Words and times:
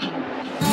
何? 0.00 0.71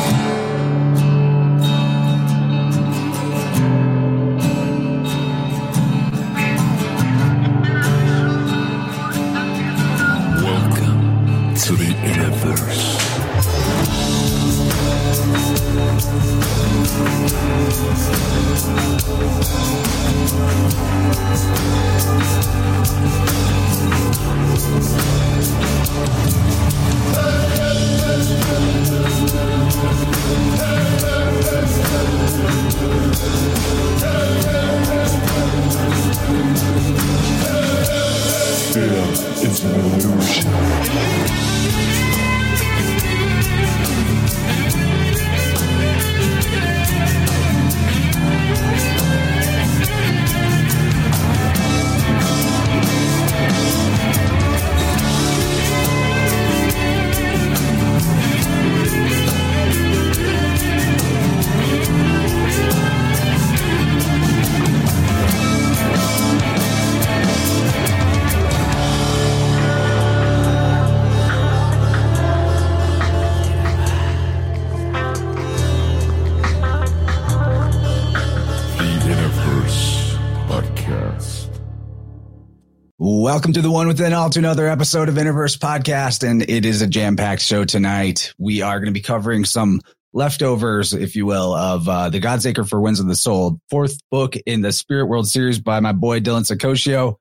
Welcome 83.49 83.63
to 83.63 83.67
the 83.67 83.73
one 83.73 83.87
within 83.87 84.13
all 84.13 84.29
to 84.29 84.37
another 84.37 84.67
episode 84.67 85.09
of 85.09 85.15
Interverse 85.15 85.57
Podcast. 85.57 86.23
And 86.23 86.47
it 86.47 86.67
is 86.67 86.83
a 86.83 86.87
jam 86.87 87.15
packed 87.15 87.41
show 87.41 87.65
tonight. 87.65 88.31
We 88.37 88.61
are 88.61 88.77
going 88.77 88.89
to 88.89 88.91
be 88.91 89.01
covering 89.01 89.43
some 89.43 89.81
leftovers, 90.13 90.93
if 90.93 91.15
you 91.15 91.25
will, 91.25 91.55
of 91.55 91.89
uh, 91.89 92.09
The 92.09 92.19
God's 92.19 92.45
Acre 92.45 92.63
for 92.63 92.79
Winds 92.79 92.99
of 92.99 93.07
the 93.07 93.15
Soul, 93.15 93.59
fourth 93.71 93.97
book 94.11 94.35
in 94.45 94.61
the 94.61 94.71
Spirit 94.71 95.07
World 95.07 95.27
series 95.27 95.57
by 95.57 95.79
my 95.79 95.93
boy 95.93 96.19
Dylan 96.19 96.45
Saccoccio. 96.45 97.15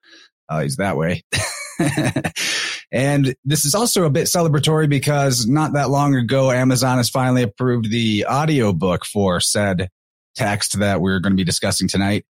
Uh, 0.51 0.61
he's 0.61 0.77
that 0.77 0.99
way. 0.99 1.25
and 2.93 3.35
this 3.47 3.65
is 3.65 3.75
also 3.75 4.05
a 4.05 4.11
bit 4.11 4.27
celebratory 4.27 4.87
because 4.87 5.47
not 5.47 5.73
that 5.73 5.89
long 5.89 6.15
ago, 6.15 6.51
Amazon 6.51 6.99
has 6.99 7.09
finally 7.09 7.41
approved 7.41 7.91
the 7.91 8.27
audiobook 8.27 9.07
for 9.07 9.41
said 9.41 9.89
text 10.37 10.79
that 10.81 11.01
we're 11.01 11.21
going 11.21 11.33
to 11.33 11.41
be 11.41 11.45
discussing 11.45 11.89
tonight. 11.89 12.27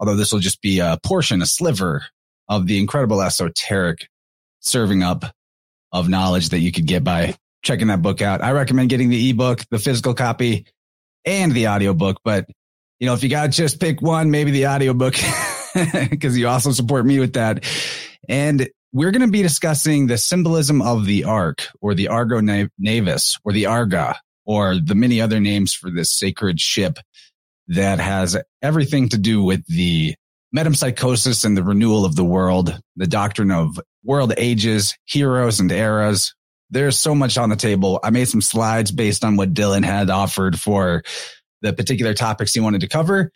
Although 0.00 0.16
this 0.16 0.32
will 0.32 0.40
just 0.40 0.62
be 0.62 0.78
a 0.78 0.98
portion, 1.04 1.42
a 1.42 1.46
sliver 1.46 2.04
of 2.48 2.66
the 2.66 2.78
incredible 2.78 3.22
esoteric 3.22 4.08
serving 4.60 5.02
up 5.02 5.24
of 5.92 6.08
knowledge 6.08 6.50
that 6.50 6.58
you 6.58 6.72
could 6.72 6.86
get 6.86 7.04
by 7.04 7.36
checking 7.62 7.88
that 7.88 8.02
book 8.02 8.20
out. 8.22 8.42
I 8.42 8.52
recommend 8.52 8.90
getting 8.90 9.08
the 9.08 9.30
ebook, 9.30 9.64
the 9.70 9.78
physical 9.78 10.14
copy, 10.14 10.66
and 11.24 11.52
the 11.52 11.68
audiobook. 11.68 12.18
But, 12.24 12.46
you 12.98 13.06
know, 13.06 13.14
if 13.14 13.22
you 13.22 13.28
got 13.28 13.44
to 13.44 13.48
just 13.50 13.80
pick 13.80 14.02
one, 14.02 14.30
maybe 14.30 14.50
the 14.50 14.66
audiobook, 14.66 15.14
because 16.10 16.36
you 16.36 16.48
also 16.48 16.72
support 16.72 17.06
me 17.06 17.18
with 17.18 17.34
that. 17.34 17.64
And 18.28 18.68
we're 18.92 19.10
going 19.10 19.26
to 19.26 19.32
be 19.32 19.42
discussing 19.42 20.06
the 20.06 20.18
symbolism 20.18 20.82
of 20.82 21.06
the 21.06 21.24
Ark 21.24 21.66
or 21.80 21.94
the 21.94 22.08
Argo 22.08 22.40
Na- 22.40 22.68
Navis 22.78 23.38
or 23.44 23.52
the 23.52 23.66
Arga 23.66 24.18
or 24.46 24.76
the 24.76 24.94
many 24.94 25.20
other 25.20 25.40
names 25.40 25.74
for 25.74 25.90
this 25.90 26.12
sacred 26.12 26.60
ship 26.60 26.98
that 27.68 27.98
has 27.98 28.36
everything 28.62 29.08
to 29.08 29.18
do 29.18 29.42
with 29.42 29.66
the 29.66 30.14
metempsychosis 30.54 31.44
and 31.44 31.56
the 31.56 31.62
renewal 31.62 32.04
of 32.04 32.16
the 32.16 32.24
world, 32.24 32.78
the 32.96 33.06
doctrine 33.06 33.50
of 33.50 33.80
world 34.04 34.32
ages, 34.36 34.96
heroes 35.04 35.60
and 35.60 35.72
eras. 35.72 36.34
There's 36.70 36.98
so 36.98 37.14
much 37.14 37.36
on 37.36 37.50
the 37.50 37.56
table. 37.56 38.00
I 38.02 38.10
made 38.10 38.28
some 38.28 38.40
slides 38.40 38.90
based 38.90 39.24
on 39.24 39.36
what 39.36 39.54
Dylan 39.54 39.84
had 39.84 40.10
offered 40.10 40.58
for 40.58 41.02
the 41.62 41.72
particular 41.72 42.14
topics 42.14 42.54
he 42.54 42.60
wanted 42.60 42.82
to 42.82 42.88
cover. 42.88 43.30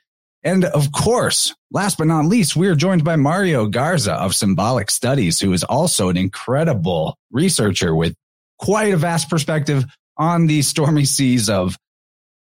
And 0.45 0.65
of 0.65 0.93
course, 0.93 1.55
last 1.73 1.99
but 1.99 2.07
not 2.07 2.27
least, 2.27 2.55
we 2.55 2.69
are 2.69 2.77
joined 2.77 3.05
by 3.05 3.17
Mario 3.17 3.67
Garza 3.67 4.15
of 4.15 4.35
Symbolic 4.35 4.91
Studies, 4.91 5.41
who 5.41 5.53
is 5.53 5.65
also 5.65 6.09
an 6.09 6.17
incredible 6.17 7.17
researcher 7.33 7.95
with 7.95 8.15
quite 8.59 8.93
a 8.93 8.97
vast 8.97 9.29
perspective 9.29 9.85
on 10.17 10.47
the 10.47 10.63
stormy 10.63 11.05
seas 11.05 11.51
of 11.51 11.77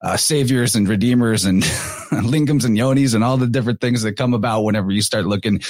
uh, 0.03 0.17
saviors 0.17 0.75
and 0.75 0.89
redeemers 0.89 1.45
and 1.45 1.63
lingams 2.11 2.65
and 2.65 2.77
yonis 2.77 3.15
and 3.15 3.23
all 3.23 3.37
the 3.37 3.47
different 3.47 3.81
things 3.81 4.03
that 4.03 4.17
come 4.17 4.35
about 4.35 4.63
whenever 4.63 4.91
you 4.91 5.03
start 5.03 5.27
looking 5.27 5.61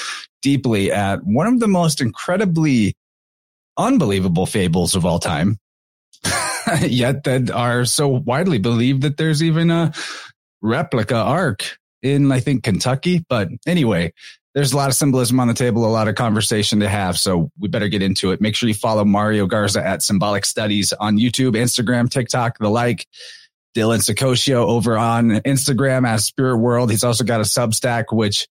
deeply 0.40 0.90
at 0.90 1.22
one 1.24 1.46
of 1.46 1.60
the 1.60 1.68
most 1.68 2.00
incredibly 2.00 2.94
unbelievable 3.76 4.46
fables 4.46 4.94
of 4.94 5.04
all 5.04 5.18
time. 5.18 5.58
Yet 6.80 7.24
that 7.24 7.50
are 7.50 7.84
so 7.84 8.08
widely 8.08 8.58
believed 8.58 9.02
that 9.02 9.16
there's 9.16 9.42
even 9.42 9.70
a 9.70 9.92
replica 10.62 11.16
ark 11.16 11.76
in, 12.02 12.30
I 12.32 12.40
think, 12.40 12.62
Kentucky. 12.62 13.24
But 13.28 13.48
anyway, 13.66 14.12
there's 14.54 14.72
a 14.72 14.76
lot 14.76 14.88
of 14.88 14.94
symbolism 14.94 15.40
on 15.40 15.48
the 15.48 15.54
table, 15.54 15.84
a 15.84 15.88
lot 15.88 16.08
of 16.08 16.14
conversation 16.14 16.80
to 16.80 16.88
have. 16.88 17.18
So 17.18 17.50
we 17.58 17.68
better 17.68 17.88
get 17.88 18.02
into 18.02 18.32
it. 18.32 18.40
Make 18.40 18.54
sure 18.54 18.68
you 18.68 18.74
follow 18.74 19.04
Mario 19.04 19.46
Garza 19.46 19.84
at 19.84 20.02
Symbolic 20.02 20.44
Studies 20.44 20.92
on 20.92 21.18
YouTube, 21.18 21.52
Instagram, 21.52 22.10
TikTok, 22.10 22.58
the 22.58 22.68
like. 22.68 23.06
Dylan 23.74 23.98
Saccoccio 23.98 24.66
over 24.66 24.98
on 24.98 25.30
Instagram 25.30 26.06
as 26.06 26.26
Spirit 26.26 26.58
World. 26.58 26.90
He's 26.90 27.04
also 27.04 27.24
got 27.24 27.40
a 27.40 27.44
Substack, 27.44 28.06
which 28.12 28.46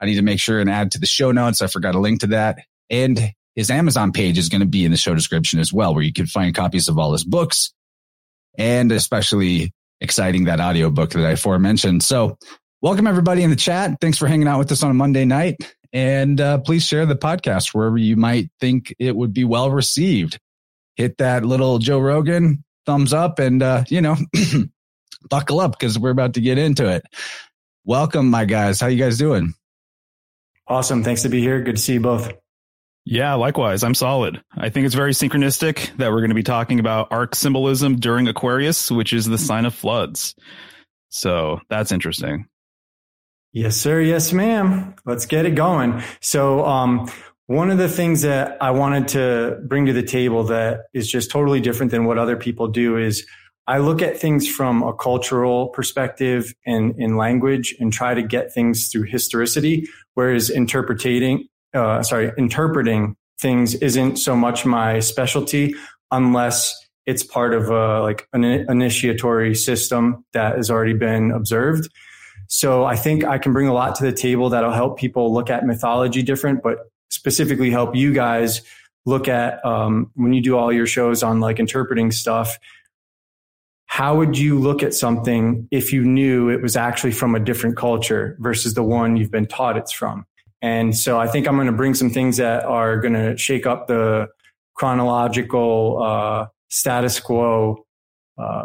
I 0.00 0.06
need 0.06 0.16
to 0.16 0.22
make 0.22 0.40
sure 0.40 0.60
and 0.60 0.68
add 0.68 0.92
to 0.92 0.98
the 0.98 1.06
show 1.06 1.32
notes. 1.32 1.62
I 1.62 1.68
forgot 1.68 1.94
a 1.94 2.00
link 2.00 2.20
to 2.20 2.28
that. 2.28 2.58
And 2.90 3.32
his 3.54 3.70
Amazon 3.70 4.12
page 4.12 4.36
is 4.36 4.48
going 4.48 4.60
to 4.60 4.66
be 4.66 4.84
in 4.84 4.90
the 4.90 4.96
show 4.96 5.14
description 5.14 5.60
as 5.60 5.72
well, 5.72 5.94
where 5.94 6.02
you 6.02 6.12
can 6.12 6.26
find 6.26 6.54
copies 6.54 6.88
of 6.88 6.98
all 6.98 7.12
his 7.12 7.24
books 7.24 7.72
and 8.58 8.92
especially 8.92 9.72
exciting 10.00 10.44
that 10.44 10.60
audiobook 10.60 11.10
that 11.10 11.24
I 11.24 11.32
aforementioned. 11.32 12.02
So 12.02 12.36
welcome 12.82 13.06
everybody 13.06 13.42
in 13.42 13.50
the 13.50 13.56
chat. 13.56 13.98
Thanks 14.00 14.18
for 14.18 14.26
hanging 14.26 14.48
out 14.48 14.58
with 14.58 14.72
us 14.72 14.82
on 14.82 14.90
a 14.90 14.94
Monday 14.94 15.24
night. 15.24 15.56
And 15.92 16.40
uh, 16.40 16.58
please 16.58 16.84
share 16.84 17.06
the 17.06 17.14
podcast 17.14 17.72
wherever 17.72 17.96
you 17.96 18.16
might 18.16 18.50
think 18.60 18.94
it 18.98 19.14
would 19.14 19.32
be 19.32 19.44
well 19.44 19.70
received. 19.70 20.38
Hit 20.96 21.18
that 21.18 21.44
little 21.44 21.78
Joe 21.78 22.00
Rogan 22.00 22.64
thumbs 22.86 23.12
up 23.12 23.38
and, 23.38 23.62
uh, 23.62 23.84
you 23.88 24.00
know, 24.00 24.16
buckle 25.30 25.60
up 25.60 25.72
because 25.72 25.98
we're 25.98 26.10
about 26.10 26.34
to 26.34 26.40
get 26.40 26.58
into 26.58 26.88
it. 26.88 27.04
Welcome, 27.84 28.30
my 28.30 28.44
guys. 28.44 28.80
How 28.80 28.86
you 28.86 29.02
guys 29.02 29.18
doing? 29.18 29.54
Awesome. 30.66 31.04
Thanks 31.04 31.22
to 31.22 31.28
be 31.28 31.40
here. 31.40 31.60
Good 31.60 31.76
to 31.76 31.82
see 31.82 31.94
you 31.94 32.00
both. 32.00 32.32
Yeah, 33.04 33.34
likewise. 33.34 33.84
I'm 33.84 33.94
solid. 33.94 34.42
I 34.56 34.70
think 34.70 34.86
it's 34.86 34.94
very 34.94 35.12
synchronistic 35.12 35.94
that 35.98 36.10
we're 36.10 36.20
going 36.20 36.30
to 36.30 36.34
be 36.34 36.42
talking 36.42 36.80
about 36.80 37.08
ark 37.10 37.34
symbolism 37.34 37.96
during 37.96 38.28
Aquarius, 38.28 38.90
which 38.90 39.12
is 39.12 39.26
the 39.26 39.36
sign 39.36 39.66
of 39.66 39.74
floods. 39.74 40.34
So 41.10 41.60
that's 41.68 41.92
interesting. 41.92 42.46
Yes, 43.52 43.76
sir. 43.76 44.00
Yes, 44.00 44.32
ma'am. 44.32 44.94
Let's 45.04 45.26
get 45.26 45.44
it 45.44 45.54
going. 45.54 46.02
So, 46.20 46.64
um, 46.64 47.10
one 47.46 47.70
of 47.70 47.78
the 47.78 47.88
things 47.88 48.22
that 48.22 48.56
I 48.60 48.70
wanted 48.70 49.08
to 49.08 49.58
bring 49.66 49.86
to 49.86 49.92
the 49.92 50.02
table 50.02 50.44
that 50.44 50.86
is 50.94 51.10
just 51.10 51.30
totally 51.30 51.60
different 51.60 51.92
than 51.92 52.04
what 52.04 52.18
other 52.18 52.36
people 52.36 52.68
do 52.68 52.96
is 52.96 53.26
I 53.66 53.78
look 53.78 54.02
at 54.02 54.18
things 54.18 54.48
from 54.48 54.82
a 54.82 54.92
cultural 54.94 55.68
perspective 55.68 56.54
and 56.66 56.94
in 56.98 57.16
language 57.16 57.74
and 57.80 57.92
try 57.92 58.14
to 58.14 58.22
get 58.22 58.52
things 58.52 58.88
through 58.88 59.04
historicity, 59.04 59.88
whereas 60.14 60.50
interpreting, 60.50 61.48
uh, 61.74 62.02
sorry, 62.02 62.30
interpreting 62.36 63.16
things 63.40 63.74
isn't 63.74 64.16
so 64.16 64.36
much 64.36 64.64
my 64.64 65.00
specialty 65.00 65.74
unless 66.10 66.74
it's 67.06 67.22
part 67.22 67.52
of 67.54 67.70
a, 67.70 68.00
like 68.00 68.26
an 68.32 68.44
initiatory 68.44 69.54
system 69.54 70.24
that 70.32 70.56
has 70.56 70.70
already 70.70 70.94
been 70.94 71.30
observed. 71.30 71.90
So 72.48 72.84
I 72.84 72.96
think 72.96 73.24
I 73.24 73.38
can 73.38 73.52
bring 73.52 73.68
a 73.68 73.72
lot 73.74 73.94
to 73.96 74.04
the 74.04 74.12
table 74.12 74.50
that'll 74.50 74.72
help 74.72 74.98
people 74.98 75.32
look 75.32 75.50
at 75.50 75.66
mythology 75.66 76.22
different, 76.22 76.62
but 76.62 76.78
specifically 77.14 77.70
help 77.70 77.94
you 77.94 78.12
guys 78.12 78.62
look 79.06 79.28
at 79.28 79.64
um, 79.64 80.10
when 80.14 80.32
you 80.32 80.42
do 80.42 80.56
all 80.56 80.72
your 80.72 80.86
shows 80.86 81.22
on 81.22 81.40
like 81.40 81.58
interpreting 81.58 82.10
stuff 82.10 82.58
how 83.86 84.16
would 84.16 84.36
you 84.36 84.58
look 84.58 84.82
at 84.82 84.92
something 84.92 85.68
if 85.70 85.92
you 85.92 86.02
knew 86.02 86.48
it 86.48 86.60
was 86.60 86.76
actually 86.76 87.12
from 87.12 87.36
a 87.36 87.40
different 87.40 87.76
culture 87.76 88.36
versus 88.40 88.74
the 88.74 88.82
one 88.82 89.16
you've 89.16 89.30
been 89.30 89.46
taught 89.46 89.76
it's 89.76 89.92
from 89.92 90.26
and 90.62 90.96
so 90.96 91.20
i 91.20 91.28
think 91.28 91.46
i'm 91.46 91.54
going 91.54 91.66
to 91.66 91.72
bring 91.72 91.94
some 91.94 92.10
things 92.10 92.36
that 92.38 92.64
are 92.64 92.98
going 92.98 93.14
to 93.14 93.36
shake 93.36 93.66
up 93.66 93.86
the 93.86 94.26
chronological 94.74 96.02
uh, 96.02 96.46
status 96.68 97.20
quo 97.20 97.84
uh, 98.36 98.64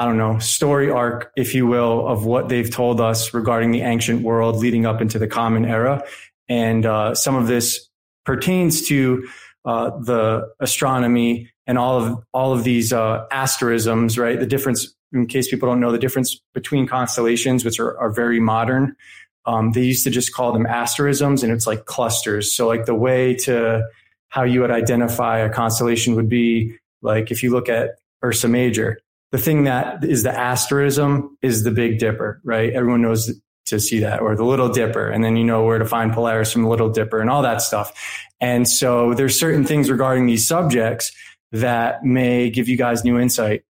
I 0.00 0.04
don't 0.04 0.16
know, 0.16 0.38
story 0.38 0.90
arc, 0.90 1.32
if 1.36 1.56
you 1.56 1.66
will, 1.66 2.06
of 2.06 2.24
what 2.24 2.48
they've 2.48 2.70
told 2.70 3.00
us 3.00 3.34
regarding 3.34 3.72
the 3.72 3.80
ancient 3.80 4.22
world 4.22 4.56
leading 4.56 4.86
up 4.86 5.00
into 5.00 5.18
the 5.18 5.26
common 5.26 5.64
era. 5.64 6.04
And 6.48 6.86
uh, 6.86 7.14
some 7.14 7.36
of 7.36 7.46
this 7.46 7.88
pertains 8.24 8.86
to 8.88 9.26
uh, 9.64 9.90
the 10.00 10.48
astronomy 10.60 11.50
and 11.66 11.78
all 11.78 12.02
of 12.02 12.24
all 12.32 12.52
of 12.52 12.64
these 12.64 12.92
uh, 12.92 13.26
asterisms, 13.30 14.18
right? 14.18 14.40
The 14.40 14.46
difference, 14.46 14.94
in 15.12 15.26
case 15.26 15.48
people 15.48 15.68
don't 15.68 15.80
know, 15.80 15.92
the 15.92 15.98
difference 15.98 16.40
between 16.54 16.86
constellations, 16.86 17.64
which 17.64 17.78
are, 17.78 17.98
are 17.98 18.10
very 18.10 18.40
modern. 18.40 18.96
Um, 19.44 19.72
they 19.72 19.82
used 19.82 20.04
to 20.04 20.10
just 20.10 20.34
call 20.34 20.52
them 20.52 20.66
asterisms, 20.66 21.42
and 21.42 21.52
it's 21.52 21.66
like 21.66 21.84
clusters. 21.84 22.52
So, 22.52 22.66
like 22.66 22.86
the 22.86 22.94
way 22.94 23.34
to 23.44 23.86
how 24.28 24.42
you 24.44 24.60
would 24.60 24.70
identify 24.70 25.38
a 25.38 25.50
constellation 25.50 26.14
would 26.14 26.28
be 26.28 26.76
like 27.02 27.30
if 27.30 27.42
you 27.42 27.50
look 27.50 27.68
at 27.68 27.90
Ursa 28.24 28.48
Major, 28.48 28.98
the 29.32 29.38
thing 29.38 29.64
that 29.64 30.04
is 30.04 30.22
the 30.22 30.32
asterism 30.32 31.36
is 31.42 31.64
the 31.64 31.70
Big 31.70 31.98
Dipper, 31.98 32.40
right? 32.44 32.72
Everyone 32.72 33.02
knows 33.02 33.30
to 33.68 33.80
see 33.80 34.00
that, 34.00 34.20
or 34.20 34.36
the 34.36 34.44
Little 34.44 34.68
Dipper, 34.68 35.08
and 35.08 35.22
then 35.24 35.36
you 35.36 35.44
know 35.44 35.64
where 35.64 35.78
to 35.78 35.84
find 35.84 36.12
Polaris 36.12 36.52
from 36.52 36.62
the 36.62 36.68
Little 36.68 36.90
Dipper 36.90 37.20
and 37.20 37.30
all 37.30 37.42
that 37.42 37.62
stuff. 37.62 37.92
And 38.40 38.68
so 38.68 39.14
there's 39.14 39.38
certain 39.38 39.64
things 39.64 39.90
regarding 39.90 40.26
these 40.26 40.46
subjects 40.46 41.12
that 41.52 42.04
may 42.04 42.50
give 42.50 42.68
you 42.68 42.76
guys 42.76 43.04
new 43.04 43.18
insight 43.18 43.64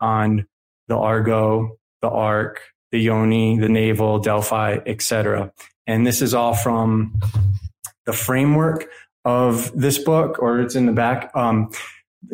on 0.00 0.46
the 0.88 0.96
Argo, 0.96 1.78
the 2.02 2.08
Ark, 2.08 2.60
the 2.90 2.98
Yoni, 2.98 3.58
the 3.58 3.68
Navel, 3.68 4.18
Delphi, 4.18 4.78
etc. 4.86 5.52
And 5.86 6.06
this 6.06 6.22
is 6.22 6.34
all 6.34 6.54
from 6.54 7.18
the 8.06 8.12
framework 8.12 8.88
of 9.24 9.70
this 9.78 9.98
book, 9.98 10.38
or 10.40 10.60
it's 10.60 10.74
in 10.74 10.86
the 10.86 10.92
back, 10.92 11.30
um, 11.34 11.70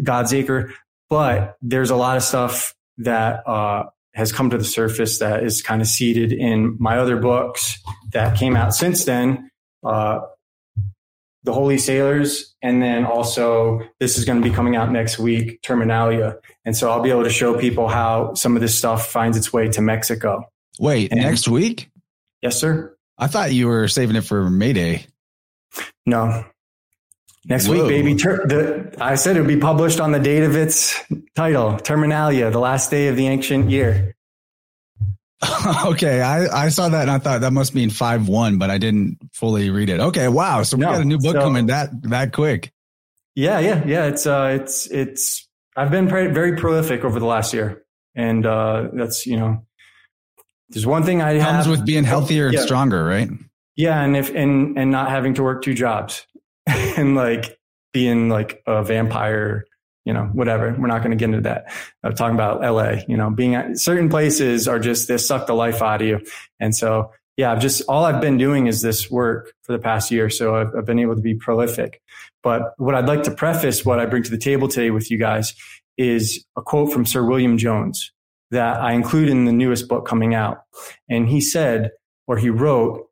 God's 0.03 0.33
Acre. 0.33 0.73
But 1.09 1.57
there's 1.63 1.91
a 1.91 1.97
lot 1.97 2.17
of 2.17 2.23
stuff 2.23 2.75
that 2.99 3.47
uh, 3.47 3.85
has 4.17 4.33
come 4.33 4.51
to 4.51 4.59
the 4.59 4.65
surface 4.65 5.19
that 5.19 5.45
is 5.45 5.61
kind 5.63 5.83
of 5.83 5.87
seated 5.87 6.33
in 6.33 6.77
my 6.81 6.97
other 6.99 7.17
books 7.19 7.79
that 8.13 8.37
came 8.37 8.57
out 8.57 8.75
since 8.75 9.05
then. 9.05 9.51
Uh, 9.85 10.21
the 11.45 11.53
Holy 11.53 11.79
Sailors, 11.79 12.57
and 12.61 12.83
then 12.83 13.05
also 13.05 13.81
this 14.01 14.19
is 14.19 14.25
going 14.25 14.43
to 14.43 14.49
be 14.49 14.53
coming 14.53 14.75
out 14.75 14.91
next 14.91 15.19
week, 15.19 15.61
Terminalia. 15.63 16.39
And 16.65 16.77
so 16.77 16.91
I'll 16.91 17.03
be 17.03 17.11
able 17.11 17.23
to 17.23 17.31
show 17.31 17.57
people 17.57 17.87
how 17.89 18.35
some 18.35 18.57
of 18.57 18.63
this 18.63 18.77
stuff 18.77 19.11
finds 19.13 19.37
its 19.37 19.53
way 19.53 19.69
to 19.69 19.81
Mexico. 19.81 20.45
Wait, 20.81 21.13
And- 21.13 21.21
next 21.21 21.47
week? 21.47 21.89
Yes, 22.43 22.59
sir. 22.59 22.97
I 23.19 23.29
thought 23.29 23.53
you 23.53 23.69
were 23.69 23.87
saving 23.87 24.17
it 24.17 24.23
for 24.25 24.51
Mayday. 24.51 25.07
No. 26.05 26.45
Next 27.49 27.69
Whoa. 27.69 27.75
week, 27.75 27.89
baby. 27.89 28.15
Ter- 28.17 28.45
the, 28.47 28.95
I 29.01 29.15
said 29.15 29.37
it 29.37 29.41
would 29.41 29.49
be 29.49 29.57
published 29.59 30.01
on 30.01 30.11
the 30.13 30.19
date 30.19 30.43
of 30.43 30.57
its 30.57 31.01
title, 31.37 31.75
Terminalia, 31.79 32.51
the 32.51 32.59
last 32.59 32.91
day 32.91 33.07
of 33.09 33.17
the 33.17 33.29
ancient 33.29 33.71
year. 33.71 34.15
okay, 35.85 36.23
I, 36.23 36.65
I 36.65 36.69
saw 36.71 36.89
that 36.89 37.03
and 37.03 37.11
I 37.11 37.19
thought 37.19 37.43
that 37.43 37.53
must 37.53 37.75
mean 37.75 37.91
five 37.91 38.27
one, 38.27 38.59
but 38.59 38.71
I 38.71 38.79
didn't 38.79 39.19
fully 39.33 39.71
read 39.71 39.91
it. 39.91 40.01
Okay, 40.01 40.29
wow. 40.29 40.63
So 40.63 40.77
we 40.77 40.81
No, 40.83 40.93
got 40.93 41.03
a 41.03 41.05
new 41.05 41.19
book 41.19 41.37
so- 41.37 41.41
coming 41.43 41.67
that 41.67 41.91
that 42.11 42.33
quick. 42.33 42.73
Yeah, 43.35 43.59
yeah, 43.61 43.85
yeah. 43.87 44.07
It's 44.07 44.27
uh, 44.27 44.59
it's 44.61 44.87
it's. 44.87 45.47
I've 45.77 45.91
been 45.91 46.09
very, 46.09 46.33
very 46.33 46.57
prolific 46.57 47.05
over 47.05 47.21
the 47.21 47.27
last 47.27 47.53
year, 47.53 47.85
and 48.15 48.47
uh, 48.47 48.89
that's 48.95 49.27
you 49.27 49.37
know, 49.37 49.67
there's 50.71 50.87
one 50.87 51.05
thing 51.05 51.21
I 51.21 51.35
have 51.35 51.43
Comes 51.43 51.67
have 51.67 51.71
with 51.79 51.85
being 51.87 52.05
healthier 52.05 52.47
and 52.47 52.55
Yeah. 52.55 52.63
stronger, 52.63 53.05
right? 53.05 53.29
Yeah, 53.77 54.01
and 54.03 54.17
if 54.17 54.35
and 54.35 54.79
and 54.79 54.91
not 54.91 55.11
having 55.11 55.35
to 55.35 55.43
work 55.43 55.63
two 55.63 55.75
jobs 55.75 56.27
and 56.97 57.15
like 57.15 57.59
being 57.93 58.29
like 58.29 58.63
a 58.67 58.83
vampire, 58.83 59.65
you 60.05 60.13
know, 60.13 60.25
whatever. 60.33 60.75
We're 60.79 60.87
not 60.87 60.99
going 60.99 61.13
to 61.13 61.17
get 61.17 61.27
into 61.27 61.43
that. 61.43 61.73
I'm 62.03 62.15
talking 62.15 62.35
about 62.35 62.61
LA, 62.61 63.03
you 63.09 63.17
know, 63.17 63.31
being 63.31 63.55
at 63.55 63.79
certain 63.79 64.09
places 64.09 64.69
are 64.69 64.79
just 64.79 65.09
they 65.09 65.19
suck 65.19 65.47
the 65.47 65.55
life 65.55 65.83
out 65.83 66.03
of 66.03 66.09
you. 66.09 66.21
And 66.61 66.75
so, 66.75 67.13
yeah, 67.37 67.53
I've 67.53 67.61
just 67.61 67.83
all 67.89 68.05
I've 68.05 68.21
been 68.21 68.39
doing 68.39 68.67
is 68.67 68.83
this 68.83 69.11
work 69.11 69.53
for 69.63 69.73
the 69.73 69.79
past 69.79 70.11
year, 70.11 70.31
so 70.31 70.57
I've, 70.57 70.75
I've 70.77 70.87
been 70.87 70.99
able 70.99 71.17
to 71.17 71.21
be 71.21 71.35
prolific. 71.35 72.01
But 72.43 72.73
what 72.79 72.95
I'd 72.95 73.07
like 73.07 73.25
to 73.25 73.31
preface 73.31 73.85
what 73.85 73.99
I 73.99 74.07
bring 74.07 74.23
to 74.23 74.31
the 74.31 74.39
table 74.39 74.69
today 74.69 74.91
with 74.91 75.11
you 75.11 75.19
guys 75.19 75.55
is 75.99 76.45
a 76.57 76.63
quote 76.63 76.93
from 76.93 77.07
Sir 77.07 77.25
William 77.25 77.59
Jones 77.59 78.13
that 78.51 78.81
I 78.81 78.93
include 78.93 79.29
in 79.29 79.45
the 79.45 79.53
newest 79.53 79.89
book 79.89 80.07
coming 80.07 80.35
out. 80.35 80.63
And 81.09 81.29
he 81.29 81.41
said, 81.41 81.91
or 82.27 82.37
he 82.37 82.51
wrote, 82.51 83.07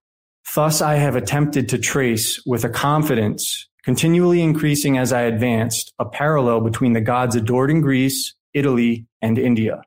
Thus 0.55 0.81
I 0.81 0.94
have 0.96 1.17
attempted 1.17 1.69
to 1.70 1.79
trace 1.79 2.44
with 2.44 2.64
a 2.64 2.69
confidence 2.69 3.69
continually 3.85 4.43
increasing 4.43 4.96
as 4.96 5.12
I 5.12 5.23
advanced 5.23 5.93
a 5.99 6.05
parallel 6.05 6.61
between 6.62 6.94
the 6.94 7.00
gods 7.00 7.37
adored 7.37 7.70
in 7.70 7.82
Greece, 7.82 8.35
Italy, 8.55 9.06
and 9.20 9.38
India. 9.38 9.82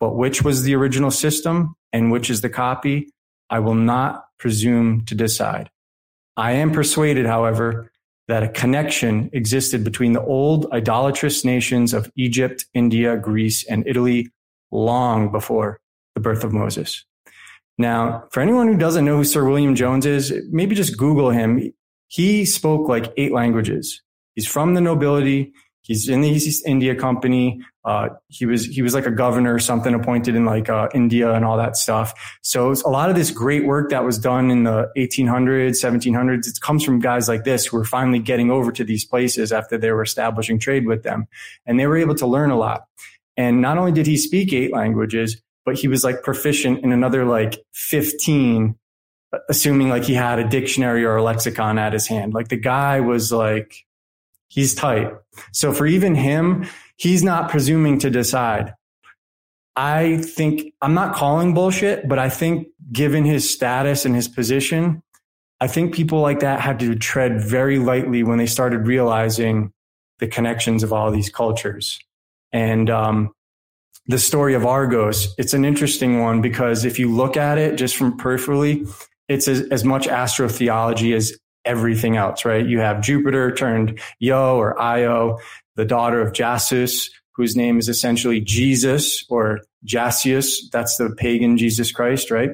But 0.00 0.16
which 0.16 0.42
was 0.42 0.64
the 0.64 0.74
original 0.74 1.10
system 1.10 1.74
and 1.92 2.12
which 2.12 2.28
is 2.28 2.42
the 2.42 2.50
copy, 2.50 3.10
I 3.48 3.60
will 3.60 3.74
not 3.74 4.26
presume 4.38 5.04
to 5.06 5.14
decide. 5.14 5.70
I 6.36 6.52
am 6.52 6.72
persuaded, 6.72 7.26
however, 7.26 7.90
that 8.28 8.42
a 8.42 8.48
connection 8.48 9.30
existed 9.32 9.84
between 9.84 10.12
the 10.12 10.22
old 10.22 10.70
idolatrous 10.72 11.44
nations 11.44 11.92
of 11.92 12.10
Egypt, 12.16 12.66
India, 12.74 13.16
Greece, 13.16 13.64
and 13.64 13.86
Italy 13.86 14.30
long 14.70 15.30
before 15.30 15.80
the 16.14 16.20
birth 16.20 16.44
of 16.44 16.52
Moses. 16.52 17.04
Now, 17.82 18.22
for 18.30 18.40
anyone 18.40 18.68
who 18.68 18.76
doesn't 18.76 19.04
know 19.04 19.16
who 19.16 19.24
Sir 19.24 19.44
William 19.44 19.74
Jones 19.74 20.06
is, 20.06 20.32
maybe 20.52 20.76
just 20.76 20.96
Google 20.96 21.30
him. 21.30 21.74
He 22.06 22.44
spoke 22.44 22.88
like 22.88 23.12
eight 23.16 23.32
languages. 23.32 24.00
He's 24.36 24.46
from 24.46 24.74
the 24.74 24.80
nobility. 24.80 25.52
He's 25.80 26.08
in 26.08 26.20
the 26.20 26.28
East 26.28 26.64
India 26.64 26.94
Company. 26.94 27.60
Uh, 27.84 28.10
he 28.28 28.46
was 28.46 28.66
he 28.66 28.82
was 28.82 28.94
like 28.94 29.04
a 29.04 29.10
governor 29.10 29.52
or 29.52 29.58
something 29.58 29.94
appointed 29.94 30.36
in 30.36 30.44
like 30.44 30.68
uh, 30.68 30.90
India 30.94 31.32
and 31.32 31.44
all 31.44 31.56
that 31.56 31.76
stuff. 31.76 32.14
So 32.42 32.70
a 32.70 32.88
lot 32.88 33.10
of 33.10 33.16
this 33.16 33.32
great 33.32 33.66
work 33.66 33.90
that 33.90 34.04
was 34.04 34.16
done 34.16 34.52
in 34.52 34.62
the 34.62 34.88
1800s, 34.96 35.82
1700s, 35.82 36.46
it 36.46 36.60
comes 36.60 36.84
from 36.84 37.00
guys 37.00 37.26
like 37.26 37.42
this 37.42 37.66
who 37.66 37.78
were 37.78 37.84
finally 37.84 38.20
getting 38.20 38.52
over 38.52 38.70
to 38.70 38.84
these 38.84 39.04
places 39.04 39.50
after 39.50 39.76
they 39.76 39.90
were 39.90 40.02
establishing 40.02 40.60
trade 40.60 40.86
with 40.86 41.02
them, 41.02 41.26
and 41.66 41.80
they 41.80 41.88
were 41.88 41.96
able 41.96 42.14
to 42.14 42.28
learn 42.28 42.52
a 42.52 42.56
lot. 42.56 42.86
And 43.36 43.60
not 43.60 43.76
only 43.76 43.90
did 43.90 44.06
he 44.06 44.16
speak 44.16 44.52
eight 44.52 44.72
languages, 44.72 45.42
but 45.64 45.76
he 45.76 45.88
was 45.88 46.04
like 46.04 46.22
proficient 46.22 46.82
in 46.84 46.92
another 46.92 47.24
like 47.24 47.64
15 47.74 48.76
assuming 49.48 49.88
like 49.88 50.04
he 50.04 50.12
had 50.12 50.38
a 50.38 50.46
dictionary 50.46 51.04
or 51.06 51.16
a 51.16 51.22
lexicon 51.22 51.78
at 51.78 51.94
his 51.94 52.06
hand. 52.06 52.34
Like 52.34 52.48
the 52.48 52.56
guy 52.56 53.00
was 53.00 53.32
like 53.32 53.74
he's 54.48 54.74
tight. 54.74 55.10
So 55.52 55.72
for 55.72 55.86
even 55.86 56.14
him 56.14 56.66
he's 56.96 57.22
not 57.22 57.50
presuming 57.50 57.98
to 58.00 58.10
decide. 58.10 58.74
I 59.74 60.18
think 60.18 60.74
i'm 60.82 60.92
not 60.92 61.14
calling 61.14 61.54
bullshit 61.54 62.06
but 62.06 62.18
i 62.18 62.28
think 62.28 62.68
given 62.92 63.24
his 63.24 63.48
status 63.48 64.04
and 64.04 64.14
his 64.14 64.28
position 64.28 65.02
i 65.62 65.66
think 65.66 65.94
people 65.94 66.20
like 66.20 66.40
that 66.40 66.60
had 66.60 66.78
to 66.80 66.94
tread 66.94 67.40
very 67.40 67.78
lightly 67.78 68.22
when 68.22 68.36
they 68.36 68.44
started 68.44 68.86
realizing 68.86 69.72
the 70.22 70.28
connections 70.28 70.84
of 70.84 70.92
all 70.92 71.10
these 71.10 71.28
cultures. 71.28 71.98
And 72.52 72.88
um, 72.88 73.32
the 74.06 74.18
story 74.18 74.54
of 74.54 74.66
Argos, 74.66 75.34
it's 75.38 75.54
an 75.54 75.64
interesting 75.64 76.20
one 76.20 76.40
because 76.40 76.84
if 76.84 76.98
you 76.98 77.10
look 77.10 77.36
at 77.36 77.58
it 77.58 77.76
just 77.76 77.96
from 77.96 78.18
peripherally, 78.18 78.88
it's 79.28 79.48
as, 79.48 79.60
as 79.68 79.84
much 79.84 80.06
astrotheology 80.06 81.14
as 81.14 81.36
everything 81.64 82.16
else, 82.16 82.44
right? 82.44 82.66
You 82.66 82.80
have 82.80 83.00
Jupiter 83.00 83.54
turned 83.54 84.00
Io 84.22 84.56
or 84.56 84.80
Io, 84.80 85.38
the 85.76 85.84
daughter 85.84 86.20
of 86.20 86.32
Jasus, 86.32 87.10
whose 87.34 87.56
name 87.56 87.78
is 87.78 87.88
essentially 87.88 88.40
Jesus 88.40 89.24
or 89.28 89.60
Jasius. 89.86 90.70
That's 90.70 90.96
the 90.96 91.14
pagan 91.16 91.56
Jesus 91.56 91.92
Christ, 91.92 92.30
right? 92.30 92.50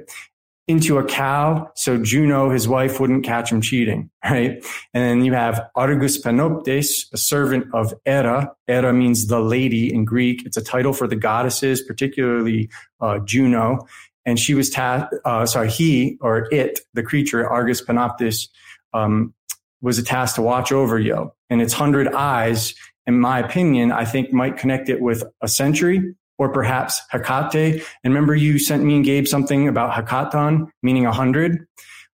Into 0.68 0.98
a 0.98 1.04
cow. 1.04 1.70
So 1.76 1.96
Juno, 1.96 2.50
his 2.50 2.68
wife, 2.68 3.00
wouldn't 3.00 3.24
catch 3.24 3.50
him 3.50 3.62
cheating, 3.62 4.10
right? 4.24 4.62
And 4.92 5.02
then 5.02 5.24
you 5.24 5.32
have 5.32 5.66
Argus 5.74 6.20
Panoptes, 6.22 7.10
a 7.10 7.16
servant 7.16 7.66
of 7.72 7.94
Hera. 8.04 8.52
Hera 8.66 8.92
means 8.92 9.28
the 9.28 9.40
lady 9.40 9.92
in 9.92 10.04
Greek. 10.04 10.44
It's 10.44 10.58
a 10.58 10.62
title 10.62 10.92
for 10.92 11.08
the 11.08 11.16
goddesses, 11.16 11.80
particularly 11.80 12.68
uh, 13.00 13.18
Juno. 13.20 13.86
And 14.26 14.38
she 14.38 14.52
was 14.52 14.68
tasked, 14.68 15.14
uh, 15.24 15.46
sorry, 15.46 15.70
he 15.70 16.18
or 16.20 16.46
it, 16.52 16.80
the 16.92 17.02
creature, 17.02 17.48
Argus 17.48 17.82
Panoptes, 17.82 18.48
um, 18.92 19.32
was 19.80 19.98
a 19.98 20.02
tasked 20.02 20.36
to 20.36 20.42
watch 20.42 20.70
over 20.70 20.98
Yo. 20.98 21.34
And 21.48 21.62
its 21.62 21.72
hundred 21.72 22.12
eyes, 22.12 22.74
in 23.06 23.18
my 23.18 23.38
opinion, 23.38 23.90
I 23.90 24.04
think 24.04 24.34
might 24.34 24.58
connect 24.58 24.90
it 24.90 25.00
with 25.00 25.24
a 25.40 25.48
century 25.48 26.14
or 26.38 26.48
perhaps 26.50 27.00
Hecate. 27.12 27.82
And 28.04 28.14
remember, 28.14 28.34
you 28.34 28.58
sent 28.58 28.84
me 28.84 28.96
and 28.96 29.04
Gabe 29.04 29.26
something 29.26 29.68
about 29.68 29.92
Hekaton, 29.92 30.68
meaning 30.82 31.04
a 31.04 31.12
hundred. 31.12 31.66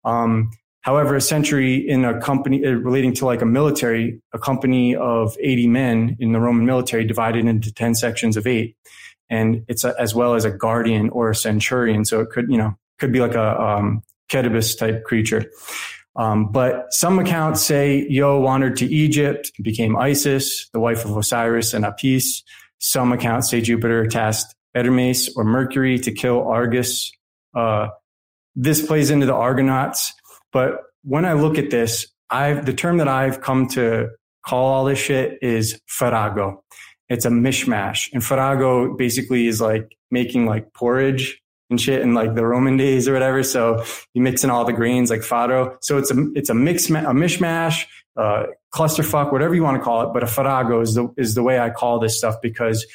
Um, 0.06 0.52
however, 0.82 1.16
a 1.16 1.22
century 1.22 1.76
in 1.76 2.06
a 2.06 2.20
company 2.20 2.66
uh, 2.66 2.72
relating 2.72 3.14
to 3.16 3.26
like 3.26 3.42
a 3.42 3.46
military, 3.46 4.22
a 4.34 4.40
company 4.40 4.96
of 4.96 5.36
80 5.40 5.68
men 5.68 6.18
in 6.20 6.32
the 6.32 6.40
Roman 6.40 6.66
military 6.66 7.06
divided 7.06 7.46
into 7.46 7.74
10 7.74 7.96
sections 7.96 8.38
of 8.38 8.48
eight. 8.48 8.76
And 9.30 9.64
it's 9.68 9.84
a, 9.84 9.94
as 10.00 10.16
well 10.16 10.36
as 10.36 10.46
a 10.46 10.52
guardian 10.52 11.10
or 11.10 11.30
a 11.30 11.36
centurion. 11.36 12.06
So 12.06 12.20
it 12.22 12.30
could, 12.30 12.50
you 12.50 12.58
know, 12.58 12.76
could 13.00 13.12
be 13.12 13.20
like 13.20 13.36
a, 13.36 13.62
um, 13.62 14.04
Ketibus 14.32 14.78
type 14.78 15.04
creature. 15.04 15.46
Um, 16.16 16.52
but 16.52 16.94
some 16.94 17.20
accounts 17.20 17.62
say 17.62 18.06
Yo 18.10 18.40
wandered 18.40 18.78
to 18.78 18.86
Egypt, 18.86 19.52
became 19.62 19.96
Isis, 19.96 20.70
the 20.70 20.80
wife 20.80 21.06
of 21.06 21.18
Osiris 21.18 21.74
and 21.74 21.86
Apis. 21.86 22.44
Some 22.84 23.14
accounts 23.14 23.50
say 23.50 23.62
Jupiter 23.62 24.06
tasked 24.08 24.54
Hermes 24.76 25.30
or 25.38 25.46
Mercury 25.46 26.00
to 26.00 26.12
kill 26.12 26.46
Argus. 26.46 27.14
Uh, 27.56 27.88
this 28.58 28.86
plays 28.86 29.10
into 29.10 29.26
the 29.26 29.34
Argonauts. 29.34 30.12
But 30.52 30.82
when 31.06 31.24
I 31.24 31.32
look 31.32 31.58
at 31.58 31.70
this, 31.70 32.08
I've, 32.30 32.66
the 32.66 32.74
term 32.74 32.98
that 32.98 33.08
I've 33.08 33.40
come 33.40 33.70
to 33.70 34.10
call 34.46 34.66
all 34.66 34.84
this 34.84 35.00
shit 35.00 35.38
is 35.42 35.80
farrago. 35.88 36.62
It's 37.08 37.24
a 37.24 37.30
mishmash. 37.30 38.10
And 38.12 38.22
farrago 38.22 38.98
basically 38.98 39.48
is 39.48 39.62
like 39.62 39.96
making 40.12 40.46
like 40.46 40.74
porridge 40.74 41.40
and 41.70 41.80
shit 41.80 42.02
in 42.02 42.14
like 42.14 42.36
the 42.36 42.46
Roman 42.46 42.76
days 42.76 43.08
or 43.08 43.14
whatever. 43.14 43.44
So 43.44 43.86
you 44.14 44.22
mix 44.22 44.44
in 44.44 44.50
all 44.50 44.66
the 44.66 44.74
grains 44.74 45.10
like 45.10 45.22
farro. 45.22 45.78
So 45.80 45.98
it's 46.00 46.12
a, 46.12 46.26
it's 46.36 46.50
a 46.50 46.54
mix, 46.54 46.90
a 46.90 46.92
mishmash, 46.92 47.86
uh, 48.18 48.46
clusterfuck, 48.74 49.32
whatever 49.32 49.56
you 49.56 49.64
want 49.64 49.78
to 49.78 49.84
call 49.84 50.08
it. 50.08 50.14
But 50.14 50.24
a 50.24 50.28
farrago 50.28 50.82
is 50.82 50.96
the, 50.96 51.14
is 51.18 51.36
the 51.36 51.44
way 51.44 51.60
I 51.60 51.70
call 51.70 52.00
this 52.00 52.18
stuff 52.18 52.36
because 52.42 52.86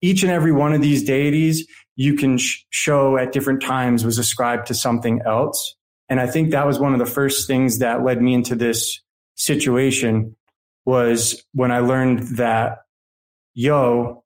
each 0.00 0.22
and 0.22 0.32
every 0.32 0.52
one 0.52 0.72
of 0.72 0.80
these 0.80 1.04
deities 1.04 1.66
you 1.96 2.14
can 2.14 2.38
sh- 2.38 2.64
show 2.70 3.16
at 3.16 3.32
different 3.32 3.62
times 3.62 4.04
was 4.04 4.18
ascribed 4.18 4.66
to 4.68 4.74
something 4.74 5.20
else. 5.26 5.76
And 6.08 6.20
I 6.20 6.26
think 6.26 6.50
that 6.50 6.66
was 6.66 6.78
one 6.78 6.92
of 6.92 6.98
the 6.98 7.06
first 7.06 7.46
things 7.46 7.78
that 7.78 8.02
led 8.04 8.20
me 8.20 8.34
into 8.34 8.54
this 8.54 9.00
situation 9.34 10.36
was 10.84 11.44
when 11.52 11.70
I 11.70 11.80
learned 11.80 12.36
that 12.38 12.78
Yo 13.54 14.24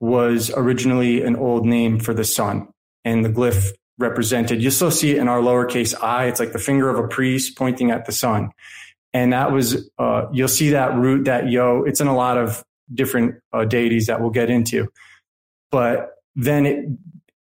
was 0.00 0.50
originally 0.50 1.22
an 1.22 1.36
old 1.36 1.64
name 1.64 1.98
for 1.98 2.14
the 2.14 2.24
sun 2.24 2.68
and 3.04 3.24
the 3.24 3.28
glyph 3.28 3.72
represented, 3.98 4.62
you 4.62 4.70
still 4.70 4.90
see 4.90 5.12
it 5.12 5.18
in 5.18 5.28
our 5.28 5.40
lowercase 5.40 5.94
i. 6.02 6.26
It's 6.26 6.40
like 6.40 6.52
the 6.52 6.58
finger 6.58 6.90
of 6.90 6.98
a 6.98 7.08
priest 7.08 7.56
pointing 7.56 7.90
at 7.90 8.04
the 8.04 8.12
sun. 8.12 8.50
And 9.12 9.32
that 9.32 9.52
was, 9.52 9.90
uh, 9.98 10.26
you'll 10.32 10.48
see 10.48 10.70
that 10.70 10.94
root, 10.94 11.24
that 11.24 11.48
yo, 11.48 11.84
it's 11.84 12.00
in 12.00 12.06
a 12.06 12.14
lot 12.14 12.38
of 12.38 12.62
different 12.92 13.36
uh, 13.52 13.64
deities 13.64 14.06
that 14.06 14.20
we'll 14.20 14.30
get 14.30 14.50
into. 14.50 14.88
But 15.70 16.10
then 16.34 16.66
it, 16.66 16.86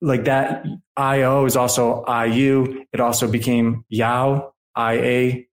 like 0.01 0.25
that 0.25 0.65
IO 0.97 1.45
is 1.45 1.57
also 1.57 2.05
IU. 2.07 2.85
It 2.93 3.01
also 3.01 3.29
became 3.29 3.85
Yao, 3.89 4.53
IA, 4.79 5.45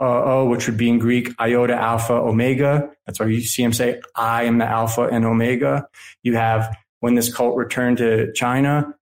O, 0.00 0.46
which 0.46 0.66
would 0.66 0.76
be 0.76 0.88
in 0.88 0.98
Greek, 0.98 1.30
iota, 1.40 1.74
alpha, 1.74 2.14
omega. 2.14 2.90
That's 3.06 3.20
why 3.20 3.26
you 3.26 3.40
see 3.40 3.62
him 3.62 3.72
say, 3.72 4.00
I 4.16 4.44
am 4.44 4.58
the 4.58 4.66
alpha 4.66 5.02
and 5.02 5.24
omega. 5.24 5.86
You 6.22 6.36
have, 6.36 6.76
when 7.00 7.14
this 7.14 7.32
cult 7.32 7.56
returned 7.56 7.98
to 7.98 8.32
China, 8.32 8.94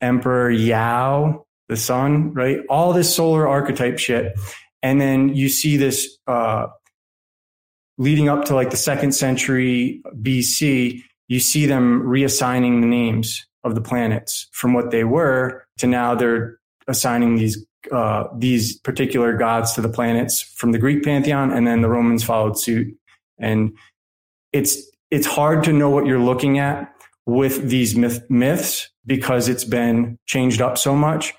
Emperor 0.00 0.50
Yao, 0.50 1.46
the 1.68 1.76
sun, 1.76 2.34
right? 2.34 2.58
All 2.68 2.92
this 2.92 3.14
solar 3.14 3.46
archetype 3.46 3.98
shit. 3.98 4.38
And 4.82 5.00
then 5.00 5.34
you 5.34 5.48
see 5.48 5.76
this, 5.76 6.18
uh, 6.26 6.68
leading 7.98 8.28
up 8.28 8.46
to 8.46 8.54
like 8.54 8.70
the 8.70 8.76
second 8.76 9.12
century 9.12 10.02
BC, 10.22 11.02
you 11.28 11.40
see 11.40 11.66
them 11.66 12.02
reassigning 12.02 12.80
the 12.80 12.86
names 12.86 13.46
of 13.62 13.74
the 13.74 13.80
planets 13.80 14.48
from 14.52 14.72
what 14.72 14.90
they 14.90 15.04
were 15.04 15.64
to 15.78 15.86
now 15.86 16.14
they're 16.14 16.58
assigning 16.88 17.36
these 17.36 17.64
uh, 17.92 18.24
these 18.36 18.78
particular 18.78 19.36
gods 19.36 19.72
to 19.72 19.80
the 19.80 19.88
planets 19.88 20.42
from 20.42 20.72
the 20.72 20.78
Greek 20.78 21.02
pantheon, 21.02 21.50
and 21.50 21.66
then 21.66 21.80
the 21.80 21.88
Romans 21.88 22.22
followed 22.22 22.58
suit. 22.58 22.94
And 23.38 23.76
it's 24.52 24.76
it's 25.10 25.26
hard 25.26 25.64
to 25.64 25.72
know 25.72 25.88
what 25.88 26.06
you're 26.06 26.20
looking 26.20 26.58
at 26.58 26.92
with 27.26 27.68
these 27.68 27.96
myth, 27.96 28.22
myths 28.28 28.90
because 29.06 29.48
it's 29.48 29.64
been 29.64 30.18
changed 30.26 30.60
up 30.60 30.78
so 30.78 30.94
much. 30.94 31.32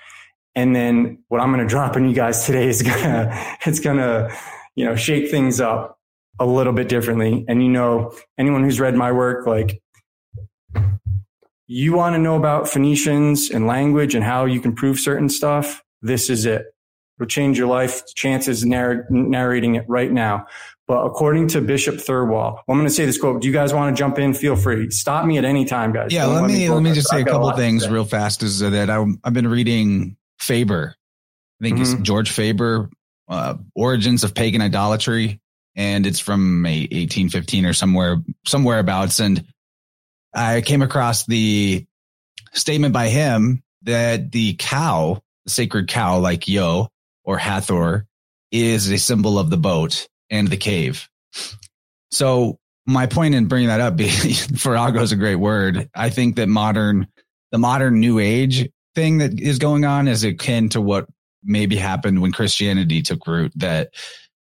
And 0.54 0.76
then 0.76 1.24
what 1.28 1.40
I'm 1.40 1.52
going 1.52 1.66
to 1.66 1.68
drop 1.68 1.96
on 1.96 2.08
you 2.08 2.14
guys 2.14 2.44
today 2.46 2.68
is 2.68 2.82
gonna 2.82 3.56
it's 3.66 3.80
gonna 3.80 4.30
you 4.74 4.84
know 4.84 4.96
shake 4.96 5.30
things 5.30 5.60
up 5.60 5.98
a 6.38 6.46
little 6.46 6.72
bit 6.72 6.88
differently. 6.88 7.44
And 7.48 7.62
you 7.62 7.68
know, 7.68 8.12
anyone 8.38 8.64
who's 8.64 8.80
read 8.80 8.94
my 8.94 9.12
work, 9.12 9.46
like 9.46 9.82
you 11.66 11.94
want 11.94 12.14
to 12.14 12.18
know 12.18 12.36
about 12.36 12.68
Phoenicians 12.68 13.50
and 13.50 13.66
language 13.66 14.14
and 14.14 14.24
how 14.24 14.44
you 14.44 14.60
can 14.60 14.74
prove 14.74 14.98
certain 14.98 15.28
stuff, 15.28 15.82
this 16.02 16.28
is 16.28 16.44
it. 16.44 16.66
It'll 17.18 17.28
change 17.28 17.58
your 17.58 17.68
life. 17.68 18.02
Chances 18.14 18.64
narr- 18.64 19.06
narrating 19.10 19.76
it 19.76 19.84
right 19.88 20.10
now. 20.10 20.46
But 20.88 21.04
according 21.06 21.48
to 21.48 21.60
Bishop 21.60 21.96
Thirlwall, 21.96 22.54
well, 22.54 22.64
I'm 22.68 22.76
going 22.76 22.88
to 22.88 22.92
say 22.92 23.06
this 23.06 23.18
quote. 23.18 23.40
Do 23.40 23.46
you 23.46 23.54
guys 23.54 23.72
want 23.72 23.94
to 23.94 23.98
jump 23.98 24.18
in? 24.18 24.34
Feel 24.34 24.56
free. 24.56 24.90
Stop 24.90 25.24
me 25.24 25.38
at 25.38 25.44
any 25.44 25.64
time, 25.64 25.92
guys. 25.92 26.12
Yeah, 26.12 26.26
let, 26.26 26.42
let, 26.42 26.50
me 26.50 26.68
let 26.68 26.82
me 26.82 26.92
just 26.92 27.08
say 27.08 27.22
a 27.22 27.24
couple 27.24 27.50
things 27.52 27.88
real 27.88 28.04
fast. 28.04 28.42
Is 28.42 28.58
that 28.58 28.90
I, 28.90 29.04
have 29.24 29.32
been 29.32 29.48
reading 29.48 30.16
Faber. 30.42 30.94
I 31.60 31.64
think 31.64 31.78
mm-hmm. 31.78 31.94
it's 31.94 32.02
George 32.02 32.30
Faber, 32.30 32.90
uh, 33.28 33.54
Origins 33.74 34.24
of 34.24 34.34
Pagan 34.34 34.60
Idolatry, 34.60 35.40
and 35.76 36.06
it's 36.06 36.18
from 36.18 36.64
1815 36.64 37.66
or 37.66 37.72
somewhere 37.72 38.16
somewhere 38.46 38.78
abouts. 38.78 39.20
And 39.20 39.44
I 40.34 40.60
came 40.60 40.82
across 40.82 41.24
the 41.26 41.86
statement 42.52 42.92
by 42.92 43.08
him 43.08 43.62
that 43.82 44.32
the 44.32 44.54
cow, 44.54 45.22
the 45.44 45.50
sacred 45.50 45.88
cow, 45.88 46.18
like 46.18 46.48
Yo 46.48 46.88
or 47.24 47.38
Hathor, 47.38 48.06
is 48.50 48.90
a 48.90 48.98
symbol 48.98 49.38
of 49.38 49.48
the 49.48 49.56
boat 49.56 50.08
and 50.28 50.48
the 50.48 50.56
cave. 50.56 51.08
So 52.10 52.58
my 52.86 53.06
point 53.06 53.34
in 53.34 53.46
bringing 53.46 53.68
that 53.68 53.80
up, 53.80 54.00
farrago 54.58 55.00
is 55.02 55.12
a 55.12 55.16
great 55.16 55.36
word. 55.36 55.88
I 55.94 56.10
think 56.10 56.36
that 56.36 56.48
modern, 56.48 57.06
the 57.52 57.58
modern 57.58 58.00
new 58.00 58.18
age 58.18 58.68
thing 58.94 59.18
that 59.18 59.40
is 59.40 59.58
going 59.58 59.84
on 59.84 60.08
is 60.08 60.24
akin 60.24 60.68
to 60.70 60.80
what 60.80 61.06
maybe 61.42 61.76
happened 61.76 62.22
when 62.22 62.32
Christianity 62.32 63.02
took 63.02 63.26
root, 63.26 63.52
that 63.56 63.90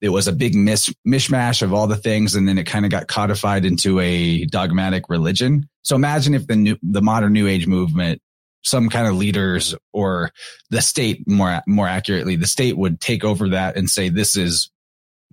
it 0.02 0.10
was 0.10 0.28
a 0.28 0.34
big 0.34 0.56
mis- 0.56 0.94
mishmash 1.08 1.62
of 1.62 1.74
all 1.74 1.88
the 1.88 1.96
things 1.96 2.36
and 2.36 2.48
then 2.48 2.58
it 2.58 2.66
kind 2.66 2.86
of 2.86 2.92
got 2.92 3.08
codified 3.08 3.66
into 3.66 4.00
a 4.00 4.46
dogmatic 4.46 5.10
religion. 5.10 5.68
So 5.82 5.96
imagine 5.96 6.34
if 6.34 6.48
the 6.48 6.56
new 6.56 6.78
the 6.84 7.02
modern 7.02 7.34
new 7.34 7.48
age 7.48 7.68
movement 7.68 8.22
some 8.64 8.90
kind 8.90 9.08
of 9.08 9.16
leaders 9.16 9.76
or 9.94 10.32
the 10.70 10.82
state 10.82 11.28
more 11.28 11.62
more 11.68 11.88
accurately 11.88 12.36
the 12.36 12.48
state 12.48 12.78
would 12.78 13.00
take 13.00 13.24
over 13.24 13.50
that 13.50 13.78
and 13.78 13.90
say 13.90 14.10
this 14.10 14.36
is 14.36 14.70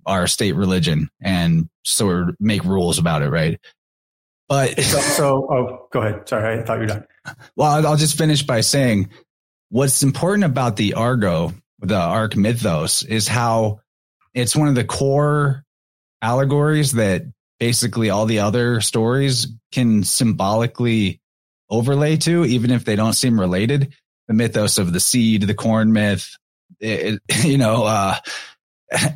our 0.05 0.27
state 0.27 0.55
religion 0.55 1.09
and 1.21 1.67
sort 1.83 2.29
of 2.29 2.35
make 2.39 2.63
rules 2.63 2.97
about 2.97 3.21
it 3.21 3.29
right 3.29 3.59
but 4.47 4.79
so, 4.81 4.99
so 4.99 5.47
oh 5.51 5.87
go 5.91 6.01
ahead 6.01 6.27
sorry 6.27 6.59
i 6.59 6.63
thought 6.63 6.75
you 6.75 6.81
were 6.81 6.85
done 6.87 7.05
well 7.55 7.85
i'll 7.85 7.97
just 7.97 8.17
finish 8.17 8.43
by 8.43 8.61
saying 8.61 9.09
what's 9.69 10.03
important 10.03 10.43
about 10.43 10.75
the 10.75 10.93
argo 10.93 11.51
the 11.79 11.95
ark 11.95 12.35
mythos 12.35 13.03
is 13.03 13.27
how 13.27 13.79
it's 14.33 14.55
one 14.55 14.67
of 14.67 14.75
the 14.75 14.83
core 14.83 15.63
allegories 16.21 16.91
that 16.93 17.23
basically 17.59 18.09
all 18.09 18.25
the 18.25 18.39
other 18.39 18.81
stories 18.81 19.47
can 19.71 20.03
symbolically 20.03 21.21
overlay 21.69 22.17
to, 22.17 22.45
even 22.45 22.71
if 22.71 22.85
they 22.85 22.95
don't 22.95 23.13
seem 23.13 23.39
related. 23.39 23.93
The 24.27 24.33
mythos 24.33 24.77
of 24.77 24.91
the 24.91 24.99
seed, 24.99 25.43
the 25.43 25.53
corn 25.53 25.93
myth, 25.93 26.35
it, 26.79 27.19
you 27.43 27.57
know, 27.57 27.85
uh, 27.85 28.15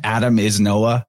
Adam 0.04 0.38
is 0.38 0.60
Noah. 0.60 1.06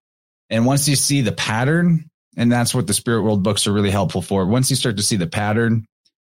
And 0.50 0.66
once 0.66 0.88
you 0.88 0.96
see 0.96 1.22
the 1.22 1.32
pattern, 1.32 2.10
and 2.38 2.52
that's 2.52 2.74
what 2.74 2.88
the 2.88 2.94
spirit 2.94 3.24
world 3.24 3.44
books 3.44 3.68
are 3.68 3.74
really 3.74 3.92
helpful 3.92 4.22
for. 4.22 4.46
Once 4.46 4.70
you 4.70 4.76
start 4.76 4.98
to 4.98 5.04
see 5.04 5.18
the 5.18 5.28
pattern, 5.28 5.86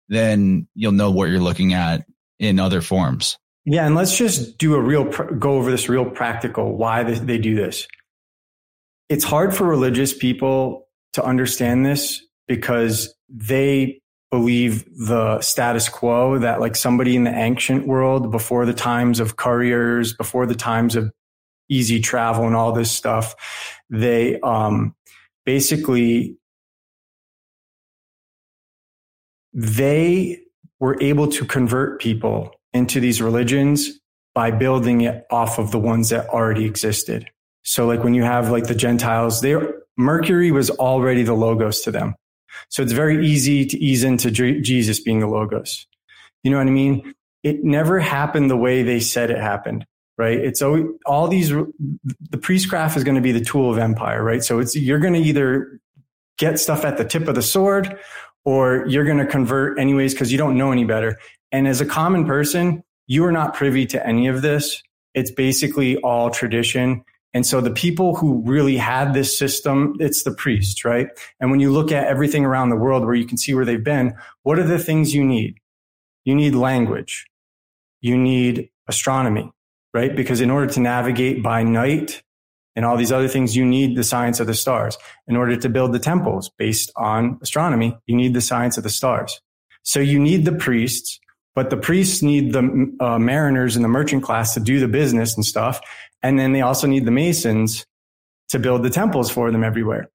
then 0.08 0.68
you'll 0.74 0.92
know 0.92 1.10
what 1.10 1.30
you're 1.30 1.40
looking 1.40 1.72
at 1.72 2.04
in 2.38 2.60
other 2.60 2.80
forms. 2.80 3.38
Yeah, 3.64 3.86
and 3.86 3.94
let's 3.94 4.16
just 4.16 4.58
do 4.58 4.74
a 4.74 4.80
real 4.80 5.04
go 5.04 5.54
over 5.54 5.70
this 5.70 5.88
real 5.88 6.04
practical 6.04 6.76
why 6.76 7.02
they 7.02 7.38
do 7.38 7.54
this. 7.54 7.86
It's 9.08 9.24
hard 9.24 9.54
for 9.54 9.64
religious 9.64 10.16
people 10.16 10.88
to 11.14 11.24
understand 11.24 11.86
this 11.86 12.22
because 12.46 13.14
they 13.28 14.00
believe 14.30 14.84
the 14.96 15.40
status 15.40 15.88
quo 15.88 16.38
that 16.38 16.60
like 16.60 16.76
somebody 16.76 17.16
in 17.16 17.24
the 17.24 17.30
ancient 17.30 17.86
world 17.86 18.30
before 18.30 18.66
the 18.66 18.74
times 18.74 19.20
of 19.20 19.36
couriers, 19.36 20.12
before 20.12 20.44
the 20.44 20.54
times 20.54 20.96
of 20.96 21.10
easy 21.68 22.00
travel 22.00 22.46
and 22.46 22.56
all 22.56 22.72
this 22.72 22.90
stuff, 22.90 23.34
they 23.88 24.38
um 24.40 24.94
basically 25.44 26.36
they 29.52 30.40
were 30.80 31.00
able 31.00 31.28
to 31.28 31.44
convert 31.44 32.00
people 32.00 32.52
into 32.72 33.00
these 33.00 33.22
religions 33.22 34.00
by 34.34 34.50
building 34.50 35.02
it 35.02 35.24
off 35.30 35.58
of 35.58 35.70
the 35.70 35.78
ones 35.78 36.10
that 36.10 36.28
already 36.28 36.64
existed. 36.64 37.30
So 37.62 37.86
like 37.86 38.02
when 38.02 38.14
you 38.14 38.24
have 38.24 38.50
like 38.50 38.66
the 38.66 38.74
Gentiles, 38.74 39.40
they 39.40 39.56
Mercury 39.96 40.50
was 40.50 40.70
already 40.70 41.22
the 41.22 41.34
logos 41.34 41.82
to 41.82 41.92
them. 41.92 42.16
So 42.68 42.82
it's 42.82 42.92
very 42.92 43.26
easy 43.26 43.64
to 43.64 43.78
ease 43.78 44.04
into 44.04 44.30
Jesus 44.30 45.00
being 45.00 45.20
the 45.20 45.26
logos. 45.26 45.86
You 46.42 46.50
know 46.50 46.58
what 46.58 46.66
I 46.66 46.70
mean? 46.70 47.14
It 47.42 47.62
never 47.62 48.00
happened 48.00 48.50
the 48.50 48.56
way 48.56 48.82
they 48.82 49.00
said 49.00 49.30
it 49.30 49.38
happened, 49.38 49.86
right? 50.16 50.38
It's 50.38 50.62
always, 50.62 50.84
all 51.06 51.28
these, 51.28 51.50
the 51.50 52.38
priestcraft 52.38 52.96
is 52.96 53.04
going 53.04 53.16
to 53.16 53.20
be 53.20 53.32
the 53.32 53.44
tool 53.44 53.70
of 53.70 53.78
empire, 53.78 54.22
right? 54.22 54.42
So 54.42 54.58
it's, 54.58 54.76
you're 54.76 55.00
going 55.00 55.14
to 55.14 55.20
either 55.20 55.80
get 56.38 56.58
stuff 56.58 56.84
at 56.84 56.96
the 56.98 57.04
tip 57.04 57.28
of 57.28 57.34
the 57.34 57.42
sword 57.42 57.98
or 58.44 58.84
you're 58.86 59.04
going 59.04 59.18
to 59.18 59.26
convert 59.26 59.78
anyways 59.78 60.14
because 60.14 60.30
you 60.30 60.38
don't 60.38 60.56
know 60.56 60.72
any 60.72 60.84
better. 60.84 61.18
And 61.52 61.66
as 61.66 61.80
a 61.80 61.86
common 61.86 62.26
person, 62.26 62.82
you 63.06 63.24
are 63.24 63.32
not 63.32 63.54
privy 63.54 63.86
to 63.86 64.06
any 64.06 64.28
of 64.28 64.42
this. 64.42 64.82
It's 65.14 65.30
basically 65.30 65.96
all 65.98 66.30
tradition. 66.30 67.04
And 67.32 67.46
so 67.46 67.60
the 67.60 67.70
people 67.70 68.14
who 68.14 68.42
really 68.44 68.76
had 68.76 69.12
this 69.12 69.36
system, 69.36 69.94
it's 69.98 70.22
the 70.22 70.32
priests, 70.32 70.84
right? 70.84 71.08
And 71.40 71.50
when 71.50 71.60
you 71.60 71.72
look 71.72 71.90
at 71.90 72.06
everything 72.06 72.44
around 72.44 72.70
the 72.70 72.76
world 72.76 73.04
where 73.04 73.14
you 73.14 73.26
can 73.26 73.38
see 73.38 73.54
where 73.54 73.64
they've 73.64 73.82
been, 73.82 74.14
what 74.42 74.58
are 74.58 74.66
the 74.66 74.78
things 74.78 75.14
you 75.14 75.24
need? 75.24 75.58
You 76.24 76.34
need 76.34 76.54
language. 76.54 77.26
You 78.00 78.16
need 78.16 78.70
astronomy, 78.86 79.50
right? 79.94 80.14
Because 80.14 80.40
in 80.40 80.50
order 80.50 80.66
to 80.72 80.80
navigate 80.80 81.42
by 81.42 81.62
night 81.62 82.22
and 82.76 82.84
all 82.84 82.96
these 82.96 83.12
other 83.12 83.28
things, 83.28 83.56
you 83.56 83.64
need 83.64 83.96
the 83.96 84.04
science 84.04 84.40
of 84.40 84.48
the 84.48 84.54
stars. 84.54 84.98
In 85.28 85.36
order 85.36 85.56
to 85.56 85.68
build 85.68 85.92
the 85.92 86.00
temples 86.00 86.50
based 86.58 86.92
on 86.96 87.38
astronomy, 87.40 87.96
you 88.06 88.16
need 88.16 88.34
the 88.34 88.40
science 88.40 88.76
of 88.76 88.82
the 88.82 88.90
stars. 88.90 89.40
So 89.84 90.00
you 90.00 90.18
need 90.18 90.44
the 90.44 90.52
priests, 90.52 91.20
but 91.54 91.70
the 91.70 91.76
priests 91.76 92.22
need 92.22 92.52
the 92.52 92.92
uh, 93.00 93.18
mariners 93.18 93.76
and 93.76 93.84
the 93.84 93.88
merchant 93.88 94.24
class 94.24 94.54
to 94.54 94.60
do 94.60 94.80
the 94.80 94.88
business 94.88 95.36
and 95.36 95.46
stuff. 95.46 95.80
And 96.22 96.38
then 96.38 96.52
they 96.52 96.62
also 96.62 96.88
need 96.88 97.06
the 97.06 97.12
masons 97.12 97.86
to 98.48 98.58
build 98.58 98.82
the 98.82 98.90
temples 98.90 99.30
for 99.30 99.50
them 99.52 99.62
everywhere. 99.62 100.10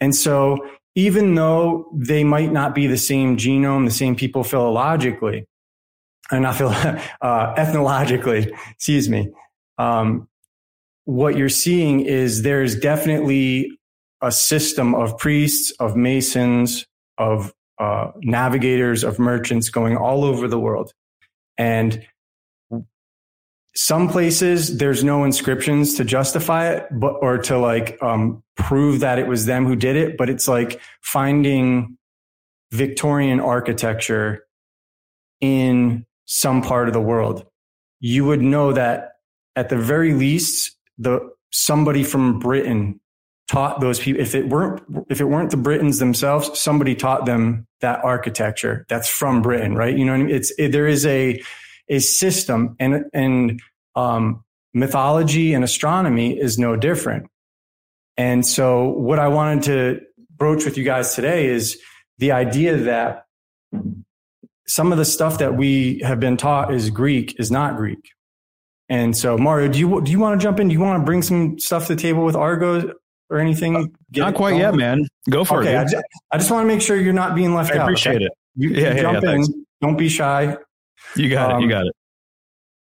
And 0.00 0.14
so 0.14 0.58
even 0.94 1.34
though 1.34 1.90
they 1.94 2.24
might 2.24 2.52
not 2.52 2.74
be 2.74 2.86
the 2.86 2.98
same 2.98 3.36
genome, 3.36 3.86
the 3.86 3.90
same 3.90 4.14
people 4.14 4.44
philologically, 4.44 5.46
and 6.30 6.42
not 6.42 6.56
feel 6.56 6.68
uh, 7.20 7.54
ethnologically, 7.56 8.52
excuse 8.70 9.08
me, 9.08 9.30
um, 9.78 10.28
what 11.04 11.36
you're 11.36 11.48
seeing 11.48 12.00
is 12.00 12.42
there's 12.42 12.76
definitely 12.76 13.78
a 14.22 14.32
system 14.32 14.94
of 14.94 15.18
priests, 15.18 15.70
of 15.78 15.96
masons, 15.96 16.86
of 17.18 17.52
uh, 17.78 18.10
navigators, 18.18 19.04
of 19.04 19.18
merchants 19.18 19.68
going 19.68 19.96
all 19.96 20.24
over 20.24 20.48
the 20.48 20.58
world. 20.58 20.92
And 21.58 22.06
some 23.76 24.08
places 24.08 24.78
there's 24.78 25.02
no 25.02 25.24
inscriptions 25.24 25.94
to 25.94 26.04
justify 26.04 26.70
it, 26.70 26.86
but 26.92 27.14
or 27.20 27.38
to 27.38 27.58
like 27.58 28.00
um, 28.02 28.42
prove 28.56 29.00
that 29.00 29.18
it 29.18 29.26
was 29.26 29.46
them 29.46 29.66
who 29.66 29.76
did 29.76 29.96
it. 29.96 30.16
But 30.16 30.30
it's 30.30 30.46
like 30.46 30.80
finding 31.02 31.98
Victorian 32.70 33.40
architecture 33.40 34.46
in 35.40 36.06
some 36.26 36.62
part 36.62 36.88
of 36.88 36.94
the 36.94 37.00
world. 37.00 37.44
You 38.00 38.24
would 38.24 38.42
know 38.42 38.72
that 38.72 39.12
at 39.56 39.68
the 39.68 39.76
very 39.76 40.14
least, 40.14 40.76
the 40.98 41.30
somebody 41.52 42.02
from 42.02 42.38
Britain 42.38 43.00
taught 43.48 43.80
those 43.80 43.98
people. 43.98 44.20
If 44.20 44.34
it 44.34 44.48
weren't 44.48 44.82
if 45.08 45.20
it 45.20 45.24
weren't 45.24 45.50
the 45.50 45.56
Britons 45.56 45.98
themselves, 45.98 46.58
somebody 46.58 46.94
taught 46.94 47.26
them 47.26 47.66
that 47.80 48.04
architecture 48.04 48.86
that's 48.88 49.08
from 49.08 49.42
Britain, 49.42 49.74
right? 49.74 49.96
You 49.96 50.04
know, 50.04 50.14
I 50.14 50.18
mean? 50.18 50.30
it's 50.30 50.52
it, 50.58 50.72
there 50.72 50.86
is 50.86 51.06
a 51.06 51.42
a 51.88 51.98
system 51.98 52.76
and, 52.78 53.04
and, 53.12 53.60
um, 53.94 54.42
mythology 54.72 55.54
and 55.54 55.62
astronomy 55.62 56.38
is 56.38 56.58
no 56.58 56.76
different. 56.76 57.26
And 58.16 58.46
so 58.46 58.88
what 58.88 59.18
I 59.18 59.28
wanted 59.28 59.64
to 59.64 60.00
broach 60.36 60.64
with 60.64 60.78
you 60.78 60.84
guys 60.84 61.14
today 61.14 61.46
is 61.46 61.78
the 62.18 62.32
idea 62.32 62.76
that 62.76 63.26
some 64.66 64.92
of 64.92 64.98
the 64.98 65.04
stuff 65.04 65.38
that 65.38 65.56
we 65.56 66.00
have 66.00 66.20
been 66.20 66.36
taught 66.36 66.72
is 66.72 66.90
Greek 66.90 67.38
is 67.38 67.50
not 67.50 67.76
Greek. 67.76 68.10
And 68.88 69.16
so 69.16 69.38
Mario, 69.38 69.68
do 69.68 69.78
you, 69.78 70.00
do 70.02 70.10
you 70.10 70.18
want 70.18 70.38
to 70.38 70.42
jump 70.42 70.60
in? 70.60 70.68
Do 70.68 70.74
you 70.74 70.80
want 70.80 71.00
to 71.00 71.04
bring 71.04 71.22
some 71.22 71.58
stuff 71.58 71.86
to 71.86 71.94
the 71.94 72.00
table 72.00 72.24
with 72.24 72.36
Argo 72.36 72.92
or 73.30 73.38
anything? 73.38 73.76
Uh, 73.76 73.84
not 74.16 74.34
quite 74.34 74.56
yet, 74.56 74.74
man. 74.74 75.06
Go 75.30 75.44
for 75.44 75.62
okay, 75.62 75.74
it. 75.74 75.78
I 75.78 75.84
just, 75.84 76.04
I 76.32 76.38
just, 76.38 76.50
want 76.50 76.64
to 76.64 76.68
make 76.68 76.82
sure 76.82 76.96
you're 76.96 77.12
not 77.12 77.34
being 77.34 77.54
left 77.54 77.72
I 77.72 77.76
out. 77.76 77.80
I 77.80 77.84
appreciate 77.84 78.16
okay? 78.16 78.24
it. 78.26 78.32
You, 78.56 78.70
yeah, 78.70 78.94
you 78.94 79.00
jump 79.00 79.24
yeah, 79.24 79.32
in. 79.32 79.66
Don't 79.80 79.96
be 79.96 80.08
shy. 80.08 80.56
You 81.16 81.28
got 81.30 81.52
um, 81.52 81.60
it. 81.60 81.64
You 81.64 81.70
got 81.70 81.86
it. 81.86 81.92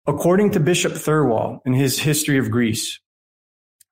According 0.07 0.51
to 0.53 0.61
Bishop 0.61 0.93
Thirlwall 0.93 1.61
in 1.65 1.73
his 1.73 2.01
History 2.01 2.39
of 2.39 2.51
Greece, 2.51 2.99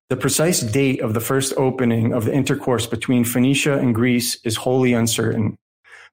the 0.09 0.16
precise 0.16 0.61
date 0.61 1.00
of 1.00 1.14
the 1.14 1.20
first 1.20 1.54
opening 1.56 2.12
of 2.12 2.25
the 2.25 2.35
intercourse 2.35 2.87
between 2.87 3.25
Phoenicia 3.25 3.78
and 3.78 3.94
Greece 3.94 4.40
is 4.44 4.56
wholly 4.56 4.92
uncertain. 4.92 5.56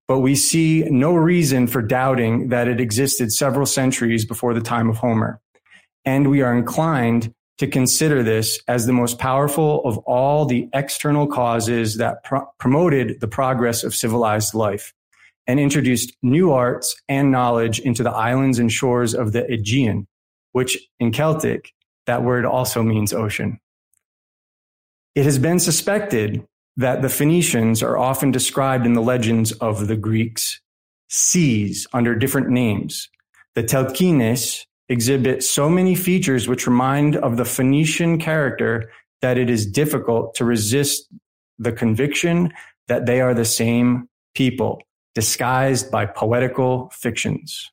But 0.07 0.19
we 0.19 0.35
see 0.35 0.83
no 0.83 1.13
reason 1.13 1.67
for 1.67 1.81
doubting 1.81 2.49
that 2.49 2.67
it 2.67 2.79
existed 2.79 3.31
several 3.33 3.65
centuries 3.65 4.25
before 4.25 4.53
the 4.53 4.61
time 4.61 4.89
of 4.89 4.98
Homer. 4.98 5.41
And 6.05 6.29
we 6.29 6.41
are 6.41 6.57
inclined 6.57 7.33
to 7.57 7.67
consider 7.67 8.24
this 8.24 8.61
as 8.67 8.85
the 8.85 8.93
most 8.93 9.20
powerful 9.20 9.83
of 9.83 9.98
all 10.00 10.46
the 10.46 10.70
external 10.74 11.27
causes 11.27 11.98
that 11.98 12.24
pro- 12.24 12.46
promoted 12.59 13.20
the 13.20 13.27
progress 13.27 13.83
of 13.83 13.96
civilized 13.96 14.53
life 14.53 14.93
and 15.48 15.59
introduced 15.59 16.15
new 16.22 16.51
arts 16.51 16.96
and 17.09 17.31
knowledge 17.31 17.79
into 17.79 18.03
the 18.03 18.11
islands 18.11 18.59
and 18.59 18.72
shores 18.72 19.13
of 19.15 19.31
the 19.31 19.51
Aegean, 19.51 20.07
which 20.51 20.77
in 21.00 21.11
Celtic, 21.11 21.74
that 22.05 22.24
word 22.24 22.46
also 22.46 22.83
means 22.83 23.11
ocean. 23.11 23.59
It 25.15 25.24
has 25.24 25.39
been 25.39 25.59
suspected 25.59 26.46
that 26.77 27.01
the 27.01 27.09
Phoenicians 27.09 27.81
are 27.81 27.98
often 27.98 28.31
described 28.31 28.85
in 28.85 28.94
the 28.94 29.01
legends 29.01 29.51
of 29.53 29.87
the 29.87 29.98
Greeks 29.98 30.61
seas 31.09 31.87
under 31.92 32.16
different 32.16 32.50
names. 32.50 33.09
The 33.55 33.63
Telchines 33.63 34.66
exhibit 34.87 35.44
so 35.44 35.70
many 35.70 35.96
features 35.96 36.48
which 36.48 36.68
remind 36.68 37.16
of 37.18 37.37
the 37.37 37.46
Phoenician 37.46 38.20
character 38.20 38.92
that 39.22 39.37
it 39.37 39.50
is 39.50 39.66
difficult 39.66 40.35
to 40.35 40.46
resist 40.46 41.07
the 41.57 41.72
conviction 41.72 42.53
that 42.87 43.05
they 43.05 43.20
are 43.20 43.33
the 43.33 43.46
same 43.46 44.07
people 44.35 44.81
disguised 45.16 45.90
by 45.90 46.05
poetical 46.05 46.92
fictions. 46.94 47.72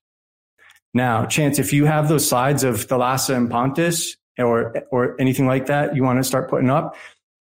Now, 0.94 1.26
Chance, 1.26 1.58
if 1.58 1.72
you 1.72 1.84
have 1.84 2.08
those 2.08 2.26
slides 2.26 2.64
of 2.64 2.86
Thalassa 2.86 3.36
and 3.36 3.50
Pontus 3.50 4.16
or, 4.38 4.74
or 4.90 5.20
anything 5.20 5.46
like 5.46 5.66
that 5.66 5.94
you 5.94 6.02
want 6.02 6.18
to 6.18 6.24
start 6.24 6.48
putting 6.48 6.70
up, 6.70 6.96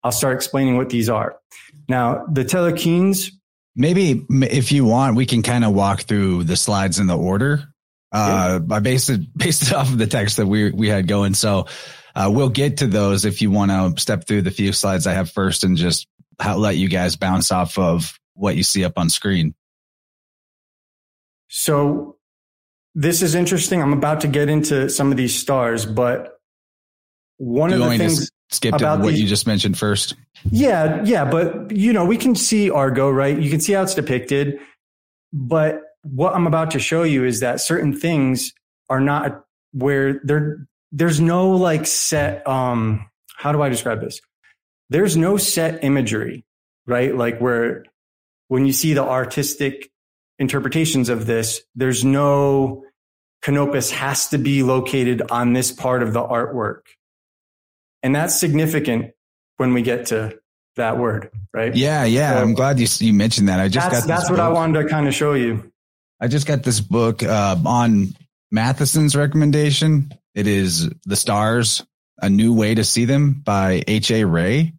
I'll 0.03 0.13
start 0.13 0.35
explaining 0.35 0.77
what 0.77 0.89
these 0.89 1.09
are. 1.09 1.37
Now, 1.89 2.27
the 2.31 2.45
Telekines. 2.45 3.31
Maybe 3.77 4.27
if 4.31 4.73
you 4.73 4.85
want, 4.85 5.17
we 5.17 5.27
can 5.27 5.43
kind 5.43 5.65
of 5.65 5.73
walk 5.73 6.03
through 6.03 6.45
the 6.45 6.57
slides 6.57 6.99
in 6.99 7.07
the 7.07 7.17
order. 7.17 7.65
Uh, 8.13 8.59
yeah. 8.69 8.77
I 8.77 8.81
based 8.81 9.11
it, 9.11 9.21
based 9.37 9.63
it 9.63 9.73
off 9.75 9.91
of 9.91 9.99
the 9.99 10.07
text 10.07 10.39
that 10.39 10.47
we, 10.47 10.71
we 10.71 10.89
had 10.89 11.07
going. 11.07 11.35
So, 11.35 11.67
uh, 12.15 12.31
we'll 12.33 12.49
get 12.49 12.79
to 12.79 12.87
those 12.87 13.25
if 13.25 13.41
you 13.41 13.51
want 13.51 13.71
to 13.71 14.01
step 14.01 14.27
through 14.27 14.43
the 14.43 14.51
few 14.51 14.73
slides 14.73 15.07
I 15.07 15.13
have 15.13 15.31
first 15.31 15.65
and 15.65 15.77
just 15.77 16.09
how, 16.41 16.57
let 16.57 16.77
you 16.77 16.89
guys 16.89 17.17
bounce 17.17 17.53
off 17.53 17.79
of 17.79 18.19
what 18.35 18.57
you 18.57 18.63
see 18.63 18.85
up 18.85 18.95
on 18.97 19.11
screen. 19.11 19.55
So 21.49 22.17
this 22.95 23.23
is 23.23 23.35
interesting. 23.35 23.83
I'm 23.83 23.93
about 23.93 24.23
to 24.23 24.29
get 24.29 24.49
into 24.49 24.89
some 24.89 25.11
of 25.11 25.17
these 25.17 25.35
stars, 25.35 25.85
but 25.87 26.39
one 27.37 27.73
of 27.73 27.79
the 27.79 27.97
things 27.97 28.31
skip 28.51 28.75
about 28.75 29.01
what 29.01 29.11
these, 29.11 29.21
you 29.23 29.29
just 29.29 29.47
mentioned 29.47 29.79
first. 29.79 30.15
Yeah, 30.51 31.03
yeah, 31.05 31.31
but 31.31 31.71
you 31.71 31.93
know, 31.93 32.05
we 32.05 32.17
can 32.17 32.35
see 32.35 32.71
Argo, 32.71 33.11
right? 33.11 33.39
You 33.39 33.51
can 33.51 33.61
see 33.61 33.73
how 33.73 33.83
it's 33.83 33.95
depicted, 33.95 34.59
but 35.33 35.83
what 36.03 36.35
I'm 36.35 36.47
about 36.47 36.71
to 36.73 36.79
show 36.79 37.03
you 37.03 37.25
is 37.25 37.41
that 37.41 37.61
certain 37.61 37.93
things 37.93 38.53
are 38.89 39.01
not 39.01 39.45
where 39.73 40.21
there 40.25 40.67
there's 40.93 41.21
no 41.21 41.51
like 41.51 41.87
set 41.87 42.47
um 42.49 43.09
how 43.37 43.53
do 43.53 43.63
I 43.63 43.69
describe 43.69 44.01
this? 44.01 44.21
There's 44.91 45.17
no 45.17 45.37
set 45.37 45.85
imagery, 45.85 46.45
right? 46.87 47.15
Like 47.15 47.39
where 47.39 47.85
when 48.49 48.67
you 48.67 48.73
see 48.73 48.95
the 48.95 49.05
artistic 49.05 49.91
interpretations 50.39 51.09
of 51.09 51.27
this, 51.27 51.63
there's 51.75 52.05
no 52.05 52.85
Canopus 53.43 53.91
has 53.91 54.29
to 54.29 54.39
be 54.39 54.63
located 54.63 55.23
on 55.31 55.53
this 55.53 55.73
part 55.73 56.03
of 56.03 56.13
the 56.13 56.21
artwork. 56.21 56.81
And 58.03 58.15
that's 58.15 58.39
significant 58.39 59.13
when 59.57 59.75
we 59.75 59.83
get 59.83 60.07
to 60.07 60.39
that 60.77 60.99
word, 60.99 61.31
right? 61.53 61.75
Yeah, 61.75 62.05
yeah. 62.05 62.35
So 62.35 62.43
I'm 62.43 62.55
glad 62.55 62.79
you 62.79 62.87
you 62.99 63.13
mentioned 63.13 63.49
that. 63.49 63.61
I 63.61 63.69
just 63.69 63.91
that's, 63.91 64.07
got 64.07 64.09
that's 64.09 64.31
what 64.31 64.37
book. 64.37 64.47
I 64.47 64.49
wanted 64.49 64.83
to 64.83 64.89
kind 64.89 65.07
of 65.07 65.15
show 65.15 65.35
you. 65.35 65.71
I 66.21 66.29
just 66.29 66.47
got 66.47 66.63
this 66.63 66.81
book 66.81 67.23
uh, 67.23 67.57
on 67.65 68.15
Matheson's 68.51 69.17
recommendation. 69.17 70.13
It 70.35 70.47
is 70.47 70.89
The 71.05 71.17
Stars: 71.17 71.85
A 72.21 72.31
New 72.31 72.55
Way 72.55 72.75
to 72.75 72.85
See 72.85 73.05
Them 73.05 73.43
by 73.45 73.83
H. 73.87 74.11
A. 74.11 74.25
Rey. 74.25 74.75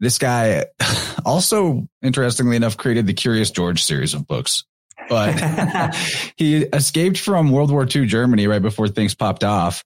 This 0.00 0.16
guy 0.16 0.66
also, 1.26 1.86
interestingly 2.02 2.56
enough, 2.56 2.76
created 2.76 3.06
the 3.06 3.14
Curious 3.14 3.50
George 3.50 3.84
series 3.84 4.14
of 4.14 4.26
books 4.26 4.64
but 5.10 5.34
he 6.36 6.62
escaped 6.62 7.18
from 7.18 7.50
World 7.50 7.70
War 7.70 7.86
II 7.86 8.06
Germany 8.06 8.46
right 8.46 8.62
before 8.62 8.88
things 8.88 9.14
popped 9.14 9.44
off. 9.44 9.84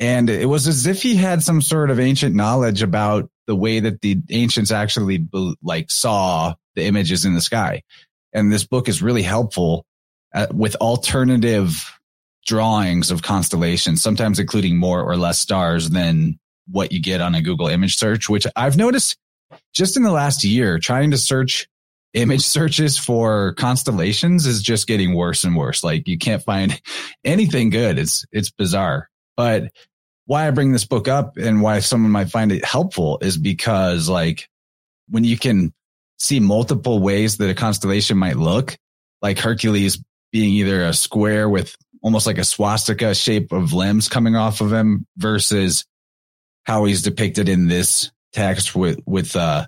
And 0.00 0.30
it 0.30 0.46
was 0.46 0.66
as 0.66 0.86
if 0.86 1.02
he 1.02 1.14
had 1.14 1.42
some 1.42 1.60
sort 1.60 1.90
of 1.90 2.00
ancient 2.00 2.34
knowledge 2.34 2.82
about 2.82 3.30
the 3.46 3.54
way 3.54 3.80
that 3.80 4.00
the 4.00 4.16
ancients 4.30 4.70
actually 4.70 5.28
like 5.62 5.90
saw 5.90 6.54
the 6.74 6.84
images 6.84 7.26
in 7.26 7.34
the 7.34 7.40
sky. 7.42 7.82
And 8.32 8.50
this 8.50 8.64
book 8.64 8.88
is 8.88 9.02
really 9.02 9.22
helpful 9.22 9.84
uh, 10.34 10.46
with 10.52 10.74
alternative 10.76 11.98
drawings 12.46 13.10
of 13.10 13.22
constellations, 13.22 14.02
sometimes 14.02 14.38
including 14.38 14.78
more 14.78 15.02
or 15.02 15.16
less 15.16 15.38
stars 15.38 15.90
than 15.90 16.38
what 16.66 16.92
you 16.92 17.02
get 17.02 17.20
on 17.20 17.34
a 17.34 17.42
Google 17.42 17.66
image 17.66 17.96
search, 17.96 18.28
which 18.28 18.46
I've 18.56 18.78
noticed 18.78 19.18
just 19.74 19.98
in 19.98 20.02
the 20.02 20.12
last 20.12 20.44
year 20.44 20.78
trying 20.78 21.10
to 21.10 21.18
search 21.18 21.68
image 22.14 22.42
searches 22.42 22.98
for 22.98 23.54
constellations 23.54 24.46
is 24.46 24.62
just 24.62 24.86
getting 24.86 25.14
worse 25.14 25.44
and 25.44 25.56
worse. 25.56 25.84
Like 25.84 26.08
you 26.08 26.16
can't 26.16 26.42
find 26.42 26.80
anything 27.24 27.70
good. 27.70 27.98
It's, 27.98 28.24
it's 28.32 28.50
bizarre. 28.50 29.10
But 29.36 29.72
why 30.30 30.46
I 30.46 30.52
bring 30.52 30.70
this 30.70 30.84
book 30.84 31.08
up 31.08 31.38
and 31.38 31.60
why 31.60 31.80
someone 31.80 32.12
might 32.12 32.30
find 32.30 32.52
it 32.52 32.64
helpful 32.64 33.18
is 33.20 33.36
because 33.36 34.08
like 34.08 34.48
when 35.08 35.24
you 35.24 35.36
can 35.36 35.74
see 36.20 36.38
multiple 36.38 37.00
ways 37.00 37.38
that 37.38 37.50
a 37.50 37.54
constellation 37.54 38.16
might 38.16 38.36
look, 38.36 38.76
like 39.20 39.40
Hercules 39.40 40.00
being 40.30 40.50
either 40.50 40.84
a 40.84 40.92
square 40.92 41.48
with 41.48 41.74
almost 42.00 42.28
like 42.28 42.38
a 42.38 42.44
swastika 42.44 43.12
shape 43.12 43.50
of 43.50 43.72
limbs 43.72 44.08
coming 44.08 44.36
off 44.36 44.60
of 44.60 44.72
him 44.72 45.04
versus 45.16 45.84
how 46.62 46.84
he's 46.84 47.02
depicted 47.02 47.48
in 47.48 47.66
this 47.66 48.12
text 48.32 48.76
with, 48.76 49.00
with, 49.06 49.34
uh, 49.34 49.66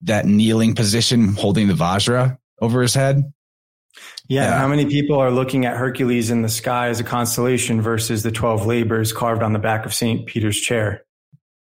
that 0.00 0.24
kneeling 0.24 0.74
position 0.74 1.34
holding 1.34 1.68
the 1.68 1.74
Vajra 1.74 2.38
over 2.62 2.80
his 2.80 2.94
head. 2.94 3.30
Yeah, 4.28 4.42
Yeah. 4.42 4.58
How 4.58 4.68
many 4.68 4.86
people 4.86 5.18
are 5.18 5.30
looking 5.30 5.64
at 5.64 5.76
Hercules 5.76 6.30
in 6.30 6.42
the 6.42 6.48
sky 6.48 6.88
as 6.88 7.00
a 7.00 7.04
constellation 7.04 7.80
versus 7.80 8.22
the 8.22 8.30
12 8.30 8.66
labors 8.66 9.12
carved 9.12 9.42
on 9.42 9.52
the 9.52 9.58
back 9.58 9.86
of 9.86 9.94
St. 9.94 10.26
Peter's 10.26 10.58
chair 10.58 11.04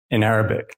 in 0.10 0.24
Arabic, 0.24 0.76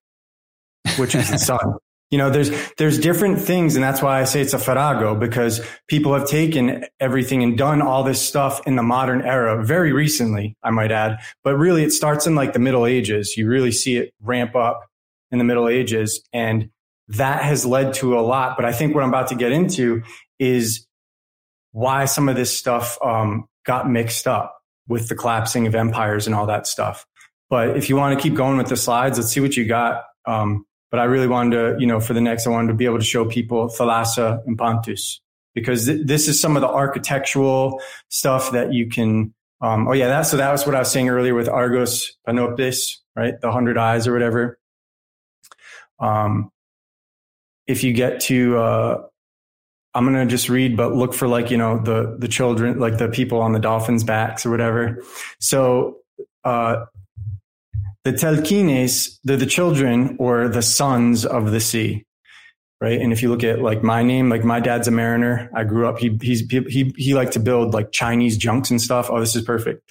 which 0.98 1.16
is 1.16 1.30
the 1.32 1.38
sun? 1.38 1.76
You 2.10 2.18
know, 2.18 2.30
there's, 2.30 2.52
there's 2.78 2.98
different 3.00 3.42
things. 3.42 3.76
And 3.76 3.84
that's 3.84 4.02
why 4.02 4.22
I 4.22 4.24
say 4.24 4.40
it's 4.40 4.54
a 4.54 4.60
farrago 4.60 5.14
because 5.14 5.60
people 5.90 6.14
have 6.14 6.26
taken 6.26 6.86
everything 7.02 7.44
and 7.44 7.58
done 7.58 7.82
all 7.82 8.04
this 8.04 8.22
stuff 8.22 8.66
in 8.66 8.78
the 8.78 8.84
modern 8.84 9.22
era 9.22 9.62
very 9.62 9.92
recently, 9.92 10.56
I 10.64 10.72
might 10.72 10.92
add. 10.92 11.20
But 11.44 11.58
really 11.58 11.84
it 11.84 11.92
starts 11.92 12.26
in 12.26 12.36
like 12.36 12.54
the 12.54 12.60
middle 12.60 12.86
ages. 12.86 13.36
You 13.36 13.50
really 13.50 13.74
see 13.74 13.98
it 13.98 14.14
ramp 14.22 14.56
up 14.56 14.88
in 15.32 15.38
the 15.38 15.44
middle 15.44 15.68
ages. 15.68 16.22
And 16.32 16.70
that 17.10 17.44
has 17.44 17.66
led 17.66 17.94
to 17.96 18.18
a 18.18 18.22
lot. 18.22 18.56
But 18.56 18.66
I 18.66 18.72
think 18.72 18.96
what 18.96 19.04
I'm 19.04 19.10
about 19.10 19.28
to 19.28 19.36
get 19.36 19.52
into 19.52 20.04
is 20.40 20.87
why 21.78 22.06
some 22.06 22.28
of 22.28 22.36
this 22.36 22.58
stuff 22.58 22.98
um, 23.04 23.48
got 23.64 23.88
mixed 23.88 24.26
up 24.26 24.58
with 24.88 25.10
the 25.10 25.16
collapsing 25.16 25.68
of 25.68 25.76
empires 25.76 26.26
and 26.26 26.36
all 26.36 26.48
that 26.48 26.66
stuff. 26.66 27.06
But 27.52 27.78
if 27.78 27.88
you 27.88 27.96
want 27.96 28.18
to 28.18 28.24
keep 28.24 28.34
going 28.34 28.58
with 28.58 28.68
the 28.68 28.76
slides, 28.76 29.20
let's 29.20 29.32
see 29.32 29.42
what 29.42 29.56
you 29.56 29.64
got. 29.68 30.04
Um, 30.26 30.66
but 30.90 31.00
I 31.00 31.04
really 31.04 31.28
wanted 31.28 31.52
to, 31.56 31.80
you 31.80 31.86
know, 31.86 32.00
for 32.00 32.16
the 32.16 32.22
next, 32.22 32.48
I 32.48 32.50
wanted 32.50 32.70
to 32.70 32.74
be 32.74 32.86
able 32.86 32.98
to 32.98 33.06
show 33.06 33.26
people 33.26 33.70
Thalassa 33.70 34.44
and 34.48 34.58
Pontus 34.58 35.22
because 35.54 35.86
th- 35.86 36.02
this 36.04 36.28
is 36.28 36.42
some 36.42 36.56
of 36.56 36.62
the 36.62 36.68
architectural 36.68 37.80
stuff 38.10 38.54
that 38.54 38.74
you 38.74 38.90
can. 38.90 39.36
Um, 39.62 39.88
oh 39.88 39.94
yeah, 39.94 40.08
that 40.08 40.24
so 40.24 40.38
that 40.38 40.52
was 40.52 40.66
what 40.66 40.74
I 40.74 40.80
was 40.80 40.92
saying 40.92 41.10
earlier 41.10 41.36
with 41.36 41.48
Argos 41.48 42.18
Panoptes, 42.28 42.96
right? 43.16 43.40
The 43.40 43.52
hundred 43.52 43.78
eyes 43.78 44.08
or 44.08 44.14
whatever. 44.14 44.58
Um, 46.00 46.50
if 47.68 47.84
you 47.84 47.94
get 47.94 48.22
to 48.22 48.58
uh, 48.58 49.02
I'm 49.94 50.06
going 50.06 50.28
to 50.28 50.30
just 50.30 50.50
read, 50.50 50.78
but 50.78 50.94
look 50.94 51.14
for 51.14 51.28
like, 51.28 51.50
you 51.50 51.58
know, 51.58 51.80
the, 51.80 52.16
the 52.20 52.28
children, 52.28 52.80
like 52.80 52.98
the 52.98 53.10
people 53.10 53.42
on 53.42 53.54
the 53.54 53.60
dolphins 53.60 54.04
backs 54.04 54.46
or 54.46 54.52
whatever. 54.52 55.04
So, 55.40 55.98
uh, 56.44 56.86
the 58.04 58.12
telkines, 58.14 59.18
they're 59.24 59.38
the 59.38 59.46
children 59.46 60.16
or 60.20 60.48
the 60.48 60.62
sons 60.62 61.26
of 61.26 61.52
the 61.52 61.60
sea. 61.60 62.06
Right. 62.80 63.02
And 63.02 63.12
if 63.12 63.24
you 63.24 63.30
look 63.30 63.44
at 63.44 63.60
like 63.60 63.82
my 63.82 64.04
name, 64.04 64.30
like 64.30 64.44
my 64.44 64.60
dad's 64.60 64.88
a 64.88 64.92
mariner. 64.92 65.50
I 65.56 65.64
grew 65.64 65.88
up, 65.88 65.98
he, 65.98 66.16
he's, 66.22 66.42
he, 66.42 66.94
he 66.96 67.16
liked 67.16 67.34
to 67.34 67.40
build 67.40 67.74
like 67.74 67.92
Chinese 67.92 68.38
junks 68.38 68.70
and 68.70 68.80
stuff. 68.80 69.10
Oh, 69.10 69.20
this 69.20 69.36
is 69.36 69.44
perfect. 69.44 69.82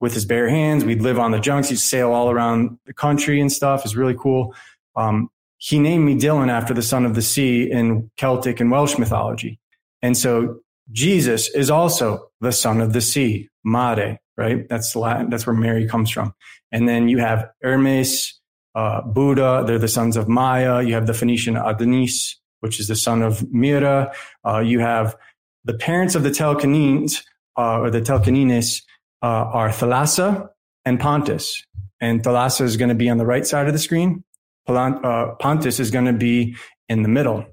With 0.00 0.12
his 0.12 0.24
bare 0.24 0.48
hands, 0.48 0.84
we'd 0.84 1.02
live 1.02 1.20
on 1.20 1.30
the 1.30 1.38
junks. 1.38 1.68
He'd 1.68 1.78
sail 1.78 2.12
all 2.12 2.30
around 2.30 2.78
the 2.84 2.92
country 2.92 3.40
and 3.40 3.50
stuff. 3.50 3.84
It's 3.84 3.94
really 3.94 4.16
cool. 4.18 4.54
Um, 4.96 5.30
he 5.66 5.80
named 5.80 6.04
me 6.04 6.14
Dylan 6.14 6.48
after 6.48 6.72
the 6.72 6.80
son 6.80 7.04
of 7.04 7.16
the 7.16 7.22
sea 7.22 7.68
in 7.68 8.08
Celtic 8.16 8.60
and 8.60 8.70
Welsh 8.70 8.98
mythology. 8.98 9.58
And 10.00 10.16
so 10.16 10.60
Jesus 10.92 11.48
is 11.48 11.70
also 11.70 12.30
the 12.40 12.52
son 12.52 12.80
of 12.80 12.92
the 12.92 13.00
sea, 13.00 13.48
Mare, 13.64 14.20
right? 14.36 14.68
That's 14.68 14.94
Latin. 14.94 15.28
That's 15.28 15.44
where 15.44 15.56
Mary 15.56 15.88
comes 15.88 16.08
from. 16.08 16.32
And 16.70 16.88
then 16.88 17.08
you 17.08 17.18
have 17.18 17.50
Hermes, 17.62 18.40
uh, 18.76 19.02
Buddha. 19.02 19.64
They're 19.66 19.80
the 19.80 19.88
sons 19.88 20.16
of 20.16 20.28
Maya. 20.28 20.82
You 20.82 20.94
have 20.94 21.08
the 21.08 21.14
Phoenician 21.14 21.56
Adonis, 21.56 22.36
which 22.60 22.78
is 22.78 22.86
the 22.86 22.94
son 22.94 23.22
of 23.22 23.44
Myrrha. 23.52 24.12
Uh, 24.46 24.60
you 24.60 24.78
have 24.78 25.16
the 25.64 25.74
parents 25.74 26.14
of 26.14 26.22
the 26.22 26.30
Telcanines, 26.30 27.24
uh, 27.58 27.80
or 27.80 27.90
the 27.90 28.00
Telcanines, 28.00 28.82
uh, 29.20 29.26
are 29.26 29.70
Thalassa 29.70 30.48
and 30.84 31.00
Pontus. 31.00 31.60
And 32.00 32.22
Thalassa 32.22 32.60
is 32.60 32.76
going 32.76 32.90
to 32.90 32.94
be 32.94 33.10
on 33.10 33.18
the 33.18 33.26
right 33.26 33.44
side 33.44 33.66
of 33.66 33.72
the 33.72 33.80
screen. 33.80 34.22
Uh, 34.68 35.34
Pontus 35.38 35.80
is 35.80 35.90
going 35.90 36.06
to 36.06 36.12
be 36.12 36.56
in 36.88 37.02
the 37.02 37.08
middle. 37.08 37.44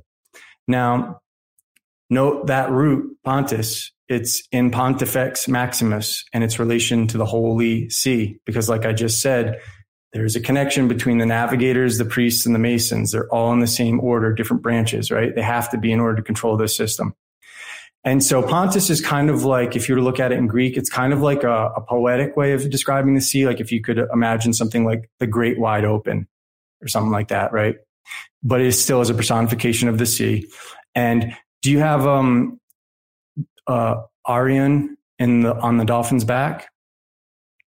Now, 0.68 1.22
note 2.10 2.48
that 2.48 2.72
root, 2.72 3.18
Pontus, 3.24 3.92
it's 4.08 4.44
in 4.52 4.72
Pontifex 4.72 5.48
Maximus 5.48 6.26
and 6.34 6.44
its 6.44 6.60
relation 6.60 7.08
to 7.08 7.18
the 7.18 7.26
Holy 7.26 7.90
See, 7.90 8.40
because 8.46 8.70
like 8.70 8.86
I 8.86 8.94
just 8.94 9.22
said, 9.22 9.60
there's 10.12 10.36
a 10.36 10.40
connection 10.40 10.88
between 10.88 11.18
the 11.18 11.26
navigators, 11.26 11.98
the 11.98 12.06
priests, 12.06 12.46
and 12.46 12.54
the 12.54 12.60
masons. 12.60 13.12
They're 13.12 13.28
all 13.34 13.52
in 13.52 13.60
the 13.60 13.68
same 13.68 14.00
order, 14.00 14.32
different 14.32 14.62
branches, 14.62 15.10
right? 15.10 15.34
They 15.34 15.42
have 15.42 15.70
to 15.72 15.78
be 15.78 15.92
in 15.92 16.00
order 16.00 16.18
to 16.18 16.22
control 16.22 16.56
this 16.56 16.76
system. 16.76 17.16
And 18.04 18.22
so 18.24 18.44
Pontus 18.44 18.90
is 18.90 19.02
kind 19.02 19.30
of 19.30 19.46
like, 19.46 19.76
if 19.76 19.88
you 19.88 19.96
were 19.96 20.00
to 20.00 20.06
look 20.06 20.20
at 20.20 20.32
it 20.32 20.38
in 20.38 20.46
Greek, 20.46 20.78
it's 20.78 20.90
kind 20.90 21.14
of 21.14 21.22
like 21.22 21.44
a, 21.44 21.72
a 21.76 21.82
poetic 21.82 22.36
way 22.36 22.52
of 22.52 22.70
describing 22.70 23.16
the 23.16 23.22
sea. 23.22 23.48
Like 23.48 23.60
if 23.60 23.72
you 23.72 23.82
could 23.82 23.98
imagine 23.98 24.54
something 24.54 24.86
like 24.86 25.10
the 25.20 25.28
great 25.28 25.58
wide 25.58 25.86
open 25.86 26.28
or 26.84 26.88
something 26.88 27.12
like 27.12 27.30
that, 27.30 27.52
right? 27.54 27.76
But 28.44 28.62
it 28.62 28.74
still 28.74 29.02
is 29.02 29.10
a 29.10 29.14
personification 29.14 29.88
of 29.90 29.98
the 29.98 30.06
sea. 30.06 30.48
And 30.94 31.34
do 31.62 31.72
you 31.72 31.80
have 31.80 32.06
um 32.06 32.60
uh 33.68 33.96
Arion 34.28 34.98
in 35.20 35.42
the 35.42 35.56
on 35.56 35.78
the 35.78 35.86
dolphin's 35.86 36.24
back? 36.26 36.68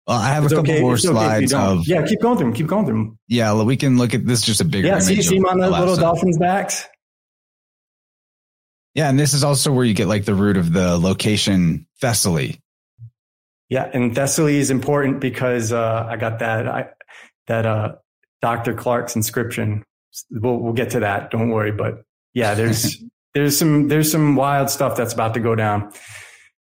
Well, 0.08 0.17
I 0.17 0.28
have 0.34 0.43
It's 0.43 0.52
a 0.52 0.58
couple 0.58 0.71
okay- 0.71 0.82
more 0.82 0.95
it's 0.95 1.06
okay 1.06 1.13
slides 1.13 1.52
don't. 1.52 1.80
of, 1.80 1.88
yeah, 1.88 2.06
keep 2.06 2.19
going 2.19 2.38
through 2.38 2.47
them. 2.47 2.54
Keep 2.56 2.67
going 2.67 2.86
through 2.86 2.95
them. 2.95 3.19
yeah, 3.30 3.54
we 3.63 3.78
can 3.78 3.97
look 3.97 4.13
at 4.13 4.26
this 4.26 4.41
just 4.41 4.60
a 4.60 4.65
bigger 4.65 4.88
Yeah, 4.88 4.99
see, 4.99 5.21
see 5.21 5.36
them 5.38 5.45
on 5.45 5.60
the 5.60 5.69
little 5.69 5.95
dolphins' 5.95 6.38
backs. 6.38 6.86
Yeah. 8.95 9.10
And 9.10 9.17
this 9.19 9.34
is 9.34 9.43
also 9.43 9.71
where 9.71 9.86
you 9.86 9.93
get 9.93 10.08
like 10.08 10.26
the 10.26 10.36
root 10.36 10.58
of 10.58 10.71
the 10.73 10.97
location 10.97 11.88
Thessaly. 12.02 12.60
Yeah, 13.69 13.89
and 13.91 14.13
Thessaly 14.13 14.56
is 14.56 14.69
important 14.69 15.19
because 15.19 15.71
uh, 15.71 16.06
I 16.10 16.17
got 16.17 16.39
that 16.39 16.67
I, 16.67 16.89
that 17.47 17.65
uh, 17.65 17.95
Dr. 18.43 18.73
Clark's 18.73 19.15
inscription. 19.15 19.86
We'll 20.29 20.58
we'll 20.58 20.73
get 20.73 20.89
to 20.91 20.99
that. 20.99 21.32
Don't 21.32 21.49
worry. 21.49 21.71
But 21.71 22.03
yeah, 22.34 22.56
there's 22.56 23.01
there's 23.34 23.58
some 23.58 23.88
there's 23.88 24.12
some 24.12 24.36
wild 24.36 24.69
stuff 24.69 24.97
that's 24.97 25.13
about 25.13 25.34
to 25.36 25.39
go 25.39 25.56
down. 25.56 25.93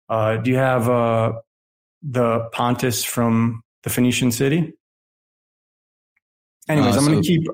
Uh, 0.08 0.38
do 0.38 0.50
you 0.50 0.56
have 0.56 0.88
uh, 0.88 1.34
the 2.02 2.48
Pontus 2.52 3.04
from 3.04 3.60
the 3.82 3.90
Phoenician 3.90 4.32
city? 4.32 4.72
Anyways, 6.66 6.96
Uh, 6.96 6.98
I'm 6.98 7.04
going 7.04 7.22
to 7.22 7.28
keep 7.28 7.46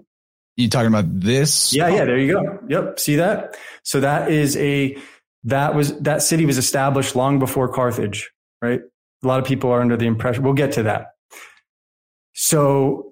You 0.57 0.69
talking 0.69 0.87
about 0.87 1.21
this? 1.21 1.75
Yeah, 1.75 1.89
yeah, 1.89 2.05
there 2.05 2.17
you 2.17 2.33
go. 2.33 2.61
Yep. 2.69 3.01
See 3.01 3.17
that? 3.17 3.57
So 3.83 4.01
that 4.01 4.31
is 4.31 4.57
a 4.57 4.97
that 5.45 5.75
was 5.75 5.99
that 5.99 6.23
city 6.23 6.47
was 6.47 6.59
established 6.59 7.17
long 7.17 7.41
before 7.41 7.69
Carthage, 7.69 8.31
right? 8.63 8.81
A 9.25 9.27
lot 9.27 9.41
of 9.41 9.47
people 9.47 9.71
are 9.71 9.81
under 9.81 9.97
the 9.97 10.07
impression 10.07 10.45
we'll 10.45 10.53
get 10.55 10.73
to 10.73 10.85
that. 10.85 11.09
So 12.35 13.12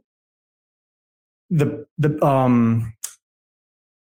the 1.50 1.86
the 1.98 2.24
um 2.24 2.94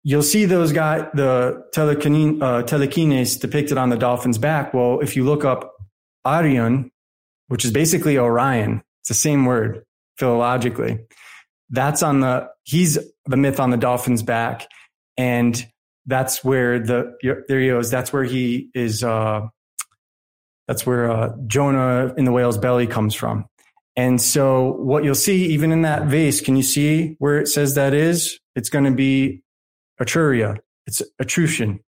you'll 0.03 0.23
see 0.23 0.45
those 0.45 0.71
guys 0.71 1.05
the 1.13 1.63
telekine, 1.73 2.41
uh, 2.41 2.63
telekines 2.63 3.39
depicted 3.39 3.77
on 3.77 3.89
the 3.89 3.97
dolphin's 3.97 4.37
back. 4.37 4.73
Well, 4.73 4.99
if 4.99 5.15
you 5.15 5.23
look 5.25 5.45
up 5.45 5.73
Arion, 6.25 6.91
which 7.47 7.65
is 7.65 7.71
basically 7.71 8.17
Orion, 8.17 8.83
it's 9.01 9.09
the 9.09 9.15
same 9.15 9.45
word 9.45 9.83
philologically. 10.19 10.99
That's 11.69 12.03
on 12.03 12.19
the 12.19 12.49
he's 12.63 12.97
the 13.25 13.37
myth 13.37 13.59
on 13.59 13.69
the 13.69 13.77
dolphin's 13.77 14.23
back, 14.23 14.67
and 15.17 15.65
that's 16.05 16.43
where 16.43 16.79
the 16.79 17.15
there 17.47 17.59
he 17.59 17.67
goes. 17.67 17.89
That's 17.89 18.11
where 18.11 18.23
he 18.23 18.69
is. 18.73 19.03
Uh, 19.03 19.47
that's 20.67 20.85
where 20.85 21.11
uh, 21.11 21.33
Jonah 21.47 22.13
in 22.17 22.25
the 22.25 22.31
whale's 22.31 22.57
belly 22.57 22.87
comes 22.87 23.13
from. 23.15 23.45
And 23.95 24.21
so, 24.21 24.71
what 24.73 25.03
you'll 25.03 25.15
see, 25.15 25.47
even 25.47 25.71
in 25.71 25.81
that 25.81 26.07
vase, 26.07 26.39
can 26.39 26.55
you 26.55 26.63
see 26.63 27.15
where 27.19 27.39
it 27.39 27.47
says 27.47 27.75
that 27.75 27.93
is? 27.93 28.39
It's 28.55 28.69
going 28.69 28.85
to 28.85 28.91
be 28.91 29.43
Etruria. 29.99 30.57
It's 30.87 31.01
Etruscan. 31.19 31.81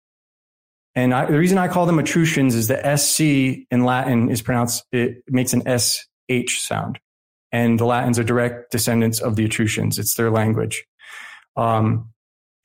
And 0.94 1.14
I, 1.14 1.26
the 1.26 1.38
reason 1.38 1.58
I 1.58 1.68
call 1.68 1.86
them 1.86 1.98
Etruscans 1.98 2.54
is 2.54 2.68
the 2.68 2.96
SC 2.96 3.66
in 3.70 3.84
Latin 3.84 4.30
is 4.30 4.42
pronounced, 4.42 4.84
it 4.92 5.22
makes 5.28 5.54
an 5.54 5.62
SH 5.66 6.60
sound. 6.60 6.98
And 7.50 7.78
the 7.78 7.86
Latins 7.86 8.18
are 8.18 8.24
direct 8.24 8.72
descendants 8.72 9.20
of 9.20 9.36
the 9.36 9.44
Etruscans. 9.44 9.98
It's 9.98 10.14
their 10.14 10.30
language. 10.30 10.84
Um, 11.56 12.11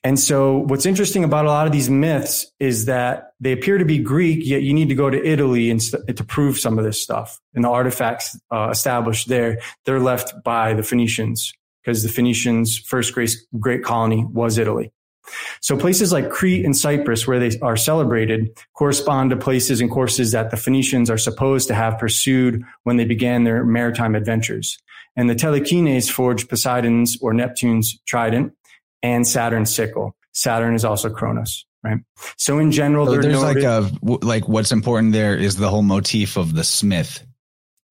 and 0.08 0.18
so 0.18 0.60
what's 0.60 0.86
interesting 0.86 1.26
about 1.26 1.44
a 1.44 1.50
lot 1.50 1.68
of 1.68 1.74
these 1.74 1.90
myths 1.90 2.50
is 2.62 2.86
that 2.86 3.34
they 3.42 3.52
appear 3.52 3.78
to 3.78 3.84
be 3.84 4.00
Greek, 4.00 4.40
yet 4.42 4.62
you 4.62 4.74
need 4.74 4.88
to 4.88 4.96
go 4.96 5.10
to 5.10 5.22
Italy 5.22 5.70
and 5.70 5.82
to 5.82 6.24
prove 6.24 6.58
some 6.58 6.80
of 6.80 6.86
this 6.86 7.04
stuff. 7.04 7.42
And 7.54 7.66
the 7.66 7.70
artifacts 7.70 8.40
uh, 8.50 8.70
established 8.72 9.28
there, 9.28 9.60
they're 9.84 10.00
left 10.00 10.46
by 10.46 10.74
the 10.74 10.82
Phoenicians 10.82 11.52
because 11.84 12.04
the 12.04 12.10
Phoenicians' 12.10 12.78
first 12.78 13.14
great, 13.14 13.36
great 13.60 13.84
colony 13.84 14.24
was 14.24 14.58
Italy. 14.58 14.94
So 15.60 15.76
places 15.76 16.14
like 16.14 16.30
Crete 16.30 16.64
and 16.64 16.78
Cyprus, 16.78 17.28
where 17.28 17.38
they 17.38 17.60
are 17.60 17.76
celebrated, 17.76 18.58
correspond 18.76 19.32
to 19.32 19.36
places 19.36 19.82
and 19.82 19.92
courses 19.92 20.32
that 20.32 20.52
the 20.52 20.58
Phoenicians 20.58 21.10
are 21.10 21.18
supposed 21.18 21.68
to 21.68 21.76
have 21.76 22.00
pursued 22.00 22.64
when 22.84 22.96
they 22.96 23.04
began 23.04 23.44
their 23.44 23.66
maritime 23.66 24.16
adventures. 24.16 24.78
And 25.18 25.30
the 25.30 25.36
Telekines 25.36 26.10
forged 26.10 26.48
Poseidon's 26.48 27.18
or 27.22 27.34
Neptune's 27.34 28.00
trident 28.06 28.54
and 29.04 29.28
Saturn's 29.28 29.74
sickle. 29.74 30.16
Saturn 30.34 30.76
is 30.76 30.86
also 30.86 31.10
Kronos, 31.10 31.66
right? 31.84 32.00
So 32.38 32.60
in 32.60 32.72
general, 32.72 33.08
so 33.08 33.18
there's 33.18 33.42
like 33.42 33.58
a 33.58 33.90
like 34.02 34.48
what's 34.48 34.72
important 34.72 35.14
there 35.14 35.36
is 35.36 35.56
the 35.56 35.70
whole 35.70 35.82
motif 35.82 36.38
of 36.38 36.54
the 36.54 36.64
smith. 36.64 37.26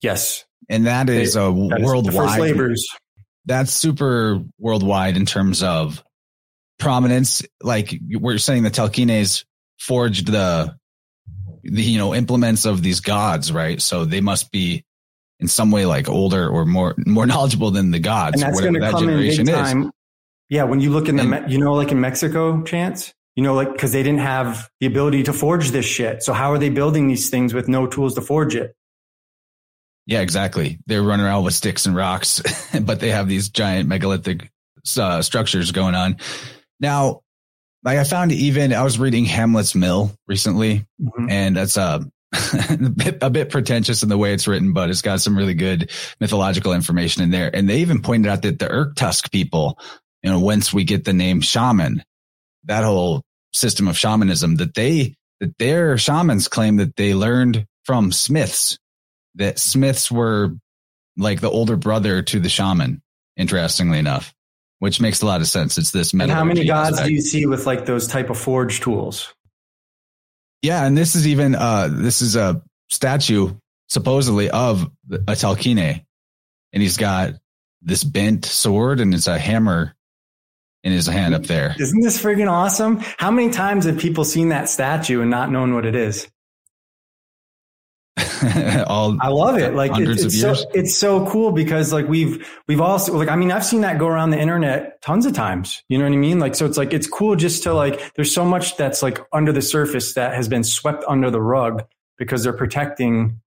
Yes, 0.00 0.44
and 0.68 0.86
that 0.86 1.08
is 1.08 1.34
a 1.34 1.40
that 1.40 1.80
worldwide. 1.82 2.40
labors. 2.40 2.86
That's 3.46 3.72
super 3.72 4.40
worldwide 4.58 5.16
in 5.16 5.26
terms 5.26 5.62
of 5.62 6.02
prominence. 6.78 7.42
Like 7.62 7.98
we're 8.10 8.38
saying, 8.38 8.62
the 8.62 8.70
Telekines 8.70 9.44
forged 9.78 10.28
the 10.28 10.76
the 11.62 11.82
you 11.82 11.98
know 11.98 12.14
implements 12.14 12.64
of 12.64 12.82
these 12.82 13.00
gods, 13.00 13.52
right? 13.52 13.80
So 13.82 14.04
they 14.04 14.20
must 14.20 14.52
be 14.52 14.84
in 15.38 15.48
some 15.48 15.70
way 15.70 15.86
like 15.86 16.08
older 16.08 16.48
or 16.48 16.64
more 16.64 16.94
more 16.98 17.26
knowledgeable 17.26 17.70
than 17.70 17.90
the 17.90 17.98
gods. 17.98 18.34
And 18.34 18.42
that's 18.42 18.60
going 18.60 18.74
to 18.74 18.80
come 18.80 19.08
in 19.08 19.18
big 19.18 19.46
time. 19.48 19.82
Is. 19.84 19.90
Yeah, 20.48 20.64
when 20.64 20.80
you 20.80 20.90
look 20.90 21.08
in 21.08 21.16
the 21.16 21.44
you 21.48 21.58
know 21.58 21.74
like 21.74 21.90
in 21.90 22.00
Mexico, 22.00 22.62
chance 22.62 23.12
you 23.34 23.42
know 23.42 23.54
like 23.54 23.72
because 23.72 23.92
they 23.92 24.02
didn't 24.02 24.20
have 24.20 24.68
the 24.80 24.86
ability 24.86 25.24
to 25.24 25.32
forge 25.32 25.70
this 25.70 25.86
shit. 25.86 26.22
So 26.22 26.32
how 26.32 26.52
are 26.52 26.58
they 26.58 26.68
building 26.68 27.08
these 27.08 27.30
things 27.30 27.52
with 27.52 27.68
no 27.68 27.86
tools 27.86 28.14
to 28.14 28.20
forge 28.20 28.54
it? 28.54 28.74
Yeah, 30.06 30.20
exactly. 30.20 30.78
They're 30.86 31.02
running 31.02 31.26
around 31.26 31.44
with 31.44 31.54
sticks 31.54 31.86
and 31.86 31.96
rocks, 31.96 32.40
but 32.80 33.00
they 33.00 33.10
have 33.10 33.28
these 33.28 33.48
giant 33.48 33.88
megalithic 33.88 34.50
uh, 34.98 35.20
structures 35.22 35.72
going 35.72 35.96
on. 35.96 36.18
Now, 36.78 37.22
like 37.82 37.98
I 37.98 38.04
found 38.04 38.32
even 38.32 38.72
I 38.72 38.84
was 38.84 38.98
reading 38.98 39.24
Hamlet's 39.24 39.74
Mill 39.74 40.12
recently, 40.28 40.86
mm-hmm. 41.00 41.28
and 41.28 41.56
that's 41.56 41.76
uh, 41.76 42.00
a 42.70 42.76
bit, 42.76 43.18
a 43.20 43.30
bit 43.30 43.50
pretentious 43.50 44.02
in 44.02 44.08
the 44.08 44.18
way 44.18 44.32
it's 44.32 44.46
written, 44.46 44.72
but 44.72 44.90
it's 44.90 45.02
got 45.02 45.20
some 45.20 45.36
really 45.36 45.54
good 45.54 45.90
mythological 46.20 46.72
information 46.72 47.22
in 47.22 47.30
there. 47.30 47.54
And 47.54 47.68
they 47.68 47.78
even 47.78 48.02
pointed 48.02 48.30
out 48.30 48.42
that 48.42 48.58
the 48.58 48.68
Irkutsk 48.70 49.30
people, 49.32 49.78
you 50.26 50.32
know, 50.32 50.40
whence 50.40 50.72
we 50.72 50.82
get 50.82 51.04
the 51.04 51.12
name 51.12 51.40
shaman, 51.40 52.02
that 52.64 52.82
whole 52.82 53.22
system 53.52 53.86
of 53.86 53.96
shamanism, 53.96 54.56
that 54.56 54.74
they 54.74 55.14
that 55.38 55.56
their 55.58 55.96
shamans 55.96 56.48
claim 56.48 56.76
that 56.76 56.96
they 56.96 57.14
learned 57.14 57.64
from 57.84 58.10
smiths, 58.10 58.76
that 59.36 59.60
smiths 59.60 60.10
were 60.10 60.50
like 61.16 61.40
the 61.40 61.50
older 61.50 61.76
brother 61.76 62.22
to 62.22 62.40
the 62.40 62.48
shaman. 62.48 63.02
Interestingly 63.36 63.98
enough 63.98 64.34
which 64.78 65.00
makes 65.00 65.22
a 65.22 65.26
lot 65.26 65.40
of 65.40 65.46
sense. 65.46 65.78
It's 65.78 65.90
this. 65.90 66.12
And 66.12 66.30
how 66.30 66.44
many 66.44 66.66
gods 66.66 66.96
aspect. 66.96 67.08
do 67.08 67.14
you 67.14 67.22
see 67.22 67.46
with 67.46 67.64
like 67.64 67.86
those 67.86 68.08
type 68.08 68.28
of 68.28 68.36
forge 68.36 68.80
tools? 68.80 69.32
Yeah, 70.60 70.84
and 70.84 70.96
this 70.96 71.14
is 71.14 71.26
even 71.26 71.54
uh 71.54 71.88
this 71.90 72.20
is 72.20 72.36
a 72.36 72.62
statue 72.90 73.54
supposedly 73.88 74.50
of 74.50 74.90
a 75.10 75.32
Telekine, 75.32 76.04
and 76.72 76.82
he's 76.82 76.98
got 76.98 77.34
this 77.82 78.04
bent 78.04 78.44
sword 78.44 79.00
and 79.00 79.14
it's 79.14 79.28
a 79.28 79.38
hammer 79.38 79.95
in 80.86 80.92
his 80.92 81.08
hand 81.08 81.34
up 81.34 81.42
there. 81.42 81.74
Isn't 81.80 82.00
this 82.00 82.22
friggin' 82.22 82.48
awesome? 82.48 82.98
How 83.18 83.32
many 83.32 83.50
times 83.50 83.86
have 83.86 83.98
people 83.98 84.24
seen 84.24 84.50
that 84.50 84.68
statue 84.68 85.20
and 85.20 85.28
not 85.28 85.50
known 85.50 85.74
what 85.74 85.84
it 85.84 85.96
is? 85.96 86.28
all 88.86 89.18
I 89.20 89.28
love 89.28 89.58
it. 89.58 89.74
Like 89.74 89.90
it's, 89.96 90.22
it's 90.22 90.40
so 90.40 90.54
it's 90.72 90.96
so 90.96 91.26
cool 91.26 91.50
because 91.50 91.92
like 91.92 92.06
we've 92.06 92.48
we've 92.68 92.80
also 92.80 93.16
like 93.16 93.28
I 93.28 93.34
mean 93.34 93.50
I've 93.50 93.64
seen 93.64 93.80
that 93.80 93.98
go 93.98 94.06
around 94.06 94.30
the 94.30 94.38
internet 94.38 95.02
tons 95.02 95.26
of 95.26 95.32
times. 95.32 95.82
You 95.88 95.98
know 95.98 96.04
what 96.04 96.12
I 96.12 96.16
mean? 96.16 96.38
Like 96.38 96.54
so 96.54 96.64
it's 96.64 96.78
like 96.78 96.94
it's 96.94 97.08
cool 97.08 97.34
just 97.34 97.64
to 97.64 97.74
like 97.74 98.14
there's 98.14 98.32
so 98.32 98.44
much 98.44 98.76
that's 98.76 99.02
like 99.02 99.18
under 99.32 99.52
the 99.52 99.62
surface 99.62 100.14
that 100.14 100.34
has 100.34 100.48
been 100.48 100.62
swept 100.62 101.04
under 101.08 101.32
the 101.32 101.42
rug 101.42 101.82
because 102.16 102.44
they're 102.44 102.52
protecting 102.52 103.40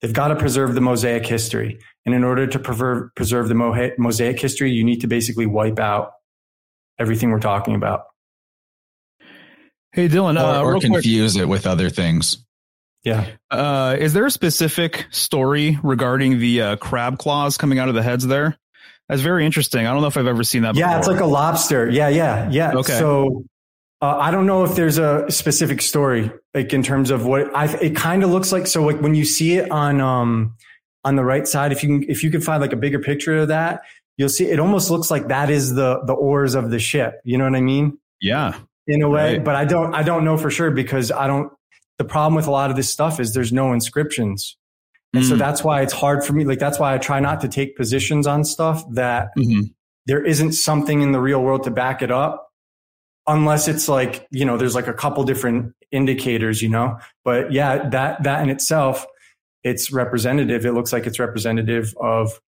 they've 0.00 0.12
got 0.12 0.28
to 0.28 0.36
preserve 0.36 0.74
the 0.74 0.80
mosaic 0.80 1.26
history. 1.26 1.78
And 2.06 2.14
in 2.14 2.24
order 2.24 2.46
to 2.46 2.58
preserve 2.58 3.14
preserve 3.16 3.48
the 3.48 3.94
mosaic 3.98 4.40
history, 4.40 4.70
you 4.70 4.84
need 4.84 5.00
to 5.00 5.08
basically 5.08 5.46
wipe 5.46 5.80
out 5.80 6.12
everything 7.00 7.30
we're 7.30 7.40
talking 7.40 7.74
about. 7.74 8.04
Hey 9.92 10.08
Dylan, 10.08 10.38
uh, 10.38 10.62
or, 10.62 10.76
or 10.76 10.80
confuse 10.80 11.32
quick. 11.32 11.42
it 11.42 11.46
with 11.46 11.66
other 11.66 11.90
things. 11.90 12.44
Yeah. 13.02 13.26
Uh, 13.50 13.96
is 13.98 14.12
there 14.12 14.26
a 14.26 14.30
specific 14.30 15.06
story 15.10 15.78
regarding 15.82 16.38
the 16.38 16.62
uh, 16.62 16.76
crab 16.76 17.18
claws 17.18 17.56
coming 17.56 17.78
out 17.78 17.88
of 17.88 17.94
the 17.94 18.02
heads 18.02 18.26
there? 18.26 18.56
That's 19.08 19.22
very 19.22 19.44
interesting. 19.44 19.86
I 19.86 19.92
don't 19.92 20.02
know 20.02 20.06
if 20.06 20.16
I've 20.16 20.28
ever 20.28 20.44
seen 20.44 20.62
that. 20.62 20.76
Yeah, 20.76 20.98
before. 20.98 20.98
it's 20.98 21.08
like 21.08 21.20
a 21.20 21.26
lobster. 21.26 21.88
Yeah, 21.88 22.08
yeah, 22.08 22.48
yeah. 22.50 22.74
Okay. 22.74 22.98
So 22.98 23.44
uh, 24.00 24.16
I 24.16 24.30
don't 24.30 24.46
know 24.46 24.64
if 24.64 24.76
there's 24.76 24.98
a 24.98 25.28
specific 25.30 25.82
story, 25.82 26.30
like 26.54 26.72
in 26.72 26.84
terms 26.84 27.10
of 27.10 27.26
what 27.26 27.54
I. 27.56 27.66
It 27.78 27.96
kind 27.96 28.22
of 28.22 28.30
looks 28.30 28.52
like. 28.52 28.68
So 28.68 28.84
like 28.84 29.00
when 29.00 29.16
you 29.16 29.24
see 29.24 29.56
it 29.56 29.70
on 29.72 30.00
um 30.00 30.54
on 31.04 31.16
the 31.16 31.24
right 31.24 31.48
side, 31.48 31.72
if 31.72 31.82
you 31.82 31.88
can 31.88 32.10
if 32.10 32.22
you 32.22 32.30
can 32.30 32.40
find 32.40 32.60
like 32.60 32.72
a 32.72 32.76
bigger 32.76 33.00
picture 33.00 33.38
of 33.38 33.48
that, 33.48 33.82
you'll 34.20 34.28
see 34.28 34.44
it 34.44 34.60
almost 34.60 34.90
looks 34.90 35.10
like 35.10 35.28
that 35.28 35.48
is 35.48 35.74
the 35.74 36.02
the 36.04 36.12
oars 36.12 36.54
of 36.54 36.70
the 36.70 36.78
ship. 36.78 37.22
You 37.24 37.38
know 37.38 37.44
what 37.44 37.54
I 37.54 37.62
mean? 37.62 37.96
Yeah. 38.20 38.54
In 38.86 39.00
a 39.00 39.08
way, 39.08 39.36
right. 39.36 39.44
but 39.44 39.56
I 39.56 39.64
don't 39.64 39.94
I 39.94 40.02
don't 40.02 40.26
know 40.26 40.36
for 40.36 40.50
sure 40.50 40.70
because 40.70 41.10
I 41.10 41.26
don't 41.26 41.50
the 41.96 42.04
problem 42.04 42.34
with 42.34 42.46
a 42.46 42.50
lot 42.50 42.68
of 42.68 42.76
this 42.76 42.90
stuff 42.90 43.18
is 43.18 43.32
there's 43.32 43.50
no 43.50 43.72
inscriptions. 43.72 44.58
And 45.14 45.24
mm. 45.24 45.28
so 45.28 45.36
that's 45.36 45.64
why 45.64 45.80
it's 45.80 45.94
hard 45.94 46.22
for 46.22 46.34
me. 46.34 46.44
Like, 46.44 46.58
that's 46.58 46.78
why 46.78 46.94
I 46.94 46.98
try 46.98 47.18
not 47.18 47.40
to 47.40 47.48
take 47.48 47.76
positions 47.76 48.26
on 48.26 48.44
stuff 48.44 48.84
that 48.92 49.30
mm-hmm. 49.36 49.62
there 50.06 50.24
isn't 50.24 50.52
something 50.52 51.00
in 51.00 51.12
the 51.12 51.20
real 51.20 51.42
world 51.42 51.64
to 51.64 51.70
back 51.70 52.02
it 52.02 52.10
up 52.10 52.48
unless 53.26 53.68
it's 53.68 53.88
like, 53.88 54.26
you 54.30 54.44
know, 54.44 54.56
there's 54.56 54.74
like 54.74 54.86
a 54.86 54.92
couple 54.92 55.24
different 55.24 55.74
indicators, 55.90 56.62
you 56.62 56.68
know, 56.68 56.98
but 57.24 57.52
yeah, 57.52 57.88
that, 57.88 58.22
that 58.22 58.42
in 58.42 58.50
itself, 58.50 59.06
it's 59.64 59.90
representative. 59.90 60.64
It 60.64 60.72
looks 60.72 60.92
like 60.92 61.06
it's 61.06 61.18
representative 61.18 61.94
of, 62.00 62.38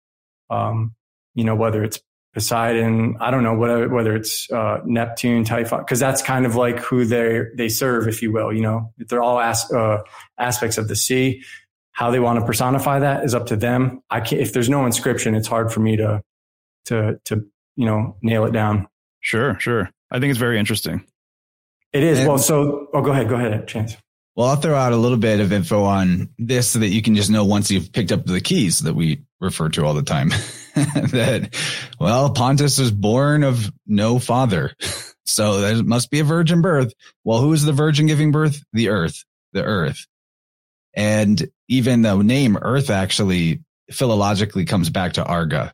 um, 0.49 0.95
you 1.35 1.43
know, 1.43 1.55
whether 1.55 1.83
it's 1.83 1.99
Poseidon, 2.33 3.15
I 3.19 3.29
don't 3.29 3.43
know 3.43 3.55
whether 3.55 3.87
whether 3.89 4.15
it's 4.15 4.49
uh, 4.51 4.79
Neptune, 4.85 5.43
Typhon, 5.43 5.79
because 5.79 5.99
that's 5.99 6.23
kind 6.23 6.47
of 6.47 6.55
like 6.55 6.79
who 6.79 7.05
they 7.05 7.41
they 7.55 7.69
serve, 7.69 8.07
if 8.07 8.23
you 8.23 8.31
will. 8.31 8.51
You 8.51 8.61
know, 8.61 8.93
they're 8.97 9.21
all 9.21 9.39
as, 9.39 9.71
uh, 9.71 9.99
aspects 10.39 10.79
of 10.79 10.87
the 10.87 10.95
sea. 10.95 11.43
How 11.91 12.09
they 12.09 12.19
want 12.19 12.39
to 12.39 12.45
personify 12.45 12.99
that 12.99 13.23
is 13.23 13.35
up 13.35 13.45
to 13.47 13.55
them. 13.55 14.01
I 14.09 14.19
can't. 14.21 14.41
If 14.41 14.51
there's 14.51 14.69
no 14.69 14.87
inscription, 14.87 15.35
it's 15.35 15.47
hard 15.47 15.71
for 15.71 15.79
me 15.79 15.97
to 15.97 16.23
to 16.85 17.19
to 17.25 17.45
you 17.75 17.85
know 17.85 18.17
nail 18.23 18.45
it 18.45 18.51
down. 18.51 18.87
Sure, 19.19 19.59
sure. 19.59 19.91
I 20.09 20.19
think 20.19 20.31
it's 20.31 20.39
very 20.39 20.57
interesting. 20.57 21.05
It 21.93 22.03
is. 22.03 22.17
And, 22.17 22.27
well, 22.27 22.39
so 22.39 22.87
oh, 22.95 23.01
go 23.03 23.11
ahead, 23.11 23.29
go 23.29 23.35
ahead, 23.35 23.67
Chance. 23.67 23.95
Well, 24.35 24.47
I'll 24.47 24.55
throw 24.55 24.75
out 24.75 24.93
a 24.93 24.97
little 24.97 25.19
bit 25.19 25.39
of 25.39 25.53
info 25.53 25.83
on 25.83 26.29
this 26.39 26.69
so 26.69 26.79
that 26.79 26.87
you 26.87 27.03
can 27.03 27.15
just 27.15 27.29
know 27.29 27.45
once 27.45 27.69
you've 27.69 27.91
picked 27.91 28.11
up 28.11 28.25
the 28.25 28.41
keys 28.41 28.79
that 28.79 28.95
we 28.95 29.21
refer 29.43 29.69
to 29.69 29.85
all 29.85 29.93
the 29.93 30.01
time. 30.03 30.29
that, 30.75 31.49
well, 31.99 32.31
Pontus 32.31 32.79
was 32.79 32.91
born 32.91 33.43
of 33.43 33.71
no 33.85 34.19
father. 34.19 34.73
So 35.25 35.61
there 35.61 35.81
must 35.81 36.11
be 36.11 36.19
a 36.19 36.25
virgin 36.25 36.61
birth. 36.61 36.93
Well, 37.23 37.39
who 37.39 37.53
is 37.53 37.63
the 37.63 37.71
virgin 37.71 38.07
giving 38.07 38.31
birth? 38.31 38.61
The 38.73 38.89
earth, 38.89 39.23
the 39.53 39.63
earth. 39.63 40.05
And 40.93 41.49
even 41.69 42.01
the 42.01 42.17
name 42.17 42.57
earth 42.61 42.89
actually 42.89 43.61
philologically 43.89 44.67
comes 44.67 44.89
back 44.89 45.13
to 45.13 45.23
Arga. 45.23 45.73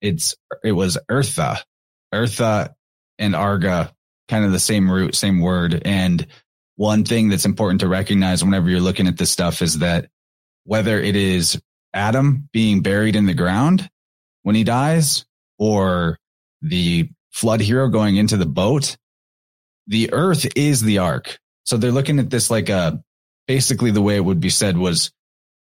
It's, 0.00 0.34
it 0.64 0.72
was 0.72 0.98
Eartha, 1.08 1.62
Eartha 2.12 2.74
and 3.18 3.36
Arga, 3.36 3.92
kind 4.28 4.44
of 4.44 4.52
the 4.52 4.58
same 4.58 4.90
root, 4.90 5.14
same 5.14 5.40
word. 5.40 5.80
And 5.84 6.26
one 6.76 7.04
thing 7.04 7.28
that's 7.28 7.46
important 7.46 7.80
to 7.80 7.88
recognize 7.88 8.44
whenever 8.44 8.68
you're 8.68 8.80
looking 8.80 9.06
at 9.08 9.16
this 9.16 9.30
stuff 9.30 9.62
is 9.62 9.78
that 9.78 10.08
whether 10.64 11.00
it 11.00 11.16
is 11.16 11.60
Adam 11.94 12.48
being 12.52 12.82
buried 12.82 13.16
in 13.16 13.26
the 13.26 13.34
ground 13.34 13.88
when 14.42 14.54
he 14.54 14.64
dies 14.64 15.24
or 15.58 16.18
the 16.62 17.08
flood 17.30 17.60
hero 17.60 17.88
going 17.88 18.16
into 18.16 18.36
the 18.36 18.46
boat, 18.46 18.96
the 19.86 20.12
earth 20.12 20.46
is 20.56 20.82
the 20.82 20.98
ark. 20.98 21.38
So 21.64 21.76
they're 21.76 21.92
looking 21.92 22.18
at 22.18 22.30
this 22.30 22.50
like 22.50 22.68
a, 22.68 23.02
basically 23.46 23.90
the 23.90 24.02
way 24.02 24.16
it 24.16 24.24
would 24.24 24.40
be 24.40 24.50
said 24.50 24.76
was 24.76 25.10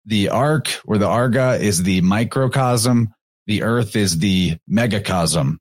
the 0.05 0.29
ark 0.29 0.69
or 0.85 0.97
the 0.97 1.07
arga 1.07 1.55
is 1.55 1.83
the 1.83 2.01
microcosm. 2.01 3.13
The 3.47 3.63
earth 3.63 3.95
is 3.95 4.17
the 4.17 4.57
megacosm. 4.69 5.57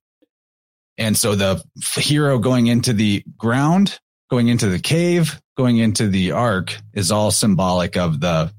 And 0.98 1.16
so 1.16 1.35
the 1.35 1.62
hero 1.96 2.38
going 2.38 2.66
into 2.66 2.92
the 2.92 3.25
ground, 3.37 3.98
going 4.31 4.48
into 4.48 4.68
the 4.68 4.79
cave, 4.79 5.40
going 5.57 5.79
into 5.79 6.09
the 6.09 6.33
ark 6.33 6.77
is 6.92 7.11
all 7.11 7.31
symbolic 7.31 7.96
of 7.96 8.20
the 8.20 8.53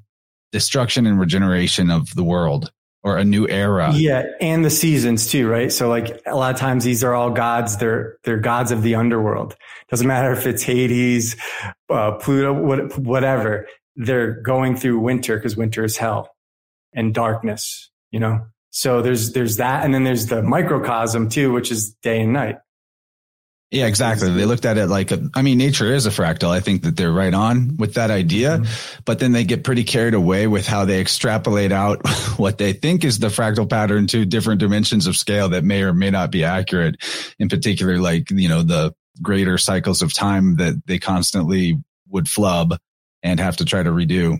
destruction 0.53 1.05
and 1.05 1.19
regeneration 1.19 1.91
of 1.91 2.15
the 2.15 2.23
world 2.23 2.71
or 3.03 3.17
a 3.17 3.25
new 3.25 3.45
era. 3.49 3.91
Yeah, 3.93 4.23
and 4.39 4.63
the 4.63 4.69
seasons 4.69 5.27
too, 5.27 5.49
right? 5.49 5.71
So 5.71 5.89
like 5.89 6.21
a 6.25 6.35
lot 6.35 6.53
of 6.53 6.59
times 6.59 6.85
these 6.85 7.03
are 7.03 7.13
all 7.13 7.31
gods. 7.31 7.77
They're 7.77 8.17
they're 8.23 8.37
gods 8.37 8.71
of 8.71 8.81
the 8.83 8.95
underworld. 8.95 9.57
Doesn't 9.89 10.07
matter 10.07 10.31
if 10.31 10.47
it's 10.47 10.63
Hades, 10.63 11.35
uh, 11.89 12.13
Pluto, 12.13 12.53
what, 12.53 12.97
whatever. 12.97 13.67
They're 13.95 14.41
going 14.41 14.77
through 14.77 14.99
winter 14.99 15.35
because 15.35 15.57
winter 15.57 15.83
is 15.83 15.97
hell 15.97 16.33
and 16.93 17.13
darkness. 17.13 17.91
You 18.11 18.21
know, 18.21 18.45
so 18.69 19.01
there's 19.01 19.33
there's 19.33 19.57
that, 19.57 19.83
and 19.83 19.93
then 19.93 20.03
there's 20.03 20.27
the 20.27 20.41
microcosm 20.41 21.29
too, 21.29 21.51
which 21.51 21.71
is 21.71 21.95
day 22.03 22.21
and 22.21 22.31
night. 22.31 22.57
Yeah, 23.73 23.87
exactly. 23.87 24.29
They 24.29 24.45
looked 24.45 24.65
at 24.65 24.77
it 24.77 24.85
like, 24.85 25.09
a, 25.09 25.31
I 25.33 25.41
mean, 25.41 25.57
nature 25.57 25.91
is 25.91 26.05
a 26.05 26.11
fractal. 26.11 26.49
I 26.49 26.59
think 26.59 26.83
that 26.83 26.95
they're 26.95 27.11
right 27.11 27.33
on 27.33 27.75
with 27.77 27.95
that 27.95 28.11
idea, 28.11 28.59
mm-hmm. 28.59 29.01
but 29.03 29.17
then 29.17 29.31
they 29.31 29.45
get 29.45 29.63
pretty 29.63 29.83
carried 29.83 30.13
away 30.13 30.45
with 30.45 30.67
how 30.67 30.85
they 30.85 31.01
extrapolate 31.01 31.71
out 31.71 32.07
what 32.37 32.59
they 32.59 32.73
think 32.73 33.03
is 33.03 33.17
the 33.17 33.29
fractal 33.29 33.67
pattern 33.67 34.05
to 34.07 34.25
different 34.25 34.59
dimensions 34.59 35.07
of 35.07 35.17
scale 35.17 35.49
that 35.49 35.63
may 35.63 35.81
or 35.81 35.91
may 35.91 36.11
not 36.11 36.29
be 36.29 36.43
accurate. 36.43 36.97
In 37.39 37.49
particular, 37.49 37.97
like, 37.97 38.29
you 38.29 38.47
know, 38.47 38.61
the 38.61 38.93
greater 39.23 39.57
cycles 39.57 40.03
of 40.03 40.13
time 40.13 40.57
that 40.57 40.79
they 40.85 40.99
constantly 40.99 41.81
would 42.09 42.29
flub 42.29 42.77
and 43.23 43.39
have 43.39 43.57
to 43.57 43.65
try 43.65 43.81
to 43.81 43.89
redo. 43.89 44.37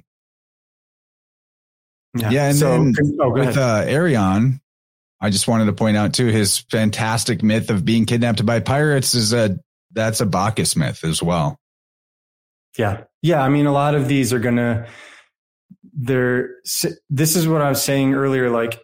Yeah. 2.16 2.30
yeah 2.30 2.50
and 2.50 2.58
so, 2.58 2.70
then 2.70 2.94
oh, 3.20 3.32
with 3.32 3.58
uh, 3.58 3.84
Arion, 3.88 4.62
I 5.24 5.30
just 5.30 5.48
wanted 5.48 5.66
to 5.66 5.74
point 5.74 5.96
out 5.96 6.14
too 6.14 6.28
his 6.28 6.60
fantastic 6.70 7.42
myth 7.42 7.70
of 7.70 7.86
being 7.86 8.06
kidnapped 8.06 8.46
by 8.46 8.60
pirates 8.60 9.16
is 9.16 9.32
a 9.32 9.58
that's 9.94 10.20
a 10.20 10.26
Bacchus 10.26 10.76
myth 10.76 11.06
as 11.06 11.24
well. 11.24 11.58
Yeah. 12.78 13.06
Yeah, 13.22 13.42
I 13.42 13.48
mean 13.48 13.66
a 13.66 13.72
lot 13.72 13.96
of 13.96 14.10
these 14.10 14.34
are 14.34 14.40
to 14.42 14.86
they're 15.94 16.50
this 17.10 17.38
is 17.38 17.48
what 17.48 17.62
I 17.62 17.70
was 17.70 17.82
saying 17.82 18.14
earlier 18.14 18.50
like 18.50 18.84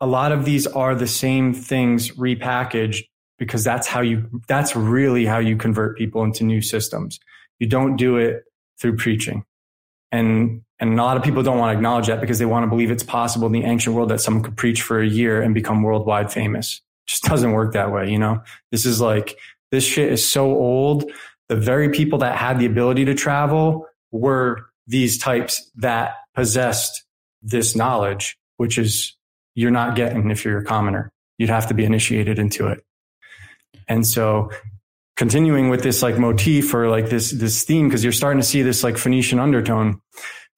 a 0.00 0.06
lot 0.06 0.32
of 0.32 0.46
these 0.46 0.66
are 0.66 0.94
the 0.94 1.06
same 1.06 1.52
things 1.52 2.12
repackaged 2.12 3.02
because 3.38 3.62
that's 3.62 3.86
how 3.86 4.00
you 4.00 4.40
that's 4.48 4.74
really 4.74 5.26
how 5.26 5.38
you 5.38 5.54
convert 5.54 5.98
people 5.98 6.24
into 6.24 6.44
new 6.44 6.62
systems. 6.62 7.18
You 7.58 7.68
don't 7.68 7.96
do 7.96 8.16
it 8.16 8.44
through 8.80 8.96
preaching. 8.96 9.44
And 10.14 10.62
and 10.78 10.98
a 10.98 11.02
lot 11.02 11.16
of 11.16 11.22
people 11.22 11.42
don't 11.42 11.58
want 11.58 11.72
to 11.72 11.76
acknowledge 11.76 12.06
that 12.06 12.20
because 12.20 12.38
they 12.38 12.44
want 12.44 12.64
to 12.64 12.68
believe 12.68 12.90
it's 12.90 13.02
possible 13.02 13.46
in 13.46 13.52
the 13.52 13.64
ancient 13.64 13.94
world 13.96 14.10
that 14.10 14.20
someone 14.20 14.42
could 14.42 14.56
preach 14.56 14.82
for 14.82 15.00
a 15.00 15.06
year 15.06 15.42
and 15.42 15.54
become 15.54 15.82
worldwide 15.82 16.32
famous. 16.32 16.82
It 17.06 17.10
just 17.10 17.24
doesn't 17.24 17.52
work 17.52 17.72
that 17.72 17.92
way, 17.92 18.10
you 18.10 18.18
know? 18.18 18.42
This 18.70 18.84
is 18.86 19.00
like, 19.00 19.38
this 19.70 19.84
shit 19.84 20.12
is 20.12 20.28
so 20.28 20.46
old. 20.46 21.10
The 21.48 21.56
very 21.56 21.90
people 21.90 22.18
that 22.18 22.36
had 22.36 22.58
the 22.58 22.66
ability 22.66 23.04
to 23.06 23.14
travel 23.14 23.86
were 24.10 24.66
these 24.86 25.18
types 25.18 25.70
that 25.76 26.16
possessed 26.34 27.04
this 27.42 27.74
knowledge, 27.74 28.36
which 28.56 28.78
is 28.78 29.16
you're 29.54 29.70
not 29.70 29.96
getting 29.96 30.30
if 30.30 30.44
you're 30.44 30.58
a 30.58 30.64
commoner. 30.64 31.10
You'd 31.38 31.50
have 31.50 31.68
to 31.68 31.74
be 31.74 31.84
initiated 31.84 32.38
into 32.38 32.68
it. 32.68 32.84
And 33.88 34.06
so 34.06 34.50
continuing 35.16 35.68
with 35.68 35.82
this 35.82 36.02
like 36.02 36.18
motif 36.18 36.74
or 36.74 36.88
like 36.88 37.08
this, 37.08 37.30
this 37.30 37.64
theme, 37.64 37.88
because 37.88 38.02
you're 38.02 38.12
starting 38.12 38.40
to 38.40 38.46
see 38.46 38.62
this 38.62 38.82
like 38.82 38.98
Phoenician 38.98 39.38
undertone 39.38 40.00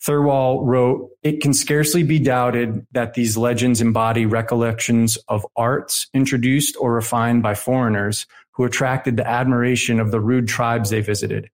Thirlwall 0.03 0.65
wrote, 0.65 1.11
It 1.23 1.41
can 1.41 1.53
scarcely 1.53 2.03
be 2.03 2.19
doubted 2.19 2.87
that 2.93 3.15
these 3.15 3.37
legends 3.37 3.81
embody 3.81 4.27
recollections 4.27 5.17
of 5.29 5.47
arts 5.57 6.09
introduced 6.15 6.77
or 6.79 6.95
refined 6.95 7.43
by 7.43 7.55
foreigners 7.55 8.27
who 8.53 8.65
attracted 8.65 9.17
the 9.17 9.27
admiration 9.27 10.01
of 10.01 10.11
the 10.11 10.21
rude 10.21 10.49
tribes 10.49 10.91
they 10.91 11.01
visited. 11.01 11.51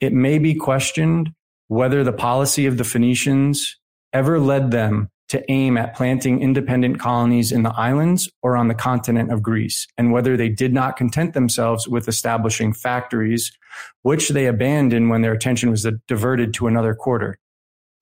It 0.00 0.12
may 0.12 0.38
be 0.38 0.54
questioned 0.54 1.32
whether 1.68 2.02
the 2.02 2.12
policy 2.12 2.66
of 2.66 2.78
the 2.78 2.84
Phoenicians 2.84 3.78
ever 4.12 4.40
led 4.40 4.70
them 4.70 5.10
to 5.32 5.42
aim 5.50 5.78
at 5.78 5.96
planting 5.96 6.42
independent 6.42 7.00
colonies 7.00 7.52
in 7.52 7.62
the 7.62 7.72
islands 7.74 8.28
or 8.42 8.54
on 8.54 8.68
the 8.68 8.74
continent 8.74 9.32
of 9.32 9.42
Greece, 9.42 9.86
and 9.96 10.12
whether 10.12 10.36
they 10.36 10.50
did 10.50 10.74
not 10.74 10.98
content 10.98 11.32
themselves 11.32 11.88
with 11.88 12.06
establishing 12.06 12.74
factories, 12.74 13.50
which 14.02 14.28
they 14.28 14.46
abandoned 14.46 15.08
when 15.08 15.22
their 15.22 15.32
attention 15.32 15.70
was 15.70 15.86
diverted 16.06 16.52
to 16.52 16.66
another 16.66 16.94
quarter. 16.94 17.38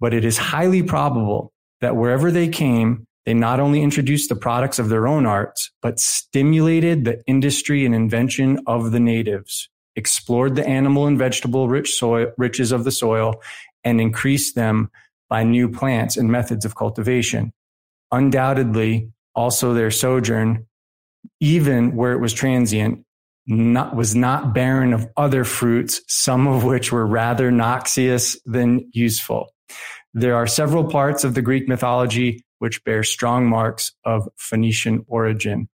But 0.00 0.12
it 0.12 0.24
is 0.24 0.38
highly 0.38 0.82
probable 0.82 1.52
that 1.80 1.94
wherever 1.94 2.32
they 2.32 2.48
came, 2.48 3.06
they 3.26 3.34
not 3.34 3.60
only 3.60 3.80
introduced 3.80 4.28
the 4.28 4.34
products 4.34 4.80
of 4.80 4.88
their 4.88 5.06
own 5.06 5.24
arts, 5.24 5.70
but 5.82 6.00
stimulated 6.00 7.04
the 7.04 7.22
industry 7.28 7.86
and 7.86 7.94
invention 7.94 8.58
of 8.66 8.90
the 8.90 8.98
natives, 8.98 9.68
explored 9.94 10.56
the 10.56 10.66
animal 10.66 11.06
and 11.06 11.16
vegetable 11.16 11.68
rich 11.68 11.92
soil, 11.92 12.32
riches 12.36 12.72
of 12.72 12.82
the 12.82 12.90
soil, 12.90 13.40
and 13.84 14.00
increased 14.00 14.56
them 14.56 14.90
by 15.30 15.44
new 15.44 15.70
plants 15.70 16.18
and 16.18 16.30
methods 16.30 16.66
of 16.66 16.74
cultivation. 16.74 17.52
Undoubtedly, 18.12 19.10
also 19.34 19.72
their 19.72 19.90
sojourn, 19.90 20.66
even 21.40 21.94
where 21.96 22.12
it 22.12 22.20
was 22.20 22.34
transient, 22.34 23.04
not, 23.46 23.96
was 23.96 24.14
not 24.14 24.52
barren 24.52 24.92
of 24.92 25.08
other 25.16 25.44
fruits, 25.44 26.02
some 26.08 26.46
of 26.46 26.64
which 26.64 26.92
were 26.92 27.06
rather 27.06 27.50
noxious 27.50 28.36
than 28.44 28.90
useful. 28.92 29.54
There 30.12 30.34
are 30.34 30.46
several 30.46 30.84
parts 30.90 31.24
of 31.24 31.34
the 31.34 31.42
Greek 31.42 31.68
mythology 31.68 32.44
which 32.58 32.84
bear 32.84 33.02
strong 33.02 33.48
marks 33.48 33.92
of 34.04 34.28
Phoenician 34.36 35.04
origin. 35.06 35.68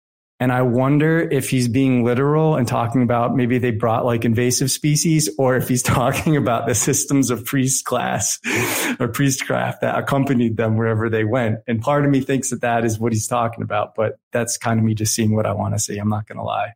And 0.45 0.53
I 0.53 0.61
wonder 0.61 1.21
if 1.21 1.49
he's 1.49 1.69
being 1.69 2.05
literal 2.05 2.55
and 2.55 2.69
talking 2.69 3.03
about 3.03 3.35
maybe 3.35 3.57
they 3.57 3.71
brought 3.71 4.05
like 4.05 4.27
invasive 4.27 4.71
species 4.71 5.31
or 5.39 5.57
if 5.57 5.69
he's 5.69 5.83
talking 5.97 6.37
about 6.37 6.67
the 6.67 6.75
systems 6.75 7.31
of 7.31 7.47
priest 7.47 7.87
class 7.87 8.39
or 9.01 9.09
priestcraft 9.09 9.81
that 9.81 9.99
accompanied 9.99 10.59
them 10.59 10.77
wherever 10.77 11.09
they 11.09 11.25
went. 11.25 11.61
And 11.67 11.81
part 11.81 12.05
of 12.05 12.11
me 12.11 12.21
thinks 12.21 12.51
that 12.51 12.61
that 12.61 12.85
is 12.85 12.99
what 12.99 13.15
he's 13.15 13.27
talking 13.27 13.63
about, 13.65 13.95
but 13.95 14.19
that's 14.33 14.59
kind 14.59 14.79
of 14.79 14.85
me 14.85 14.93
just 14.93 15.15
seeing 15.15 15.35
what 15.35 15.47
I 15.47 15.55
want 15.55 15.77
to 15.77 15.79
see. 15.79 15.97
I'm 15.97 16.11
not 16.11 16.27
going 16.27 16.37
to 16.37 16.45
lie. 16.45 16.75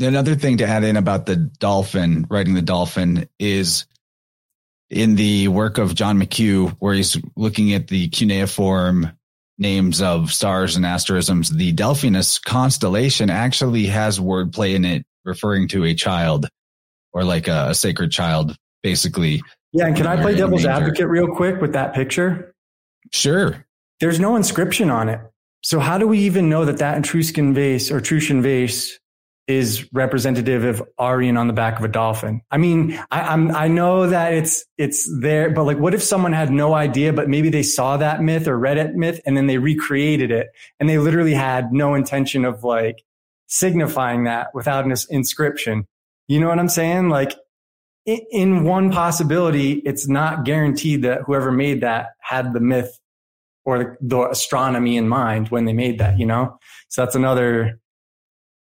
Another 0.00 0.34
thing 0.34 0.56
to 0.56 0.66
add 0.66 0.84
in 0.84 0.96
about 0.96 1.26
the 1.26 1.36
dolphin, 1.36 2.26
writing 2.30 2.54
the 2.54 2.62
dolphin 2.62 3.28
is 3.38 3.84
in 4.88 5.16
the 5.16 5.48
work 5.48 5.76
of 5.76 5.94
John 5.94 6.18
McHugh, 6.18 6.70
where 6.78 6.94
he's 6.94 7.18
looking 7.36 7.74
at 7.74 7.88
the 7.88 8.08
cuneiform 8.08 9.12
names 9.58 10.02
of 10.02 10.32
stars 10.32 10.76
and 10.76 10.84
asterisms, 10.86 11.50
the 11.50 11.72
Delphinus 11.72 12.42
constellation 12.42 13.30
actually 13.30 13.86
has 13.86 14.18
wordplay 14.18 14.74
in 14.74 14.84
it 14.84 15.04
referring 15.24 15.68
to 15.68 15.84
a 15.84 15.94
child 15.94 16.48
or 17.12 17.24
like 17.24 17.48
a, 17.48 17.68
a 17.70 17.74
sacred 17.74 18.10
child, 18.10 18.56
basically. 18.82 19.42
Yeah. 19.72 19.86
And 19.86 19.96
can 19.96 20.06
I 20.06 20.20
play 20.20 20.34
devil's 20.34 20.64
advocate 20.64 21.08
real 21.08 21.28
quick 21.28 21.60
with 21.60 21.72
that 21.74 21.94
picture? 21.94 22.54
Sure. 23.12 23.64
There's 24.00 24.20
no 24.20 24.36
inscription 24.36 24.90
on 24.90 25.08
it. 25.08 25.20
So 25.62 25.78
how 25.78 25.98
do 25.98 26.08
we 26.08 26.20
even 26.20 26.48
know 26.48 26.64
that 26.64 26.78
that 26.78 26.98
Etruscan 26.98 27.54
vase 27.54 27.90
or 27.90 27.98
Etruscan 27.98 28.42
vase 28.42 28.98
is 29.52 29.88
representative 29.92 30.64
of 30.64 30.82
Arion 30.98 31.36
on 31.36 31.46
the 31.46 31.52
back 31.52 31.78
of 31.78 31.84
a 31.84 31.88
dolphin. 31.88 32.40
I 32.50 32.56
mean, 32.56 32.98
I, 33.10 33.20
I'm, 33.20 33.54
I 33.54 33.68
know 33.68 34.06
that 34.06 34.32
it's, 34.32 34.64
it's 34.78 35.08
there, 35.20 35.50
but 35.50 35.64
like, 35.64 35.78
what 35.78 35.94
if 35.94 36.02
someone 36.02 36.32
had 36.32 36.50
no 36.50 36.74
idea, 36.74 37.12
but 37.12 37.28
maybe 37.28 37.50
they 37.50 37.62
saw 37.62 37.96
that 37.98 38.22
myth 38.22 38.48
or 38.48 38.58
read 38.58 38.78
it 38.78 38.94
myth 38.94 39.20
and 39.26 39.36
then 39.36 39.46
they 39.46 39.58
recreated 39.58 40.30
it 40.30 40.48
and 40.80 40.88
they 40.88 40.98
literally 40.98 41.34
had 41.34 41.72
no 41.72 41.94
intention 41.94 42.44
of 42.44 42.64
like 42.64 43.04
signifying 43.46 44.24
that 44.24 44.48
without 44.54 44.84
an 44.84 44.94
inscription. 45.10 45.86
You 46.26 46.40
know 46.40 46.48
what 46.48 46.58
I'm 46.58 46.68
saying? 46.68 47.10
Like 47.10 47.34
in, 48.06 48.20
in 48.30 48.64
one 48.64 48.90
possibility, 48.90 49.74
it's 49.84 50.08
not 50.08 50.44
guaranteed 50.44 51.02
that 51.02 51.22
whoever 51.26 51.52
made 51.52 51.82
that 51.82 52.10
had 52.20 52.52
the 52.52 52.60
myth 52.60 52.98
or 53.64 53.78
the, 53.78 53.96
the 54.00 54.30
astronomy 54.30 54.96
in 54.96 55.08
mind 55.08 55.48
when 55.48 55.66
they 55.66 55.72
made 55.72 55.98
that, 55.98 56.18
you 56.18 56.26
know? 56.26 56.58
So 56.88 57.02
that's 57.02 57.14
another, 57.14 57.78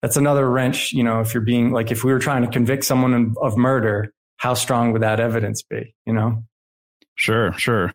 that's 0.02 0.18
another 0.18 0.50
wrench. 0.50 0.94
You 0.94 1.04
know, 1.04 1.20
if 1.22 1.34
you're 1.34 1.42
being 1.42 1.72
like, 1.72 1.92
if 1.92 2.04
we 2.04 2.12
were 2.12 2.20
trying 2.20 2.44
to 2.44 2.48
convict 2.50 2.86
someone 2.86 3.36
of 3.42 3.58
murder, 3.58 4.14
how 4.38 4.54
strong 4.54 4.94
would 4.94 5.02
that 5.02 5.20
evidence 5.20 5.62
be? 5.64 5.96
You 6.06 6.14
know? 6.14 6.44
Sure, 7.16 7.52
sure. 7.54 7.94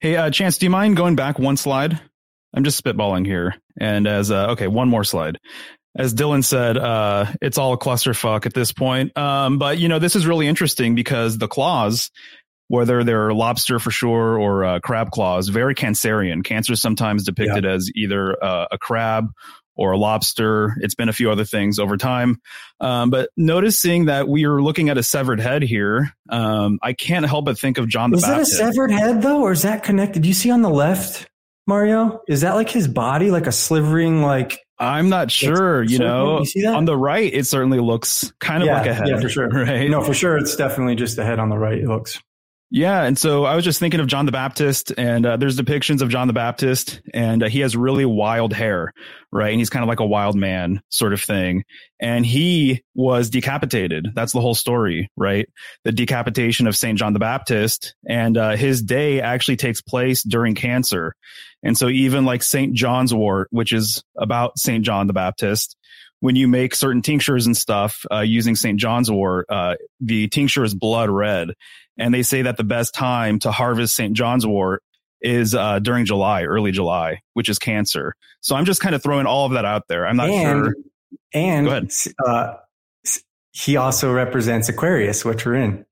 Hey, 0.00 0.16
uh, 0.16 0.30
Chance, 0.30 0.58
do 0.58 0.66
you 0.66 0.70
mind 0.70 0.96
going 0.96 1.14
back 1.14 1.38
one 1.38 1.58
slide? 1.58 2.00
I'm 2.54 2.64
just 2.64 2.82
spitballing 2.82 3.26
here. 3.26 3.54
And 3.78 4.06
as, 4.06 4.30
uh, 4.30 4.52
okay, 4.52 4.66
one 4.66 4.88
more 4.88 5.04
slide. 5.04 5.38
As 5.94 6.14
Dylan 6.14 6.42
said, 6.42 6.78
uh, 6.78 7.26
it's 7.42 7.58
all 7.58 7.74
a 7.74 7.78
clusterfuck 7.78 8.46
at 8.46 8.54
this 8.54 8.72
point. 8.72 9.16
Um, 9.16 9.58
but 9.58 9.78
you 9.78 9.88
know, 9.88 9.98
this 9.98 10.16
is 10.16 10.26
really 10.26 10.46
interesting 10.46 10.94
because 10.94 11.36
the 11.36 11.48
claws, 11.48 12.10
whether 12.68 13.04
they're 13.04 13.34
lobster 13.34 13.78
for 13.78 13.90
sure 13.90 14.38
or 14.38 14.64
uh, 14.64 14.80
crab 14.80 15.10
claws, 15.10 15.48
very 15.48 15.74
cancerian. 15.74 16.42
Cancer 16.42 16.72
is 16.72 16.80
sometimes 16.80 17.24
depicted 17.24 17.64
yeah. 17.64 17.72
as 17.72 17.90
either 17.94 18.42
uh, 18.42 18.68
a 18.72 18.78
crab 18.78 19.26
or 19.76 19.92
a 19.92 19.98
lobster. 19.98 20.74
It's 20.80 20.94
been 20.94 21.08
a 21.08 21.12
few 21.12 21.30
other 21.30 21.44
things 21.44 21.78
over 21.78 21.96
time. 21.96 22.40
Um, 22.80 23.10
but 23.10 23.30
noticing 23.36 24.06
that 24.06 24.28
we 24.28 24.44
are 24.44 24.60
looking 24.60 24.88
at 24.88 24.98
a 24.98 25.02
severed 25.02 25.40
head 25.40 25.62
here, 25.62 26.12
um, 26.28 26.78
I 26.82 26.92
can't 26.92 27.26
help 27.26 27.46
but 27.46 27.58
think 27.58 27.78
of 27.78 27.88
John 27.88 28.10
the 28.10 28.18
is 28.18 28.22
Baptist. 28.22 28.52
Is 28.52 28.58
that 28.58 28.68
a 28.68 28.72
severed 28.72 28.90
head 28.90 29.22
though, 29.22 29.42
or 29.42 29.52
is 29.52 29.62
that 29.62 29.82
connected? 29.82 30.26
You 30.26 30.34
see 30.34 30.50
on 30.50 30.62
the 30.62 30.70
left, 30.70 31.28
Mario? 31.66 32.22
Is 32.28 32.42
that 32.42 32.54
like 32.54 32.68
his 32.68 32.88
body, 32.88 33.30
like 33.30 33.46
a 33.46 33.52
slivering, 33.52 34.22
like? 34.22 34.58
I'm 34.78 35.08
not 35.08 35.30
sure. 35.30 35.82
You 35.84 35.98
know, 35.98 36.40
you 36.40 36.46
see 36.46 36.62
that? 36.62 36.74
on 36.74 36.86
the 36.86 36.96
right, 36.96 37.32
it 37.32 37.46
certainly 37.46 37.78
looks 37.78 38.32
kind 38.40 38.62
of 38.62 38.66
yeah, 38.66 38.78
like 38.78 38.86
a 38.88 38.94
head. 38.94 39.08
Yeah, 39.08 39.20
for 39.20 39.28
sure. 39.28 39.48
Right? 39.52 39.88
No, 39.88 40.02
for 40.02 40.12
sure. 40.12 40.36
It's 40.36 40.56
definitely 40.56 40.96
just 40.96 41.14
the 41.16 41.24
head 41.24 41.38
on 41.38 41.50
the 41.50 41.58
right. 41.58 41.78
It 41.78 41.86
looks. 41.86 42.20
Yeah, 42.74 43.02
and 43.02 43.18
so 43.18 43.44
I 43.44 43.54
was 43.54 43.66
just 43.66 43.78
thinking 43.80 44.00
of 44.00 44.06
John 44.06 44.24
the 44.24 44.32
Baptist, 44.32 44.94
and 44.96 45.26
uh, 45.26 45.36
there's 45.36 45.58
depictions 45.58 46.00
of 46.00 46.08
John 46.08 46.26
the 46.26 46.32
Baptist, 46.32 47.02
and 47.12 47.42
uh, 47.42 47.50
he 47.50 47.60
has 47.60 47.76
really 47.76 48.06
wild 48.06 48.54
hair, 48.54 48.94
right? 49.30 49.50
And 49.50 49.60
he's 49.60 49.68
kind 49.68 49.82
of 49.82 49.90
like 49.90 50.00
a 50.00 50.06
wild 50.06 50.36
man 50.36 50.80
sort 50.88 51.12
of 51.12 51.20
thing. 51.20 51.64
And 52.00 52.24
he 52.24 52.82
was 52.94 53.28
decapitated. 53.28 54.08
That's 54.14 54.32
the 54.32 54.40
whole 54.40 54.54
story, 54.54 55.10
right? 55.18 55.46
The 55.84 55.92
decapitation 55.92 56.66
of 56.66 56.74
Saint 56.74 56.98
John 56.98 57.12
the 57.12 57.18
Baptist, 57.18 57.94
and 58.08 58.38
uh, 58.38 58.56
his 58.56 58.80
day 58.80 59.20
actually 59.20 59.58
takes 59.58 59.82
place 59.82 60.22
during 60.22 60.54
cancer. 60.54 61.14
And 61.62 61.76
so 61.76 61.90
even 61.90 62.24
like 62.24 62.42
Saint 62.42 62.72
John's 62.72 63.12
Wort, 63.12 63.48
which 63.50 63.74
is 63.74 64.02
about 64.16 64.58
Saint 64.58 64.82
John 64.82 65.08
the 65.08 65.12
Baptist, 65.12 65.76
when 66.22 66.36
you 66.36 66.46
make 66.46 66.72
certain 66.76 67.02
tinctures 67.02 67.46
and 67.46 67.56
stuff 67.56 68.06
uh, 68.08 68.20
using 68.20 68.54
St. 68.54 68.78
John's 68.78 69.10
wort, 69.10 69.44
uh, 69.48 69.74
the 69.98 70.28
tincture 70.28 70.62
is 70.62 70.72
blood 70.72 71.10
red. 71.10 71.50
And 71.98 72.12
they 72.12 72.22
say 72.22 72.42
that 72.42 72.56
the 72.56 72.64
best 72.64 72.94
time 72.94 73.38
to 73.40 73.52
harvest 73.52 73.94
St. 73.94 74.14
John's 74.14 74.46
wort 74.46 74.82
is 75.20 75.54
uh, 75.54 75.78
during 75.78 76.04
July, 76.04 76.44
early 76.44 76.72
July, 76.72 77.20
which 77.34 77.48
is 77.48 77.58
cancer. 77.58 78.14
So 78.40 78.56
I'm 78.56 78.64
just 78.64 78.80
kind 78.80 78.94
of 78.94 79.02
throwing 79.02 79.26
all 79.26 79.46
of 79.46 79.52
that 79.52 79.64
out 79.64 79.88
there. 79.88 80.06
I'm 80.06 80.16
not 80.16 80.30
and, 80.30 80.64
sure. 80.64 80.74
And 81.32 81.92
uh, 82.26 82.54
he 83.52 83.76
also 83.76 84.12
represents 84.12 84.68
Aquarius, 84.68 85.24
which 85.24 85.46
we're 85.46 85.54
in. 85.56 85.86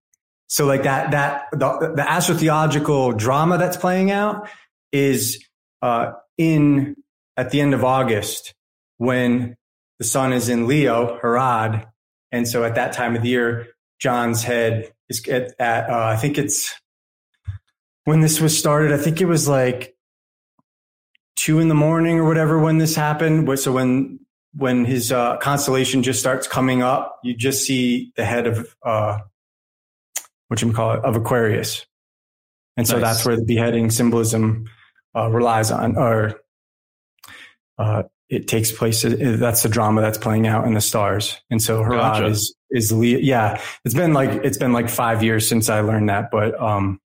So 0.48 0.66
like 0.66 0.82
that, 0.82 1.12
that, 1.12 1.44
the, 1.53 1.92
the 1.96 2.03
astrotheological 2.03 3.16
drama 3.16 3.57
that's 3.57 3.76
playing 3.76 4.11
out 4.11 4.48
is 4.90 5.44
uh, 5.80 6.12
in 6.36 6.96
at 7.36 7.51
the 7.51 7.61
end 7.61 7.72
of 7.72 7.84
August 7.84 8.55
when 8.98 9.57
the 9.98 10.05
sun 10.05 10.32
is 10.32 10.48
in 10.48 10.66
Leo, 10.66 11.18
Herod. 11.20 11.86
And 12.32 12.48
so 12.48 12.64
at 12.64 12.74
that 12.74 12.92
time 12.92 13.14
of 13.14 13.22
the 13.22 13.28
year, 13.28 13.68
John's 14.01 14.42
head 14.42 14.90
is 15.11 15.26
at, 15.28 15.54
at 15.58 15.90
uh, 15.90 16.06
I 16.06 16.16
think 16.16 16.38
it's 16.38 16.74
when 18.04 18.20
this 18.20 18.40
was 18.40 18.56
started, 18.56 18.92
I 18.92 18.96
think 18.96 19.20
it 19.20 19.26
was 19.26 19.46
like 19.46 19.94
two 21.36 21.58
in 21.58 21.68
the 21.68 21.74
morning 21.74 22.18
or 22.18 22.26
whatever 22.26 22.58
when 22.58 22.78
this 22.78 22.94
happened. 22.94 23.58
So 23.58 23.72
when, 23.72 24.20
when 24.54 24.84
his 24.84 25.12
uh, 25.12 25.36
constellation 25.36 26.02
just 26.02 26.20
starts 26.20 26.48
coming 26.48 26.82
up, 26.82 27.18
you 27.22 27.34
just 27.36 27.64
see 27.64 28.12
the 28.16 28.24
head 28.24 28.46
of, 28.46 28.74
uh, 28.84 29.18
what 30.48 30.62
you 30.62 30.72
call 30.72 30.94
it, 30.94 31.04
of 31.04 31.16
Aquarius. 31.16 31.86
And 32.76 32.86
so 32.88 32.98
nice. 32.98 33.02
that's 33.02 33.26
where 33.26 33.36
the 33.36 33.44
beheading 33.44 33.90
symbolism 33.90 34.64
uh, 35.14 35.28
relies 35.28 35.70
on, 35.70 35.96
or 35.96 36.40
uh, 37.78 38.04
it 38.30 38.46
takes 38.46 38.70
place. 38.70 39.02
That's 39.02 39.64
the 39.64 39.68
drama 39.68 40.00
that's 40.00 40.16
playing 40.16 40.46
out 40.46 40.66
in 40.66 40.74
the 40.74 40.80
stars. 40.80 41.36
And 41.50 41.60
so 41.60 41.82
Herod 41.82 41.98
gotcha. 41.98 42.26
is, 42.26 42.54
is, 42.70 42.92
yeah, 42.92 43.60
it's 43.84 43.94
been 43.94 44.12
like, 44.12 44.30
it's 44.44 44.56
been 44.56 44.72
like 44.72 44.88
five 44.88 45.24
years 45.24 45.48
since 45.48 45.68
I 45.68 45.80
learned 45.80 46.08
that, 46.08 46.30
but, 46.30 46.58
um, 46.58 47.00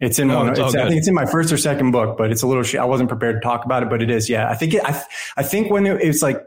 it's 0.00 0.18
in 0.18 0.28
one, 0.28 0.48
it's, 0.48 0.58
I 0.58 0.88
think 0.88 0.96
it's 0.96 1.08
in 1.08 1.14
my 1.14 1.26
first 1.26 1.52
or 1.52 1.56
second 1.56 1.92
book, 1.92 2.18
but 2.18 2.32
it's 2.32 2.42
a 2.42 2.46
little, 2.48 2.64
I 2.80 2.84
wasn't 2.84 3.08
prepared 3.08 3.36
to 3.36 3.40
talk 3.46 3.64
about 3.64 3.84
it, 3.84 3.90
but 3.90 4.02
it 4.02 4.10
is. 4.10 4.28
Yeah. 4.28 4.50
I 4.50 4.56
think 4.56 4.74
it, 4.74 4.82
I, 4.84 5.00
I 5.36 5.42
think 5.44 5.70
when 5.70 5.86
it, 5.86 6.02
it 6.02 6.08
was 6.08 6.22
like 6.22 6.42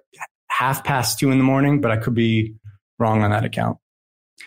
half 0.49 0.83
past 0.83 1.19
two 1.19 1.31
in 1.31 1.37
the 1.37 1.43
morning, 1.43 1.79
but 1.79 1.91
I 1.91 1.97
could 1.97 2.15
be 2.15 2.55
wrong 2.99 3.23
on 3.23 3.31
that 3.31 3.45
account. 3.45 3.77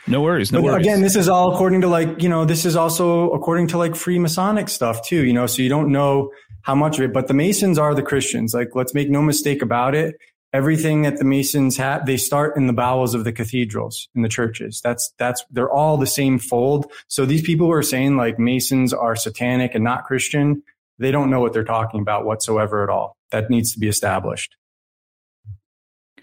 No 0.07 0.21
worries. 0.21 0.53
No 0.53 0.61
but 0.61 0.65
worries. 0.65 0.87
Again, 0.87 1.01
this 1.01 1.17
is 1.17 1.29
all 1.29 1.55
according 1.55 1.81
to 1.81 1.89
like, 1.89 2.21
you 2.21 2.29
know, 2.29 2.45
this 2.45 2.67
is 2.67 2.77
also 2.77 3.31
according 3.31 3.69
to 3.69 3.79
like 3.79 3.93
Freemasonic 3.93 4.69
stuff 4.69 5.07
too, 5.07 5.25
you 5.25 5.33
know, 5.33 5.47
so 5.47 5.63
you 5.63 5.69
don't 5.69 5.91
know 5.91 6.31
how 6.67 6.75
much 6.75 6.99
of 6.99 7.05
it, 7.05 7.13
but 7.13 7.29
the 7.29 7.35
Masons 7.35 7.79
are 7.79 7.95
the 7.95 8.03
Christians. 8.03 8.53
Like, 8.53 8.75
let's 8.75 8.93
make 8.93 9.09
no 9.09 9.23
mistake 9.23 9.63
about 9.63 9.95
it. 9.95 10.17
Everything 10.53 11.03
that 11.03 11.17
the 11.17 11.25
Masons 11.25 11.77
have, 11.77 12.07
they 12.07 12.17
start 12.17 12.57
in 12.57 12.67
the 12.67 12.73
bowels 12.73 13.15
of 13.15 13.23
the 13.23 13.31
cathedrals 13.31 14.09
in 14.17 14.23
the 14.23 14.29
churches. 14.29 14.81
That's, 14.83 15.13
that's, 15.17 15.45
they're 15.53 15.71
all 15.71 15.97
the 15.97 16.09
same 16.09 16.41
fold. 16.41 16.91
So 17.07 17.25
these 17.25 17.43
people 17.43 17.69
who 17.69 17.73
are 17.73 17.85
saying 17.85 18.17
like 18.17 18.41
Masons 18.41 18.93
are 18.93 19.15
satanic 19.15 19.77
and 19.77 19.85
not 19.85 20.07
Christian, 20.07 20.65
they 20.99 21.13
don't 21.13 21.31
know 21.31 21.39
what 21.39 21.53
they're 21.53 21.63
talking 21.63 22.01
about 22.01 22.25
whatsoever 22.25 22.83
at 22.83 22.91
all. 22.91 23.17
That 23.31 23.49
needs 23.49 23.73
to 23.75 23.79
be 23.79 23.87
established. 23.87 24.57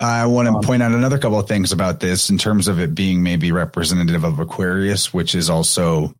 I 0.01 0.25
want 0.25 0.49
to 0.49 0.55
um, 0.55 0.61
point 0.61 0.83
out 0.83 0.91
another 0.91 1.19
couple 1.19 1.39
of 1.39 1.47
things 1.47 1.71
about 1.71 2.01
this 2.01 2.29
in 2.29 2.37
terms 2.37 2.67
of 2.67 2.81
it 2.81 2.93
being 2.93 3.23
maybe 3.23 3.53
representative 3.53 4.25
of 4.25 4.39
Aquarius, 4.39 5.13
which 5.13 5.35
is 5.35 5.49
also 5.49 6.13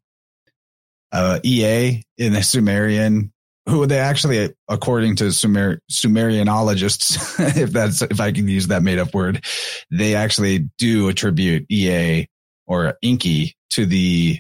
uh, 1.12 1.40
EA 1.44 2.04
in 2.18 2.32
the 2.32 2.42
Sumerian 2.42 3.33
who 3.68 3.86
they 3.86 4.00
actually, 4.00 4.54
according 4.68 5.16
to 5.18 5.32
Sumer, 5.32 5.80
Sumerianologists, 5.92 7.58
if 7.58 7.72
that's, 7.72 8.02
if 8.02 8.20
I 8.20 8.32
can 8.32 8.48
use 8.48 8.68
that 8.68 8.84
made 8.84 9.00
up 9.00 9.14
word, 9.14 9.44
they 9.90 10.16
actually 10.16 10.70
do 10.78 11.08
attribute 11.10 11.66
EA 11.70 12.28
or 12.68 12.98
Enki 13.02 13.56
to 13.72 13.86
the 13.86 14.40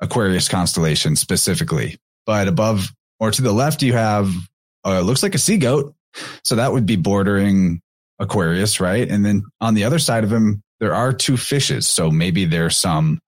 Aquarius 0.00 0.48
constellation 0.48 1.16
specifically. 1.16 1.98
But 2.26 2.48
above 2.48 2.90
or 3.20 3.30
to 3.30 3.42
the 3.42 3.52
left, 3.52 3.82
you 3.82 3.92
have, 3.92 4.32
uh, 4.84 5.00
looks 5.00 5.22
like 5.22 5.34
a 5.34 5.38
sea 5.38 5.58
goat. 5.58 5.94
So 6.42 6.56
that 6.56 6.72
would 6.72 6.86
be 6.86 6.96
bordering 6.96 7.80
Aquarius, 8.18 8.80
right? 8.80 9.08
And 9.08 9.24
then 9.24 9.42
on 9.60 9.74
the 9.74 9.84
other 9.84 9.98
side 9.98 10.24
of 10.24 10.32
him, 10.32 10.62
there 10.80 10.94
are 10.94 11.12
two 11.12 11.36
fishes. 11.36 11.86
So 11.86 12.10
maybe 12.10 12.44
there's 12.44 12.76
some 12.76 13.20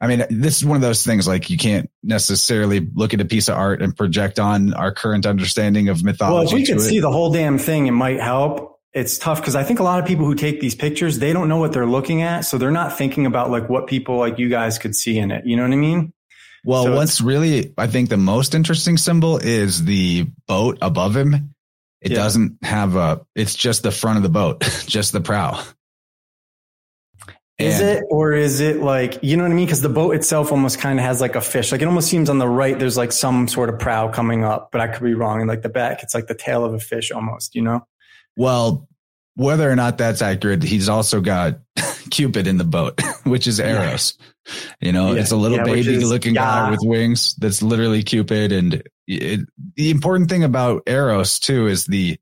I 0.00 0.06
mean, 0.06 0.24
this 0.30 0.58
is 0.58 0.64
one 0.64 0.76
of 0.76 0.82
those 0.82 1.04
things 1.04 1.26
like 1.26 1.50
you 1.50 1.56
can't 1.56 1.90
necessarily 2.04 2.86
look 2.94 3.14
at 3.14 3.20
a 3.20 3.24
piece 3.24 3.48
of 3.48 3.56
art 3.56 3.82
and 3.82 3.96
project 3.96 4.38
on 4.38 4.72
our 4.74 4.92
current 4.92 5.26
understanding 5.26 5.88
of 5.88 6.04
mythology. 6.04 6.34
Well, 6.34 6.46
if 6.46 6.52
we 6.52 6.64
could 6.64 6.80
see 6.80 7.00
the 7.00 7.10
whole 7.10 7.32
damn 7.32 7.58
thing, 7.58 7.88
it 7.88 7.92
might 7.92 8.20
help. 8.20 8.78
It's 8.92 9.18
tough 9.18 9.40
because 9.40 9.56
I 9.56 9.64
think 9.64 9.80
a 9.80 9.82
lot 9.82 10.00
of 10.00 10.06
people 10.06 10.24
who 10.24 10.34
take 10.34 10.60
these 10.60 10.74
pictures, 10.74 11.18
they 11.18 11.32
don't 11.32 11.48
know 11.48 11.58
what 11.58 11.72
they're 11.72 11.86
looking 11.86 12.22
at. 12.22 12.42
So 12.42 12.58
they're 12.58 12.70
not 12.70 12.96
thinking 12.96 13.26
about 13.26 13.50
like 13.50 13.68
what 13.68 13.86
people 13.86 14.18
like 14.18 14.38
you 14.38 14.48
guys 14.48 14.78
could 14.78 14.94
see 14.94 15.18
in 15.18 15.30
it. 15.30 15.44
You 15.44 15.56
know 15.56 15.64
what 15.64 15.72
I 15.72 15.76
mean? 15.76 16.12
Well, 16.64 16.84
so 16.84 16.94
what's 16.94 17.20
really, 17.20 17.74
I 17.76 17.86
think 17.86 18.08
the 18.08 18.16
most 18.16 18.54
interesting 18.54 18.96
symbol 18.96 19.38
is 19.38 19.84
the 19.84 20.28
boat 20.46 20.78
above 20.80 21.16
him. 21.16 21.54
It 22.00 22.12
yeah. 22.12 22.16
doesn't 22.16 22.58
have 22.62 22.94
a, 22.94 23.26
it's 23.34 23.54
just 23.54 23.82
the 23.82 23.90
front 23.90 24.18
of 24.18 24.22
the 24.22 24.28
boat, 24.28 24.60
just 24.86 25.12
the 25.12 25.20
prow. 25.20 25.62
Is 27.58 27.80
it, 27.80 28.04
or 28.08 28.32
is 28.32 28.60
it 28.60 28.80
like, 28.80 29.18
you 29.22 29.36
know 29.36 29.42
what 29.42 29.50
I 29.50 29.54
mean? 29.54 29.66
Cause 29.66 29.80
the 29.80 29.88
boat 29.88 30.14
itself 30.14 30.52
almost 30.52 30.78
kind 30.78 31.00
of 31.00 31.04
has 31.04 31.20
like 31.20 31.34
a 31.34 31.40
fish. 31.40 31.72
Like 31.72 31.82
it 31.82 31.86
almost 31.86 32.08
seems 32.08 32.30
on 32.30 32.38
the 32.38 32.48
right, 32.48 32.78
there's 32.78 32.96
like 32.96 33.10
some 33.10 33.48
sort 33.48 33.68
of 33.68 33.80
prow 33.80 34.08
coming 34.08 34.44
up, 34.44 34.70
but 34.70 34.80
I 34.80 34.86
could 34.86 35.02
be 35.02 35.14
wrong. 35.14 35.40
And 35.40 35.48
like 35.48 35.62
the 35.62 35.68
back, 35.68 36.04
it's 36.04 36.14
like 36.14 36.28
the 36.28 36.36
tail 36.36 36.64
of 36.64 36.72
a 36.72 36.78
fish 36.78 37.10
almost, 37.10 37.56
you 37.56 37.62
know? 37.62 37.84
Well, 38.36 38.88
whether 39.34 39.68
or 39.68 39.74
not 39.74 39.98
that's 39.98 40.22
accurate, 40.22 40.62
he's 40.62 40.88
also 40.88 41.20
got 41.20 41.58
Cupid 42.10 42.46
in 42.46 42.58
the 42.58 42.64
boat, 42.64 43.00
which 43.24 43.46
is 43.46 43.58
Eros. 43.58 44.14
Yeah. 44.18 44.52
You 44.80 44.92
know, 44.92 45.12
yeah. 45.12 45.20
it's 45.20 45.32
a 45.32 45.36
little 45.36 45.58
yeah, 45.58 45.64
baby 45.64 46.04
looking 46.04 46.34
guy 46.34 46.70
with 46.70 46.80
wings. 46.82 47.34
That's 47.36 47.60
literally 47.60 48.02
Cupid. 48.02 48.52
And 48.52 48.82
it, 49.06 49.40
the 49.74 49.90
important 49.90 50.30
thing 50.30 50.44
about 50.44 50.84
Eros 50.86 51.38
too 51.38 51.66
is 51.66 51.86
the, 51.86 52.18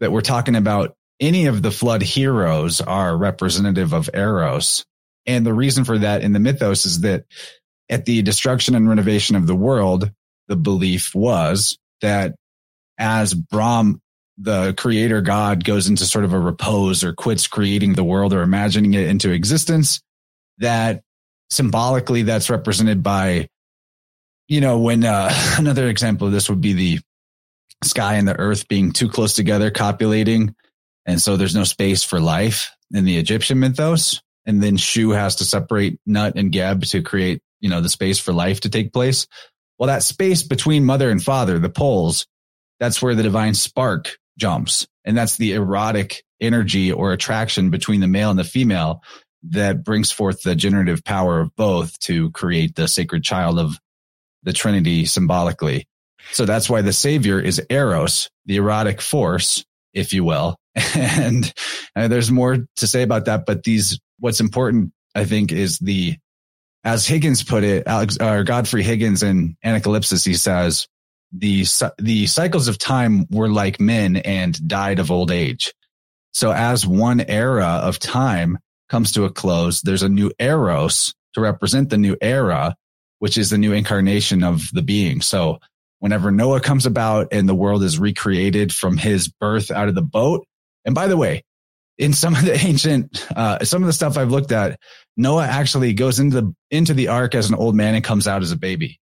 that 0.00 0.10
we're 0.10 0.22
talking 0.22 0.56
about 0.56 0.96
any 1.20 1.46
of 1.46 1.62
the 1.62 1.70
flood 1.70 2.02
heroes 2.02 2.80
are 2.80 3.16
representative 3.16 3.92
of 3.92 4.10
Eros. 4.12 4.84
And 5.26 5.46
the 5.46 5.54
reason 5.54 5.84
for 5.84 5.98
that 5.98 6.22
in 6.22 6.32
the 6.32 6.40
mythos 6.40 6.84
is 6.86 7.00
that 7.00 7.24
at 7.88 8.04
the 8.04 8.22
destruction 8.22 8.74
and 8.74 8.88
renovation 8.88 9.36
of 9.36 9.46
the 9.46 9.54
world, 9.54 10.10
the 10.48 10.56
belief 10.56 11.14
was 11.14 11.78
that 12.00 12.34
as 12.98 13.34
Brahm, 13.34 14.00
the 14.36 14.74
creator 14.76 15.20
God 15.20 15.64
goes 15.64 15.88
into 15.88 16.04
sort 16.04 16.24
of 16.24 16.32
a 16.32 16.38
repose 16.38 17.04
or 17.04 17.12
quits 17.12 17.46
creating 17.46 17.94
the 17.94 18.04
world 18.04 18.32
or 18.32 18.42
imagining 18.42 18.94
it 18.94 19.06
into 19.06 19.30
existence, 19.30 20.00
that 20.58 21.02
symbolically 21.50 22.22
that's 22.22 22.50
represented 22.50 23.02
by, 23.02 23.48
you 24.48 24.60
know, 24.60 24.80
when, 24.80 25.04
uh, 25.04 25.32
another 25.58 25.88
example 25.88 26.26
of 26.26 26.32
this 26.32 26.48
would 26.48 26.60
be 26.60 26.72
the 26.72 26.98
sky 27.84 28.14
and 28.14 28.26
the 28.26 28.38
earth 28.38 28.66
being 28.68 28.92
too 28.92 29.08
close 29.08 29.34
together, 29.34 29.70
copulating 29.70 30.54
and 31.06 31.20
so 31.20 31.36
there's 31.36 31.54
no 31.54 31.64
space 31.64 32.02
for 32.02 32.20
life 32.20 32.70
in 32.92 33.04
the 33.04 33.18
Egyptian 33.18 33.60
mythos. 33.60 34.20
And 34.46 34.62
then 34.62 34.76
Shu 34.76 35.10
has 35.10 35.36
to 35.36 35.44
separate 35.44 35.98
Nut 36.06 36.34
and 36.36 36.52
Geb 36.52 36.84
to 36.86 37.02
create, 37.02 37.40
you 37.60 37.70
know, 37.70 37.80
the 37.80 37.88
space 37.88 38.18
for 38.18 38.32
life 38.32 38.60
to 38.60 38.70
take 38.70 38.92
place. 38.92 39.26
Well, 39.78 39.88
that 39.88 40.02
space 40.02 40.42
between 40.42 40.84
mother 40.84 41.10
and 41.10 41.22
father, 41.22 41.58
the 41.58 41.70
poles, 41.70 42.26
that's 42.78 43.00
where 43.00 43.14
the 43.14 43.22
divine 43.22 43.54
spark 43.54 44.18
jumps. 44.38 44.86
And 45.04 45.16
that's 45.16 45.36
the 45.36 45.52
erotic 45.52 46.24
energy 46.40 46.92
or 46.92 47.12
attraction 47.12 47.70
between 47.70 48.00
the 48.00 48.06
male 48.06 48.30
and 48.30 48.38
the 48.38 48.44
female 48.44 49.02
that 49.50 49.84
brings 49.84 50.10
forth 50.10 50.42
the 50.42 50.54
generative 50.54 51.04
power 51.04 51.40
of 51.40 51.54
both 51.56 51.98
to 52.00 52.30
create 52.30 52.74
the 52.74 52.88
sacred 52.88 53.22
child 53.22 53.58
of 53.58 53.78
the 54.42 54.52
Trinity 54.52 55.04
symbolically. 55.04 55.86
So 56.32 56.46
that's 56.46 56.70
why 56.70 56.82
the 56.82 56.92
savior 56.92 57.40
is 57.40 57.62
Eros, 57.68 58.30
the 58.46 58.56
erotic 58.56 59.00
force, 59.00 59.64
if 59.92 60.12
you 60.12 60.24
will, 60.24 60.56
and 60.94 61.52
uh, 61.94 62.08
there's 62.08 62.30
more 62.30 62.66
to 62.76 62.86
say 62.86 63.02
about 63.02 63.26
that. 63.26 63.46
But 63.46 63.62
these, 63.62 64.00
what's 64.18 64.40
important, 64.40 64.92
I 65.14 65.24
think, 65.24 65.52
is 65.52 65.78
the, 65.78 66.16
as 66.82 67.06
Higgins 67.06 67.42
put 67.42 67.64
it, 67.64 67.86
Alex 67.86 68.18
or 68.20 68.44
Godfrey 68.44 68.82
Higgins 68.82 69.22
in 69.22 69.56
Anacalypsis, 69.64 70.24
he 70.24 70.34
says 70.34 70.86
the 71.36 71.66
the 71.98 72.26
cycles 72.26 72.68
of 72.68 72.78
time 72.78 73.26
were 73.30 73.48
like 73.48 73.80
men 73.80 74.16
and 74.16 74.68
died 74.68 74.98
of 74.98 75.10
old 75.10 75.30
age. 75.30 75.72
So 76.32 76.52
as 76.52 76.86
one 76.86 77.20
era 77.20 77.80
of 77.82 77.98
time 77.98 78.58
comes 78.88 79.12
to 79.12 79.24
a 79.24 79.30
close, 79.30 79.80
there's 79.80 80.02
a 80.02 80.08
new 80.08 80.30
eros 80.38 81.14
to 81.34 81.40
represent 81.40 81.90
the 81.90 81.98
new 81.98 82.16
era, 82.20 82.76
which 83.18 83.36
is 83.36 83.50
the 83.50 83.58
new 83.58 83.72
incarnation 83.72 84.44
of 84.44 84.68
the 84.72 84.82
being. 84.82 85.20
So 85.20 85.58
whenever 85.98 86.30
Noah 86.30 86.60
comes 86.60 86.86
about 86.86 87.28
and 87.32 87.48
the 87.48 87.54
world 87.54 87.82
is 87.82 87.98
recreated 87.98 88.72
from 88.72 88.96
his 88.96 89.28
birth 89.28 89.70
out 89.70 89.88
of 89.88 89.94
the 89.94 90.02
boat, 90.02 90.46
and 90.84 90.94
by 90.94 91.06
the 91.06 91.16
way, 91.16 91.44
in 91.98 92.12
some 92.12 92.34
of 92.34 92.44
the 92.44 92.56
ancient, 92.64 93.26
uh, 93.36 93.64
some 93.64 93.82
of 93.82 93.86
the 93.86 93.92
stuff 93.92 94.16
I've 94.18 94.30
looked 94.30 94.52
at, 94.52 94.78
Noah 95.16 95.46
actually 95.46 95.92
goes 95.92 96.18
into 96.18 96.40
the, 96.40 96.54
into 96.70 96.94
the 96.94 97.08
ark 97.08 97.34
as 97.34 97.48
an 97.48 97.54
old 97.54 97.74
man 97.74 97.94
and 97.94 98.04
comes 98.04 98.26
out 98.26 98.42
as 98.42 98.52
a 98.52 98.56
baby. 98.56 99.00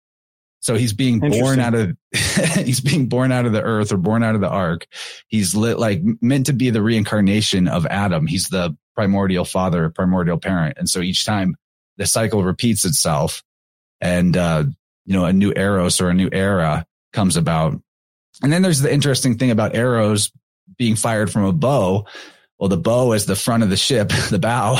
So 0.60 0.74
he's 0.74 0.92
being 0.92 1.20
born 1.20 1.60
out 1.60 1.74
of 1.74 1.96
he's 2.56 2.80
being 2.80 3.08
born 3.08 3.30
out 3.30 3.46
of 3.46 3.52
the 3.52 3.62
earth 3.62 3.92
or 3.92 3.98
born 3.98 4.24
out 4.24 4.34
of 4.34 4.40
the 4.40 4.48
ark. 4.48 4.86
He's 5.28 5.54
lit 5.54 5.78
like 5.78 6.00
meant 6.20 6.46
to 6.46 6.52
be 6.52 6.70
the 6.70 6.82
reincarnation 6.82 7.68
of 7.68 7.86
Adam. 7.86 8.26
He's 8.26 8.48
the 8.48 8.76
primordial 8.96 9.44
father, 9.44 9.88
primordial 9.90 10.38
parent. 10.38 10.76
And 10.76 10.88
so 10.88 11.00
each 11.00 11.24
time 11.24 11.54
the 11.98 12.06
cycle 12.06 12.42
repeats 12.42 12.84
itself 12.84 13.44
and 14.00 14.36
uh 14.36 14.64
you 15.04 15.12
know 15.12 15.24
a 15.24 15.32
new 15.32 15.52
eros 15.54 16.00
or 16.00 16.08
a 16.08 16.14
new 16.14 16.30
era 16.32 16.84
comes 17.12 17.36
about. 17.36 17.80
And 18.42 18.52
then 18.52 18.62
there's 18.62 18.80
the 18.80 18.92
interesting 18.92 19.38
thing 19.38 19.52
about 19.52 19.76
arrows 19.76 20.32
being 20.78 20.96
fired 20.96 21.30
from 21.30 21.44
a 21.44 21.52
bow. 21.52 22.06
Well, 22.58 22.68
the 22.68 22.76
bow 22.76 23.12
is 23.12 23.26
the 23.26 23.36
front 23.36 23.62
of 23.62 23.70
the 23.70 23.76
ship, 23.76 24.08
the 24.30 24.38
bow, 24.38 24.78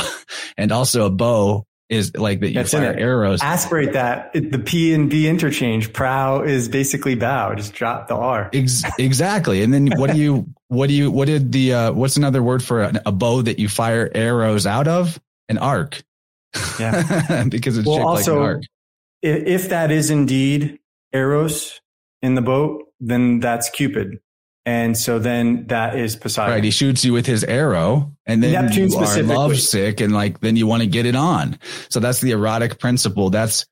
and 0.57 0.71
also 0.71 1.05
a 1.05 1.09
bow 1.09 1.65
is 1.89 2.17
like 2.17 2.41
that 2.41 2.49
you 2.49 2.53
That's 2.55 2.71
fire 2.71 2.93
arrows. 2.93 3.41
Aspirate 3.41 3.93
that. 3.93 4.31
It- 4.33 4.51
The 4.51 4.59
P 4.59 4.93
and 4.93 5.09
B 5.09 5.27
interchange. 5.27 5.93
Prow 5.93 6.41
is 6.41 6.67
basically 6.67 7.15
bow. 7.15 7.55
Just 7.55 7.73
drop 7.73 8.07
the 8.09 8.15
R. 8.15 8.49
Ex- 8.51 8.83
exactly. 8.99 9.63
And 9.63 9.73
then 9.73 9.91
what 9.97 10.11
do 10.11 10.17
you, 10.17 10.47
what 10.67 10.87
do 10.87 10.93
you, 10.93 11.09
what 11.09 11.27
did 11.27 11.51
the, 11.53 11.73
uh, 11.73 11.91
what's 11.93 12.17
another 12.17 12.43
word 12.43 12.61
for 12.61 12.81
a, 12.81 13.01
a 13.05 13.11
bow 13.13 13.41
that 13.41 13.57
you 13.59 13.69
fire 13.69 14.09
arrows 14.13 14.65
out 14.67 14.87
of? 14.89 15.17
An 15.47 15.57
arc. 15.59 16.03
Yeah. 16.77 17.45
because 17.49 17.77
it's 17.77 17.87
Well, 17.87 17.97
shaped 17.97 18.05
also, 18.05 18.33
like 18.33 18.39
an 18.49 18.55
arc. 18.55 18.63
If, 19.21 19.47
if 19.63 19.69
that 19.69 19.89
is 19.91 20.09
indeed 20.09 20.79
Eros 21.13 21.79
in 22.21 22.35
the 22.35 22.41
boat, 22.41 22.83
then 22.99 23.39
that's 23.39 23.69
Cupid. 23.69 24.19
And 24.67 24.97
so 24.97 25.17
then 25.17 25.65
that 25.67 25.97
is 25.97 26.17
Poseidon. 26.17 26.55
Right. 26.55 26.63
He 26.63 26.71
shoots 26.71 27.05
you 27.05 27.13
with 27.13 27.25
his 27.25 27.45
arrow 27.45 28.11
and 28.25 28.43
then 28.43 28.51
Neptune 28.51 28.91
you 28.91 28.97
are 28.97 29.23
lovesick 29.23 30.01
and 30.01 30.13
like, 30.13 30.41
then 30.41 30.57
you 30.57 30.67
want 30.67 30.83
to 30.83 30.87
get 30.87 31.05
it 31.05 31.15
on. 31.15 31.57
So 31.87 32.01
that's 32.01 32.19
the 32.19 32.31
erotic 32.31 32.77
principle. 32.77 33.29
That's 33.29 33.65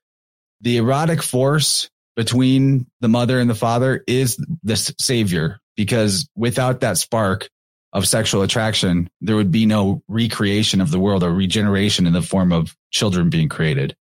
the 0.62 0.78
erotic 0.78 1.22
force 1.22 1.90
between 2.16 2.86
the 3.02 3.08
mother 3.08 3.38
and 3.38 3.50
the 3.50 3.54
father 3.54 4.04
is 4.06 4.42
the 4.62 4.76
savior 4.98 5.60
because 5.76 6.30
without 6.34 6.80
that 6.80 6.96
spark 6.96 7.50
of 7.92 8.08
sexual 8.08 8.40
attraction, 8.40 9.10
there 9.20 9.36
would 9.36 9.52
be 9.52 9.66
no 9.66 10.02
recreation 10.08 10.80
of 10.80 10.90
the 10.90 10.98
world 10.98 11.22
or 11.22 11.30
regeneration 11.30 12.06
in 12.06 12.14
the 12.14 12.22
form 12.22 12.54
of 12.54 12.74
children 12.90 13.28
being 13.28 13.50
created. 13.50 13.94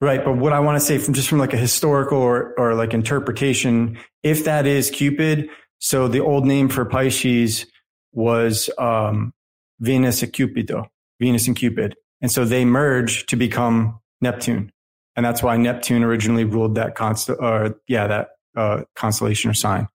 Right. 0.00 0.24
But 0.24 0.36
what 0.36 0.52
I 0.52 0.58
want 0.58 0.80
to 0.80 0.84
say 0.84 0.98
from 0.98 1.14
just 1.14 1.28
from 1.28 1.38
like 1.38 1.52
a 1.52 1.56
historical 1.56 2.18
or, 2.18 2.54
or 2.58 2.74
like 2.74 2.92
interpretation, 2.92 4.00
if 4.24 4.46
that 4.46 4.66
is 4.66 4.90
Cupid, 4.90 5.48
so 5.82 6.06
the 6.06 6.20
old 6.20 6.46
name 6.46 6.68
for 6.68 6.84
Pisces 6.84 7.66
was, 8.12 8.70
um, 8.78 9.32
Venus 9.80 10.22
and 10.22 10.32
Cupido, 10.32 10.86
Venus 11.20 11.46
and 11.46 11.56
Cupid. 11.56 11.96
And 12.20 12.30
so 12.30 12.44
they 12.44 12.64
merge 12.64 13.26
to 13.26 13.36
become 13.36 13.98
Neptune. 14.20 14.70
And 15.16 15.26
that's 15.26 15.42
why 15.42 15.56
Neptune 15.56 16.04
originally 16.04 16.44
ruled 16.44 16.76
that 16.76 16.94
const, 16.94 17.28
or 17.28 17.80
yeah, 17.88 18.06
that, 18.06 18.28
uh, 18.56 18.82
constellation 18.94 19.50
or 19.50 19.54
sign. 19.54 19.88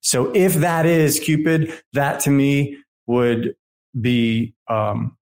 So 0.00 0.30
if 0.34 0.54
that 0.54 0.86
is 0.86 1.18
Cupid, 1.18 1.72
that 1.94 2.20
to 2.20 2.30
me 2.30 2.78
would 3.06 3.56
be, 4.00 4.54
um, 4.68 5.16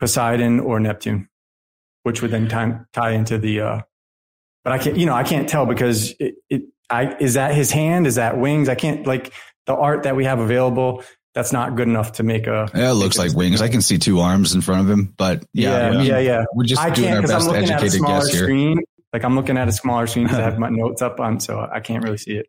Poseidon 0.00 0.60
or 0.60 0.80
Neptune 0.80 1.28
which 2.06 2.22
would 2.22 2.30
then 2.30 2.46
tie, 2.46 2.78
tie 2.92 3.10
into 3.10 3.36
the, 3.36 3.60
uh, 3.60 3.80
but 4.62 4.72
I 4.72 4.78
can't, 4.78 4.96
you 4.96 5.06
know, 5.06 5.14
I 5.14 5.24
can't 5.24 5.48
tell 5.48 5.66
because 5.66 6.14
it, 6.20 6.36
it, 6.48 6.62
I, 6.88 7.16
is 7.18 7.34
that 7.34 7.54
his 7.54 7.70
hand? 7.70 8.06
Is 8.06 8.16
that 8.16 8.38
wings? 8.38 8.68
I 8.68 8.74
can't 8.74 9.06
like 9.06 9.32
the 9.66 9.74
art 9.74 10.04
that 10.04 10.16
we 10.16 10.24
have 10.24 10.38
available. 10.38 11.02
That's 11.34 11.52
not 11.52 11.76
good 11.76 11.88
enough 11.88 12.12
to 12.12 12.22
make 12.22 12.46
a. 12.46 12.70
Yeah, 12.74 12.92
it 12.92 12.94
looks 12.94 13.18
like 13.18 13.34
wings. 13.34 13.60
I 13.60 13.68
can 13.68 13.82
see 13.82 13.98
two 13.98 14.20
arms 14.20 14.54
in 14.54 14.62
front 14.62 14.82
of 14.82 14.90
him, 14.90 15.12
but 15.16 15.44
yeah, 15.52 15.92
yeah, 15.92 16.02
yeah, 16.02 16.18
yeah. 16.18 16.44
we're 16.54 16.64
just 16.64 16.80
I 16.80 16.90
doing 16.90 17.12
our 17.12 17.16
because 17.16 17.30
I'm 17.30 17.38
best 17.38 17.46
looking 17.48 17.64
at 17.64 17.70
a 17.70 17.74
educated 17.74 17.98
smaller 17.98 18.20
guess 18.20 18.32
here. 18.32 18.42
screen. 18.44 18.80
Like 19.12 19.24
I'm 19.24 19.34
looking 19.34 19.58
at 19.58 19.68
a 19.68 19.72
smaller 19.72 20.06
screen 20.06 20.26
because 20.26 20.38
I 20.38 20.42
have 20.42 20.58
my 20.60 20.70
notes 20.70 21.02
up 21.02 21.20
on, 21.20 21.40
so 21.40 21.60
I 21.60 21.80
can't 21.80 22.02
really 22.02 22.16
see 22.16 22.36
it. 22.36 22.46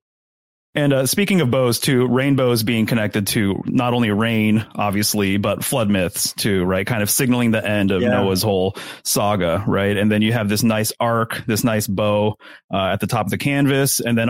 And 0.78 0.94
uh, 0.94 1.06
speaking 1.08 1.42
of 1.42 1.50
bows, 1.50 1.80
too, 1.80 2.06
rainbows 2.06 2.62
being 2.62 2.86
connected 2.86 3.26
to 3.28 3.64
not 3.66 3.96
only 3.96 4.12
rain, 4.12 4.64
obviously, 4.76 5.38
but 5.38 5.66
flood 5.66 5.90
myths 5.90 6.34
too, 6.34 6.66
right? 6.66 6.86
Kind 6.86 7.02
of 7.02 7.10
signaling 7.10 7.50
the 7.50 7.68
end 7.68 7.90
of 7.90 8.04
Yeah. 8.04 8.10
Noah's 8.10 8.44
whole 8.44 8.76
saga, 9.04 9.64
right? 9.66 9.98
And 9.98 10.12
then 10.12 10.22
you 10.22 10.34
have 10.34 10.50
this 10.50 10.62
nice 10.62 10.94
arc, 11.00 11.44
this 11.48 11.64
nice 11.64 11.88
bow 11.88 12.36
uh, 12.72 12.90
at 12.90 13.00
the 13.00 13.08
top 13.08 13.26
of 13.26 13.32
the 13.32 13.40
canvas, 13.40 14.00
and 14.00 14.16
then 14.16 14.30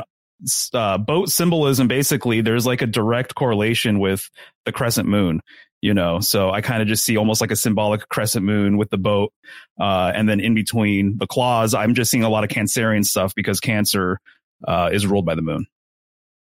uh, 0.74 0.98
boat 0.98 1.30
symbolism. 1.30 1.90
Basically, 1.90 2.40
there's 2.40 2.66
like 2.66 2.82
a 2.82 2.88
direct 2.88 3.36
correlation 3.36 4.00
with 4.00 4.30
the 4.64 4.72
crescent 4.72 5.10
moon. 5.10 5.42
You 5.82 5.94
know, 5.94 6.22
so 6.22 6.50
I 6.50 6.62
kind 6.62 6.82
of 6.82 6.88
just 6.88 7.04
see 7.04 7.18
almost 7.18 7.42
like 7.42 7.52
a 7.52 7.58
symbolic 7.58 8.08
crescent 8.08 8.46
moon 8.46 8.78
with 8.78 8.90
the 8.90 8.98
boat, 8.98 9.34
uh, 9.80 10.14
and 10.16 10.30
then 10.30 10.40
in 10.40 10.56
between 10.56 11.18
the 11.18 11.28
claws, 11.28 11.74
I'm 11.74 11.94
just 11.94 12.10
seeing 12.10 12.24
a 12.24 12.30
lot 12.30 12.46
of 12.46 12.50
Cancerian 12.50 13.06
stuff 13.06 13.36
because 13.36 13.60
Cancer 13.60 14.20
uh, 14.66 14.90
is 14.94 15.06
ruled 15.06 15.26
by 15.26 15.36
the 15.36 15.42
moon. 15.42 15.68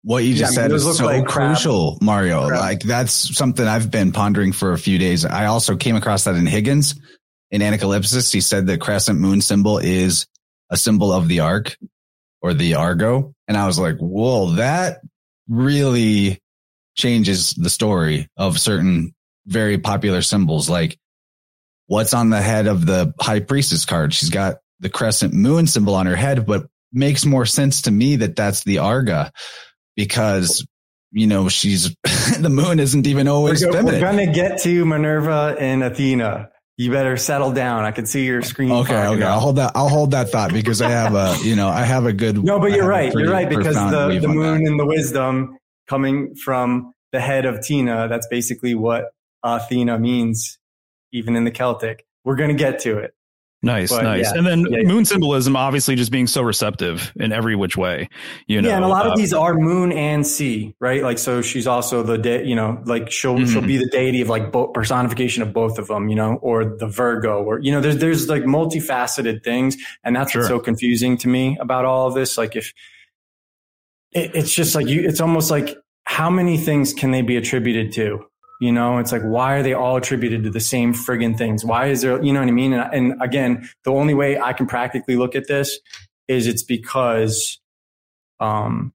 What 0.05 0.23
you 0.23 0.35
just 0.35 0.55
Yeah, 0.55 0.65
I 0.65 0.69
mean, 0.69 0.79
said 0.79 0.91
is 0.91 0.99
so 0.99 1.07
like 1.07 1.27
crucial, 1.27 1.99
Mario. 2.03 2.47
crab. 2.47 2.61
Like 2.61 2.83
that's 2.83 3.37
something 3.37 3.67
I've 3.67 3.91
been 3.91 4.13
pondering 4.13 4.53
for 4.53 4.73
a 4.73 4.79
few 4.79 4.99
days. 4.99 5.25
I 5.25 5.47
also 5.47 5.77
came 5.77 5.97
across 5.97 6.25
that 6.25 6.35
in 6.35 6.45
Higgins 6.47 6.95
in 7.51 7.63
Anacalypsis. 7.63 8.31
He 8.33 8.43
said 8.43 8.67
the 8.67 8.77
crescent 8.77 9.19
moon 9.19 9.41
symbol 9.41 9.79
is 9.79 10.27
a 10.71 10.77
symbol 10.77 11.11
of 11.11 11.27
the 11.27 11.41
ark 11.41 11.77
or 12.43 12.53
the 12.53 12.75
Argo. 12.75 13.33
And 13.49 13.57
I 13.57 13.67
was 13.67 13.79
like, 13.79 13.97
whoa, 13.97 14.51
that 14.57 15.01
really 15.49 16.39
changes 16.95 17.55
the 17.55 17.71
story 17.71 18.29
of 18.37 18.61
certain 18.61 19.15
very 19.47 19.79
popular 19.79 20.21
symbols. 20.21 20.69
Like 20.69 20.99
what's 21.87 22.13
on 22.13 22.29
the 22.29 22.43
head 22.43 22.67
of 22.67 22.85
the 22.85 23.15
high 23.19 23.41
priestess 23.41 23.87
card? 23.87 24.13
She's 24.13 24.31
got 24.31 24.57
the 24.81 24.91
crescent 24.91 25.33
moon 25.33 25.67
symbol 25.67 25.95
on 25.95 26.05
her 26.05 26.17
head, 26.17 26.45
but 26.45 26.67
makes 26.93 27.25
more 27.25 27.47
sense 27.47 27.83
to 27.83 27.91
me 27.91 28.17
that 28.17 28.37
that's 28.37 28.65
the 28.65 28.79
Arga 28.79 29.33
because 29.97 30.67
you 31.13 31.27
know 31.27 31.49
she's 31.49 31.95
the 32.39 32.51
moon 32.51 32.81
isn't 32.81 33.07
even 33.07 33.29
always 33.29 33.65
We're, 33.65 33.73
go- 33.73 33.85
we're 33.85 34.01
gonna 34.01 34.33
get 34.33 34.61
to 34.63 34.85
Minerva 34.85 35.57
and 35.59 35.83
Athena. 35.83 36.51
You 36.77 36.91
better 36.91 37.17
settle 37.17 37.53
down. 37.53 37.85
I 37.85 37.93
can 37.93 38.05
see 38.05 38.27
your 38.27 38.43
screen. 38.43 38.73
Okay, 38.73 39.07
okay. 39.07 39.23
up. 39.23 39.31
I'll 39.35 39.41
hold 39.41 39.57
that. 39.57 39.73
I'll 39.77 39.89
hold 39.89 40.11
that 40.11 40.31
thought 40.31 40.53
because 40.53 40.83
I 40.83 40.91
have 40.91 41.15
a, 41.15 41.37
you 41.45 41.55
know, 41.55 41.69
I 41.69 41.83
have 41.83 42.05
a 42.07 42.13
good. 42.13 42.43
No, 42.43 42.59
but 42.59 42.73
you're 42.73 42.89
right. 42.89 43.13
You're 43.13 43.31
right 43.31 43.49
because 43.49 43.77
the, 43.77 44.19
the 44.21 44.29
moon 44.29 44.67
and 44.67 44.79
the 44.79 44.85
wisdom 44.85 45.57
coming 45.89 46.35
from 46.35 46.93
the 47.13 47.21
head 47.21 47.47
of 47.47 47.61
Tina. 47.61 48.09
That's 48.09 48.27
basically 48.27 48.75
what 48.75 49.13
Athena 49.45 50.01
means, 50.01 50.59
even 51.13 51.37
in 51.37 51.45
the 51.45 51.53
Celtic. 51.53 52.05
We're 52.25 52.37
gonna 52.37 52.55
get 52.55 52.81
to 52.81 52.99
it. 52.99 53.15
Nice, 53.65 53.91
But, 53.91 54.03
nice. 54.03 54.25
yeah. 54.25 54.39
And 54.39 54.47
then 54.47 54.61
Yeah, 54.71 54.79
yeah. 54.81 54.89
moon 54.89 55.05
symbolism, 55.05 55.57
obviously, 55.57 55.97
just 55.97 56.12
being 56.12 56.27
so 56.27 56.43
receptive 56.43 57.12
in 57.17 57.33
every 57.33 57.57
which 57.57 57.77
way. 57.77 58.09
You 58.47 58.62
know, 58.62 58.69
yeah, 58.69 58.77
and 58.77 58.85
a 58.85 58.89
lot 58.89 59.07
uh, 59.07 59.11
of 59.12 59.17
these 59.19 59.33
are 59.33 59.55
moon 59.55 59.91
and 59.93 60.27
sea, 60.27 60.75
right? 60.81 61.03
Like, 61.03 61.19
so 61.19 61.43
she's 61.43 61.67
also 61.67 62.03
the 62.03 62.19
de- 62.19 62.45
you 62.47 62.55
know, 62.55 62.83
like 62.85 63.11
she'll 63.11 63.45
she'll 63.47 63.62
Mhm. 63.62 63.67
be 63.67 63.77
the 63.79 63.89
deity 63.89 64.21
of 64.21 64.29
like 64.29 64.53
both 64.53 64.73
personification 64.75 65.43
of 65.43 65.53
both 65.53 65.79
of 65.79 65.89
them, 65.89 66.09
you 66.09 66.17
know, 66.17 66.35
or 66.43 66.65
the 66.65 66.87
Virgo, 66.87 67.43
or 67.43 67.59
you 67.61 67.73
know, 67.73 67.81
there's 67.81 67.99
there's 67.99 68.29
like 68.29 68.45
multifaceted 68.45 69.43
things, 69.43 69.77
and 70.05 70.15
that's 70.15 70.35
what's 70.35 70.49
so 70.49 70.59
confusing 70.59 71.17
to 71.19 71.29
me 71.29 71.57
about 71.61 71.85
all 71.85 72.07
of 72.09 72.15
this. 72.15 72.37
Like, 72.39 72.57
if 72.57 72.73
it, 74.12 74.31
it's 74.35 74.55
just 74.55 74.75
like 74.75 74.87
you, 74.87 75.03
it's 75.03 75.21
almost 75.21 75.51
like 75.51 75.77
how 76.05 76.29
many 76.31 76.57
things 76.59 76.93
can 76.93 77.11
they 77.11 77.23
be 77.23 77.37
attributed 77.37 77.93
to? 77.93 78.27
You 78.61 78.73
know, 78.73 78.99
it's 78.99 79.13
like 79.13 79.23
why 79.23 79.55
are 79.55 79.63
they 79.63 79.75
all 79.75 79.97
attributed 79.97 80.45
to 80.45 80.51
the 80.51 80.61
same 80.61 80.95
friggin' 80.95 81.37
things? 81.37 81.65
Why 81.65 81.87
is 81.87 82.03
there, 82.03 82.23
you 82.23 82.33
know 82.33 82.41
what 82.41 82.49
I 82.49 82.53
mean? 82.53 82.73
And, 82.73 82.95
and 82.95 83.23
again, 83.23 83.69
the 83.85 83.93
only 83.93 84.15
way 84.15 84.39
I 84.39 84.53
can 84.53 84.67
practically 84.67 85.17
look 85.17 85.35
at 85.35 85.49
this 85.49 85.79
is 86.29 86.47
it's 86.47 86.63
because 86.63 87.61
um, 88.41 88.93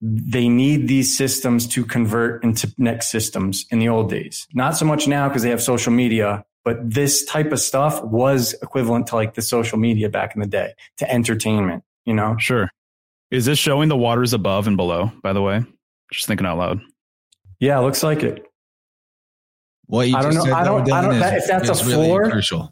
they 0.00 0.48
need 0.48 0.86
these 0.86 1.16
systems 1.16 1.66
to 1.68 1.84
convert 1.84 2.44
into 2.44 2.72
next 2.78 3.08
systems 3.08 3.66
in 3.70 3.78
the 3.78 3.88
old 3.88 4.10
days. 4.10 4.46
Not 4.54 4.76
so 4.76 4.84
much 4.84 5.08
now 5.08 5.28
because 5.28 5.42
they 5.42 5.50
have 5.50 5.62
social 5.62 5.92
media, 5.92 6.44
but 6.64 6.78
this 6.82 7.24
type 7.24 7.52
of 7.52 7.60
stuff 7.60 8.02
was 8.04 8.54
equivalent 8.62 9.08
to 9.08 9.16
like 9.16 9.34
the 9.34 9.42
social 9.42 9.78
media 9.78 10.08
back 10.08 10.34
in 10.34 10.40
the 10.40 10.46
day 10.46 10.74
to 10.98 11.10
entertainment, 11.10 11.82
you 12.04 12.14
know? 12.14 12.36
Sure. 12.38 12.70
Is 13.30 13.46
this 13.46 13.58
showing 13.58 13.88
the 13.88 13.96
waters 13.96 14.32
above 14.32 14.66
and 14.66 14.76
below, 14.76 15.10
by 15.22 15.32
the 15.32 15.42
way? 15.42 15.64
Just 16.12 16.26
thinking 16.26 16.46
out 16.46 16.58
loud. 16.58 16.80
Yeah, 17.60 17.78
looks 17.80 18.02
like 18.02 18.22
it. 18.22 18.44
What 19.88 20.08
you 20.08 20.16
I 20.16 20.22
don't 20.22 20.34
know- 20.34 20.42
I 20.44 20.64
don't- 20.64 20.92
I 20.92 21.02
don't- 21.02 21.14
Dylan, 21.14 21.20
that- 21.20 21.36
is- 21.38 21.42
if 21.44 21.48
that's 21.48 21.68
a 21.68 21.72
is 21.72 21.84
really 21.86 22.06
floor- 22.06 22.30
crucial. 22.30 22.70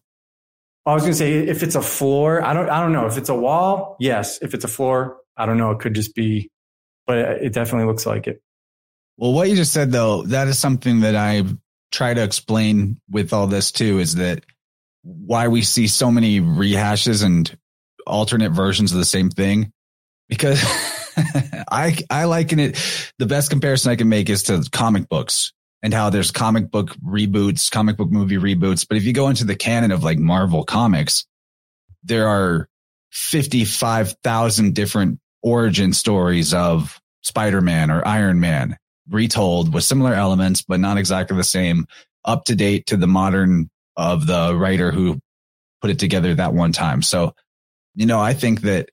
I 0.86 0.94
was 0.94 1.02
going 1.02 1.12
to 1.14 1.18
say 1.18 1.32
if 1.38 1.64
it's 1.64 1.74
a 1.74 1.82
floor, 1.82 2.44
I 2.44 2.52
don't, 2.54 2.70
I 2.70 2.80
don't 2.80 2.92
know. 2.92 3.06
If 3.06 3.16
it's 3.18 3.28
a 3.28 3.34
wall, 3.34 3.96
yes. 3.98 4.38
If 4.40 4.54
it's 4.54 4.64
a 4.64 4.68
floor, 4.68 5.16
I 5.36 5.44
don't 5.44 5.56
know. 5.58 5.72
It 5.72 5.80
could 5.80 5.94
just 5.94 6.14
be, 6.14 6.48
but 7.08 7.18
it 7.18 7.52
definitely 7.52 7.88
looks 7.88 8.06
like 8.06 8.28
it. 8.28 8.40
Well, 9.16 9.32
what 9.32 9.48
you 9.50 9.56
just 9.56 9.72
said 9.72 9.90
though, 9.90 10.22
that 10.24 10.46
is 10.46 10.58
something 10.60 11.00
that 11.00 11.16
I 11.16 11.42
try 11.90 12.14
to 12.14 12.22
explain 12.22 13.00
with 13.10 13.32
all 13.32 13.48
this 13.48 13.72
too, 13.72 13.98
is 13.98 14.14
that 14.16 14.44
why 15.02 15.48
we 15.48 15.62
see 15.62 15.88
so 15.88 16.10
many 16.12 16.40
rehashes 16.40 17.24
and 17.24 17.52
alternate 18.06 18.50
versions 18.52 18.92
of 18.92 18.98
the 18.98 19.04
same 19.04 19.30
thing. 19.30 19.72
Because 20.28 20.62
I 21.70 21.96
I 22.10 22.24
liken 22.24 22.60
it 22.60 22.78
the 23.18 23.26
best 23.26 23.50
comparison 23.50 23.90
I 23.90 23.96
can 23.96 24.08
make 24.08 24.28
is 24.30 24.44
to 24.44 24.62
comic 24.70 25.08
books 25.08 25.52
and 25.82 25.92
how 25.94 26.10
there's 26.10 26.30
comic 26.30 26.70
book 26.70 26.96
reboots, 27.04 27.70
comic 27.70 27.96
book 27.96 28.10
movie 28.10 28.38
reboots. 28.38 28.86
But 28.88 28.96
if 28.96 29.04
you 29.04 29.12
go 29.12 29.28
into 29.28 29.44
the 29.44 29.56
canon 29.56 29.92
of 29.92 30.02
like 30.02 30.18
Marvel 30.18 30.64
comics, 30.64 31.26
there 32.02 32.28
are 32.28 32.68
55,000 33.12 34.74
different 34.74 35.20
origin 35.42 35.92
stories 35.92 36.52
of 36.54 37.00
Spider-Man 37.22 37.90
or 37.90 38.06
Iron 38.06 38.40
Man 38.40 38.76
retold 39.08 39.72
with 39.72 39.84
similar 39.84 40.14
elements, 40.14 40.62
but 40.62 40.80
not 40.80 40.98
exactly 40.98 41.36
the 41.36 41.44
same, 41.44 41.86
up 42.24 42.44
to 42.44 42.56
date 42.56 42.86
to 42.86 42.96
the 42.96 43.06
modern 43.06 43.70
of 43.96 44.26
the 44.26 44.54
writer 44.56 44.90
who 44.90 45.20
put 45.80 45.90
it 45.90 45.98
together 45.98 46.34
that 46.34 46.52
one 46.52 46.72
time. 46.72 47.02
So, 47.02 47.34
you 47.94 48.06
know, 48.06 48.20
I 48.20 48.34
think 48.34 48.62
that 48.62 48.88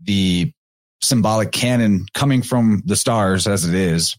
the 0.00 0.52
symbolic 1.02 1.52
canon 1.52 2.06
coming 2.14 2.42
from 2.42 2.82
the 2.84 2.96
stars 2.96 3.46
as 3.46 3.66
it 3.66 3.74
is, 3.74 4.16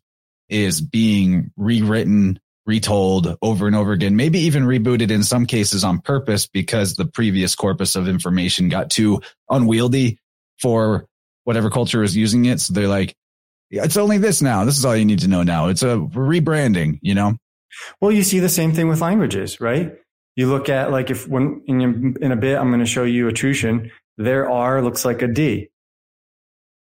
is 0.49 0.81
being 0.81 1.51
rewritten, 1.57 2.39
retold 2.65 3.37
over 3.41 3.67
and 3.67 3.75
over 3.75 3.91
again, 3.91 4.15
maybe 4.15 4.39
even 4.39 4.63
rebooted 4.63 5.11
in 5.11 5.23
some 5.23 5.45
cases 5.45 5.83
on 5.83 5.99
purpose 5.99 6.47
because 6.47 6.95
the 6.95 7.05
previous 7.05 7.55
corpus 7.55 7.95
of 7.95 8.07
information 8.07 8.69
got 8.69 8.89
too 8.89 9.21
unwieldy 9.49 10.19
for 10.59 11.07
whatever 11.43 11.69
culture 11.69 12.03
is 12.03 12.15
using 12.15 12.45
it. 12.45 12.59
So 12.59 12.73
they're 12.73 12.87
like, 12.87 13.15
it's 13.69 13.97
only 13.97 14.17
this 14.17 14.41
now. 14.41 14.65
This 14.65 14.77
is 14.77 14.85
all 14.85 14.95
you 14.95 15.05
need 15.05 15.19
to 15.19 15.27
know 15.27 15.43
now. 15.43 15.67
It's 15.67 15.83
a 15.83 15.97
rebranding, 15.97 16.99
you 17.01 17.13
know? 17.13 17.37
Well, 17.99 18.11
you 18.11 18.23
see 18.23 18.39
the 18.39 18.49
same 18.49 18.73
thing 18.73 18.87
with 18.87 19.01
languages, 19.01 19.59
right? 19.59 19.93
You 20.35 20.49
look 20.49 20.69
at 20.69 20.91
like 20.91 21.09
if 21.09 21.27
when 21.27 21.61
in, 21.67 22.15
in 22.21 22.31
a 22.31 22.35
bit, 22.35 22.57
I'm 22.57 22.69
going 22.69 22.79
to 22.79 22.85
show 22.85 23.03
you 23.03 23.27
Etruscan. 23.27 23.91
There 24.17 24.49
R 24.49 24.81
looks 24.81 25.05
like 25.05 25.21
a 25.21 25.27
D. 25.27 25.69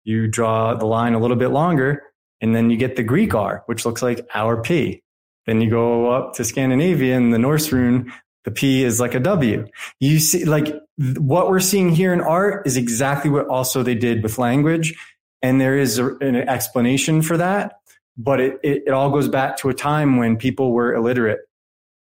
You 0.04 0.28
draw 0.28 0.74
the 0.74 0.86
line 0.86 1.14
a 1.14 1.18
little 1.18 1.36
bit 1.36 1.48
longer 1.48 2.02
and 2.40 2.54
then 2.54 2.70
you 2.70 2.76
get 2.76 2.96
the 2.96 3.02
Greek 3.02 3.34
R, 3.34 3.62
which 3.66 3.84
looks 3.84 4.02
like 4.02 4.26
our 4.34 4.60
P. 4.60 5.02
Then 5.46 5.60
you 5.60 5.70
go 5.70 6.10
up 6.10 6.34
to 6.34 6.44
Scandinavian, 6.44 7.30
the 7.30 7.38
Norse 7.38 7.72
rune, 7.72 8.12
the 8.44 8.50
P 8.50 8.84
is 8.84 9.00
like 9.00 9.14
a 9.14 9.20
W. 9.20 9.66
You 9.98 10.18
see, 10.18 10.44
like 10.44 10.74
what 11.18 11.50
we're 11.50 11.60
seeing 11.60 11.90
here 11.90 12.12
in 12.12 12.20
art 12.20 12.66
is 12.66 12.76
exactly 12.76 13.30
what 13.30 13.46
also 13.48 13.82
they 13.82 13.94
did 13.94 14.22
with 14.22 14.38
language. 14.38 14.94
And 15.42 15.60
there 15.60 15.78
is 15.78 15.98
a, 15.98 16.16
an 16.16 16.36
explanation 16.36 17.22
for 17.22 17.36
that, 17.36 17.74
but 18.16 18.40
it, 18.40 18.60
it, 18.62 18.82
it 18.86 18.90
all 18.90 19.10
goes 19.10 19.28
back 19.28 19.56
to 19.58 19.68
a 19.68 19.74
time 19.74 20.16
when 20.16 20.36
people 20.36 20.72
were 20.72 20.94
illiterate. 20.94 21.40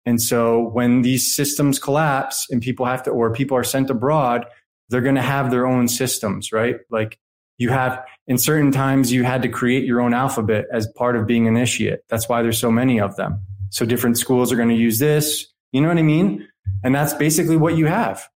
And 0.06 0.22
so 0.22 0.60
when 0.60 1.02
these 1.02 1.34
systems 1.34 1.80
collapse 1.80 2.48
and 2.50 2.62
people 2.62 2.86
have 2.86 3.04
to, 3.04 3.12
or 3.12 3.32
people 3.32 3.56
are 3.56 3.64
sent 3.64 3.90
abroad, 3.90 4.46
they're 4.90 5.02
going 5.02 5.16
to 5.16 5.22
have 5.22 5.52
their 5.52 5.68
own 5.68 5.88
systems, 5.88 6.52
right? 6.52 6.78
Like 6.90 7.18
you 7.62 7.70
have 7.70 8.04
in 8.28 8.40
certain 8.40 8.72
times 8.72 9.12
you 9.12 9.24
had 9.24 9.44
to 9.44 9.48
create 9.48 9.86
your 9.86 10.02
own 10.02 10.16
alphabet 10.16 10.66
as 10.74 10.88
part 10.96 11.16
of 11.16 11.28
being 11.28 11.46
initiate. 11.46 12.00
That's 12.10 12.28
why 12.28 12.42
there's 12.42 12.60
so 12.60 12.72
many 12.72 13.00
of 13.00 13.16
them. 13.16 13.40
So 13.70 13.86
different 13.86 14.18
schools 14.18 14.52
are 14.52 14.56
going 14.56 14.70
to 14.70 14.76
use 14.76 14.98
this. 14.98 15.46
You 15.72 15.82
know 15.82 15.88
what 15.88 16.00
I 16.00 16.02
mean? 16.02 16.48
And 16.84 16.94
that's 16.94 17.14
basically 17.14 17.58
what 17.58 17.78
you 17.78 17.86
have. 17.86 18.28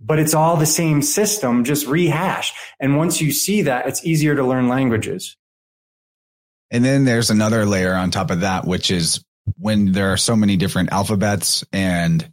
But 0.00 0.18
it's 0.18 0.34
all 0.34 0.56
the 0.56 0.66
same 0.66 1.02
system, 1.02 1.62
just 1.64 1.86
rehashed. 1.86 2.54
And 2.80 2.96
once 2.96 3.20
you 3.20 3.30
see 3.30 3.62
that, 3.62 3.86
it's 3.86 4.04
easier 4.04 4.34
to 4.34 4.44
learn 4.44 4.68
languages. 4.68 5.36
And 6.70 6.84
then 6.84 7.04
there's 7.04 7.30
another 7.30 7.64
layer 7.64 7.94
on 7.94 8.10
top 8.10 8.30
of 8.30 8.40
that, 8.40 8.66
which 8.66 8.90
is 8.90 9.24
when 9.56 9.92
there 9.92 10.12
are 10.12 10.16
so 10.16 10.34
many 10.34 10.56
different 10.56 10.92
alphabets 10.92 11.64
and 11.72 12.28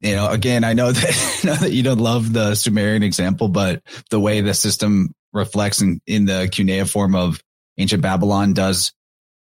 you 0.00 0.14
know, 0.14 0.28
again, 0.28 0.64
I 0.64 0.74
know 0.74 0.92
that, 0.92 1.40
know 1.44 1.54
that 1.54 1.72
you 1.72 1.82
don't 1.82 1.98
love 1.98 2.32
the 2.32 2.54
Sumerian 2.54 3.02
example, 3.02 3.48
but 3.48 3.82
the 4.10 4.20
way 4.20 4.42
the 4.42 4.52
system 4.52 5.14
reflects 5.34 5.82
in, 5.82 6.00
in 6.06 6.24
the 6.24 6.48
cuneiform 6.50 7.14
of 7.14 7.42
ancient 7.76 8.02
Babylon 8.02 8.54
does 8.54 8.92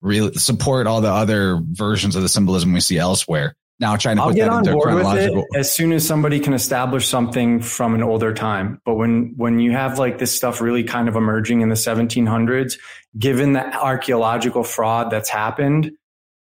really 0.00 0.34
support 0.34 0.86
all 0.86 1.00
the 1.00 1.10
other 1.10 1.60
versions 1.62 2.16
of 2.16 2.22
the 2.22 2.28
symbolism 2.28 2.72
we 2.72 2.80
see 2.80 2.98
elsewhere. 2.98 3.54
Now 3.80 3.96
trying 3.96 4.16
to 4.16 4.22
I'll 4.22 4.28
put 4.28 4.36
get 4.36 4.44
that 4.44 4.52
on 4.52 4.58
into 4.60 4.72
board 4.72 4.94
with 4.94 5.16
it 5.16 5.44
as 5.56 5.72
soon 5.72 5.92
as 5.92 6.06
somebody 6.06 6.38
can 6.38 6.52
establish 6.52 7.08
something 7.08 7.60
from 7.60 7.94
an 7.94 8.02
older 8.02 8.32
time. 8.32 8.80
But 8.84 8.94
when 8.94 9.34
when 9.36 9.58
you 9.58 9.72
have 9.72 9.98
like 9.98 10.18
this 10.18 10.32
stuff 10.32 10.60
really 10.60 10.84
kind 10.84 11.08
of 11.08 11.16
emerging 11.16 11.62
in 11.62 11.68
the 11.68 11.74
1700s, 11.74 12.78
given 13.18 13.54
the 13.54 13.76
archaeological 13.76 14.62
fraud 14.62 15.10
that's 15.10 15.28
happened, 15.28 15.90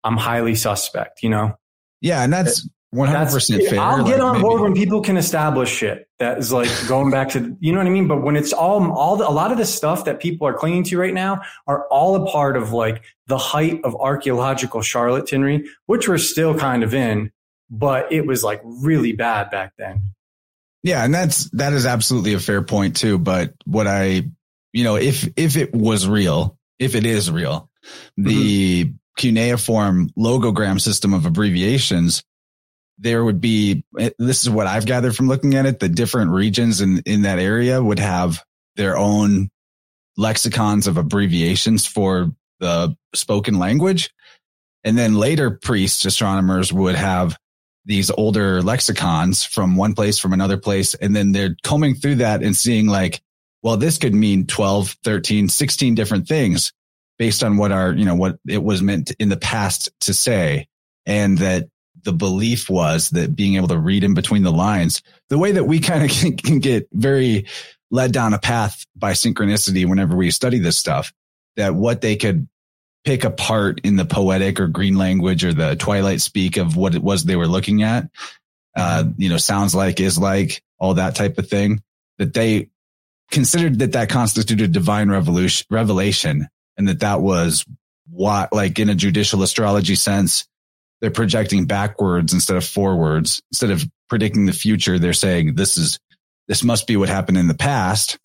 I'm 0.04 0.16
highly 0.16 0.56
suspect. 0.56 1.24
You 1.24 1.30
know, 1.30 1.58
Yeah, 2.00 2.24
and 2.24 2.32
that's 2.32 2.70
one 2.96 3.10
hundred 3.10 3.32
percent 3.32 3.64
fair. 3.68 3.80
I'll 3.80 4.04
get 4.04 4.20
Like, 4.20 4.22
on 4.22 4.32
maybe- 4.34 4.42
board 4.42 4.62
when 4.62 4.74
people 4.74 5.02
can 5.02 5.18
establish 5.18 5.70
shit 5.70 6.08
that 6.20 6.38
is 6.38 6.52
like 6.52 6.70
going 6.88 7.12
back 7.12 7.30
to 7.30 7.56
you 7.60 7.72
know 7.72 7.80
what 7.80 7.88
I 7.88 7.90
mean. 7.90 8.08
But 8.08 8.24
when 8.24 8.36
it's 8.36 8.54
all 8.54 8.92
all 8.92 9.18
the, 9.18 9.28
a 9.28 9.32
lot 9.32 9.52
of 9.52 9.58
the 9.58 9.66
stuff 9.66 10.06
that 10.06 10.20
people 10.20 10.48
are 10.48 10.54
clinging 10.54 10.84
to 10.86 10.98
right 10.98 11.14
now 11.14 11.42
are 11.68 11.86
all 11.90 12.16
a 12.16 12.32
part 12.32 12.58
of 12.58 12.72
like 12.72 13.04
the 13.28 13.38
height 13.38 13.82
of 13.84 13.96
archaeological 13.96 14.82
charlatanry, 14.82 15.66
which 15.86 16.08
we're 16.08 16.18
still 16.18 16.58
kind 16.58 16.84
of 16.84 16.94
in, 16.94 17.32
but 17.70 18.12
it 18.12 18.26
was 18.26 18.44
like 18.44 18.62
really 18.64 19.12
bad 19.12 19.50
back 19.52 19.74
then. 19.78 20.02
Yeah, 20.84 21.04
and 21.04 21.14
that's 21.14 21.50
that 21.52 21.74
is 21.74 21.86
absolutely 21.86 22.34
a 22.34 22.40
fair 22.40 22.62
point 22.62 22.96
too. 22.96 23.18
But 23.18 23.54
what 23.66 23.88
I, 23.88 24.24
you 24.72 24.84
know, 24.84 24.96
if 24.96 25.28
if 25.36 25.58
it 25.58 25.74
was 25.74 26.08
real, 26.08 26.58
if 26.78 26.94
it 26.94 27.06
is 27.06 27.32
real, 27.32 27.70
mm-hmm. 28.20 28.28
the 28.30 28.94
cuneiform 29.18 30.10
logogram 30.18 30.80
system 30.80 31.14
of 31.14 31.26
abbreviations, 31.26 32.24
there 32.98 33.24
would 33.24 33.42
be. 33.42 33.84
Eh, 34.00 34.12
this 34.18 34.44
is 34.44 34.50
what 34.50 34.68
I've 34.68 34.86
gathered 34.86 35.16
from 35.16 35.28
looking 35.28 35.56
at 35.56 35.66
it. 35.66 35.80
The 35.80 35.90
different 35.90 36.32
regions 36.32 36.82
in 36.82 37.00
in 37.06 37.24
that 37.24 37.40
area 37.40 37.82
would 37.82 38.00
have 38.00 38.44
their 38.76 38.98
own 38.98 39.50
lexicons 40.18 40.88
of 40.88 40.98
abbreviations 40.98 41.86
for 41.86 42.32
the 42.60 42.96
spoken 43.14 43.60
language, 43.60 44.12
and 44.84 44.98
then 44.98 45.16
later 45.16 45.52
priests, 45.52 46.06
astronomers 46.06 46.72
would 46.72 46.96
have 46.96 47.38
these 47.86 48.10
older 48.12 48.62
lexicons 48.62 49.44
from 49.44 49.76
one 49.76 49.94
place, 49.94 50.18
from 50.20 50.34
another 50.34 50.58
place. 50.58 50.96
And 50.96 51.16
then 51.16 51.32
they're 51.32 51.56
combing 51.64 51.96
through 51.96 52.16
that 52.16 52.42
and 52.42 52.56
seeing 52.56 52.88
like, 52.88 53.22
well, 53.62 53.78
this 53.78 53.98
could 53.98 54.14
mean 54.14 54.48
12, 54.48 54.96
13, 55.04 55.50
16 55.50 55.96
different 55.96 56.28
things 56.28 56.74
based 57.18 57.44
on 57.44 57.58
what 57.58 57.72
our, 57.72 57.94
you 57.94 58.06
know, 58.06 58.16
what 58.16 58.38
it 58.48 58.64
was 58.64 58.82
meant 58.82 59.12
in 59.20 59.30
the 59.30 59.38
past 59.38 59.90
to 60.02 60.14
say. 60.14 60.68
And 61.06 61.38
that 61.38 61.68
the 62.06 62.14
belief 62.14 62.70
was 62.70 63.10
that 63.10 63.36
being 63.36 63.56
able 63.56 63.68
to 63.68 63.78
read 63.78 64.04
in 64.04 64.14
between 64.14 64.44
the 64.44 64.52
lines, 64.52 65.02
the 65.30 65.38
way 65.38 65.52
that 65.52 65.66
we 65.66 65.80
kind 65.80 66.04
of 66.04 66.10
can, 66.18 66.38
can 66.38 66.60
get 66.60 66.88
very 66.94 67.48
led 67.92 68.12
down 68.12 68.34
a 68.34 68.40
path 68.40 68.86
by 68.96 69.12
synchronicity 69.12 69.88
whenever 69.88 70.16
we 70.16 70.32
study 70.32 70.60
this 70.60 70.78
stuff, 70.78 71.14
that 71.58 71.76
what 71.76 72.02
they 72.02 72.16
could 72.16 72.48
pick 73.04 73.24
apart 73.24 73.82
in 73.84 73.98
the 73.98 74.06
poetic 74.06 74.60
or 74.60 74.68
green 74.68 74.96
language 74.96 75.44
or 75.44 75.54
the 75.54 75.76
twilight 75.76 76.22
speak 76.22 76.58
of 76.58 76.76
what 76.76 76.96
it 76.96 77.04
was 77.04 77.24
they 77.24 77.36
were 77.36 77.48
looking 77.48 77.84
at. 77.84 78.10
Uh, 78.76 79.06
you 79.18 79.30
know, 79.30 79.38
sounds 79.38 79.76
like, 79.76 80.00
is 80.00 80.18
like, 80.18 80.62
all 80.78 80.96
that 80.96 81.16
type 81.16 81.38
of 81.38 81.48
thing 81.48 81.82
that 82.18 82.34
they 82.34 82.70
considered 83.32 83.80
that 83.80 83.94
that 83.94 84.10
constituted 84.10 84.72
divine 84.72 85.10
revolution, 85.10 85.66
revelation 85.70 86.48
and 86.78 86.88
that 86.88 87.00
that 87.00 87.22
was 87.22 87.66
what, 88.10 88.52
like 88.54 88.78
in 88.80 88.90
a 88.90 88.96
judicial 88.96 89.42
astrology 89.44 89.96
sense, 89.96 90.48
they're 91.06 91.12
projecting 91.12 91.66
backwards 91.66 92.34
instead 92.34 92.58
of 92.58 92.66
forwards. 92.66 93.40
Instead 93.52 93.70
of 93.70 93.84
predicting 94.10 94.48
the 94.48 94.52
future, 94.52 94.98
they're 94.98 95.14
saying 95.14 95.54
this 95.54 95.78
is, 95.78 96.00
this 96.48 96.64
must 96.64 96.88
be 96.88 96.98
what 96.98 97.10
happened 97.10 97.38
in 97.38 97.48
the 97.48 97.54
past. 97.54 98.18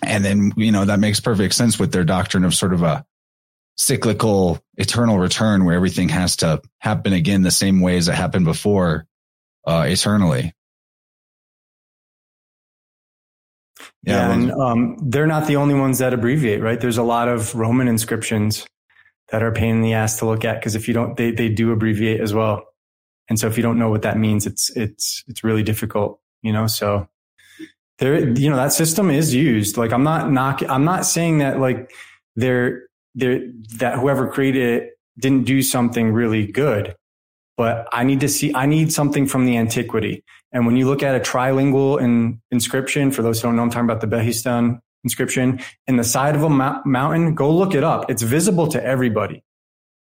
And 0.00 0.24
then, 0.24 0.52
you 0.56 0.70
know, 0.70 0.84
that 0.84 1.00
makes 1.00 1.18
perfect 1.18 1.54
sense 1.54 1.76
with 1.76 1.90
their 1.90 2.04
doctrine 2.04 2.44
of 2.44 2.54
sort 2.54 2.72
of 2.72 2.84
a 2.84 3.04
cyclical 3.76 4.62
eternal 4.76 5.18
return 5.18 5.64
where 5.64 5.74
everything 5.74 6.08
has 6.10 6.36
to 6.36 6.62
happen 6.78 7.12
again 7.12 7.42
the 7.42 7.50
same 7.50 7.80
way 7.80 7.96
as 7.96 8.06
it 8.06 8.14
happened 8.14 8.44
before, 8.44 9.06
uh, 9.66 9.84
eternally. 9.88 10.52
Yeah, 14.04 14.28
well, 14.28 14.38
and 14.38 14.52
um, 14.52 14.96
they're 15.02 15.26
not 15.26 15.48
the 15.48 15.56
only 15.56 15.74
ones 15.74 15.98
that 15.98 16.14
abbreviate, 16.14 16.62
right? 16.62 16.80
There's 16.80 16.98
a 16.98 17.02
lot 17.02 17.26
of 17.26 17.56
Roman 17.56 17.88
inscriptions 17.88 18.68
that 19.30 19.42
are 19.42 19.52
pain 19.52 19.76
in 19.76 19.82
the 19.82 19.94
ass 19.94 20.18
to 20.18 20.26
look 20.26 20.44
at 20.44 20.60
because 20.60 20.74
if 20.74 20.88
you 20.88 20.94
don't, 20.94 21.16
they 21.16 21.30
they 21.30 21.48
do 21.48 21.72
abbreviate 21.72 22.20
as 22.20 22.34
well. 22.34 22.64
And 23.28 23.38
so 23.38 23.46
if 23.46 23.56
you 23.56 23.62
don't 23.62 23.78
know 23.78 23.90
what 23.90 24.02
that 24.02 24.18
means, 24.18 24.46
it's 24.46 24.70
it's 24.76 25.24
it's 25.28 25.42
really 25.44 25.62
difficult, 25.62 26.20
you 26.42 26.52
know. 26.52 26.66
So 26.66 27.08
there, 27.98 28.28
you 28.28 28.50
know, 28.50 28.56
that 28.56 28.72
system 28.72 29.10
is 29.10 29.34
used. 29.34 29.76
Like 29.76 29.92
I'm 29.92 30.04
not 30.04 30.30
knock, 30.30 30.62
I'm 30.68 30.84
not 30.84 31.06
saying 31.06 31.38
that 31.38 31.58
like 31.58 31.90
they're 32.36 32.82
they're 33.14 33.40
that 33.78 33.98
whoever 33.98 34.28
created 34.28 34.82
it 34.82 34.90
didn't 35.18 35.44
do 35.44 35.62
something 35.62 36.12
really 36.12 36.46
good 36.46 36.94
but 37.56 37.88
I 37.92 38.04
need 38.04 38.20
to 38.20 38.28
see, 38.28 38.52
I 38.54 38.66
need 38.66 38.92
something 38.92 39.26
from 39.26 39.46
the 39.46 39.56
antiquity. 39.56 40.24
And 40.52 40.66
when 40.66 40.76
you 40.76 40.86
look 40.86 41.02
at 41.02 41.14
a 41.14 41.20
trilingual 41.20 42.00
in, 42.00 42.40
inscription, 42.50 43.10
for 43.10 43.22
those 43.22 43.40
who 43.40 43.48
don't 43.48 43.56
know, 43.56 43.62
I'm 43.62 43.70
talking 43.70 43.88
about 43.88 44.00
the 44.00 44.08
Behistun 44.08 44.80
inscription 45.04 45.60
in 45.86 45.96
the 45.96 46.04
side 46.04 46.34
of 46.34 46.42
a 46.42 46.50
mou- 46.50 46.82
mountain, 46.84 47.34
go 47.34 47.54
look 47.54 47.74
it 47.74 47.84
up. 47.84 48.10
It's 48.10 48.22
visible 48.22 48.66
to 48.68 48.82
everybody. 48.82 49.44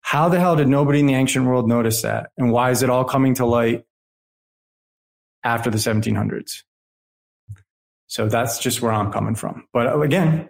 How 0.01 0.29
the 0.29 0.39
hell 0.39 0.55
did 0.55 0.67
nobody 0.67 0.99
in 0.99 1.07
the 1.07 1.13
ancient 1.13 1.45
world 1.45 1.67
notice 1.67 2.01
that? 2.03 2.31
And 2.37 2.51
why 2.51 2.71
is 2.71 2.83
it 2.83 2.89
all 2.89 3.03
coming 3.03 3.33
to 3.35 3.45
light 3.45 3.83
after 5.43 5.69
the 5.69 5.77
1700s? 5.77 6.63
So 8.07 8.27
that's 8.27 8.59
just 8.59 8.81
where 8.81 8.91
I'm 8.91 9.11
coming 9.11 9.35
from. 9.35 9.67
But 9.71 9.87
uh, 9.87 10.01
again, 10.01 10.49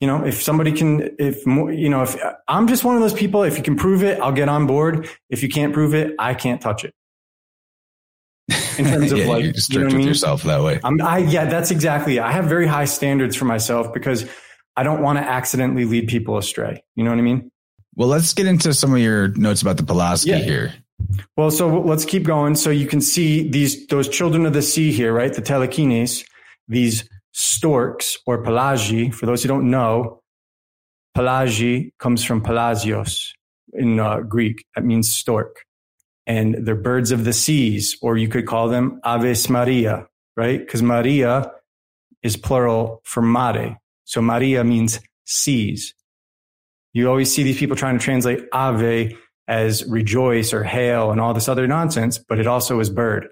you 0.00 0.06
know, 0.06 0.24
if 0.24 0.42
somebody 0.42 0.72
can, 0.72 1.14
if 1.18 1.46
more, 1.46 1.72
you 1.72 1.88
know, 1.88 2.02
if 2.02 2.16
I'm 2.48 2.66
just 2.66 2.84
one 2.84 2.94
of 2.94 3.02
those 3.02 3.12
people, 3.12 3.42
if 3.42 3.56
you 3.56 3.62
can 3.62 3.76
prove 3.76 4.02
it, 4.02 4.20
I'll 4.20 4.32
get 4.32 4.48
on 4.48 4.66
board. 4.66 5.08
If 5.28 5.42
you 5.42 5.48
can't 5.48 5.72
prove 5.72 5.94
it, 5.94 6.14
I 6.18 6.34
can't 6.34 6.60
touch 6.60 6.84
it. 6.84 6.94
In 8.78 8.84
terms 8.84 9.12
of 9.12 9.18
yeah, 9.18 9.26
like, 9.26 9.38
you're 9.38 9.46
you 9.48 9.52
know 9.52 9.58
strict 9.58 9.84
what 9.86 9.94
I 9.94 9.98
mean? 9.98 10.06
yourself 10.06 10.42
that 10.44 10.62
way. 10.62 10.80
I'm, 10.84 11.00
I, 11.02 11.18
yeah, 11.18 11.44
that's 11.46 11.70
exactly. 11.70 12.16
it. 12.18 12.22
I 12.22 12.32
have 12.32 12.46
very 12.46 12.66
high 12.66 12.84
standards 12.86 13.36
for 13.36 13.44
myself 13.44 13.92
because 13.92 14.28
I 14.76 14.82
don't 14.82 15.02
want 15.02 15.18
to 15.18 15.24
accidentally 15.24 15.84
lead 15.84 16.08
people 16.08 16.36
astray. 16.38 16.82
You 16.96 17.04
know 17.04 17.10
what 17.10 17.18
I 17.18 17.22
mean? 17.22 17.50
Well, 17.96 18.08
let's 18.08 18.32
get 18.34 18.46
into 18.46 18.74
some 18.74 18.92
of 18.92 18.98
your 18.98 19.28
notes 19.28 19.62
about 19.62 19.76
the 19.76 19.84
Pelasgi 19.84 20.26
Yeah. 20.26 20.38
here. 20.38 20.74
Well, 21.36 21.50
so 21.50 21.80
let's 21.80 22.04
keep 22.04 22.24
going. 22.24 22.54
So 22.56 22.70
you 22.70 22.86
can 22.86 23.00
see 23.00 23.48
these, 23.48 23.86
those 23.88 24.08
children 24.08 24.46
of 24.46 24.52
the 24.52 24.62
sea 24.62 24.92
here, 24.92 25.12
right? 25.12 25.32
The 25.32 25.42
Telchines, 25.42 26.24
these 26.68 27.08
storks 27.32 28.16
or 28.26 28.42
pelagi. 28.42 29.12
For 29.14 29.26
those 29.26 29.42
who 29.42 29.48
don't 29.48 29.70
know, 29.70 30.20
pelagi 31.16 31.90
comes 31.98 32.24
from 32.24 32.42
pelagios 32.42 33.32
in 33.72 33.98
uh, 34.00 34.20
Greek. 34.20 34.64
That 34.74 34.84
means 34.84 35.14
stork. 35.14 35.64
And 36.26 36.66
they're 36.66 36.74
birds 36.74 37.12
of 37.12 37.24
the 37.24 37.32
seas, 37.32 37.96
or 38.00 38.16
you 38.16 38.28
could 38.28 38.46
call 38.46 38.68
them 38.68 39.00
aves 39.04 39.48
maria, 39.48 40.06
right? 40.36 40.58
Because 40.58 40.82
Maria 40.82 41.52
is 42.22 42.36
plural 42.36 43.02
for 43.04 43.22
mare. 43.22 43.78
So 44.04 44.22
Maria 44.22 44.64
means 44.64 45.00
seas. 45.24 45.94
You 46.92 47.08
always 47.08 47.32
see 47.32 47.42
these 47.42 47.58
people 47.58 47.76
trying 47.76 47.98
to 47.98 48.04
translate 48.04 48.44
ave 48.52 49.16
as 49.46 49.84
rejoice 49.86 50.54
or 50.54 50.64
hail 50.64 51.10
and 51.10 51.20
all 51.20 51.34
this 51.34 51.48
other 51.48 51.66
nonsense, 51.66 52.18
but 52.18 52.38
it 52.38 52.46
also 52.46 52.80
is 52.80 52.88
bird. 52.88 53.28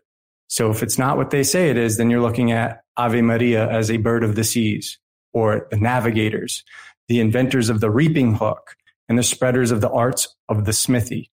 So 0.49 0.71
if 0.71 0.83
it's 0.83 0.99
not 0.99 1.17
what 1.17 1.31
they 1.31 1.45
say 1.45 1.71
it 1.71 1.79
is, 1.79 1.97
then 1.97 2.11
you're 2.11 2.21
looking 2.21 2.53
at 2.53 2.83
Ave 2.99 3.23
Maria 3.23 3.67
as 3.71 3.91
a 3.91 3.97
bird 3.97 4.23
of 4.23 4.35
the 4.35 4.45
seas 4.45 4.99
or 5.33 5.67
the 5.71 5.79
navigators, 5.79 6.63
the 7.09 7.21
inventors 7.21 7.71
of 7.71 7.81
the 7.81 7.91
reaping 7.91 8.35
hook 8.35 8.77
and 9.09 9.19
the 9.19 9.23
spreaders 9.23 9.71
of 9.71 9.81
the 9.81 9.91
arts 9.91 10.37
of 10.49 10.67
the 10.67 10.73
smithy. 10.75 11.31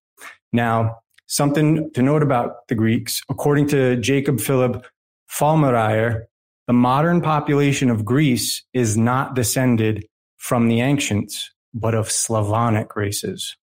Now, 0.53 0.99
something 1.30 1.91
to 1.93 2.01
note 2.01 2.23
about 2.23 2.67
the 2.67 2.75
Greeks, 2.75 3.21
according 3.30 3.67
to 3.67 3.95
Jacob 3.97 4.41
Philip 4.41 4.86
Fallmerayer, 5.32 6.23
the 6.67 6.73
modern 6.73 7.21
population 7.21 7.89
of 7.89 8.03
Greece 8.03 8.63
is 8.73 8.97
not 8.97 9.36
descended 9.36 10.05
from 10.38 10.67
the 10.67 10.82
ancients, 10.82 11.51
but 11.73 11.93
of 11.93 12.11
Slavonic 12.11 12.95
races. 12.95 13.55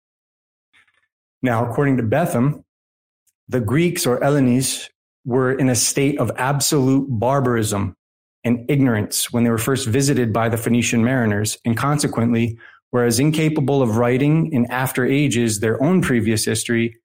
Now, 1.41 1.67
according 1.69 1.97
to 1.97 2.03
Betham, 2.03 2.63
the 3.47 3.61
Greeks 3.61 4.05
or 4.05 4.19
Hellenes 4.21 4.89
were 5.25 5.51
in 5.51 5.69
a 5.69 5.75
state 5.75 6.19
of 6.19 6.31
absolute 6.37 7.07
barbarism 7.09 7.95
and 8.43 8.69
ignorance 8.69 9.31
when 9.31 9.43
they 9.43 9.49
were 9.49 9.57
first 9.57 9.87
visited 9.87 10.31
by 10.31 10.49
the 10.49 10.57
Phoenician 10.57 11.03
mariners, 11.03 11.57
and 11.65 11.75
consequently 11.75 12.59
were 12.91 13.03
as 13.03 13.19
incapable 13.19 13.81
of 13.81 13.97
writing 13.97 14.51
in 14.53 14.67
after 14.67 15.03
ages 15.03 15.59
their 15.59 15.81
own 15.81 16.01
previous 16.01 16.45
history 16.45 16.95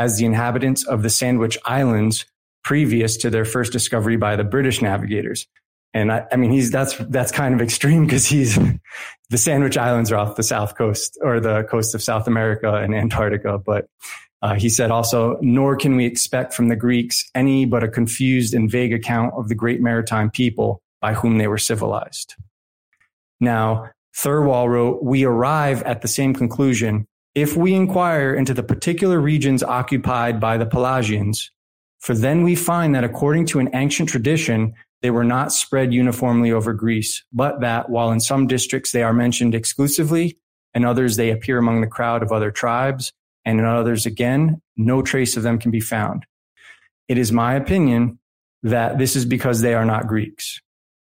as 0.00 0.16
the 0.16 0.24
inhabitants 0.24 0.82
of 0.86 1.02
the 1.02 1.10
Sandwich 1.10 1.58
Islands 1.66 2.24
previous 2.64 3.18
to 3.18 3.28
their 3.28 3.44
first 3.44 3.70
discovery 3.70 4.16
by 4.16 4.34
the 4.34 4.44
British 4.44 4.80
navigators. 4.80 5.46
And 5.92 6.10
I, 6.10 6.24
I 6.32 6.36
mean, 6.36 6.50
he's 6.50 6.70
that's 6.70 6.96
that's 6.96 7.30
kind 7.30 7.54
of 7.54 7.60
extreme 7.60 8.06
because 8.06 8.24
he's 8.24 8.58
the 9.30 9.36
Sandwich 9.36 9.76
Islands 9.76 10.10
are 10.10 10.16
off 10.16 10.36
the 10.36 10.42
south 10.42 10.74
coast 10.74 11.18
or 11.20 11.38
the 11.38 11.64
coast 11.64 11.94
of 11.94 12.02
South 12.02 12.26
America 12.26 12.76
and 12.76 12.94
Antarctica. 12.94 13.58
But 13.58 13.88
uh, 14.40 14.54
he 14.54 14.70
said 14.70 14.90
also, 14.90 15.36
nor 15.42 15.76
can 15.76 15.96
we 15.96 16.06
expect 16.06 16.54
from 16.54 16.68
the 16.68 16.76
Greeks 16.76 17.28
any 17.34 17.66
but 17.66 17.84
a 17.84 17.88
confused 17.88 18.54
and 18.54 18.70
vague 18.70 18.94
account 18.94 19.34
of 19.34 19.48
the 19.48 19.54
great 19.54 19.82
maritime 19.82 20.30
people 20.30 20.80
by 21.02 21.12
whom 21.12 21.36
they 21.36 21.46
were 21.46 21.58
civilized. 21.58 22.36
Now, 23.38 23.90
Thirlwall 24.16 24.66
wrote, 24.68 25.02
we 25.02 25.24
arrive 25.24 25.82
at 25.82 26.00
the 26.00 26.08
same 26.08 26.32
conclusion 26.32 27.06
if 27.34 27.56
we 27.56 27.74
inquire 27.74 28.34
into 28.34 28.54
the 28.54 28.62
particular 28.62 29.20
regions 29.20 29.62
occupied 29.62 30.40
by 30.40 30.56
the 30.56 30.66
Pelasgians, 30.66 31.50
for 32.00 32.14
then 32.14 32.42
we 32.42 32.56
find 32.56 32.94
that 32.94 33.04
according 33.04 33.46
to 33.46 33.60
an 33.60 33.70
ancient 33.74 34.08
tradition, 34.08 34.74
they 35.02 35.10
were 35.10 35.24
not 35.24 35.52
spread 35.52 35.92
uniformly 35.92 36.50
over 36.50 36.72
Greece, 36.72 37.24
but 37.32 37.60
that 37.60 37.88
while 37.88 38.10
in 38.10 38.20
some 38.20 38.46
districts 38.46 38.92
they 38.92 39.02
are 39.02 39.12
mentioned 39.12 39.54
exclusively, 39.54 40.38
in 40.74 40.84
others 40.84 41.16
they 41.16 41.30
appear 41.30 41.58
among 41.58 41.80
the 41.80 41.86
crowd 41.86 42.22
of 42.22 42.32
other 42.32 42.50
tribes, 42.50 43.12
and 43.44 43.58
in 43.58 43.64
others 43.64 44.06
again, 44.06 44.60
no 44.76 45.02
trace 45.02 45.36
of 45.36 45.42
them 45.42 45.58
can 45.58 45.70
be 45.70 45.80
found. 45.80 46.26
It 47.08 47.18
is 47.18 47.32
my 47.32 47.54
opinion 47.54 48.18
that 48.62 48.98
this 48.98 49.16
is 49.16 49.24
because 49.24 49.60
they 49.60 49.74
are 49.74 49.84
not 49.84 50.06
Greeks. 50.06 50.60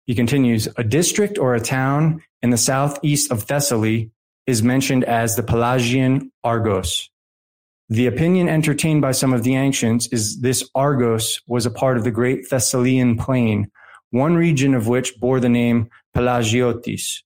He 0.07 0.15
continues, 0.15 0.69
a 0.77 0.85
district 0.85 1.39
or 1.39 1.55
a 1.55 1.61
town 1.61 2.23
in 2.43 2.51
the 2.51 2.59
southeast 2.59 3.31
of 3.31 3.45
Thessaly 3.45 4.11
is 4.47 4.63
mentioned 4.63 5.05
as 5.05 5.37
the 5.37 5.43
Pelasgian 5.43 6.31
Argos. 6.43 7.09
The 7.89 8.07
opinion 8.07 8.49
entertained 8.49 9.03
by 9.03 9.13
some 9.13 9.33
of 9.33 9.43
the 9.43 9.57
ancients 9.57 10.09
is 10.09 10.41
this 10.41 10.69
Argos 10.75 11.41
was 11.47 11.67
a 11.67 11.71
part 11.71 11.97
of 11.97 12.05
the 12.05 12.11
great 12.11 12.47
Thessalian 12.49 13.19
plain, 13.19 13.71
one 14.11 14.35
region 14.37 14.75
of 14.75 14.89
which 14.89 15.19
bore 15.19 15.41
the 15.41 15.49
name 15.49 15.91
Pelasgiotis. 16.17 17.23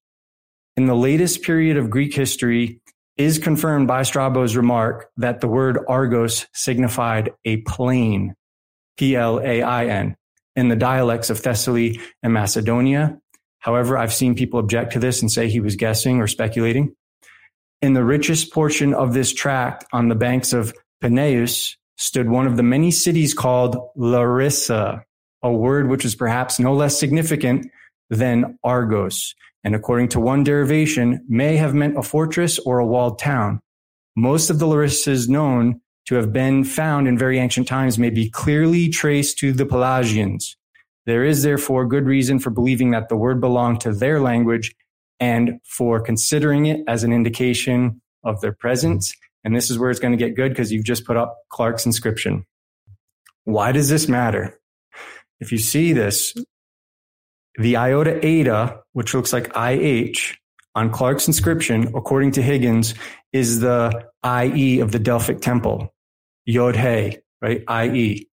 In 0.77 0.87
the 0.87 0.95
latest 0.95 1.43
period 1.43 1.77
of 1.77 1.91
Greek 1.91 2.15
history, 2.15 2.81
is 3.19 3.41
confirmed 3.41 3.89
by 3.89 4.03
Strabo's 4.03 4.57
remark 4.57 5.11
that 5.17 5.41
the 5.41 5.49
word 5.49 5.85
Argos 5.89 6.47
signified 6.55 7.33
a 7.45 7.59
plain, 7.59 8.35
P-L-A-I-N, 8.97 10.17
in 10.55 10.69
the 10.69 10.77
dialects 10.77 11.29
of 11.29 11.41
Thessaly 11.41 12.01
and 12.23 12.33
Macedonia. 12.33 13.19
However, 13.59 13.99
I've 13.99 14.15
seen 14.15 14.37
people 14.37 14.61
object 14.61 14.93
to 14.93 15.01
this 15.01 15.21
and 15.21 15.31
say 15.31 15.49
he 15.49 15.59
was 15.59 15.75
guessing 15.75 16.21
or 16.21 16.29
speculating. 16.29 16.95
In 17.81 17.93
the 17.93 18.03
richest 18.03 18.53
portion 18.53 18.93
of 18.93 19.15
this 19.15 19.33
tract 19.33 19.85
on 19.93 20.09
the 20.09 20.17
banks 20.17 20.53
of 20.53 20.75
Peneus 21.01 21.77
stood 21.97 22.29
one 22.29 22.49
of 22.49 22.57
the 22.57 22.63
many 22.65 22.91
cities 22.91 23.35
called 23.35 23.77
Larissa, 23.95 25.05
a 25.43 25.53
word 25.53 25.89
which 25.89 26.05
is 26.05 26.17
perhaps 26.17 26.59
no 26.59 26.75
less 26.75 26.99
significant 26.99 27.71
than 28.11 28.59
Argos, 28.65 29.35
and 29.63 29.77
according 29.77 30.09
to 30.09 30.21
one 30.21 30.43
derivation, 30.43 31.25
may 31.29 31.57
have 31.57 31.73
meant 31.73 31.97
a 31.97 32.03
fortress 32.03 32.59
or 32.59 32.81
a 32.81 32.87
walled 32.87 33.21
town. 33.21 33.61
Most 34.17 34.51
of 34.51 34.59
the 34.59 34.67
Larissas 34.67 35.29
known 35.29 35.81
to 36.07 36.17
have 36.17 36.33
been 36.33 36.65
found 36.65 37.07
in 37.07 37.17
very 37.17 37.39
ancient 37.39 37.69
times 37.69 37.97
may 37.97 38.11
be 38.11 38.29
clearly 38.29 38.89
traced 38.89 39.39
to 39.39 39.53
the 39.53 39.67
Pelasgians. 39.67 40.57
There 41.07 41.25
is 41.25 41.45
therefore 41.45 41.87
good 41.87 42.07
reason 42.07 42.41
for 42.41 42.51
believing 42.51 42.91
that 42.91 43.09
the 43.09 43.17
word 43.17 43.41
belonged 43.41 43.83
to 43.83 43.93
their 43.93 44.21
language 44.21 44.75
and 45.21 45.61
for 45.65 46.01
considering 46.01 46.67
it 46.67 46.81
as 46.87 47.05
an 47.05 47.13
indication 47.13 48.01
of 48.25 48.41
their 48.41 48.53
presence. 48.53 49.13
And 49.45 49.55
this 49.55 49.71
is 49.71 49.79
where 49.79 49.91
it's 49.91 50.01
going 50.01 50.17
to 50.17 50.23
get 50.23 50.37
good 50.37 50.51
because 50.51 50.73
you've 50.73 50.85
just 50.85 51.05
put 51.05 51.17
up 51.17 51.37
Clark's 51.51 51.87
inscription. 51.87 52.45
Why 53.45 53.73
does 53.73 53.89
this 53.89 54.09
matter? 54.09 54.59
If 55.41 55.53
you 55.53 55.59
see 55.59 55.93
this, 55.93 56.35
the 57.57 57.77
iota 57.77 58.25
eta, 58.25 58.81
which 58.93 59.15
looks 59.15 59.33
like 59.33 59.51
IH 59.57 60.37
on 60.75 60.91
Clark's 60.91 61.27
inscription, 61.27 61.93
according 61.95 62.33
to 62.33 62.43
Higgins, 62.43 62.95
is 63.33 63.61
the 63.61 64.07
IE 64.25 64.81
of 64.81 64.93
the 64.93 64.99
Delphic 64.99 65.41
temple. 65.41 65.95
Yod 66.47 66.77
He, 66.77 67.19
right? 67.41 67.63
IE. 67.87 68.29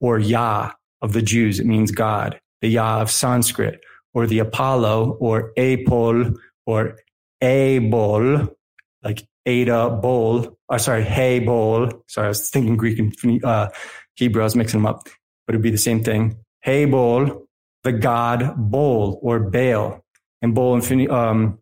Or 0.00 0.18
Yah 0.18 0.72
of 1.02 1.12
the 1.12 1.22
Jews. 1.22 1.60
It 1.60 1.66
means 1.66 1.90
God. 1.90 2.40
The 2.60 2.68
Yah 2.68 3.00
of 3.00 3.10
Sanskrit. 3.10 3.80
Or 4.14 4.26
the 4.26 4.38
Apollo 4.38 5.18
or 5.20 5.52
Apol 5.56 6.34
or 6.66 6.96
Abol, 7.42 8.54
like 9.02 9.26
Ada 9.44 9.90
Bol. 9.90 10.56
Or 10.68 10.78
sorry, 10.78 11.02
Hey 11.02 11.40
Bol. 11.40 12.04
Sorry, 12.06 12.26
I 12.26 12.28
was 12.28 12.48
thinking 12.48 12.76
Greek 12.76 12.98
and 12.98 13.44
uh, 13.44 13.70
Hebrew. 14.14 14.42
I 14.42 14.44
was 14.44 14.56
mixing 14.56 14.80
them 14.80 14.86
up, 14.86 15.08
but 15.46 15.54
it'd 15.54 15.62
be 15.62 15.70
the 15.70 15.78
same 15.78 16.02
thing. 16.02 16.38
Hey 16.62 16.84
Bol, 16.84 17.46
the 17.82 17.92
god 17.92 18.54
Bol 18.56 19.18
or 19.20 19.40
Baal. 19.40 20.04
And 20.40 20.54
Bol 20.54 20.76
in, 20.76 21.10
um, 21.10 21.58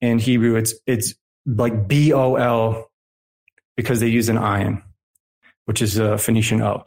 in 0.00 0.18
Hebrew, 0.18 0.56
it's, 0.56 0.74
it's 0.86 1.14
like 1.44 1.88
B 1.88 2.12
O 2.12 2.36
L 2.36 2.90
because 3.76 4.00
they 4.00 4.08
use 4.08 4.28
an 4.28 4.36
ayin, 4.36 4.82
which 5.64 5.82
is 5.82 5.98
a 5.98 6.16
Phoenician 6.18 6.62
O. 6.62 6.84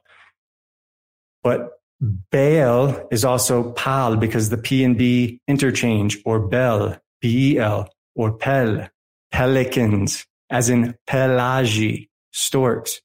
But 1.43 1.76
Baal 1.99 3.07
is 3.11 3.25
also 3.25 3.71
Pal 3.71 4.17
because 4.17 4.49
the 4.49 4.57
P 4.57 4.83
and 4.83 4.97
B 4.97 5.41
interchange 5.47 6.17
or 6.25 6.39
Bel, 6.39 6.97
B 7.21 7.53
E 7.53 7.59
L, 7.59 7.89
or 8.15 8.31
Pel, 8.33 8.87
pelicans, 9.31 10.25
as 10.49 10.69
in 10.69 10.95
pelagi, 11.09 12.09
storks. 12.31 13.01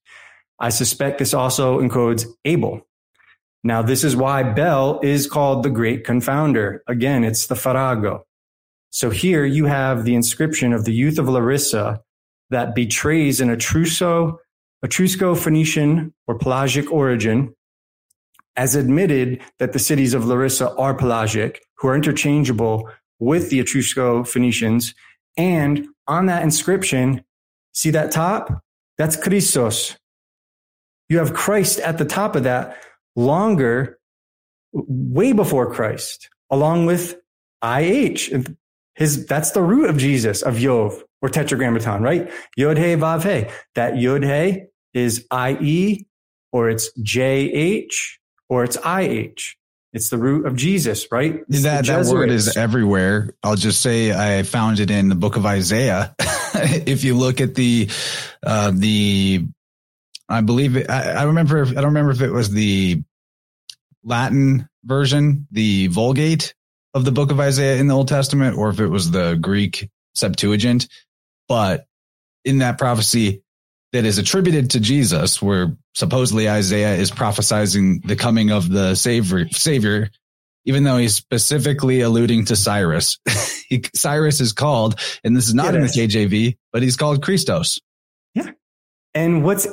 I 0.59 0.69
suspect 0.69 1.19
this 1.19 1.35
also 1.35 1.81
encodes 1.81 2.27
Abel. 2.45 2.87
Now, 3.65 3.81
this 3.81 4.05
is 4.05 4.15
why 4.17 4.43
Bel 4.43 5.01
is 5.03 5.27
called 5.27 5.63
the 5.63 5.71
great 5.71 6.05
confounder. 6.05 6.81
Again, 6.87 7.25
it's 7.25 7.47
the 7.47 7.57
farrago. 7.57 8.27
So 8.91 9.11
here 9.11 9.45
you 9.45 9.67
have 9.67 10.05
the 10.05 10.15
inscription 10.15 10.73
of 10.73 10.85
the 10.85 10.93
youth 10.93 11.19
of 11.19 11.29
Larissa 11.29 12.03
that 12.51 12.75
betrays 12.75 13.41
an 13.41 13.49
Etruso, 13.49 14.37
Etrusco-Phoenician 14.85 16.13
or 16.27 16.39
Pelagic 16.39 16.93
origin, 16.93 17.55
as 18.57 18.75
admitted 18.75 19.41
that 19.59 19.73
the 19.73 19.79
cities 19.79 20.15
of 20.15 20.27
Larissa 20.27 20.75
are 20.77 20.95
pelagic, 20.95 21.63
who 21.79 21.89
are 21.89 21.95
interchangeable 21.95 22.89
with 23.19 23.51
the 23.51 23.61
Etrusco 23.61 24.27
Phoenicians. 24.27 24.95
And 25.37 25.87
on 26.07 26.27
that 26.27 26.43
inscription, 26.43 27.25
see 27.73 27.91
that 27.91 28.11
top? 28.11 28.63
That's 28.99 29.17
Christos. 29.17 29.97
You 31.09 31.19
have 31.19 31.35
Christ 31.35 31.79
at 31.81 31.99
the 31.99 32.05
top 32.05 32.37
of 32.37 32.45
that, 32.45 32.77
longer, 33.17 33.99
way 34.73 35.33
before 35.33 35.73
Christ, 35.73 36.29
along 36.51 36.87
with 36.87 37.17
IH. 37.63 38.31
His, 38.95 39.27
that's 39.27 39.53
the 39.53 39.63
root 39.63 39.89
of 39.89 39.97
Jesus, 39.97 40.43
of 40.43 40.57
Yov 40.57 41.01
or 41.23 41.29
tetragrammaton, 41.29 42.03
right? 42.03 42.31
Yod 42.57 42.77
He 42.77 42.95
Vav 42.97 43.23
He. 43.23 43.51
That 43.75 43.97
Yod 43.97 44.25
He 44.25 44.65
is 44.93 45.27
IE 45.33 46.07
or 46.53 46.69
it's 46.69 46.91
JH 47.01 47.95
or 48.53 48.65
it's 48.65 48.77
IH. 48.85 49.57
It's 49.95 50.11
the 50.11 50.19
root 50.19 50.45
of 50.45 50.57
Jesus, 50.57 51.11
right? 51.11 51.43
It's 51.49 51.63
that 51.63 51.87
that 51.87 52.05
word 52.07 52.31
is 52.31 52.55
everywhere. 52.55 53.35
I'll 53.43 53.57
just 53.57 53.81
say 53.81 54.13
I 54.13 54.43
found 54.43 54.79
it 54.79 54.91
in 54.91 55.09
the 55.09 55.15
book 55.15 55.37
of 55.37 55.47
Isaiah. 55.47 56.15
if 56.55 57.03
you 57.03 57.17
look 57.17 57.41
at 57.41 57.55
the 57.55 57.89
uh, 58.45 58.71
the, 58.75 59.47
I 60.29 60.43
believe 60.43 60.77
it, 60.77 60.91
I, 60.91 61.13
I 61.13 61.23
remember. 61.25 61.63
I 61.63 61.73
don't 61.73 61.85
remember 61.87 62.11
if 62.11 62.21
it 62.21 62.31
was 62.31 62.51
the 62.51 63.03
Latin 64.05 64.69
version, 64.85 65.47
the 65.51 65.87
Vulgate 65.87 66.55
of 66.93 67.07
the 67.07 67.13
book 67.13 67.31
of 67.31 67.41
Isaiah 67.41 67.79
in 67.79 67.87
the 67.87 67.95
Old 67.95 68.09
Testament, 68.09 68.59
or 68.59 68.69
if 68.69 68.81
it 68.81 68.89
was 68.89 69.11
the 69.11 69.39
Greek 69.41 69.89
Septuagint. 70.15 70.89
But 71.49 71.87
in 72.45 72.59
that 72.59 72.77
prophecy 72.77 73.43
that 73.93 74.05
is 74.05 74.19
attributed 74.19 74.71
to 74.71 74.81
Jesus, 74.81 75.41
where 75.41 75.77
supposedly 75.95 76.49
Isaiah 76.49 76.97
is 76.97 77.11
prophesizing 77.11 78.05
the 78.07 78.17
coming 78.17 78.51
of 78.51 78.69
the 78.69 78.95
savior, 78.95 79.49
savior, 79.51 80.11
even 80.65 80.85
though 80.85 80.97
he's 80.97 81.15
specifically 81.15 82.01
alluding 82.01 82.47
to 82.47 82.57
Cyrus. 82.57 83.19
he, 83.69 83.85
Cyrus 83.95 84.41
is 84.41 84.53
called, 84.53 84.99
and 85.23 85.37
this 85.37 85.47
is 85.47 85.55
not 85.55 85.75
in 85.75 85.83
the 85.83 85.89
KJV, 85.89 86.57
but 86.73 86.83
he's 86.83 86.97
called 86.97 87.23
Christos. 87.23 87.79
Yeah. 88.35 88.51
And 89.15 89.45
what's 89.45 89.67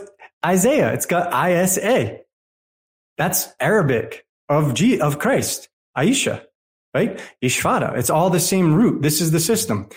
Isaiah? 0.45 0.93
It's 0.93 1.05
got 1.05 1.31
ISA. 1.33 2.19
That's 3.17 3.49
Arabic 3.59 4.25
of 4.49 4.73
G 4.73 4.99
of 4.99 5.19
Christ, 5.19 5.69
Aisha, 5.97 6.43
right? 6.93 7.21
Ishvara. 7.41 7.97
It's 7.97 8.09
all 8.09 8.29
the 8.29 8.39
same 8.39 8.73
root. 8.73 9.01
This 9.01 9.21
is 9.21 9.31
the 9.31 9.39
system. 9.39 9.89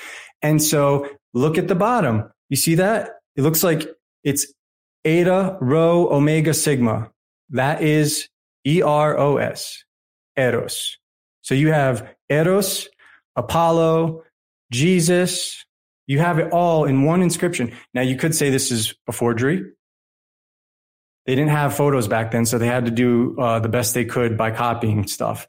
And 0.42 0.62
so 0.62 1.08
look 1.34 1.58
at 1.58 1.68
the 1.68 1.74
bottom. 1.74 2.30
You 2.48 2.56
see 2.56 2.76
that? 2.76 3.10
It 3.36 3.42
looks 3.42 3.64
like 3.64 3.88
it's 4.24 4.52
eta, 5.04 5.58
rho, 5.60 6.08
omega, 6.10 6.54
sigma. 6.54 7.10
That 7.50 7.82
is 7.82 8.28
E 8.66 8.82
R 8.82 9.18
O 9.18 9.36
S, 9.36 9.84
Eros. 10.36 10.96
So 11.42 11.54
you 11.54 11.72
have 11.72 12.08
Eros, 12.28 12.88
Apollo, 13.36 14.22
Jesus. 14.70 15.64
You 16.06 16.18
have 16.18 16.38
it 16.38 16.52
all 16.52 16.84
in 16.84 17.04
one 17.04 17.22
inscription. 17.22 17.72
Now 17.94 18.02
you 18.02 18.16
could 18.16 18.34
say 18.34 18.50
this 18.50 18.70
is 18.70 18.94
a 19.08 19.12
forgery. 19.12 19.64
They 21.26 21.34
didn't 21.34 21.50
have 21.50 21.76
photos 21.76 22.08
back 22.08 22.32
then, 22.32 22.46
so 22.46 22.58
they 22.58 22.66
had 22.66 22.86
to 22.86 22.90
do 22.90 23.36
uh, 23.38 23.60
the 23.60 23.68
best 23.68 23.94
they 23.94 24.04
could 24.04 24.36
by 24.36 24.50
copying 24.50 25.06
stuff. 25.06 25.46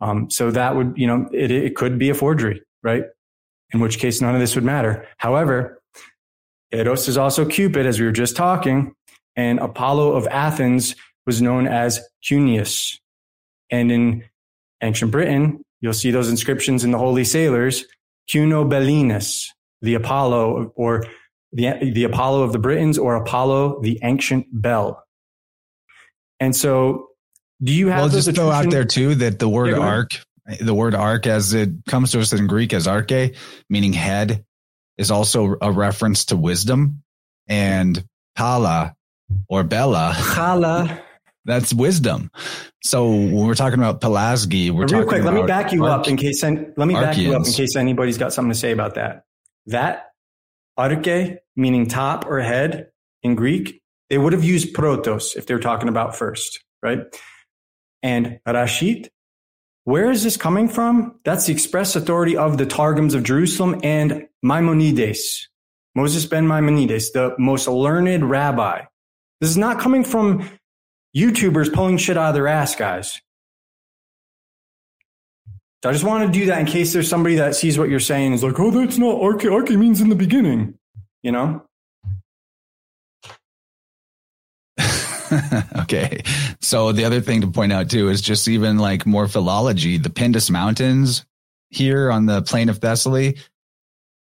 Um, 0.00 0.30
so 0.30 0.50
that 0.50 0.76
would, 0.76 0.94
you 0.96 1.06
know, 1.06 1.28
it, 1.32 1.50
it 1.50 1.74
could 1.74 1.98
be 1.98 2.10
a 2.10 2.14
forgery, 2.14 2.62
right? 2.82 3.04
In 3.72 3.80
which 3.80 3.98
case, 3.98 4.20
none 4.20 4.34
of 4.34 4.40
this 4.40 4.54
would 4.54 4.64
matter. 4.64 5.06
However, 5.16 5.75
Eros 6.72 7.08
is 7.08 7.16
also 7.16 7.44
Cupid, 7.44 7.86
as 7.86 8.00
we 8.00 8.06
were 8.06 8.12
just 8.12 8.36
talking, 8.36 8.94
and 9.36 9.58
Apollo 9.58 10.12
of 10.12 10.26
Athens 10.28 10.94
was 11.26 11.42
known 11.42 11.66
as 11.66 12.00
Cunius. 12.22 12.98
And 13.70 13.90
in 13.90 14.24
ancient 14.82 15.10
Britain, 15.10 15.62
you'll 15.80 15.92
see 15.92 16.10
those 16.10 16.28
inscriptions 16.28 16.84
in 16.84 16.90
the 16.90 16.98
Holy 16.98 17.24
Sailors, 17.24 17.84
Cunobelinus, 18.30 19.46
the 19.82 19.94
Apollo, 19.94 20.72
or 20.76 21.04
the, 21.52 21.90
the 21.92 22.04
Apollo 22.04 22.42
of 22.42 22.52
the 22.52 22.58
Britons, 22.58 22.98
or 22.98 23.14
Apollo, 23.14 23.80
the 23.82 23.98
ancient 24.02 24.46
bell. 24.52 25.02
And 26.40 26.54
so, 26.54 27.08
do 27.62 27.72
you 27.72 27.88
have 27.88 28.00
Well, 28.00 28.08
just 28.08 28.34
throw 28.34 28.50
out 28.50 28.70
there 28.70 28.84
too 28.84 29.14
that 29.16 29.38
the 29.38 29.48
word 29.48 29.70
Yeah, 29.70 29.78
ark, 29.78 30.10
the 30.60 30.74
word 30.74 30.94
ark 30.94 31.26
as 31.26 31.54
it 31.54 31.70
comes 31.88 32.12
to 32.12 32.20
us 32.20 32.32
in 32.32 32.46
Greek 32.46 32.72
as 32.72 32.86
arche, 32.86 33.34
meaning 33.70 33.92
head, 33.92 34.44
is 34.98 35.10
also 35.10 35.56
a 35.60 35.70
reference 35.70 36.26
to 36.26 36.36
wisdom. 36.36 37.02
And 37.48 38.04
pala 38.34 38.96
or 39.48 39.64
bella, 39.64 40.12
Chala. 40.14 41.00
that's 41.44 41.72
wisdom. 41.72 42.30
So 42.82 43.10
when 43.10 43.46
we're 43.46 43.54
talking 43.54 43.78
about 43.78 44.00
Pelasgi, 44.00 44.70
we're 44.70 44.82
Real 44.82 44.88
talking 44.88 45.08
quick, 45.08 45.24
let 45.24 45.34
me 45.34 45.42
back 45.42 45.72
you 45.72 45.86
up 45.86 46.06
in 46.06 46.16
case 46.16 46.42
let 46.42 46.76
me 46.76 46.94
back 46.94 47.16
you 47.16 47.34
up 47.34 47.46
in 47.46 47.52
case 47.52 47.76
anybody's 47.76 48.18
got 48.18 48.32
something 48.32 48.52
to 48.52 48.58
say 48.58 48.72
about 48.72 48.94
that. 48.94 49.24
That 49.66 50.10
arke 50.78 51.38
meaning 51.56 51.86
top 51.86 52.26
or 52.26 52.40
head 52.40 52.90
in 53.22 53.34
Greek, 53.34 53.80
they 54.10 54.18
would 54.18 54.32
have 54.32 54.44
used 54.44 54.74
protos 54.74 55.36
if 55.36 55.46
they 55.46 55.54
were 55.54 55.60
talking 55.60 55.88
about 55.88 56.14
first, 56.14 56.62
right? 56.82 57.00
And 58.02 58.38
rashid, 58.46 59.10
where 59.86 60.10
is 60.10 60.24
this 60.24 60.36
coming 60.36 60.68
from? 60.68 61.20
That's 61.24 61.46
the 61.46 61.52
express 61.52 61.94
authority 61.94 62.36
of 62.36 62.58
the 62.58 62.66
Targums 62.66 63.14
of 63.14 63.22
Jerusalem 63.22 63.78
and 63.84 64.26
Maimonides, 64.42 65.48
Moses 65.94 66.26
ben 66.26 66.48
Maimonides, 66.48 67.12
the 67.12 67.36
most 67.38 67.68
learned 67.68 68.28
rabbi. 68.28 68.82
This 69.40 69.50
is 69.50 69.56
not 69.56 69.78
coming 69.78 70.02
from 70.02 70.50
YouTubers 71.16 71.72
pulling 71.72 71.98
shit 71.98 72.18
out 72.18 72.30
of 72.30 72.34
their 72.34 72.48
ass, 72.48 72.74
guys. 72.74 73.20
So 75.84 75.90
I 75.90 75.92
just 75.92 76.04
want 76.04 76.26
to 76.26 76.36
do 76.36 76.46
that 76.46 76.58
in 76.58 76.66
case 76.66 76.92
there's 76.92 77.08
somebody 77.08 77.36
that 77.36 77.54
sees 77.54 77.78
what 77.78 77.88
you're 77.88 78.00
saying 78.00 78.32
is 78.32 78.42
like, 78.42 78.58
oh, 78.58 78.72
that's 78.72 78.98
not 78.98 79.20
arche. 79.20 79.42
Arche 79.42 79.78
means 79.78 80.00
in 80.00 80.08
the 80.08 80.16
beginning. 80.16 80.76
You 81.22 81.30
know? 81.30 81.65
okay. 85.82 86.22
So 86.60 86.92
the 86.92 87.04
other 87.04 87.20
thing 87.20 87.40
to 87.42 87.48
point 87.48 87.72
out 87.72 87.90
too 87.90 88.08
is 88.08 88.20
just 88.20 88.48
even 88.48 88.78
like 88.78 89.06
more 89.06 89.28
philology, 89.28 89.98
the 89.98 90.10
Pindus 90.10 90.50
Mountains 90.50 91.24
here 91.70 92.10
on 92.10 92.26
the 92.26 92.42
plain 92.42 92.68
of 92.68 92.80
Thessaly. 92.80 93.38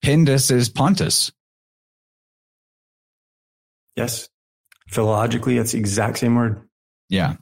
Pindus 0.03 0.51
is 0.51 0.69
Pontus. 0.69 1.33
Yes. 3.97 4.29
Philologically, 4.91 5.61
it's 5.61 5.73
the 5.73 5.79
exact 5.79 6.19
same 6.19 6.37
word. 6.37 6.63
Yeah. 7.09 7.37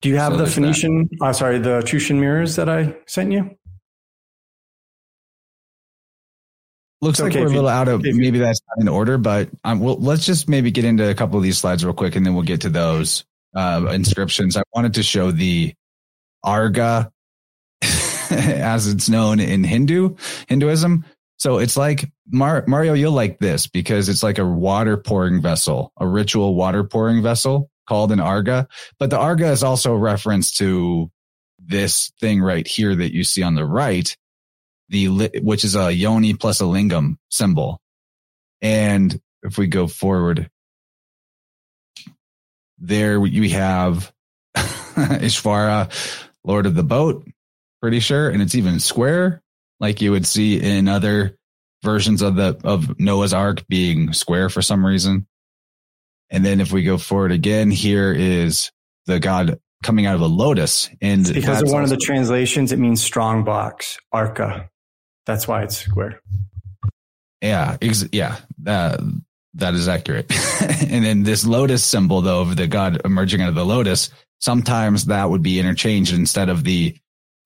Do 0.00 0.08
you 0.08 0.16
have 0.16 0.32
So 0.32 0.38
the. 0.38 0.46
Phoenician, 0.46 1.08
uh, 1.20 1.32
sorry, 1.32 1.58
the 1.58 1.80
Tushan 1.80 2.20
mirrors 2.20 2.56
that 2.56 2.68
I 2.68 2.96
sent 3.06 3.32
you? 3.32 3.57
Looks 7.00 7.20
like 7.20 7.32
okay 7.32 7.42
we're 7.42 7.46
a 7.46 7.50
little 7.50 7.68
out 7.68 7.86
of 7.86 8.00
okay 8.00 8.12
maybe 8.12 8.38
that's 8.38 8.60
not 8.68 8.82
in 8.82 8.88
order, 8.88 9.18
but 9.18 9.48
um, 9.64 9.80
well, 9.80 9.96
let's 9.96 10.26
just 10.26 10.48
maybe 10.48 10.70
get 10.70 10.84
into 10.84 11.08
a 11.08 11.14
couple 11.14 11.36
of 11.36 11.44
these 11.44 11.58
slides 11.58 11.84
real 11.84 11.94
quick, 11.94 12.16
and 12.16 12.26
then 12.26 12.34
we'll 12.34 12.42
get 12.42 12.62
to 12.62 12.70
those 12.70 13.24
uh, 13.54 13.88
inscriptions. 13.92 14.56
I 14.56 14.62
wanted 14.74 14.94
to 14.94 15.02
show 15.02 15.30
the 15.30 15.74
Arga, 16.42 17.12
as 17.82 18.88
it's 18.88 19.08
known 19.08 19.38
in 19.38 19.62
Hindu 19.62 20.16
Hinduism. 20.48 21.04
So 21.38 21.58
it's 21.58 21.76
like 21.76 22.10
Mar- 22.30 22.64
Mario, 22.66 22.94
you'll 22.94 23.12
like 23.12 23.38
this 23.38 23.68
because 23.68 24.08
it's 24.08 24.24
like 24.24 24.38
a 24.38 24.44
water 24.44 24.96
pouring 24.96 25.40
vessel, 25.40 25.92
a 25.96 26.06
ritual 26.06 26.56
water 26.56 26.82
pouring 26.82 27.22
vessel 27.22 27.70
called 27.88 28.10
an 28.10 28.20
Arga. 28.20 28.66
But 28.98 29.10
the 29.10 29.18
Arga 29.18 29.50
is 29.50 29.62
also 29.62 29.94
a 29.94 29.98
reference 29.98 30.52
to 30.54 31.10
this 31.58 32.10
thing 32.20 32.40
right 32.40 32.66
here 32.66 32.94
that 32.94 33.14
you 33.14 33.22
see 33.22 33.42
on 33.42 33.54
the 33.54 33.64
right 33.64 34.16
the 34.88 35.30
which 35.42 35.64
is 35.64 35.76
a 35.76 35.92
yoni 35.92 36.34
plus 36.34 36.60
a 36.60 36.64
lingam 36.64 37.16
symbol. 37.30 37.80
And 38.60 39.20
if 39.42 39.58
we 39.58 39.66
go 39.66 39.86
forward, 39.86 40.50
there 42.78 43.20
we 43.20 43.50
have 43.50 44.12
Ishvara, 44.56 45.90
Lord 46.44 46.66
of 46.66 46.74
the 46.74 46.82
Boat, 46.82 47.26
pretty 47.80 48.00
sure, 48.00 48.28
and 48.28 48.42
it's 48.42 48.54
even 48.54 48.80
square, 48.80 49.42
like 49.80 50.00
you 50.00 50.10
would 50.12 50.26
see 50.26 50.60
in 50.60 50.88
other 50.88 51.36
versions 51.82 52.22
of 52.22 52.36
the 52.36 52.58
of 52.64 52.98
Noah's 52.98 53.32
Ark 53.32 53.64
being 53.68 54.12
square 54.12 54.48
for 54.48 54.62
some 54.62 54.84
reason. 54.84 55.26
And 56.30 56.44
then 56.44 56.60
if 56.60 56.72
we 56.72 56.82
go 56.82 56.98
forward 56.98 57.32
again, 57.32 57.70
here 57.70 58.12
is 58.12 58.70
the 59.06 59.20
god 59.20 59.58
coming 59.82 60.06
out 60.06 60.16
of 60.16 60.20
a 60.20 60.26
lotus, 60.26 60.90
and 61.00 61.20
It's 61.20 61.30
because 61.30 61.62
of 61.62 61.70
one 61.70 61.84
of 61.84 61.90
the 61.90 61.96
translations, 61.96 62.72
it 62.72 62.78
means 62.78 63.02
strong 63.02 63.44
box, 63.44 63.98
arca. 64.12 64.68
That's 65.28 65.46
why 65.46 65.62
it's 65.62 65.76
square. 65.76 66.20
Yeah, 67.42 67.76
ex- 67.82 68.08
yeah, 68.10 68.36
that 68.62 68.98
that 69.54 69.74
is 69.74 69.86
accurate. 69.86 70.32
and 70.88 71.04
then 71.04 71.22
this 71.22 71.44
lotus 71.46 71.84
symbol, 71.84 72.22
though, 72.22 72.40
of 72.40 72.56
the 72.56 72.66
god 72.66 73.02
emerging 73.04 73.42
out 73.42 73.50
of 73.50 73.54
the 73.54 73.64
lotus, 73.64 74.10
sometimes 74.40 75.04
that 75.04 75.28
would 75.30 75.42
be 75.42 75.60
interchanged 75.60 76.14
instead 76.14 76.48
of 76.48 76.64
the 76.64 76.96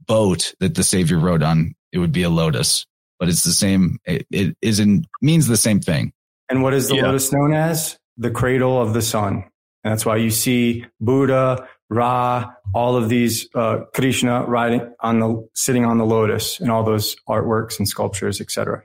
boat 0.07 0.55
that 0.61 0.76
the 0.76 0.85
Savior 0.85 1.18
rode 1.18 1.43
on. 1.43 1.74
It 1.93 1.99
would 1.99 2.12
be 2.12 2.22
a 2.22 2.30
lotus, 2.30 2.87
but 3.18 3.28
it's 3.28 3.43
the 3.43 3.53
same. 3.53 3.99
It, 4.07 4.26
it 4.30 4.57
is 4.62 4.78
in 4.80 5.05
means 5.20 5.49
the 5.49 5.57
same 5.57 5.80
thing. 5.80 6.12
And 6.49 6.62
what 6.62 6.74
is 6.74 6.89
the 6.89 6.97
Yeah. 6.97 7.07
lotus 7.07 7.33
known 7.33 7.53
as? 7.53 7.99
The 8.16 8.30
cradle 8.30 8.80
of 8.80 8.95
the 8.95 9.03
sun. 9.03 9.45
And 9.85 9.91
that's 9.93 10.07
why 10.07 10.16
you 10.16 10.30
see 10.30 10.87
Buddha, 11.01 11.68
Ra, 11.91 12.53
all 12.75 12.97
of 12.97 13.09
these 13.09 13.49
uh, 13.55 13.81
Krishna 13.95 14.45
riding 14.45 14.93
on 15.01 15.20
the 15.20 15.49
sitting 15.55 15.85
on 15.85 15.99
the 15.99 16.07
lotus 16.07 16.61
and 16.61 16.70
all 16.70 16.83
those 16.83 17.16
artworks 17.29 17.79
and 17.79 17.89
sculptures, 17.89 18.41
etc. 18.41 18.83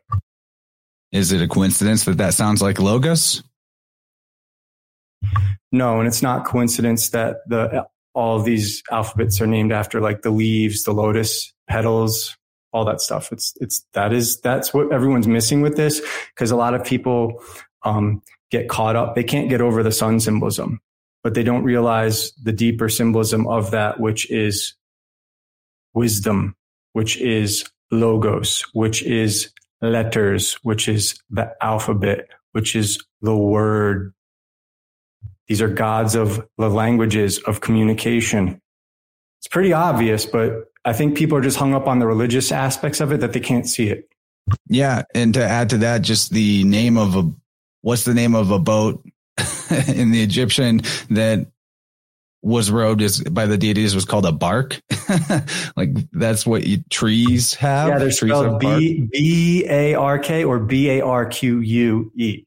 Is 1.12 1.32
it 1.32 1.42
a 1.42 1.48
coincidence 1.48 2.04
that 2.06 2.18
that 2.18 2.34
sounds 2.34 2.62
like 2.62 2.80
logos? 2.80 3.44
No, 5.72 6.00
and 6.00 6.08
it's 6.08 6.22
not 6.22 6.46
coincidence 6.46 7.10
that 7.10 7.38
the 7.48 7.86
all 8.14 8.40
these 8.40 8.82
alphabets 8.92 9.40
are 9.40 9.48
named 9.48 9.72
after 9.72 10.02
like 10.02 10.22
the 10.22 10.32
leaves, 10.32 10.84
the 10.84 10.94
lotus 10.94 11.54
petals, 11.70 12.36
all 12.74 12.86
that 12.86 13.02
stuff. 13.02 13.32
It's 13.32 13.54
it's 13.62 13.86
that 13.94 14.14
is 14.14 14.40
that's 14.42 14.74
what 14.74 14.92
everyone's 14.92 15.28
missing 15.28 15.62
with 15.62 15.78
this 15.78 16.02
because 16.34 16.52
a 16.52 16.56
lot 16.56 16.74
of 16.74 16.84
people 16.84 17.42
um, 17.84 18.22
get 18.52 18.70
caught 18.70 18.96
up. 18.96 19.16
They 19.16 19.24
can't 19.24 19.50
get 19.50 19.62
over 19.62 19.84
the 19.84 19.92
sun 19.92 20.20
symbolism, 20.20 20.82
but 21.24 21.34
they 21.34 21.44
don't 21.44 21.64
realize 21.64 22.32
the 22.42 22.54
deeper 22.54 22.90
symbolism 22.90 23.48
of 23.48 23.72
that, 23.72 24.00
which 24.00 24.30
is 24.32 24.76
wisdom, 25.94 26.56
which 26.94 27.18
is 27.18 27.70
logos, 27.92 28.64
which 28.74 29.04
is 29.04 29.52
letters, 29.82 30.54
which 30.64 30.88
is 30.88 31.20
the 31.30 31.52
alphabet, 31.62 32.28
which 32.52 32.76
is 32.76 33.00
the 33.22 33.36
word. 33.36 34.14
These 35.48 35.62
are 35.62 35.70
gods 35.70 36.16
of 36.16 36.46
the 36.58 36.70
languages 36.70 37.40
of 37.40 37.62
communication. 37.62 38.62
It's 39.40 39.48
pretty 39.48 39.74
obvious, 39.74 40.26
but 40.26 40.72
I 40.84 40.94
think 40.94 41.18
people 41.18 41.38
are 41.38 41.42
just 41.42 41.58
hung 41.58 41.74
up 41.74 41.88
on 41.88 42.00
the 42.00 42.08
religious 42.08 42.52
aspects 42.52 43.00
of 43.00 43.12
it 43.12 43.20
that 43.22 43.34
they 43.34 43.40
can't 43.40 43.68
see 43.68 43.90
it. 43.90 44.10
Yeah. 44.68 45.04
And 45.14 45.34
to 45.34 45.44
add 45.44 45.70
to 45.72 45.78
that, 45.80 46.02
just 46.02 46.32
the 46.32 46.64
name 46.64 46.98
of 46.98 47.16
a, 47.16 47.32
what's 47.82 48.06
the 48.06 48.14
name 48.14 48.36
of 48.36 48.52
a 48.52 48.60
boat 48.60 49.06
in 49.88 50.12
the 50.12 50.22
Egyptian 50.22 50.82
that 51.10 51.48
was 52.42 52.72
robed 52.72 53.02
is 53.02 53.22
by 53.24 53.46
the 53.46 53.58
deities 53.58 53.96
was 53.96 54.06
called 54.06 54.26
a 54.26 54.32
bark. 54.32 54.80
like 55.76 55.90
that's 56.12 56.46
what 56.46 56.66
you, 56.66 56.84
trees 56.90 57.54
have. 57.56 57.90
Yeah, 57.90 58.00
they're 58.00 58.12
trees 58.12 58.32
spelled 58.32 58.60
B 58.60 59.08
B 59.12 59.66
A 59.68 59.96
R 59.96 60.20
K 60.20 60.44
or 60.44 60.60
B 60.60 60.90
A 60.90 61.02
R 61.02 61.26
Q 61.26 61.60
U 61.60 62.12
E. 62.16 62.44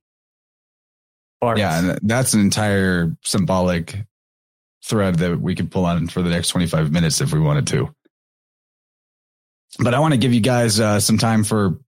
Yeah, 1.42 1.78
and 1.78 1.98
that's 2.02 2.34
an 2.34 2.40
entire 2.40 3.16
symbolic 3.22 3.96
thread 4.84 5.16
that 5.16 5.40
we 5.40 5.54
could 5.54 5.70
pull 5.70 5.86
on 5.86 6.08
for 6.08 6.22
the 6.22 6.30
next 6.30 6.48
25 6.48 6.92
minutes 6.92 7.20
if 7.20 7.32
we 7.32 7.40
wanted 7.40 7.66
to. 7.68 7.94
But 9.78 9.94
I 9.94 10.00
want 10.00 10.12
to 10.12 10.18
give 10.18 10.34
you 10.34 10.40
guys 10.40 10.80
uh, 10.80 11.00
some 11.00 11.16
time 11.16 11.44
for 11.44 11.78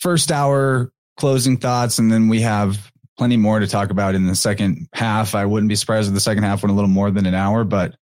first 0.00 0.32
hour 0.32 0.90
closing 1.16 1.58
thoughts, 1.58 1.98
and 1.98 2.10
then 2.10 2.28
we 2.28 2.40
have 2.40 2.90
plenty 3.16 3.36
more 3.36 3.60
to 3.60 3.66
talk 3.66 3.90
about 3.90 4.14
in 4.14 4.26
the 4.26 4.34
second 4.34 4.88
half. 4.92 5.34
I 5.34 5.46
wouldn't 5.46 5.68
be 5.68 5.74
surprised 5.76 6.08
if 6.08 6.14
the 6.14 6.20
second 6.20 6.44
half 6.44 6.62
went 6.62 6.72
a 6.72 6.74
little 6.74 6.90
more 6.90 7.10
than 7.10 7.26
an 7.26 7.34
hour, 7.34 7.64
but 7.64 7.96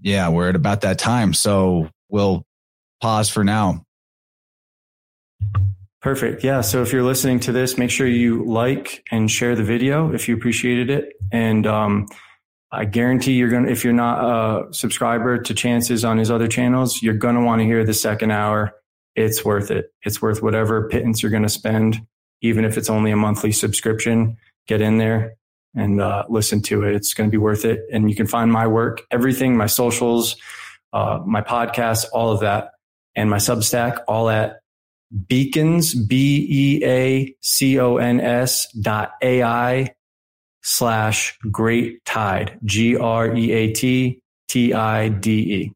yeah, 0.00 0.28
we're 0.28 0.48
at 0.48 0.56
about 0.56 0.82
that 0.82 0.98
time. 0.98 1.34
So 1.34 1.88
we'll 2.08 2.44
pause 3.00 3.28
for 3.28 3.44
now. 3.44 3.84
Perfect. 6.00 6.44
Yeah. 6.44 6.60
So 6.60 6.82
if 6.82 6.92
you're 6.92 7.02
listening 7.02 7.40
to 7.40 7.52
this, 7.52 7.76
make 7.76 7.90
sure 7.90 8.06
you 8.06 8.44
like 8.44 9.04
and 9.10 9.30
share 9.30 9.56
the 9.56 9.64
video 9.64 10.12
if 10.12 10.28
you 10.28 10.36
appreciated 10.36 10.90
it. 10.90 11.14
And 11.32 11.66
um, 11.66 12.06
I 12.70 12.84
guarantee 12.84 13.32
you're 13.32 13.48
going 13.48 13.64
to, 13.64 13.72
if 13.72 13.82
you're 13.82 13.92
not 13.92 14.68
a 14.68 14.72
subscriber 14.72 15.38
to 15.38 15.54
Chances 15.54 16.04
on 16.04 16.18
his 16.18 16.30
other 16.30 16.46
channels, 16.46 17.02
you're 17.02 17.14
going 17.14 17.34
to 17.34 17.40
want 17.40 17.60
to 17.60 17.64
hear 17.64 17.84
the 17.84 17.94
second 17.94 18.30
hour. 18.30 18.74
It's 19.16 19.44
worth 19.44 19.72
it. 19.72 19.86
It's 20.02 20.22
worth 20.22 20.40
whatever 20.40 20.88
pittance 20.88 21.22
you're 21.22 21.32
going 21.32 21.42
to 21.42 21.48
spend 21.48 22.06
even 22.40 22.64
if 22.64 22.76
it's 22.76 22.90
only 22.90 23.10
a 23.10 23.16
monthly 23.16 23.52
subscription, 23.52 24.36
get 24.66 24.80
in 24.80 24.98
there 24.98 25.34
and 25.74 26.00
uh, 26.00 26.24
listen 26.28 26.62
to 26.62 26.84
it. 26.84 26.94
It's 26.94 27.14
going 27.14 27.28
to 27.28 27.30
be 27.30 27.38
worth 27.38 27.64
it. 27.64 27.80
And 27.92 28.08
you 28.08 28.16
can 28.16 28.26
find 28.26 28.52
my 28.52 28.66
work, 28.66 29.02
everything, 29.10 29.56
my 29.56 29.66
socials, 29.66 30.36
uh, 30.92 31.20
my 31.26 31.42
podcast, 31.42 32.06
all 32.12 32.30
of 32.30 32.40
that, 32.40 32.72
and 33.14 33.28
my 33.28 33.36
Substack, 33.36 34.02
all 34.08 34.28
at 34.28 34.60
beacons, 35.26 35.94
B 35.94 36.46
E 36.48 36.84
A 36.84 37.34
C 37.40 37.78
O 37.78 37.96
N 37.96 38.20
S 38.20 38.70
dot 38.72 39.12
A 39.22 39.42
I 39.42 39.94
slash 40.62 41.38
great 41.50 42.04
tide, 42.04 42.58
G 42.64 42.96
R 42.96 43.34
E 43.34 43.52
A 43.52 43.72
T 43.72 44.20
T 44.48 44.72
I 44.72 45.08
D 45.08 45.30
E. 45.32 45.72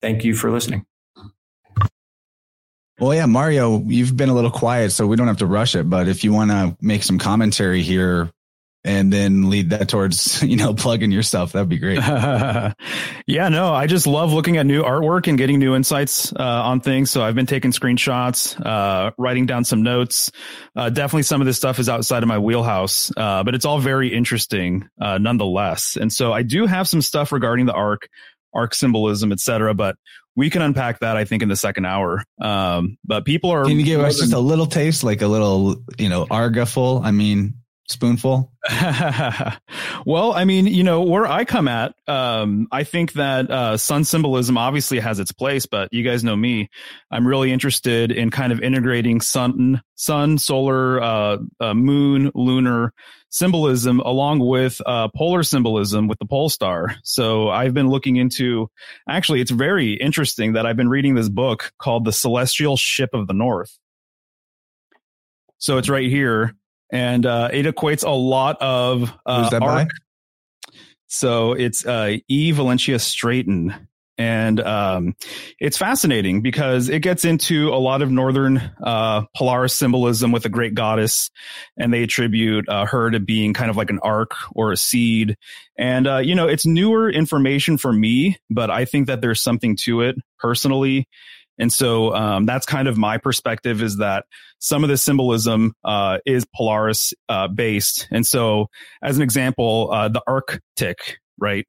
Thank 0.00 0.24
you 0.24 0.34
for 0.34 0.50
listening. 0.50 0.86
Well, 3.00 3.14
yeah, 3.14 3.24
Mario, 3.24 3.80
you've 3.86 4.14
been 4.14 4.28
a 4.28 4.34
little 4.34 4.50
quiet, 4.50 4.92
so 4.92 5.06
we 5.06 5.16
don't 5.16 5.26
have 5.26 5.38
to 5.38 5.46
rush 5.46 5.74
it. 5.74 5.88
But 5.88 6.06
if 6.06 6.22
you 6.22 6.34
want 6.34 6.50
to 6.50 6.76
make 6.82 7.02
some 7.02 7.18
commentary 7.18 7.80
here 7.80 8.30
and 8.84 9.10
then 9.10 9.48
lead 9.48 9.70
that 9.70 9.88
towards, 9.88 10.42
you 10.42 10.56
know, 10.56 10.74
plugging 10.74 11.10
yourself, 11.10 11.52
that'd 11.52 11.70
be 11.70 11.78
great. 11.78 11.96
yeah, 13.26 13.48
no, 13.48 13.72
I 13.72 13.86
just 13.86 14.06
love 14.06 14.34
looking 14.34 14.58
at 14.58 14.66
new 14.66 14.82
artwork 14.82 15.28
and 15.28 15.38
getting 15.38 15.58
new 15.58 15.74
insights 15.74 16.30
uh, 16.34 16.42
on 16.42 16.80
things. 16.80 17.10
So 17.10 17.22
I've 17.22 17.34
been 17.34 17.46
taking 17.46 17.72
screenshots, 17.72 18.60
uh, 18.60 19.12
writing 19.16 19.46
down 19.46 19.64
some 19.64 19.82
notes. 19.82 20.30
Uh, 20.76 20.90
definitely 20.90 21.22
some 21.22 21.40
of 21.40 21.46
this 21.46 21.56
stuff 21.56 21.78
is 21.78 21.88
outside 21.88 22.22
of 22.22 22.28
my 22.28 22.38
wheelhouse, 22.38 23.10
uh, 23.16 23.42
but 23.42 23.54
it's 23.54 23.64
all 23.64 23.78
very 23.78 24.12
interesting 24.12 24.86
uh, 25.00 25.16
nonetheless. 25.16 25.96
And 25.98 26.12
so 26.12 26.34
I 26.34 26.42
do 26.42 26.66
have 26.66 26.86
some 26.86 27.00
stuff 27.00 27.32
regarding 27.32 27.64
the 27.64 27.72
arc 27.72 28.10
arc 28.52 28.74
symbolism, 28.74 29.32
etc. 29.32 29.72
But 29.72 29.96
we 30.40 30.48
can 30.48 30.62
unpack 30.62 31.00
that, 31.00 31.18
I 31.18 31.26
think, 31.26 31.42
in 31.42 31.50
the 31.50 31.56
second 31.56 31.84
hour. 31.84 32.24
Um, 32.40 32.96
but 33.04 33.26
people 33.26 33.50
are. 33.50 33.66
Can 33.66 33.78
you 33.78 33.84
give 33.84 34.00
us 34.00 34.18
just 34.18 34.32
a 34.32 34.38
little 34.38 34.64
taste, 34.64 35.04
like 35.04 35.20
a 35.20 35.26
little, 35.26 35.84
you 35.98 36.08
know, 36.08 36.26
arga 36.30 36.64
full? 36.64 37.02
I 37.04 37.10
mean, 37.10 37.59
spoonful? 37.90 38.52
well, 40.06 40.32
I 40.32 40.44
mean, 40.44 40.66
you 40.66 40.82
know, 40.82 41.02
where 41.02 41.26
I 41.26 41.44
come 41.44 41.68
at, 41.68 41.94
um, 42.06 42.68
I 42.70 42.84
think 42.84 43.12
that 43.14 43.50
uh, 43.50 43.76
sun 43.76 44.04
symbolism 44.04 44.56
obviously 44.56 45.00
has 45.00 45.18
its 45.18 45.32
place, 45.32 45.66
but 45.66 45.92
you 45.92 46.02
guys 46.02 46.24
know 46.24 46.36
me. 46.36 46.70
I'm 47.10 47.26
really 47.26 47.52
interested 47.52 48.12
in 48.12 48.30
kind 48.30 48.52
of 48.52 48.60
integrating 48.60 49.20
sun, 49.20 49.82
sun, 49.94 50.38
solar, 50.38 51.00
uh, 51.00 51.38
uh, 51.60 51.74
moon, 51.74 52.30
lunar 52.34 52.92
symbolism 53.30 54.00
along 54.00 54.40
with 54.40 54.80
uh, 54.84 55.08
polar 55.14 55.42
symbolism 55.42 56.08
with 56.08 56.18
the 56.18 56.26
pole 56.26 56.48
star. 56.48 56.94
So 57.04 57.48
I've 57.48 57.74
been 57.74 57.88
looking 57.88 58.16
into, 58.16 58.70
actually, 59.08 59.40
it's 59.40 59.50
very 59.50 59.94
interesting 59.94 60.54
that 60.54 60.66
I've 60.66 60.76
been 60.76 60.88
reading 60.88 61.14
this 61.14 61.28
book 61.28 61.72
called 61.78 62.04
The 62.04 62.12
Celestial 62.12 62.76
Ship 62.76 63.10
of 63.12 63.26
the 63.26 63.34
North. 63.34 63.78
So 65.58 65.76
it's 65.76 65.88
right 65.88 66.08
here 66.08 66.56
and 66.92 67.26
uh, 67.26 67.48
it 67.52 67.66
equates 67.66 68.04
a 68.04 68.10
lot 68.10 68.56
of 68.60 69.12
uh, 69.24 69.42
Who's 69.42 69.50
that 69.50 69.62
arc. 69.62 69.88
by? 69.88 69.94
So 71.08 71.52
it's 71.54 71.84
uh, 71.84 72.18
E. 72.28 72.52
Valentia 72.52 72.96
Straiton, 72.96 73.86
and 74.16 74.60
um, 74.60 75.16
it's 75.58 75.76
fascinating 75.76 76.40
because 76.40 76.88
it 76.88 77.00
gets 77.00 77.24
into 77.24 77.70
a 77.70 77.80
lot 77.80 78.02
of 78.02 78.10
northern 78.10 78.58
uh, 78.84 79.22
Polaris 79.34 79.76
symbolism 79.76 80.30
with 80.30 80.44
a 80.44 80.48
great 80.48 80.74
goddess, 80.74 81.30
and 81.76 81.92
they 81.92 82.02
attribute 82.02 82.68
uh, 82.68 82.86
her 82.86 83.10
to 83.10 83.18
being 83.18 83.54
kind 83.54 83.70
of 83.70 83.76
like 83.76 83.90
an 83.90 83.98
arc 84.02 84.34
or 84.54 84.70
a 84.70 84.76
seed. 84.76 85.36
And 85.76 86.06
uh, 86.06 86.18
you 86.18 86.34
know, 86.34 86.46
it's 86.46 86.66
newer 86.66 87.10
information 87.10 87.76
for 87.76 87.92
me, 87.92 88.38
but 88.50 88.70
I 88.70 88.84
think 88.84 89.08
that 89.08 89.20
there's 89.20 89.40
something 89.40 89.74
to 89.78 90.02
it 90.02 90.16
personally. 90.38 91.08
And 91.60 91.70
so 91.70 92.14
um, 92.14 92.46
that's 92.46 92.64
kind 92.64 92.88
of 92.88 92.96
my 92.96 93.18
perspective 93.18 93.82
is 93.82 93.98
that 93.98 94.24
some 94.58 94.82
of 94.82 94.88
the 94.88 94.96
symbolism 94.96 95.74
uh, 95.84 96.18
is 96.24 96.46
Polaris 96.56 97.12
uh, 97.28 97.48
based. 97.48 98.08
And 98.10 98.26
so, 98.26 98.68
as 99.02 99.16
an 99.16 99.22
example, 99.22 99.90
uh, 99.92 100.08
the 100.08 100.22
Arctic, 100.26 101.18
right? 101.38 101.66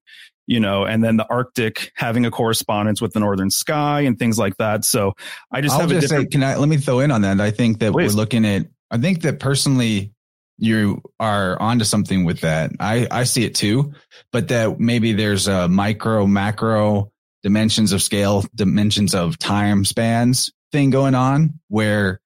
You 0.48 0.62
know, 0.62 0.86
and 0.86 1.04
then 1.04 1.18
the 1.18 1.28
Arctic 1.30 1.92
having 1.96 2.26
a 2.26 2.32
correspondence 2.32 3.02
with 3.02 3.12
the 3.12 3.20
northern 3.20 3.52
sky 3.52 4.02
and 4.02 4.18
things 4.18 4.40
like 4.40 4.56
that. 4.58 4.86
So 4.86 5.14
I 5.52 5.60
just 5.62 5.74
I'll 5.74 5.82
have 5.82 5.90
just 5.90 6.06
a 6.06 6.08
different. 6.08 6.32
say, 6.32 6.40
can 6.40 6.44
I 6.44 6.56
let 6.56 6.70
me 6.70 6.78
throw 6.78 7.02
in 7.02 7.12
on 7.12 7.22
that? 7.22 7.42
I 7.42 7.52
think 7.52 7.80
that 7.80 7.92
Please. 7.92 8.14
we're 8.14 8.18
looking 8.18 8.46
at. 8.46 8.68
I 8.90 8.98
think 8.98 9.22
that 9.22 9.40
personally, 9.40 10.14
you 10.58 11.02
are 11.20 11.62
onto 11.62 11.84
something 11.84 12.24
with 12.24 12.42
that. 12.42 12.72
I 12.80 13.08
I 13.12 13.24
see 13.26 13.44
it 13.44 13.56
too, 13.56 13.94
but 14.32 14.48
that 14.50 14.80
maybe 14.80 15.14
there's 15.14 15.48
a 15.48 15.68
micro 15.68 16.26
macro 16.28 17.12
dimensions 17.44 17.92
of 17.92 18.02
scale, 18.02 18.44
dimensions 18.56 19.16
of 19.16 19.38
time 19.38 19.86
spans 19.86 20.52
thing 20.72 20.90
going 20.90 21.16
on 21.16 21.60
where 21.68 22.22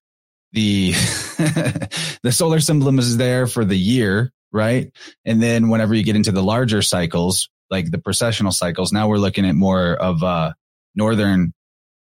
the 0.51 0.91
the 2.22 2.32
solar 2.32 2.59
symbolism 2.59 2.99
is 2.99 3.18
there 3.18 3.47
for 3.47 3.66
the 3.66 3.78
year, 3.78 4.32
right? 4.51 4.91
And 5.26 5.41
then 5.41 5.70
whenever 5.70 5.93
you 5.93 6.03
get 6.03 6.16
into 6.16 6.32
the 6.32 6.43
larger 6.43 6.82
cycles, 6.82 7.49
like 7.70 7.91
the 7.91 7.97
precessional 7.97 8.53
cycles, 8.53 8.93
now 8.93 9.07
we're 9.07 9.18
looking 9.18 9.45
at 9.45 9.55
more 9.55 9.93
of 9.93 10.24
a 10.24 10.55
northern 10.95 11.53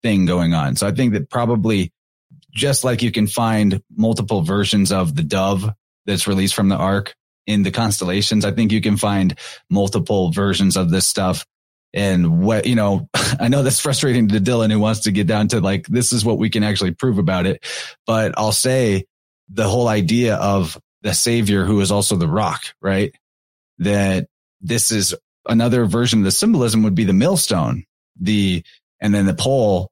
thing 0.02 0.26
going 0.26 0.54
on. 0.54 0.76
So 0.76 0.88
I 0.88 0.92
think 0.92 1.14
that 1.14 1.30
probably 1.30 1.92
just 2.52 2.84
like 2.84 3.02
you 3.02 3.12
can 3.12 3.28
find 3.28 3.82
multiple 3.96 4.42
versions 4.42 4.92
of 4.92 5.16
the 5.16 5.24
dove 5.24 5.70
that's 6.06 6.28
released 6.28 6.54
from 6.54 6.70
the 6.70 6.76
ark 6.76 7.16
in 7.48 7.64
the 7.64 7.72
constellations, 7.72 8.46
I 8.46 8.52
think 8.52 8.72
you 8.72 8.82
can 8.82 8.98
find 8.98 9.38
multiple 9.70 10.32
versions 10.32 10.78
of 10.78 10.90
this 10.90 11.08
stuff 11.08 11.46
and 11.94 12.42
what, 12.42 12.66
you 12.66 12.76
know, 12.76 13.08
I 13.40 13.48
know 13.48 13.64
that's 13.64 13.80
frustrating 13.80 14.28
to 14.30 14.40
Dylan 14.40 14.72
who 14.72 14.80
wants 14.80 15.02
to 15.02 15.12
get 15.12 15.28
down 15.28 15.48
to 15.50 15.62
like, 15.62 15.88
this 15.88 16.12
is 16.12 16.26
what 16.26 16.38
we 16.38 16.50
can 16.50 16.64
actually 16.64 16.92
prove 16.92 17.18
about 17.18 17.46
it. 17.46 17.66
But 18.08 18.34
I'll 18.38 18.52
say 18.52 19.06
the 19.50 19.68
whole 19.68 19.88
idea 19.88 20.36
of 20.36 20.80
the 21.02 21.14
savior 21.14 21.66
who 21.66 21.82
is 21.82 21.92
also 21.92 22.16
the 22.16 22.28
rock, 22.28 22.62
right? 22.82 23.14
That 23.80 24.28
this 24.62 24.92
is 24.92 25.14
another 25.48 25.86
version 25.86 26.20
of 26.20 26.26
the 26.26 26.32
symbolism 26.32 26.84
would 26.84 26.96
be 26.96 27.04
the 27.04 27.14
millstone, 27.14 27.84
the, 28.20 28.64
and 29.02 29.14
then 29.14 29.26
the 29.26 29.34
pole 29.34 29.92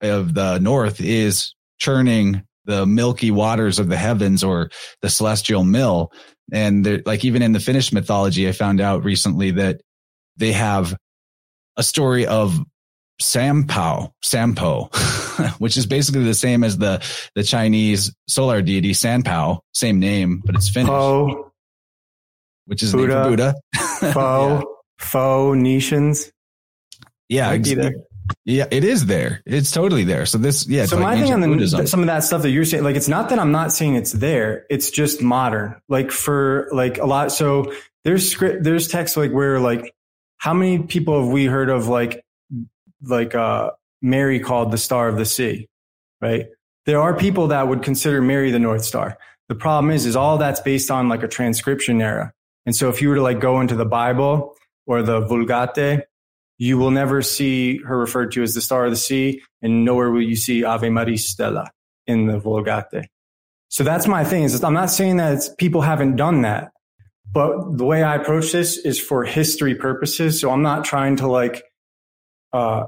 of 0.00 0.34
the 0.34 0.58
north 0.58 1.00
is 1.00 1.54
churning 1.78 2.42
the 2.64 2.84
milky 2.84 3.30
waters 3.30 3.78
of 3.78 3.88
the 3.88 3.96
heavens 3.96 4.44
or 4.44 4.70
the 5.00 5.08
celestial 5.08 5.64
mill. 5.64 6.12
And 6.52 7.02
like 7.06 7.24
even 7.24 7.42
in 7.42 7.52
the 7.52 7.60
Finnish 7.60 7.92
mythology, 7.92 8.48
I 8.48 8.52
found 8.52 8.80
out 8.80 9.04
recently 9.04 9.52
that 9.52 9.80
they 10.36 10.52
have 10.52 10.96
a 11.78 11.82
story 11.82 12.26
of 12.26 12.58
Sampo, 13.20 14.12
Sampo, 14.22 14.84
which 15.58 15.76
is 15.76 15.86
basically 15.86 16.24
the 16.24 16.34
same 16.34 16.62
as 16.62 16.76
the, 16.78 17.02
the 17.34 17.42
Chinese 17.42 18.14
solar 18.28 18.60
deity 18.60 18.92
Sanpao, 18.92 19.60
same 19.72 19.98
name, 19.98 20.42
but 20.44 20.54
it's 20.54 20.68
Finnish. 20.68 20.88
Po, 20.88 21.52
which 22.66 22.82
is 22.82 22.92
Buddha, 22.92 23.24
Buddha. 23.24 23.54
Fo, 24.12 24.58
yeah. 24.58 24.62
Phoenicians. 24.98 26.30
Yeah, 27.28 27.52
exactly. 27.52 27.94
Yeah, 28.44 28.66
it 28.70 28.84
is 28.84 29.06
there. 29.06 29.42
It's 29.46 29.70
totally 29.70 30.04
there. 30.04 30.26
So 30.26 30.38
this, 30.38 30.66
yeah. 30.66 30.84
So 30.84 30.96
like 30.96 31.02
my 31.02 31.20
thing 31.20 31.32
on 31.32 31.40
the, 31.40 31.48
Buddhism. 31.48 31.86
some 31.86 32.00
of 32.00 32.06
that 32.06 32.24
stuff 32.24 32.42
that 32.42 32.50
you're 32.50 32.64
saying, 32.64 32.84
like, 32.84 32.96
it's 32.96 33.08
not 33.08 33.30
that 33.30 33.38
I'm 33.38 33.52
not 33.52 33.72
saying 33.72 33.94
it's 33.94 34.12
there. 34.12 34.66
It's 34.68 34.90
just 34.90 35.22
modern. 35.22 35.80
Like 35.88 36.10
for 36.10 36.68
like 36.72 36.98
a 36.98 37.06
lot. 37.06 37.32
So 37.32 37.72
there's 38.04 38.30
script, 38.30 38.64
there's 38.64 38.88
text 38.88 39.16
like 39.16 39.32
where 39.32 39.60
like, 39.60 39.94
how 40.38 40.54
many 40.54 40.78
people 40.78 41.20
have 41.22 41.30
we 41.30 41.44
heard 41.46 41.68
of 41.68 41.88
like, 41.88 42.24
like, 43.02 43.34
uh, 43.34 43.70
Mary 44.00 44.40
called 44.40 44.70
the 44.70 44.78
star 44.78 45.08
of 45.08 45.16
the 45.16 45.24
sea, 45.24 45.68
right? 46.20 46.46
There 46.86 47.00
are 47.00 47.16
people 47.16 47.48
that 47.48 47.68
would 47.68 47.82
consider 47.82 48.22
Mary 48.22 48.50
the 48.50 48.58
North 48.58 48.84
Star. 48.84 49.18
The 49.48 49.54
problem 49.54 49.90
is, 49.90 50.06
is 50.06 50.16
all 50.16 50.38
that's 50.38 50.60
based 50.60 50.90
on 50.90 51.08
like 51.08 51.22
a 51.22 51.28
transcription 51.28 52.00
error. 52.00 52.32
And 52.64 52.76
so 52.76 52.88
if 52.88 53.02
you 53.02 53.08
were 53.08 53.16
to 53.16 53.22
like 53.22 53.40
go 53.40 53.60
into 53.60 53.74
the 53.74 53.84
Bible 53.84 54.54
or 54.86 55.02
the 55.02 55.20
Vulgate, 55.20 56.04
you 56.58 56.78
will 56.78 56.90
never 56.90 57.22
see 57.22 57.78
her 57.78 57.98
referred 57.98 58.32
to 58.32 58.42
as 58.42 58.54
the 58.54 58.60
star 58.60 58.84
of 58.84 58.90
the 58.90 58.96
sea, 58.96 59.42
and 59.62 59.84
nowhere 59.84 60.10
will 60.10 60.22
you 60.22 60.36
see 60.36 60.64
Ave 60.64 60.90
Maria 60.90 61.16
Stella 61.16 61.70
in 62.06 62.26
the 62.26 62.38
Vulgate. 62.38 63.08
So 63.68 63.84
that's 63.84 64.06
my 64.06 64.24
thing. 64.24 64.44
Is 64.44 64.62
I'm 64.64 64.74
not 64.74 64.90
saying 64.90 65.18
that 65.18 65.48
people 65.58 65.82
haven't 65.82 66.16
done 66.16 66.42
that, 66.42 66.72
but 67.30 67.76
the 67.76 67.84
way 67.84 68.02
I 68.02 68.16
approach 68.16 68.52
this 68.52 68.78
is 68.78 68.98
for 68.98 69.24
history 69.24 69.74
purposes. 69.74 70.40
So 70.40 70.50
I'm 70.50 70.62
not 70.62 70.84
trying 70.84 71.16
to 71.16 71.26
like, 71.28 71.62
uh, 72.52 72.84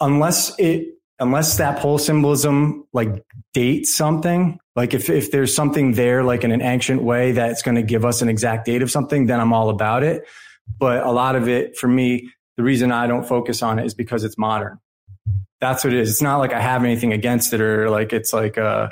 unless 0.00 0.56
it, 0.58 0.94
unless 1.18 1.58
that 1.58 1.80
pole 1.80 1.98
symbolism 1.98 2.84
like 2.92 3.24
dates 3.52 3.94
something, 3.94 4.58
like 4.76 4.94
if, 4.94 5.10
if 5.10 5.32
there's 5.32 5.54
something 5.54 5.92
there, 5.92 6.22
like 6.22 6.44
in 6.44 6.52
an 6.52 6.62
ancient 6.62 7.02
way 7.02 7.32
that's 7.32 7.62
going 7.62 7.74
to 7.74 7.82
give 7.82 8.04
us 8.04 8.22
an 8.22 8.28
exact 8.28 8.64
date 8.64 8.82
of 8.82 8.90
something, 8.90 9.26
then 9.26 9.40
I'm 9.40 9.52
all 9.52 9.70
about 9.70 10.02
it. 10.02 10.26
But 10.78 11.04
a 11.04 11.10
lot 11.10 11.34
of 11.34 11.48
it 11.48 11.76
for 11.76 11.88
me, 11.88 12.30
the 12.56 12.62
reason 12.62 12.92
I 12.92 13.06
don't 13.06 13.26
focus 13.26 13.62
on 13.62 13.78
it 13.78 13.86
is 13.86 13.94
because 13.94 14.22
it's 14.22 14.38
modern. 14.38 14.78
That's 15.60 15.84
what 15.84 15.92
it 15.92 15.98
is. 15.98 16.10
It's 16.10 16.22
not 16.22 16.38
like 16.38 16.52
I 16.52 16.60
have 16.60 16.84
anything 16.84 17.12
against 17.12 17.52
it 17.52 17.60
or 17.60 17.90
like 17.90 18.12
it's 18.12 18.32
like 18.32 18.56
uh 18.56 18.90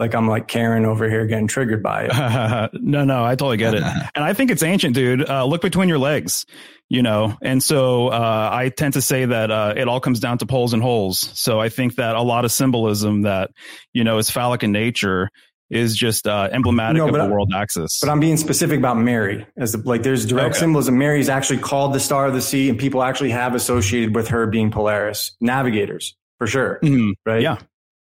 like 0.00 0.14
I'm 0.14 0.26
like 0.26 0.48
Karen 0.48 0.86
over 0.86 1.08
here 1.08 1.26
getting 1.26 1.46
triggered 1.46 1.82
by 1.82 2.08
it. 2.10 2.70
no, 2.80 3.04
no, 3.04 3.22
I 3.22 3.36
totally 3.36 3.58
get 3.58 3.74
it. 3.74 3.82
and 4.14 4.24
I 4.24 4.32
think 4.32 4.50
it's 4.50 4.62
ancient, 4.62 4.94
dude. 4.94 5.28
Uh, 5.28 5.44
look 5.44 5.60
between 5.60 5.90
your 5.90 5.98
legs, 5.98 6.46
you 6.88 7.02
know? 7.02 7.36
And 7.42 7.62
so, 7.62 8.08
uh, 8.08 8.48
I 8.50 8.70
tend 8.70 8.94
to 8.94 9.02
say 9.02 9.26
that, 9.26 9.50
uh, 9.50 9.74
it 9.76 9.88
all 9.88 10.00
comes 10.00 10.18
down 10.18 10.38
to 10.38 10.46
poles 10.46 10.72
and 10.72 10.82
holes. 10.82 11.20
So 11.38 11.60
I 11.60 11.68
think 11.68 11.96
that 11.96 12.16
a 12.16 12.22
lot 12.22 12.46
of 12.46 12.50
symbolism 12.50 13.22
that, 13.22 13.50
you 13.92 14.02
know, 14.02 14.16
is 14.16 14.30
phallic 14.30 14.62
in 14.62 14.72
nature 14.72 15.28
is 15.68 15.94
just 15.94 16.26
uh, 16.26 16.48
emblematic 16.50 16.96
no, 16.96 17.08
of 17.08 17.12
the 17.12 17.20
I, 17.20 17.28
world 17.28 17.52
axis. 17.54 18.00
But 18.00 18.08
I'm 18.08 18.20
being 18.20 18.38
specific 18.38 18.78
about 18.78 18.96
Mary 18.96 19.46
as 19.58 19.72
the, 19.72 19.78
like 19.86 20.02
there's 20.02 20.24
direct 20.24 20.52
okay. 20.52 20.60
symbolism. 20.60 20.96
Mary's 20.96 21.28
actually 21.28 21.58
called 21.58 21.92
the 21.92 22.00
star 22.00 22.26
of 22.26 22.32
the 22.32 22.42
sea, 22.42 22.70
and 22.70 22.78
people 22.78 23.02
actually 23.02 23.30
have 23.30 23.54
associated 23.54 24.16
with 24.16 24.28
her 24.28 24.46
being 24.46 24.70
Polaris 24.70 25.36
navigators 25.42 26.16
for 26.38 26.46
sure. 26.46 26.80
Mm-hmm. 26.82 27.10
Right? 27.24 27.42
Yeah. 27.42 27.58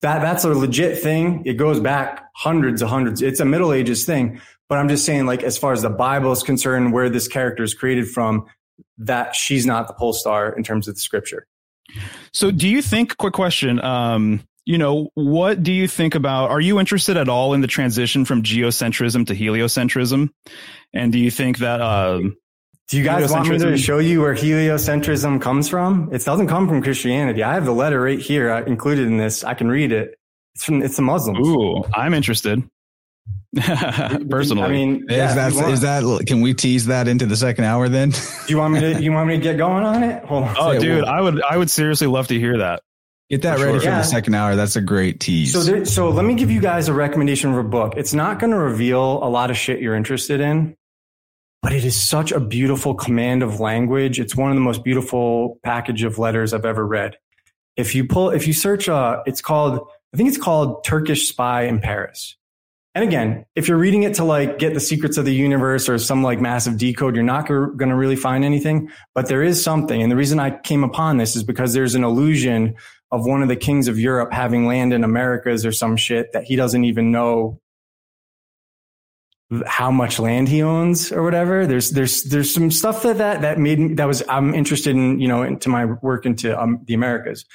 That 0.04 0.22
that's 0.22 0.44
a 0.44 0.50
legit 0.50 1.02
thing. 1.02 1.44
It 1.46 1.54
goes 1.54 1.80
back 1.80 2.30
hundreds 2.36 2.82
of 2.82 2.90
hundreds. 2.90 3.22
It's 3.22 3.40
a 3.40 3.46
Middle 3.46 3.74
Ages 3.74 4.06
thing. 4.06 4.40
But 4.70 4.78
I'm 4.78 4.90
just 4.90 5.06
saying, 5.06 5.26
like 5.26 5.44
as 5.44 5.58
far 5.58 5.74
as 5.74 5.82
the 5.82 5.90
Bible 5.90 6.32
is 6.32 6.44
concerned, 6.44 6.94
where 6.94 7.10
this 7.10 7.28
character 7.28 7.64
is 7.64 7.74
created 7.74 8.10
from, 8.10 8.46
that 8.98 9.36
she's 9.36 9.66
not 9.66 9.88
the 9.88 9.94
pole 9.94 10.14
star 10.14 10.56
in 10.56 10.64
terms 10.64 10.88
of 10.88 10.96
the 10.96 11.02
scripture. 11.02 11.48
So, 12.32 12.52
do 12.52 12.68
you 12.68 12.82
think? 12.82 13.18
Quick 13.18 13.34
question. 13.34 13.84
Um, 13.84 14.42
you 14.66 14.78
know, 14.78 15.10
what 15.16 15.62
do 15.62 15.74
you 15.74 15.88
think 15.88 16.16
about, 16.16 16.50
are 16.50 16.62
you 16.62 16.80
interested 16.80 17.18
at 17.18 17.28
all 17.28 17.54
in 17.54 17.62
the 17.62 17.68
transition 17.68 18.24
from 18.26 18.44
geocentrism 18.44 19.28
to 19.28 19.36
heliocentrism? 19.36 20.30
And 20.94 21.12
do 21.12 21.20
you 21.20 21.32
think 21.32 21.58
that, 21.58 21.82
um, 21.82 22.38
do 22.90 22.98
you 22.98 23.04
guys 23.04 23.32
want 23.32 23.48
me 23.48 23.58
to 23.58 23.78
show 23.78 24.00
you 24.00 24.22
where 24.22 24.36
heliocentrism 24.36 25.42
comes 25.42 25.70
from? 25.70 26.10
It 26.12 26.24
doesn't 26.24 26.48
come 26.48 26.68
from 26.68 26.82
Christianity. 26.82 27.44
I 27.44 27.54
have 27.54 27.66
the 27.66 27.74
letter 27.74 28.02
right 28.02 28.20
here 28.20 28.52
uh, 28.52 28.64
included 28.64 29.08
in 29.08 29.18
this. 29.18 29.44
I 29.44 29.54
can 29.54 29.70
read 29.70 29.92
it. 29.92 30.18
It's 30.56 30.66
from, 30.66 30.84
it's 30.84 30.96
the 30.96 31.02
Muslims. 31.02 31.48
Ooh, 31.48 31.84
I'm 31.94 32.14
interested. 32.14 32.64
Personally, 34.30 34.64
I 34.64 34.68
mean, 34.68 35.06
yeah, 35.08 35.30
is 35.30 35.36
that 35.36 35.70
is 35.70 35.82
that? 35.82 36.26
Can 36.26 36.42
we 36.42 36.54
tease 36.54 36.88
that 36.88 37.08
into 37.08 37.26
the 37.28 37.38
second 37.38 37.66
hour 37.66 37.88
then? 37.88 38.10
do 38.10 38.18
you 38.48 38.58
want 38.58 38.74
me 38.74 38.80
to? 38.80 39.02
You 39.02 39.12
want 39.12 39.28
me 39.28 39.38
to 39.38 39.42
get 39.42 39.58
going 39.58 39.84
on 39.84 40.04
it? 40.04 40.26
Hold 40.26 40.44
on. 40.44 40.56
Oh, 40.58 40.80
dude, 40.80 41.04
I 41.04 41.22
would 41.22 41.42
I 41.44 41.56
would 41.56 41.70
seriously 41.70 42.08
love 42.08 42.28
to 42.28 42.40
hear 42.40 42.58
that. 42.58 42.82
Get 43.30 43.44
that 43.44 43.58
for 43.58 43.66
ready 43.66 43.78
sure. 43.78 43.82
for 43.82 43.90
yeah. 43.90 43.98
the 44.00 44.04
second 44.04 44.34
hour. 44.34 44.56
That's 44.56 44.76
a 44.76 44.82
great 44.82 45.20
tease. 45.20 45.54
So, 45.54 45.62
there, 45.62 45.86
so 45.86 46.10
let 46.10 46.26
me 46.26 46.36
give 46.36 46.52
you 46.52 46.62
guys 46.62 46.88
a 46.88 46.94
recommendation 46.94 47.52
of 47.52 47.58
a 47.58 47.64
book. 47.64 47.94
It's 47.96 48.14
not 48.14 48.40
going 48.40 48.52
to 48.52 48.58
reveal 48.58 49.24
a 49.24 49.30
lot 49.30 49.50
of 49.50 49.58
shit 49.58 49.82
you're 49.82 49.96
interested 49.96 50.42
in, 50.42 50.76
but 51.64 51.72
it 51.72 51.86
is 51.86 52.00
such 52.00 52.34
a 52.34 52.42
beautiful 52.42 52.94
command 52.94 53.42
of 53.42 53.62
language. 53.62 54.20
It's 54.20 54.36
one 54.36 54.52
of 54.52 54.56
the 54.56 54.62
most 54.62 54.84
beautiful 54.84 55.60
package 55.64 56.04
of 56.04 56.20
letters 56.20 56.54
I've 56.54 56.66
ever 56.66 56.86
read. 56.86 57.18
If 57.78 57.96
you 57.96 58.06
pull, 58.06 58.30
if 58.32 58.46
you 58.46 58.54
search, 58.54 58.90
uh, 58.90 59.24
it's 59.26 59.42
called, 59.42 59.80
I 60.14 60.18
think 60.18 60.28
it's 60.28 60.38
called 60.38 60.84
Turkish 60.84 61.30
Spy 61.30 61.64
in 61.64 61.80
Paris. 61.80 62.36
And 62.94 63.04
again, 63.04 63.46
if 63.56 63.68
you're 63.68 63.78
reading 63.78 64.04
it 64.04 64.16
to 64.16 64.26
like 64.26 64.60
get 64.60 64.74
the 64.74 64.80
secrets 64.80 65.18
of 65.18 65.26
the 65.26 65.34
universe 65.34 65.88
or 65.90 65.98
some 65.98 66.22
like 66.22 66.40
massive 66.40 66.78
decode, 66.78 67.16
you're 67.16 67.24
not 67.24 67.48
going 67.48 67.78
to 67.78 67.96
really 67.96 68.18
find 68.18 68.44
anything, 68.44 68.92
but 69.16 69.30
there 69.30 69.42
is 69.42 69.64
something. 69.64 70.00
And 70.04 70.12
the 70.12 70.18
reason 70.18 70.40
I 70.40 70.52
came 70.52 70.84
upon 70.84 71.18
this 71.18 71.36
is 71.36 71.44
because 71.44 71.74
there's 71.74 71.96
an 71.96 72.04
illusion 72.04 72.76
of 73.10 73.26
one 73.26 73.42
of 73.42 73.48
the 73.48 73.56
kings 73.56 73.88
of 73.88 73.98
Europe 73.98 74.34
having 74.34 74.68
land 74.68 74.94
in 74.94 75.04
Americas 75.04 75.66
or 75.66 75.72
some 75.72 75.96
shit 75.96 76.34
that 76.34 76.44
he 76.44 76.56
doesn't 76.56 76.84
even 76.84 77.12
know 77.12 77.62
how 79.68 79.92
much 79.92 80.20
land 80.20 80.48
he 80.50 80.64
owns 80.64 81.12
or 81.12 81.22
whatever. 81.24 81.68
There's 81.68 81.92
there's 81.92 82.24
there's 82.24 82.54
some 82.54 82.72
stuff 82.72 83.04
that 83.04 83.18
that 83.18 83.42
that 83.42 83.60
made 83.60 83.80
me, 83.80 83.94
that 83.96 84.06
was 84.06 84.24
I'm 84.28 84.54
interested 84.56 84.96
in 84.96 85.20
you 85.20 85.28
know 85.28 85.44
into 85.44 85.70
my 85.70 85.86
work 85.86 86.26
into 86.26 86.60
um, 86.60 86.80
the 86.86 86.94
Americas. 86.94 87.46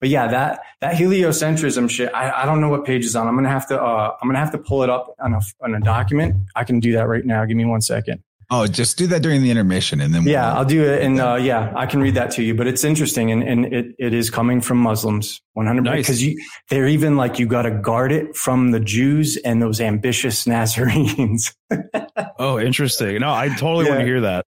But 0.00 0.10
yeah, 0.10 0.28
that 0.28 0.60
that 0.80 0.94
heliocentrism 0.94 1.90
shit. 1.90 2.14
I, 2.14 2.42
I 2.42 2.46
don't 2.46 2.60
know 2.60 2.68
what 2.68 2.84
page 2.84 3.04
is 3.04 3.16
on. 3.16 3.26
I'm 3.26 3.34
gonna 3.34 3.48
have 3.48 3.66
to 3.68 3.80
uh, 3.80 4.16
I'm 4.20 4.28
gonna 4.28 4.38
have 4.38 4.52
to 4.52 4.58
pull 4.58 4.82
it 4.82 4.90
up 4.90 5.14
on 5.18 5.34
a 5.34 5.40
on 5.60 5.74
a 5.74 5.80
document. 5.80 6.36
I 6.54 6.64
can 6.64 6.78
do 6.78 6.92
that 6.92 7.08
right 7.08 7.24
now. 7.24 7.44
Give 7.44 7.56
me 7.56 7.64
one 7.64 7.80
second. 7.80 8.22
Oh, 8.50 8.66
just 8.66 8.96
do 8.96 9.06
that 9.08 9.22
during 9.22 9.42
the 9.42 9.50
intermission 9.50 10.00
and 10.00 10.14
then. 10.14 10.24
We'll 10.24 10.32
yeah, 10.32 10.54
I'll 10.54 10.64
do 10.64 10.82
it. 10.82 11.02
And, 11.02 11.20
uh, 11.20 11.34
yeah, 11.34 11.70
I 11.76 11.84
can 11.84 12.00
read 12.00 12.14
that 12.14 12.30
to 12.32 12.42
you, 12.42 12.54
but 12.54 12.66
it's 12.66 12.82
interesting. 12.82 13.30
And, 13.30 13.42
and 13.42 13.66
it, 13.66 13.94
it 13.98 14.14
is 14.14 14.30
coming 14.30 14.62
from 14.62 14.78
Muslims 14.78 15.42
100 15.58 15.82
nice. 15.82 16.06
because 16.06 16.22
you, 16.22 16.40
they're 16.68 16.86
even 16.86 17.16
like, 17.16 17.40
you 17.40 17.46
got 17.46 17.62
to 17.62 17.72
guard 17.72 18.12
it 18.12 18.36
from 18.36 18.70
the 18.70 18.78
Jews 18.78 19.36
and 19.36 19.60
those 19.60 19.80
ambitious 19.80 20.46
Nazarenes. 20.46 21.52
oh, 22.38 22.60
interesting. 22.60 23.20
No, 23.20 23.32
I 23.32 23.48
totally 23.48 23.86
yeah. 23.86 23.90
want 23.90 24.00
to 24.02 24.06
hear 24.06 24.20
that. 24.20 24.46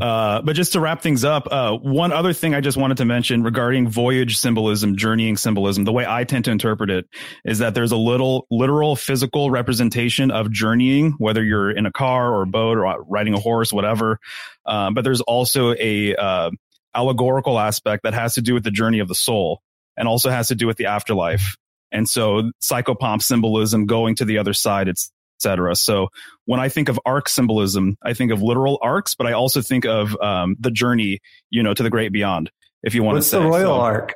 Uh, 0.00 0.42
but 0.42 0.56
just 0.56 0.72
to 0.72 0.80
wrap 0.80 1.00
things 1.00 1.24
up, 1.24 1.46
uh, 1.50 1.76
one 1.76 2.12
other 2.12 2.32
thing 2.32 2.54
I 2.56 2.60
just 2.60 2.76
wanted 2.76 2.96
to 2.96 3.04
mention 3.04 3.44
regarding 3.44 3.88
voyage 3.88 4.36
symbolism, 4.36 4.96
journeying 4.96 5.36
symbolism, 5.36 5.84
the 5.84 5.92
way 5.92 6.04
I 6.08 6.24
tend 6.24 6.44
to 6.46 6.50
interpret 6.50 6.90
it 6.90 7.06
is 7.44 7.60
that 7.60 7.74
there's 7.74 7.92
a 7.92 7.96
little 7.96 8.46
literal 8.50 8.96
physical 8.96 9.52
representation 9.52 10.32
of 10.32 10.50
journeying, 10.50 11.12
whether 11.18 11.42
you're 11.42 11.70
in 11.70 11.86
a 11.86 11.92
car 11.92 12.32
or 12.32 12.42
a 12.42 12.46
boat 12.46 12.78
or 12.78 13.04
riding 13.04 13.34
a 13.34 13.40
horse, 13.40 13.72
whatever. 13.72 14.18
Um, 14.66 14.94
but 14.94 15.04
there's 15.04 15.20
also 15.20 15.74
a, 15.74 16.16
uh, 16.16 16.50
allegorical 16.94 17.60
aspect 17.60 18.02
that 18.02 18.14
has 18.14 18.34
to 18.34 18.42
do 18.42 18.54
with 18.54 18.64
the 18.64 18.70
journey 18.72 18.98
of 18.98 19.06
the 19.06 19.14
soul 19.14 19.62
and 19.98 20.08
also 20.08 20.30
has 20.30 20.48
to 20.48 20.54
do 20.54 20.66
with 20.66 20.78
the 20.78 20.86
afterlife. 20.86 21.56
And 21.92 22.08
so 22.08 22.50
psychopomp 22.62 23.22
symbolism 23.22 23.86
going 23.86 24.14
to 24.16 24.24
the 24.24 24.38
other 24.38 24.54
side, 24.54 24.88
etc. 24.88 25.74
So 25.76 26.08
when 26.44 26.60
I 26.60 26.68
think 26.68 26.88
of 26.88 27.00
arc 27.04 27.28
symbolism, 27.28 27.96
I 28.02 28.14
think 28.14 28.32
of 28.32 28.40
literal 28.40 28.78
arcs, 28.80 29.14
but 29.14 29.26
I 29.26 29.32
also 29.32 29.60
think 29.60 29.84
of 29.84 30.16
um, 30.20 30.56
the 30.60 30.70
journey, 30.70 31.20
you 31.50 31.62
know, 31.62 31.74
to 31.74 31.82
the 31.82 31.90
great 31.90 32.12
beyond. 32.12 32.50
If 32.82 32.94
you 32.94 33.02
want 33.02 33.16
What's 33.16 33.26
to 33.26 33.30
say, 33.30 33.38
What's 33.38 33.58
the 33.58 33.64
royal 33.64 33.76
so, 33.76 33.80
arc? 33.80 34.14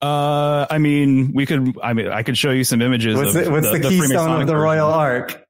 Uh, 0.00 0.66
I 0.68 0.78
mean, 0.78 1.32
we 1.32 1.46
could. 1.46 1.76
I 1.80 1.92
mean, 1.92 2.08
I 2.08 2.24
could 2.24 2.36
show 2.36 2.50
you 2.50 2.64
some 2.64 2.82
images. 2.82 3.14
What's 3.14 3.34
the, 3.34 3.50
what's 3.50 3.70
the, 3.70 3.78
the 3.78 3.88
keystone 3.88 4.40
of 4.40 4.48
the 4.48 4.56
royal 4.56 4.88
arc? 4.88 5.41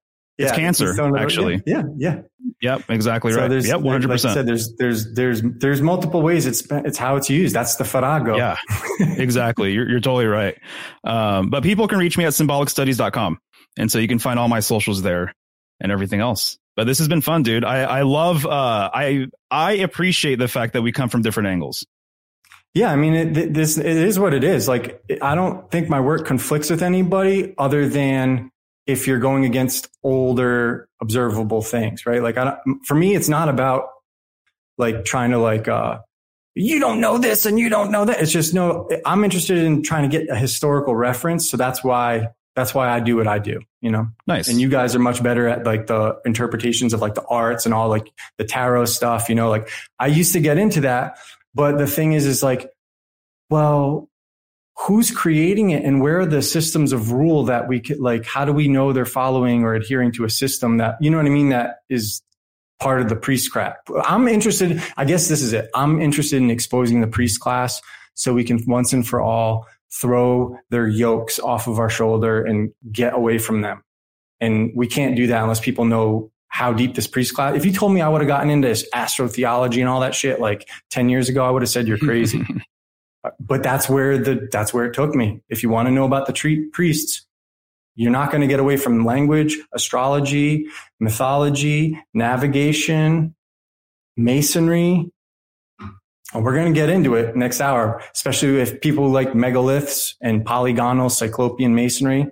It's 0.42 0.50
yeah, 0.50 0.56
cancer, 0.56 1.16
actually. 1.16 1.62
Yeah, 1.66 1.82
yeah. 1.96 2.22
Yep, 2.60 2.84
exactly 2.90 3.32
so 3.32 3.40
right. 3.40 3.64
Yep, 3.64 3.80
one 3.80 3.92
hundred 3.92 4.08
percent. 4.08 4.36
Like 4.36 4.46
there's 4.46 4.74
there's 4.76 5.14
there's 5.14 5.42
there's 5.42 5.80
multiple 5.80 6.22
ways 6.22 6.46
it's 6.46 6.62
it's 6.70 6.98
how 6.98 7.16
it's 7.16 7.30
used. 7.30 7.54
That's 7.54 7.76
the 7.76 7.84
farrago. 7.84 8.36
Yeah, 8.36 8.56
exactly. 9.00 9.72
You're 9.72 9.88
you're 9.88 10.00
totally 10.00 10.26
right. 10.26 10.56
Um, 11.04 11.50
but 11.50 11.62
people 11.62 11.88
can 11.88 11.98
reach 11.98 12.16
me 12.18 12.24
at 12.24 12.32
symbolicstudies.com. 12.32 13.38
And 13.76 13.90
so 13.90 13.98
you 13.98 14.08
can 14.08 14.18
find 14.18 14.38
all 14.38 14.48
my 14.48 14.60
socials 14.60 15.02
there 15.02 15.34
and 15.80 15.90
everything 15.90 16.20
else. 16.20 16.58
But 16.76 16.86
this 16.86 16.98
has 16.98 17.08
been 17.08 17.20
fun, 17.20 17.42
dude. 17.42 17.64
I, 17.64 17.82
I 17.82 18.02
love, 18.02 18.46
uh, 18.46 18.90
I, 18.92 19.26
I 19.50 19.72
appreciate 19.72 20.38
the 20.38 20.48
fact 20.48 20.74
that 20.74 20.82
we 20.82 20.92
come 20.92 21.08
from 21.08 21.22
different 21.22 21.48
angles. 21.48 21.86
Yeah, 22.74 22.90
I 22.90 22.96
mean, 22.96 23.14
it, 23.14 23.52
this 23.52 23.76
it 23.76 23.84
is 23.84 24.18
what 24.18 24.32
it 24.32 24.44
is. 24.44 24.68
Like, 24.68 25.02
I 25.20 25.34
don't 25.34 25.70
think 25.70 25.90
my 25.90 26.00
work 26.00 26.26
conflicts 26.26 26.70
with 26.70 26.82
anybody 26.82 27.54
other 27.58 27.86
than 27.86 28.50
if 28.86 29.06
you're 29.06 29.18
going 29.18 29.44
against 29.44 29.88
older 30.02 30.88
observable 31.00 31.62
things, 31.62 32.06
right? 32.06 32.22
Like, 32.22 32.36
I 32.36 32.44
don't, 32.44 32.84
for 32.84 32.94
me, 32.94 33.14
it's 33.14 33.28
not 33.28 33.48
about 33.48 33.88
like 34.78 35.04
trying 35.04 35.30
to 35.30 35.38
like, 35.38 35.68
uh, 35.68 36.00
you 36.54 36.80
don't 36.80 37.00
know 37.00 37.18
this 37.18 37.46
and 37.46 37.58
you 37.58 37.68
don't 37.68 37.90
know 37.90 38.04
that. 38.04 38.20
It's 38.20 38.32
just 38.32 38.52
no, 38.52 38.88
I'm 39.06 39.24
interested 39.24 39.58
in 39.58 39.82
trying 39.82 40.08
to 40.10 40.18
get 40.18 40.28
a 40.28 40.36
historical 40.36 40.94
reference. 40.94 41.50
So 41.50 41.56
that's 41.56 41.82
why, 41.82 42.28
that's 42.54 42.74
why 42.74 42.90
I 42.90 43.00
do 43.00 43.16
what 43.16 43.26
I 43.26 43.38
do, 43.38 43.60
you 43.80 43.90
know? 43.90 44.08
Nice. 44.26 44.48
And 44.48 44.60
you 44.60 44.68
guys 44.68 44.94
are 44.94 44.98
much 44.98 45.22
better 45.22 45.48
at 45.48 45.64
like 45.64 45.86
the 45.86 46.20
interpretations 46.26 46.92
of 46.92 47.00
like 47.00 47.14
the 47.14 47.24
arts 47.24 47.64
and 47.64 47.74
all 47.74 47.88
like 47.88 48.12
the 48.36 48.44
tarot 48.44 48.86
stuff, 48.86 49.30
you 49.30 49.34
know, 49.34 49.48
like 49.48 49.70
I 49.98 50.08
used 50.08 50.34
to 50.34 50.40
get 50.40 50.58
into 50.58 50.82
that 50.82 51.16
but 51.54 51.78
the 51.78 51.86
thing 51.86 52.12
is, 52.12 52.26
is 52.26 52.42
like, 52.42 52.70
well, 53.50 54.08
who's 54.82 55.10
creating 55.10 55.70
it 55.70 55.84
and 55.84 56.00
where 56.00 56.20
are 56.20 56.26
the 56.26 56.42
systems 56.42 56.92
of 56.92 57.12
rule 57.12 57.44
that 57.44 57.68
we 57.68 57.80
could 57.80 58.00
like, 58.00 58.24
how 58.24 58.44
do 58.44 58.52
we 58.52 58.66
know 58.66 58.92
they're 58.92 59.04
following 59.04 59.62
or 59.62 59.74
adhering 59.74 60.10
to 60.12 60.24
a 60.24 60.30
system 60.30 60.78
that, 60.78 60.96
you 61.00 61.10
know 61.10 61.18
what 61.18 61.26
I 61.26 61.30
mean? 61.30 61.50
That 61.50 61.76
is 61.88 62.20
part 62.80 63.00
of 63.00 63.08
the 63.08 63.14
priestcraft. 63.14 63.90
I'm 64.04 64.26
interested. 64.26 64.82
I 64.96 65.04
guess 65.04 65.28
this 65.28 65.40
is 65.40 65.52
it. 65.52 65.70
I'm 65.74 66.00
interested 66.00 66.38
in 66.38 66.50
exposing 66.50 67.00
the 67.00 67.06
priest 67.06 67.40
class 67.40 67.80
so 68.14 68.34
we 68.34 68.42
can 68.42 68.60
once 68.66 68.92
and 68.92 69.06
for 69.06 69.20
all 69.20 69.68
throw 69.92 70.58
their 70.70 70.88
yokes 70.88 71.38
off 71.38 71.68
of 71.68 71.78
our 71.78 71.90
shoulder 71.90 72.42
and 72.44 72.72
get 72.90 73.14
away 73.14 73.38
from 73.38 73.60
them. 73.60 73.84
And 74.40 74.72
we 74.74 74.88
can't 74.88 75.14
do 75.14 75.28
that 75.28 75.42
unless 75.42 75.60
people 75.60 75.84
know 75.84 76.32
how 76.48 76.72
deep 76.72 76.96
this 76.96 77.06
priest 77.06 77.34
class. 77.34 77.54
If 77.54 77.64
you 77.64 77.72
told 77.72 77.92
me 77.92 78.00
I 78.00 78.08
would 78.08 78.20
have 78.20 78.28
gotten 78.28 78.50
into 78.50 78.68
astrotheology 78.68 79.78
and 79.78 79.88
all 79.88 80.00
that 80.00 80.14
shit 80.14 80.40
like 80.40 80.68
10 80.90 81.08
years 81.08 81.28
ago, 81.28 81.44
I 81.44 81.50
would 81.50 81.62
have 81.62 81.68
said 81.68 81.86
you're 81.86 81.98
crazy. 81.98 82.44
but 83.40 83.62
that's 83.62 83.88
where 83.88 84.18
the, 84.18 84.48
that's 84.50 84.74
where 84.74 84.84
it 84.84 84.94
took 84.94 85.14
me. 85.14 85.42
If 85.48 85.62
you 85.62 85.68
want 85.68 85.86
to 85.86 85.92
know 85.92 86.04
about 86.04 86.26
the 86.26 86.32
tree, 86.32 86.66
priests, 86.70 87.26
you're 87.94 88.10
not 88.10 88.30
going 88.30 88.40
to 88.40 88.46
get 88.46 88.58
away 88.58 88.76
from 88.76 89.04
language, 89.04 89.58
astrology, 89.72 90.66
mythology, 90.98 91.98
navigation, 92.14 93.34
masonry. 94.16 95.10
And 96.34 96.44
we're 96.44 96.54
going 96.54 96.72
to 96.72 96.78
get 96.78 96.88
into 96.88 97.14
it 97.14 97.36
next 97.36 97.60
hour, 97.60 98.02
especially 98.14 98.60
if 98.60 98.80
people 98.80 99.10
like 99.10 99.32
megaliths 99.32 100.14
and 100.22 100.44
polygonal 100.44 101.10
cyclopean 101.10 101.74
masonry, 101.74 102.26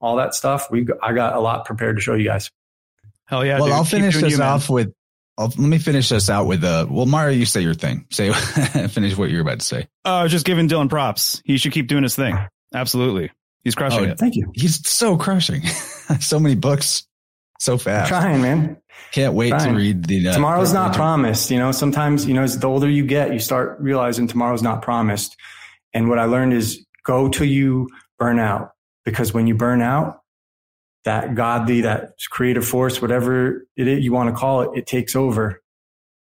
all 0.00 0.16
that 0.16 0.34
stuff. 0.34 0.70
We, 0.70 0.86
I 1.02 1.14
got 1.14 1.34
a 1.34 1.40
lot 1.40 1.64
prepared 1.64 1.96
to 1.96 2.02
show 2.02 2.14
you 2.14 2.24
guys. 2.24 2.50
Hell 3.24 3.44
yeah! 3.44 3.56
Well, 3.56 3.68
dude. 3.68 3.74
I'll 3.74 3.84
Keep 3.84 3.90
finish 3.90 4.20
this 4.20 4.32
you, 4.32 4.38
man. 4.38 4.48
off 4.48 4.68
with. 4.68 4.92
I'll, 5.36 5.48
let 5.48 5.58
me 5.58 5.78
finish 5.78 6.08
this 6.08 6.30
out 6.30 6.46
with 6.46 6.62
uh 6.64 6.86
Well, 6.88 7.06
Mario, 7.06 7.36
you 7.36 7.46
say 7.46 7.60
your 7.60 7.74
thing. 7.74 8.06
Say 8.10 8.32
finish 8.88 9.16
what 9.16 9.30
you're 9.30 9.42
about 9.42 9.60
to 9.60 9.66
say. 9.66 9.88
Uh, 10.04 10.08
I 10.10 10.22
was 10.24 10.32
just 10.32 10.46
giving 10.46 10.68
Dylan 10.68 10.88
props. 10.88 11.42
He 11.44 11.56
should 11.56 11.72
keep 11.72 11.88
doing 11.88 12.02
his 12.02 12.14
thing. 12.16 12.36
Absolutely, 12.74 13.30
he's 13.64 13.74
crushing 13.74 14.00
Oh, 14.00 14.10
it. 14.12 14.18
Thank 14.18 14.36
you. 14.36 14.50
He's 14.54 14.86
so 14.88 15.16
crushing. 15.16 15.64
so 16.20 16.38
many 16.40 16.54
books, 16.54 17.06
so 17.60 17.78
fast. 17.78 18.08
Trying, 18.08 18.42
man. 18.42 18.76
Can't 19.12 19.34
wait 19.34 19.50
to 19.58 19.70
read 19.70 20.04
the. 20.04 20.28
Uh, 20.28 20.34
tomorrow's 20.34 20.72
the- 20.72 20.78
not 20.78 20.94
promised. 20.94 21.50
You 21.50 21.58
know, 21.58 21.72
sometimes, 21.72 22.26
you 22.26 22.34
know, 22.34 22.42
as 22.42 22.58
the 22.58 22.66
older 22.68 22.88
you 22.88 23.04
get, 23.06 23.32
you 23.32 23.38
start 23.40 23.76
realizing 23.80 24.26
tomorrow's 24.28 24.62
not 24.62 24.82
promised. 24.82 25.36
And 25.92 26.08
what 26.08 26.18
I 26.18 26.24
learned 26.24 26.52
is 26.52 26.84
go 27.04 27.28
till 27.28 27.46
you 27.46 27.88
burn 28.18 28.38
out 28.38 28.70
because 29.04 29.32
when 29.34 29.46
you 29.46 29.54
burn 29.54 29.82
out, 29.82 30.20
that 31.04 31.34
godly, 31.34 31.82
that 31.82 32.12
creative 32.30 32.66
force, 32.66 33.00
whatever 33.02 33.66
it 33.76 33.86
is 33.88 34.04
you 34.04 34.12
want 34.12 34.30
to 34.30 34.34
call 34.34 34.62
it, 34.62 34.78
it 34.78 34.86
takes 34.86 35.14
over. 35.14 35.62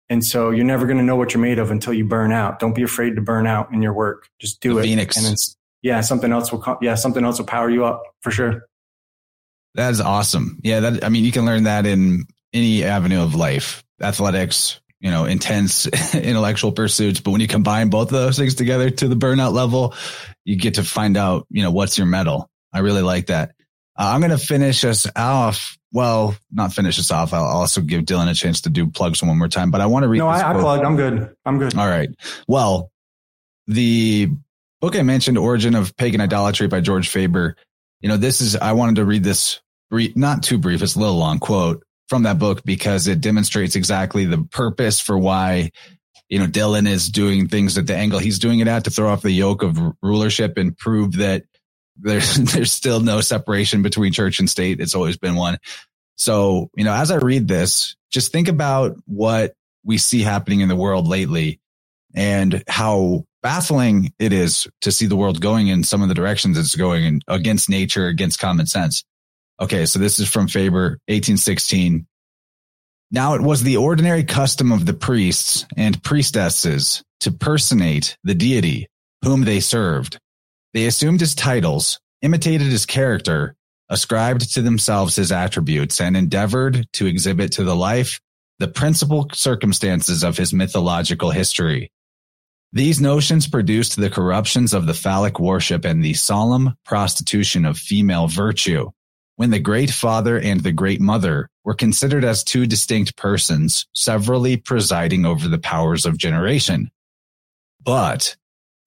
And 0.10 0.26
so 0.26 0.50
you're 0.50 0.66
never 0.66 0.86
going 0.86 0.98
to 0.98 1.04
know 1.04 1.16
what 1.16 1.34
you're 1.34 1.42
made 1.42 1.60
of 1.60 1.70
until 1.72 1.94
you 1.94 2.06
burn 2.06 2.32
out. 2.32 2.60
Don't 2.60 2.74
be 2.74 2.84
afraid 2.84 3.16
to 3.16 3.22
burn 3.22 3.46
out 3.46 3.72
in 3.72 3.82
your 3.82 3.94
work. 3.94 4.28
Just 4.40 4.60
do 4.60 4.74
The 4.76 4.80
it. 4.80 4.84
phoenix. 4.84 5.18
And 5.24 5.36
yeah, 5.82 6.02
something 6.02 6.32
else 6.32 6.52
will 6.52 6.60
come. 6.60 6.78
Yeah, 6.82 6.96
something 6.96 7.24
else 7.24 7.38
will 7.38 7.46
power 7.46 7.70
you 7.70 7.86
up 7.86 8.04
for 8.22 8.32
sure. 8.32 8.64
That 9.76 9.92
is 9.92 10.02
awesome. 10.02 10.60
Yeah, 10.64 10.80
that 10.82 11.04
I 11.04 11.10
mean, 11.10 11.24
you 11.26 11.32
can 11.32 11.46
learn 11.46 11.64
that 11.64 11.86
in 11.86 12.26
any 12.54 12.84
avenue 12.84 13.22
of 13.22 13.36
life, 13.36 13.84
athletics, 14.02 14.82
you 15.00 15.12
know, 15.12 15.26
intense 15.26 15.86
intellectual 16.16 16.72
pursuits. 16.72 17.20
But 17.20 17.32
when 17.32 17.42
you 17.42 17.48
combine 17.48 17.90
both 17.90 18.08
of 18.08 18.20
those 18.20 18.38
things 18.38 18.56
together 18.56 18.90
to 18.90 19.08
the 19.08 19.16
burnout 19.16 19.54
level, 19.54 19.94
you 20.44 20.56
get 20.56 20.76
to 20.76 20.84
find 20.84 21.18
out, 21.18 21.46
you 21.52 21.62
know, 21.62 21.72
what's 21.72 21.98
your 21.98 22.08
metal. 22.08 22.50
I 22.74 22.80
really 22.80 23.04
like 23.04 23.28
that. 23.28 23.52
Uh, 24.00 24.12
I'm 24.14 24.22
going 24.22 24.32
to 24.32 24.38
finish 24.38 24.86
us 24.86 25.06
off. 25.14 25.78
Well, 25.92 26.36
not 26.52 26.72
finish 26.72 26.98
us 27.00 27.12
off. 27.12 27.34
I'll 27.34 27.44
also 27.44 27.82
give 27.82 28.04
Dylan 28.04 28.30
a 28.30 28.34
chance 28.34 28.62
to 28.62 28.70
do 28.70 28.88
plugs 28.88 29.22
one 29.22 29.38
more 29.38 29.50
time, 29.50 29.72
but 29.72 29.82
I 29.82 29.88
want 29.88 30.04
to 30.04 30.08
read. 30.08 30.20
No, 30.20 30.28
I, 30.28 30.52
I 30.52 30.54
plugged. 30.54 30.86
I'm 30.86 30.96
good. 30.96 31.36
I'm 31.46 31.60
good. 31.60 31.78
All 31.78 31.88
right. 31.88 32.10
Well, 32.48 32.92
the 33.68 34.30
book 34.80 34.96
I 34.96 35.02
mentioned, 35.02 35.38
Origin 35.38 35.76
of 35.76 35.98
Pagan 35.98 36.22
Idolatry 36.22 36.68
by 36.68 36.80
George 36.80 37.10
Faber. 37.10 37.58
You 38.00 38.08
know, 38.08 38.16
this 38.16 38.40
is, 38.40 38.56
I 38.56 38.72
wanted 38.72 38.96
to 38.96 39.06
read 39.06 39.26
this 39.26 39.60
brief, 39.90 40.16
not 40.16 40.44
too 40.44 40.58
brief. 40.58 40.82
It's 40.82 40.96
a 40.96 41.00
little 41.00 41.18
long 41.18 41.40
quote 41.40 41.84
from 42.08 42.24
that 42.24 42.40
book 42.40 42.64
because 42.64 43.08
it 43.08 43.20
demonstrates 43.20 43.76
exactly 43.76 44.24
the 44.24 44.48
purpose 44.52 45.02
for 45.02 45.18
why, 45.18 45.72
you 46.30 46.40
know, 46.40 46.48
Dylan 46.48 46.88
is 46.88 47.10
doing 47.10 47.50
things 47.50 47.78
at 47.78 47.88
the 47.88 47.96
angle 47.96 48.20
he's 48.20 48.40
doing 48.40 48.60
it 48.60 48.68
at 48.70 48.86
to 48.86 48.92
throw 48.92 49.10
off 49.10 49.24
the 49.24 49.32
yoke 49.32 49.62
of 49.62 49.78
rulership 50.02 50.58
and 50.58 50.78
prove 50.78 51.18
that 51.18 51.44
there's, 52.00 52.36
there's 52.54 52.72
still 52.72 53.00
no 53.00 53.22
separation 53.22 53.82
between 53.82 54.14
church 54.14 54.40
and 54.40 54.50
state. 54.50 54.80
It's 54.80 54.96
always 54.96 55.18
been 55.18 55.36
one. 55.36 55.58
So, 56.16 56.70
you 56.76 56.84
know, 56.84 56.94
as 56.94 57.12
I 57.12 57.18
read 57.18 57.48
this, 57.48 57.96
just 58.12 58.32
think 58.32 58.48
about 58.48 58.98
what 59.06 59.54
we 59.84 59.98
see 59.98 60.22
happening 60.22 60.60
in 60.60 60.68
the 60.68 60.76
world 60.76 61.08
lately 61.08 61.60
and 62.14 62.64
how 62.68 63.26
baffling 63.42 64.14
it 64.20 64.34
is 64.34 64.68
to 64.82 64.92
see 64.92 65.06
the 65.06 65.16
world 65.16 65.40
going 65.42 65.68
in 65.68 65.84
some 65.84 66.02
of 66.02 66.10
the 66.10 66.16
directions 66.16 66.58
it's 66.58 66.76
going 66.76 67.06
in 67.06 67.22
against 67.28 67.70
nature, 67.70 68.08
against 68.08 68.40
common 68.40 68.66
sense. 68.66 69.06
Okay. 69.62 69.86
So 69.86 70.00
this 70.00 70.20
is 70.20 70.30
from 70.30 70.48
Faber, 70.48 71.00
1816. 71.08 72.06
Now 73.12 73.36
it 73.36 73.42
was 73.42 73.64
the 73.64 73.78
ordinary 73.78 74.24
custom 74.24 74.72
of 74.72 74.86
the 74.86 74.94
priests 74.94 75.66
and 75.76 76.02
priestesses 76.04 77.04
to 77.22 77.32
personate 77.32 78.18
the 78.24 78.36
deity 78.36 78.88
whom 79.24 79.44
they 79.44 79.60
served. 79.60 80.20
They 80.74 80.86
assumed 80.86 81.20
his 81.20 81.36
titles, 81.36 82.00
imitated 82.22 82.68
his 82.68 82.86
character, 82.86 83.56
ascribed 83.90 84.54
to 84.54 84.62
themselves 84.62 85.16
his 85.16 85.32
attributes, 85.32 86.00
and 86.00 86.16
endeavored 86.16 86.88
to 86.94 87.08
exhibit 87.08 87.52
to 87.54 87.64
the 87.64 87.76
life 87.76 88.20
the 88.60 88.68
principal 88.68 89.28
circumstances 89.34 90.24
of 90.24 90.38
his 90.38 90.54
mythological 90.54 91.32
history. 91.32 91.92
These 92.72 93.02
notions 93.02 93.48
produced 93.48 93.96
the 93.96 94.12
corruptions 94.12 94.74
of 94.74 94.86
the 94.86 94.94
phallic 94.94 95.40
worship 95.40 95.86
and 95.86 96.04
the 96.04 96.14
solemn 96.14 96.76
prostitution 96.86 97.66
of 97.66 97.80
female 97.80 98.28
virtue. 98.28 98.92
When 99.38 99.50
the 99.50 99.60
great 99.60 99.90
father 99.90 100.38
and 100.38 100.60
the 100.60 100.74
great 100.74 101.02
mother 101.02 101.50
were 101.64 101.74
considered 101.74 102.24
as 102.24 102.44
two 102.44 102.68
distinct 102.68 103.16
persons, 103.16 103.88
severally 103.96 104.58
presiding 104.58 105.26
over 105.26 105.48
the 105.48 105.58
powers 105.58 106.06
of 106.06 106.18
generation. 106.18 106.92
But 107.84 108.36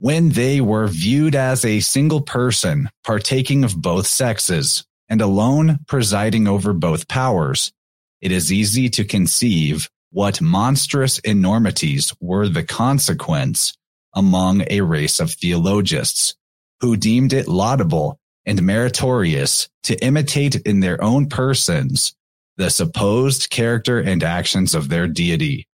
when 0.03 0.31
they 0.31 0.61
were 0.61 0.89
viewed 0.89 1.37
as 1.37 1.65
a 1.65 1.79
single 1.79 2.20
person, 2.20 2.91
partaking 3.05 3.62
of 3.62 3.81
both 3.81 4.05
sexes, 4.05 4.85
and 5.09 5.20
alone 5.20 5.79
presiding 5.87 6.49
over 6.49 6.73
both 6.73 7.07
powers, 7.07 7.73
it 8.20 8.33
is 8.33 8.53
easy 8.53 8.89
to 8.89 9.05
conceive 9.05 9.89
what 10.11 10.41
monstrous 10.41 11.20
enormities 11.20 12.12
were 12.20 12.49
the 12.49 12.65
consequence 12.65 13.79
among 14.12 14.65
a 14.69 14.81
race 14.81 15.20
of 15.20 15.31
theologists 15.31 16.35
who 16.81 16.97
deemed 16.97 17.33
it 17.33 17.47
laudable 17.47 18.19
and 18.45 18.61
meritorious 18.61 19.69
to 19.85 20.05
imitate 20.05 20.57
in 20.62 20.81
their 20.81 21.01
own 21.01 21.29
persons 21.29 22.12
the 22.57 22.70
supposed 22.70 23.51
character 23.51 24.01
and 24.01 24.24
actions 24.24 24.74
of 24.74 24.89
their 24.89 25.07
deity. 25.07 25.69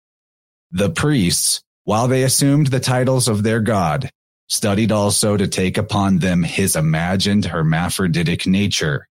The 0.71 0.91
priests, 0.91 1.63
while 1.85 2.09
they 2.09 2.25
assumed 2.25 2.67
the 2.67 2.79
titles 2.79 3.27
of 3.27 3.43
their 3.43 3.61
God, 3.61 4.11
studied 4.49 4.93
also 4.93 5.37
to 5.37 5.47
take 5.47 5.79
upon 5.79 6.19
them 6.19 6.43
his 6.43 6.77
imagined 6.77 7.45
hermaphroditic 7.45 8.47
nature. 8.47 9.07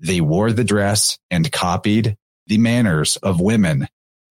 They 0.00 0.20
wore 0.20 0.52
the 0.52 0.64
dress 0.64 1.18
and 1.30 1.50
copied 1.50 2.16
the 2.46 2.58
manners 2.58 3.16
of 3.16 3.40
women. 3.40 3.88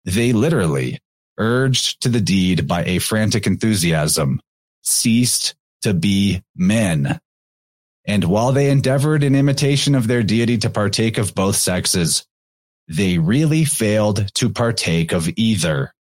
They 0.05 0.33
literally, 0.33 0.99
urged 1.37 2.01
to 2.01 2.09
the 2.09 2.21
deed 2.21 2.67
by 2.67 2.83
a 2.83 2.99
frantic 2.99 3.47
enthusiasm, 3.47 4.41
ceased 4.83 5.55
to 5.81 5.93
be 5.93 6.43
men. 6.55 7.19
And 8.05 8.23
while 8.23 8.51
they 8.51 8.69
endeavored 8.69 9.23
in 9.23 9.35
imitation 9.35 9.95
of 9.95 10.07
their 10.07 10.23
deity 10.23 10.57
to 10.59 10.69
partake 10.69 11.17
of 11.17 11.35
both 11.35 11.55
sexes, 11.55 12.25
they 12.87 13.19
really 13.19 13.63
failed 13.63 14.33
to 14.35 14.49
partake 14.49 15.13
of 15.13 15.29
either. 15.37 15.93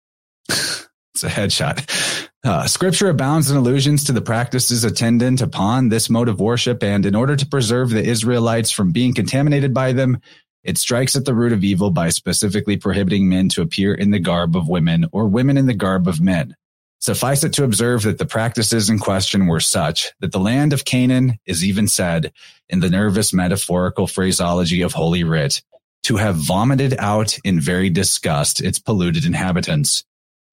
it's 0.48 1.22
a 1.22 1.28
headshot. 1.28 2.28
Uh, 2.44 2.66
scripture 2.66 3.08
abounds 3.08 3.50
in 3.50 3.56
allusions 3.56 4.04
to 4.04 4.12
the 4.12 4.20
practices 4.20 4.84
attendant 4.84 5.40
upon 5.40 5.88
this 5.88 6.10
mode 6.10 6.28
of 6.28 6.40
worship, 6.40 6.82
and 6.82 7.06
in 7.06 7.14
order 7.14 7.34
to 7.34 7.46
preserve 7.46 7.88
the 7.88 8.04
Israelites 8.04 8.70
from 8.70 8.92
being 8.92 9.14
contaminated 9.14 9.72
by 9.72 9.92
them, 9.92 10.20
it 10.62 10.76
strikes 10.76 11.16
at 11.16 11.24
the 11.24 11.34
root 11.34 11.54
of 11.54 11.64
evil 11.64 11.90
by 11.90 12.10
specifically 12.10 12.76
prohibiting 12.76 13.30
men 13.30 13.48
to 13.48 13.62
appear 13.62 13.94
in 13.94 14.10
the 14.10 14.18
garb 14.18 14.56
of 14.56 14.68
women 14.68 15.06
or 15.10 15.26
women 15.26 15.56
in 15.56 15.64
the 15.64 15.72
garb 15.72 16.06
of 16.06 16.20
men. 16.20 16.54
Suffice 17.00 17.44
it 17.44 17.54
to 17.54 17.64
observe 17.64 18.02
that 18.02 18.18
the 18.18 18.26
practices 18.26 18.90
in 18.90 18.98
question 18.98 19.46
were 19.46 19.60
such 19.60 20.12
that 20.20 20.32
the 20.32 20.38
land 20.38 20.74
of 20.74 20.84
Canaan 20.84 21.38
is 21.46 21.64
even 21.64 21.88
said 21.88 22.30
in 22.68 22.80
the 22.80 22.90
nervous 22.90 23.32
metaphorical 23.32 24.06
phraseology 24.06 24.82
of 24.82 24.92
Holy 24.92 25.24
Writ 25.24 25.62
to 26.02 26.16
have 26.16 26.36
vomited 26.36 26.94
out 26.98 27.38
in 27.42 27.58
very 27.58 27.88
disgust 27.88 28.60
its 28.60 28.78
polluted 28.78 29.24
inhabitants. 29.24 30.04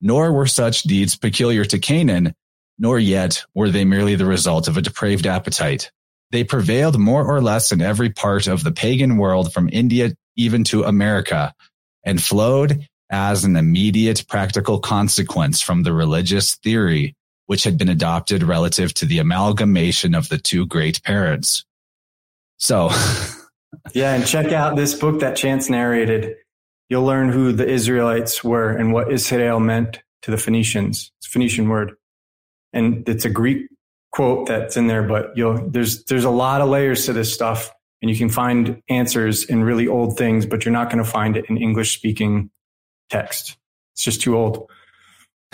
Nor 0.01 0.33
were 0.33 0.47
such 0.47 0.83
deeds 0.83 1.15
peculiar 1.15 1.63
to 1.65 1.79
Canaan, 1.79 2.33
nor 2.79 2.97
yet 2.97 3.45
were 3.53 3.69
they 3.69 3.85
merely 3.85 4.15
the 4.15 4.25
result 4.25 4.67
of 4.67 4.77
a 4.77 4.81
depraved 4.81 5.27
appetite. 5.27 5.91
They 6.31 6.43
prevailed 6.43 6.97
more 6.97 7.25
or 7.25 7.41
less 7.41 7.71
in 7.71 7.81
every 7.81 8.09
part 8.09 8.47
of 8.47 8.63
the 8.63 8.71
pagan 8.71 9.17
world 9.17 9.53
from 9.53 9.69
India 9.71 10.13
even 10.35 10.63
to 10.65 10.83
America 10.83 11.53
and 12.03 12.21
flowed 12.21 12.87
as 13.11 13.43
an 13.43 13.55
immediate 13.55 14.25
practical 14.27 14.79
consequence 14.79 15.61
from 15.61 15.83
the 15.83 15.93
religious 15.93 16.55
theory 16.55 17.15
which 17.51 17.65
had 17.65 17.77
been 17.77 17.89
adopted 17.89 18.43
relative 18.43 18.93
to 18.93 19.05
the 19.05 19.19
amalgamation 19.19 20.15
of 20.15 20.29
the 20.29 20.37
two 20.37 20.65
great 20.65 21.03
parents. 21.03 21.65
So, 22.55 22.91
yeah, 23.93 24.13
and 24.13 24.25
check 24.25 24.53
out 24.53 24.77
this 24.77 24.93
book 24.93 25.19
that 25.19 25.35
Chance 25.35 25.69
narrated. 25.69 26.35
You'll 26.91 27.05
learn 27.05 27.29
who 27.29 27.53
the 27.53 27.65
Israelites 27.65 28.43
were 28.43 28.69
and 28.69 28.91
what 28.91 29.09
Israel 29.09 29.61
meant 29.61 30.01
to 30.23 30.31
the 30.31 30.35
Phoenicians. 30.35 31.09
It's 31.19 31.27
a 31.27 31.29
Phoenician 31.29 31.69
word. 31.69 31.93
And 32.73 33.07
it's 33.07 33.23
a 33.23 33.29
Greek 33.29 33.69
quote 34.11 34.49
that's 34.49 34.75
in 34.75 34.87
there, 34.87 35.01
but 35.01 35.31
you'll, 35.37 35.69
there's, 35.69 36.03
there's 36.03 36.25
a 36.25 36.29
lot 36.29 36.59
of 36.59 36.67
layers 36.67 37.05
to 37.05 37.13
this 37.13 37.33
stuff 37.33 37.71
and 38.01 38.11
you 38.11 38.17
can 38.17 38.27
find 38.27 38.81
answers 38.89 39.45
in 39.45 39.63
really 39.63 39.87
old 39.87 40.17
things, 40.17 40.45
but 40.45 40.65
you're 40.65 40.73
not 40.73 40.89
going 40.89 41.01
to 41.01 41.09
find 41.09 41.37
it 41.37 41.45
in 41.47 41.55
English 41.55 41.95
speaking 41.95 42.49
text. 43.09 43.55
It's 43.93 44.03
just 44.03 44.19
too 44.19 44.35
old. 44.35 44.69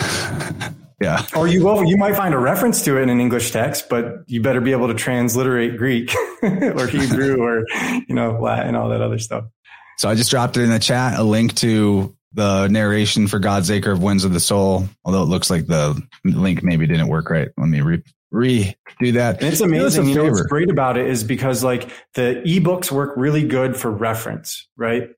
yeah. 1.00 1.24
Or 1.36 1.46
you 1.46 1.62
will, 1.64 1.84
you 1.84 1.96
might 1.96 2.16
find 2.16 2.34
a 2.34 2.38
reference 2.38 2.82
to 2.86 2.98
it 2.98 3.02
in 3.02 3.10
an 3.10 3.20
English 3.20 3.52
text, 3.52 3.88
but 3.88 4.24
you 4.26 4.42
better 4.42 4.60
be 4.60 4.72
able 4.72 4.88
to 4.88 4.94
transliterate 4.94 5.76
Greek 5.76 6.12
or 6.42 6.88
Hebrew 6.88 7.40
or, 7.40 7.64
you 8.08 8.14
know, 8.16 8.40
Latin, 8.40 8.74
all 8.74 8.88
that 8.88 9.02
other 9.02 9.20
stuff. 9.20 9.44
So 9.98 10.08
I 10.08 10.14
just 10.14 10.30
dropped 10.30 10.56
it 10.56 10.62
in 10.62 10.70
the 10.70 10.78
chat, 10.78 11.18
a 11.18 11.24
link 11.24 11.56
to 11.56 12.16
the 12.32 12.68
narration 12.68 13.26
for 13.26 13.40
God's 13.40 13.68
Acre 13.68 13.90
of 13.90 14.00
Winds 14.00 14.24
of 14.24 14.32
the 14.32 14.38
Soul, 14.38 14.88
although 15.04 15.22
it 15.22 15.28
looks 15.28 15.50
like 15.50 15.66
the 15.66 16.00
link 16.24 16.62
maybe 16.62 16.86
didn't 16.86 17.08
work 17.08 17.30
right. 17.30 17.48
Let 17.56 17.68
me 17.68 17.80
re, 17.80 18.02
re 18.30 18.76
do 19.00 19.12
that. 19.12 19.42
And 19.42 19.52
it's 19.52 19.60
amazing. 19.60 20.08
You 20.08 20.14
know, 20.14 20.24
what's 20.24 20.42
great 20.42 20.70
about 20.70 20.98
it 20.98 21.08
is 21.08 21.24
because 21.24 21.64
like 21.64 21.90
the 22.14 22.42
ebooks 22.46 22.92
work 22.92 23.14
really 23.16 23.46
good 23.46 23.76
for 23.76 23.90
reference, 23.90 24.68
right? 24.76 25.08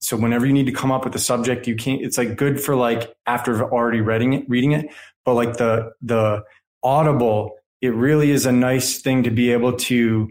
So 0.00 0.16
whenever 0.16 0.44
you 0.44 0.52
need 0.52 0.66
to 0.66 0.72
come 0.72 0.90
up 0.90 1.04
with 1.04 1.14
a 1.14 1.20
subject, 1.20 1.68
you 1.68 1.76
can't, 1.76 2.02
it's 2.02 2.18
like 2.18 2.36
good 2.36 2.60
for 2.60 2.74
like 2.74 3.14
after 3.26 3.62
already 3.62 4.00
reading 4.00 4.32
it, 4.32 4.44
reading 4.48 4.72
it. 4.72 4.86
But 5.24 5.34
like 5.34 5.56
the, 5.56 5.92
the 6.02 6.42
audible, 6.82 7.58
it 7.80 7.94
really 7.94 8.32
is 8.32 8.44
a 8.44 8.52
nice 8.52 9.00
thing 9.02 9.22
to 9.22 9.30
be 9.30 9.52
able 9.52 9.74
to 9.74 10.30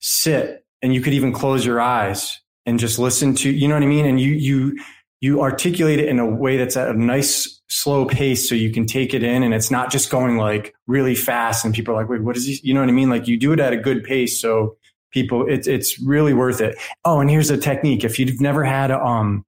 sit 0.00 0.64
and 0.80 0.94
you 0.94 1.02
could 1.02 1.12
even 1.12 1.32
close 1.34 1.66
your 1.66 1.82
eyes 1.82 2.40
and 2.68 2.78
just 2.78 2.98
listen 2.98 3.34
to, 3.34 3.50
you 3.50 3.66
know 3.66 3.74
what 3.74 3.82
I 3.82 3.86
mean? 3.86 4.04
And 4.04 4.20
you, 4.20 4.32
you, 4.32 4.78
you 5.22 5.40
articulate 5.40 6.00
it 6.00 6.06
in 6.06 6.18
a 6.18 6.26
way 6.26 6.58
that's 6.58 6.76
at 6.76 6.88
a 6.88 6.92
nice 6.92 7.62
slow 7.68 8.04
pace 8.04 8.46
so 8.46 8.54
you 8.54 8.70
can 8.70 8.86
take 8.86 9.14
it 9.14 9.22
in 9.22 9.42
and 9.42 9.54
it's 9.54 9.70
not 9.70 9.90
just 9.90 10.10
going 10.10 10.36
like 10.36 10.74
really 10.86 11.14
fast 11.14 11.64
and 11.64 11.74
people 11.74 11.94
are 11.94 11.96
like, 11.96 12.10
wait, 12.10 12.22
what 12.22 12.36
is 12.36 12.44
he? 12.44 12.60
You 12.62 12.74
know 12.74 12.80
what 12.80 12.90
I 12.90 12.92
mean? 12.92 13.08
Like 13.08 13.26
you 13.26 13.38
do 13.38 13.52
it 13.52 13.58
at 13.58 13.72
a 13.72 13.78
good 13.78 14.04
pace. 14.04 14.38
So 14.38 14.76
people, 15.12 15.48
it's, 15.48 15.66
it's 15.66 15.98
really 15.98 16.34
worth 16.34 16.60
it. 16.60 16.76
Oh, 17.06 17.20
and 17.20 17.30
here's 17.30 17.50
a 17.50 17.56
technique. 17.56 18.04
If 18.04 18.18
you've 18.18 18.38
never 18.38 18.64
had, 18.64 18.90
um, 18.90 19.46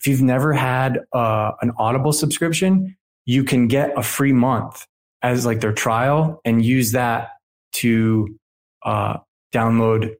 if 0.00 0.06
you've 0.06 0.20
never 0.20 0.52
had 0.52 1.00
uh, 1.14 1.52
an 1.62 1.72
Audible 1.78 2.12
subscription, 2.12 2.94
you 3.24 3.42
can 3.42 3.68
get 3.68 3.98
a 3.98 4.02
free 4.02 4.34
month 4.34 4.86
as 5.22 5.46
like 5.46 5.60
their 5.60 5.72
trial 5.72 6.42
and 6.44 6.62
use 6.62 6.92
that 6.92 7.30
to 7.72 8.38
uh, 8.84 9.16
download 9.50 10.16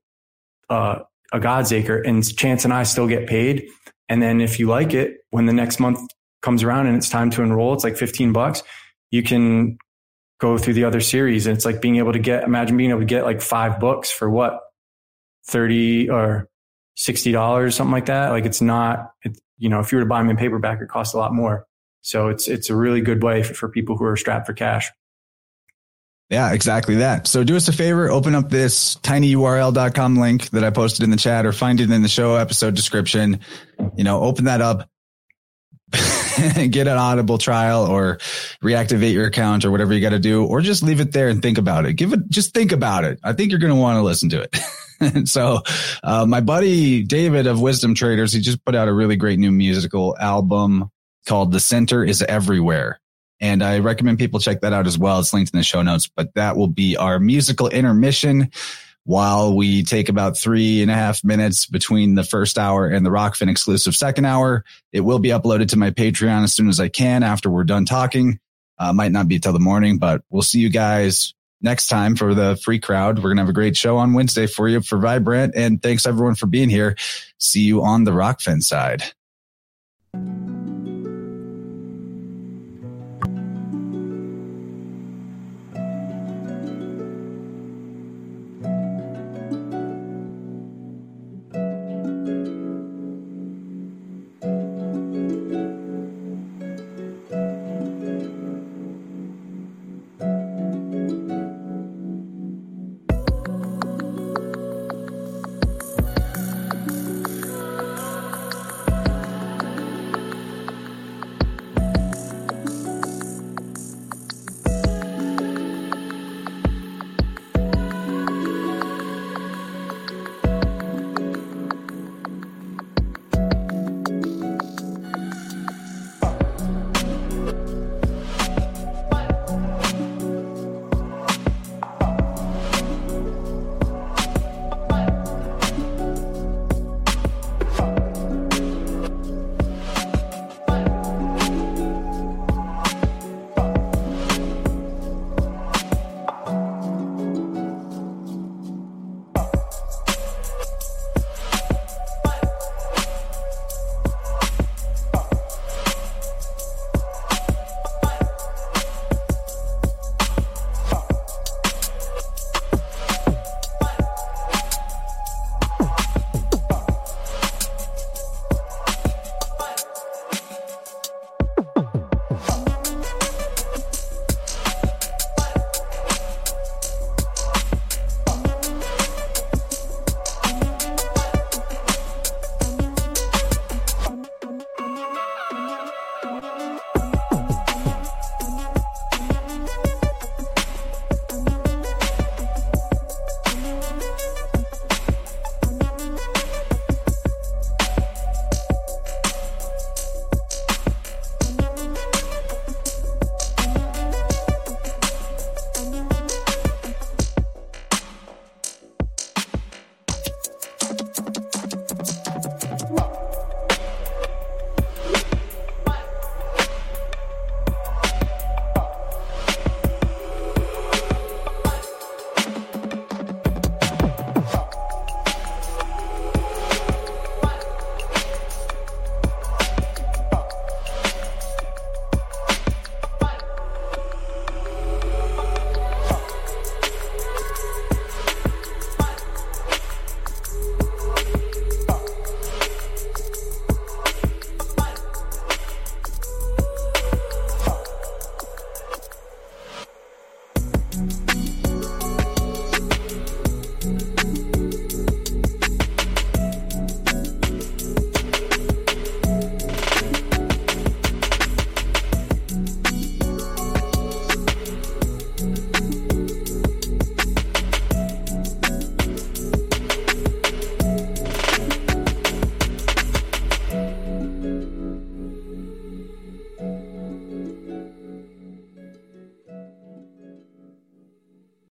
uh, 0.71 1.01
a 1.33 1.41
God's 1.41 1.73
Acre. 1.73 2.01
And 2.01 2.37
Chance 2.37 2.65
and 2.65 2.73
I 2.73 2.83
still 2.85 3.07
get 3.07 3.27
paid. 3.27 3.69
And 4.09 4.23
then 4.23 4.41
if 4.41 4.59
you 4.59 4.69
like 4.69 4.95
it, 4.95 5.19
when 5.31 5.47
the 5.47 5.53
next 5.53 5.81
month 5.81 5.99
comes 6.43 6.63
around 6.63 6.87
and 6.87 6.97
it's 6.97 7.09
time 7.09 7.31
to 7.31 7.43
enroll, 7.43 7.75
it's 7.75 7.85
like 7.85 7.97
15 7.97 8.33
bucks. 8.33 8.63
You 9.11 9.23
can 9.23 9.79
go 10.41 10.59
through 10.59 10.75
the 10.75 10.85
other 10.85 11.01
series. 11.01 11.47
And 11.47 11.57
it's 11.57 11.65
like 11.65 11.81
being 11.81 11.97
able 11.97 12.13
to 12.13 12.19
get, 12.19 12.45
imagine 12.45 12.77
being 12.77 12.91
able 12.91 13.01
to 13.01 13.07
get 13.07 13.25
like 13.25 13.41
five 13.41 13.81
books 13.81 14.11
for 14.11 14.29
what? 14.29 14.61
30 15.47 16.11
or 16.11 16.49
$60, 16.99 17.73
something 17.73 17.93
like 17.93 18.07
that. 18.07 18.31
Like 18.31 18.45
it's 18.45 18.61
not, 18.61 19.11
it, 19.23 19.39
you 19.59 19.69
know, 19.69 19.81
if 19.81 19.93
you 19.93 19.99
were 19.99 20.05
to 20.05 20.09
buy 20.09 20.21
them 20.21 20.31
in 20.31 20.37
paperback, 20.37 20.81
it 20.81 20.89
costs 20.89 21.15
a 21.15 21.19
lot 21.19 21.35
more. 21.35 21.67
So 22.03 22.29
it's, 22.29 22.49
it's 22.49 22.71
a 22.71 22.77
really 22.77 23.01
good 23.01 23.23
way 23.23 23.43
for, 23.43 23.55
for 23.55 23.69
people 23.69 23.97
who 23.97 24.05
are 24.05 24.17
strapped 24.17 24.47
for 24.47 24.53
cash. 24.53 24.91
Yeah, 26.31 26.53
exactly 26.53 26.97
that. 26.97 27.27
So 27.27 27.45
do 27.45 27.57
us 27.57 27.69
a 27.69 27.73
favor, 27.73 28.11
open 28.11 28.35
up 28.35 28.49
this 28.49 28.97
tinyurl.com 28.97 30.17
link 30.17 30.49
that 30.51 30.65
I 30.65 30.71
posted 30.71 31.05
in 31.05 31.11
the 31.11 31.17
chat 31.17 31.45
or 31.45 31.53
find 31.53 31.81
it 31.81 31.91
in 31.91 32.03
the 32.03 32.09
show 32.09 32.37
episode 32.37 32.75
description. 32.75 33.41
You 33.95 34.05
know, 34.05 34.23
open 34.23 34.47
that 34.47 34.63
up, 34.63 34.89
get 36.71 36.89
an 36.89 36.97
audible 36.97 37.37
trial 37.37 37.85
or 37.85 38.19
reactivate 38.63 39.13
your 39.13 39.27
account 39.27 39.65
or 39.65 39.71
whatever 39.71 39.93
you 39.93 40.01
got 40.01 40.11
to 40.11 40.19
do, 40.19 40.45
or 40.45 40.63
just 40.63 40.83
leave 40.83 41.01
it 41.01 41.13
there 41.13 41.29
and 41.29 41.43
think 41.43 41.59
about 41.59 41.85
it. 41.85 41.95
Give 41.95 42.13
it, 42.15 42.29
just 42.31 42.55
think 42.55 42.73
about 42.73 43.05
it. 43.05 43.21
I 43.23 43.35
think 43.35 43.51
you're 43.51 43.61
going 43.61 43.75
to 43.75 43.81
want 43.81 43.99
to 43.99 44.03
listen 44.03 44.31
to 44.31 44.41
it. 44.41 45.29
so, 45.29 45.61
uh, 46.03 46.25
my 46.25 46.41
buddy 46.41 47.03
David 47.03 47.47
of 47.47 47.61
Wisdom 47.61 47.95
Traders, 47.95 48.33
he 48.33 48.41
just 48.41 48.65
put 48.65 48.75
out 48.75 48.89
a 48.89 48.95
really 48.95 49.17
great 49.17 49.39
new 49.39 49.53
musical 49.53 50.17
album 50.19 50.91
called 51.27 51.53
The 51.53 51.61
Center 51.61 52.03
is 52.03 52.23
Everywhere. 52.23 53.01
And 53.41 53.63
I 53.63 53.81
recommend 53.81 54.19
people 54.19 54.41
check 54.41 54.61
that 54.61 54.73
out 54.73 54.87
as 54.87 54.99
well. 54.99 55.19
It's 55.19 55.33
linked 55.33 55.53
in 55.53 55.59
the 55.59 55.65
show 55.65 55.83
notes, 55.83 56.09
but 56.15 56.35
that 56.35 56.57
will 56.57 56.69
be 56.69 56.97
our 56.97 57.19
musical 57.19 57.69
intermission 57.69 58.51
while 59.05 59.55
we 59.55 59.83
take 59.83 60.09
about 60.09 60.39
three 60.39 60.81
and 60.81 60.91
a 60.91 60.95
half 60.95 61.23
minutes 61.23 61.67
between 61.67 62.15
the 62.15 62.25
first 62.25 62.59
hour 62.59 62.87
and 62.87 63.05
the 63.05 63.11
Rokfin 63.11 63.51
exclusive 63.51 63.95
second 63.95 64.25
hour. 64.25 64.65
It 64.93 65.01
will 65.01 65.19
be 65.19 65.29
uploaded 65.29 65.69
to 65.69 65.77
my 65.77 65.91
Patreon 65.91 66.43
as 66.43 66.55
soon 66.55 66.69
as 66.69 66.81
I 66.81 66.89
can 66.89 67.23
after 67.23 67.51
we're 67.51 67.65
done 67.65 67.85
talking. 67.85 68.41
Uh, 68.79 68.93
might 68.93 69.13
not 69.13 69.29
be 69.29 69.39
till 69.39 69.53
the 69.53 69.61
morning, 69.61 69.99
but 69.99 70.23
we'll 70.31 70.43
see 70.43 70.59
you 70.59 70.71
guys 70.71 71.35
next 71.61 71.89
time 71.89 72.17
for 72.17 72.35
the 72.35 72.57
free 72.57 72.81
crowd. 72.81 73.19
We're 73.19 73.31
going 73.31 73.37
to 73.37 73.43
have 73.43 73.49
a 73.49 73.55
great 73.55 73.77
show 73.77 73.99
on 73.99 74.15
Wednesday 74.15 74.47
for 74.47 74.69
you 74.69 74.81
for 74.81 74.99
Vibrant. 74.99 75.55
And 75.55 75.83
thanks 75.83 76.07
everyone 76.07 76.35
for 76.35 76.47
being 76.47 76.71
here. 76.71 76.97
See 77.39 77.63
you 77.63 77.83
on 77.83 78.05
the 78.05 78.11
Rokfin 78.11 78.63
side. 78.63 79.03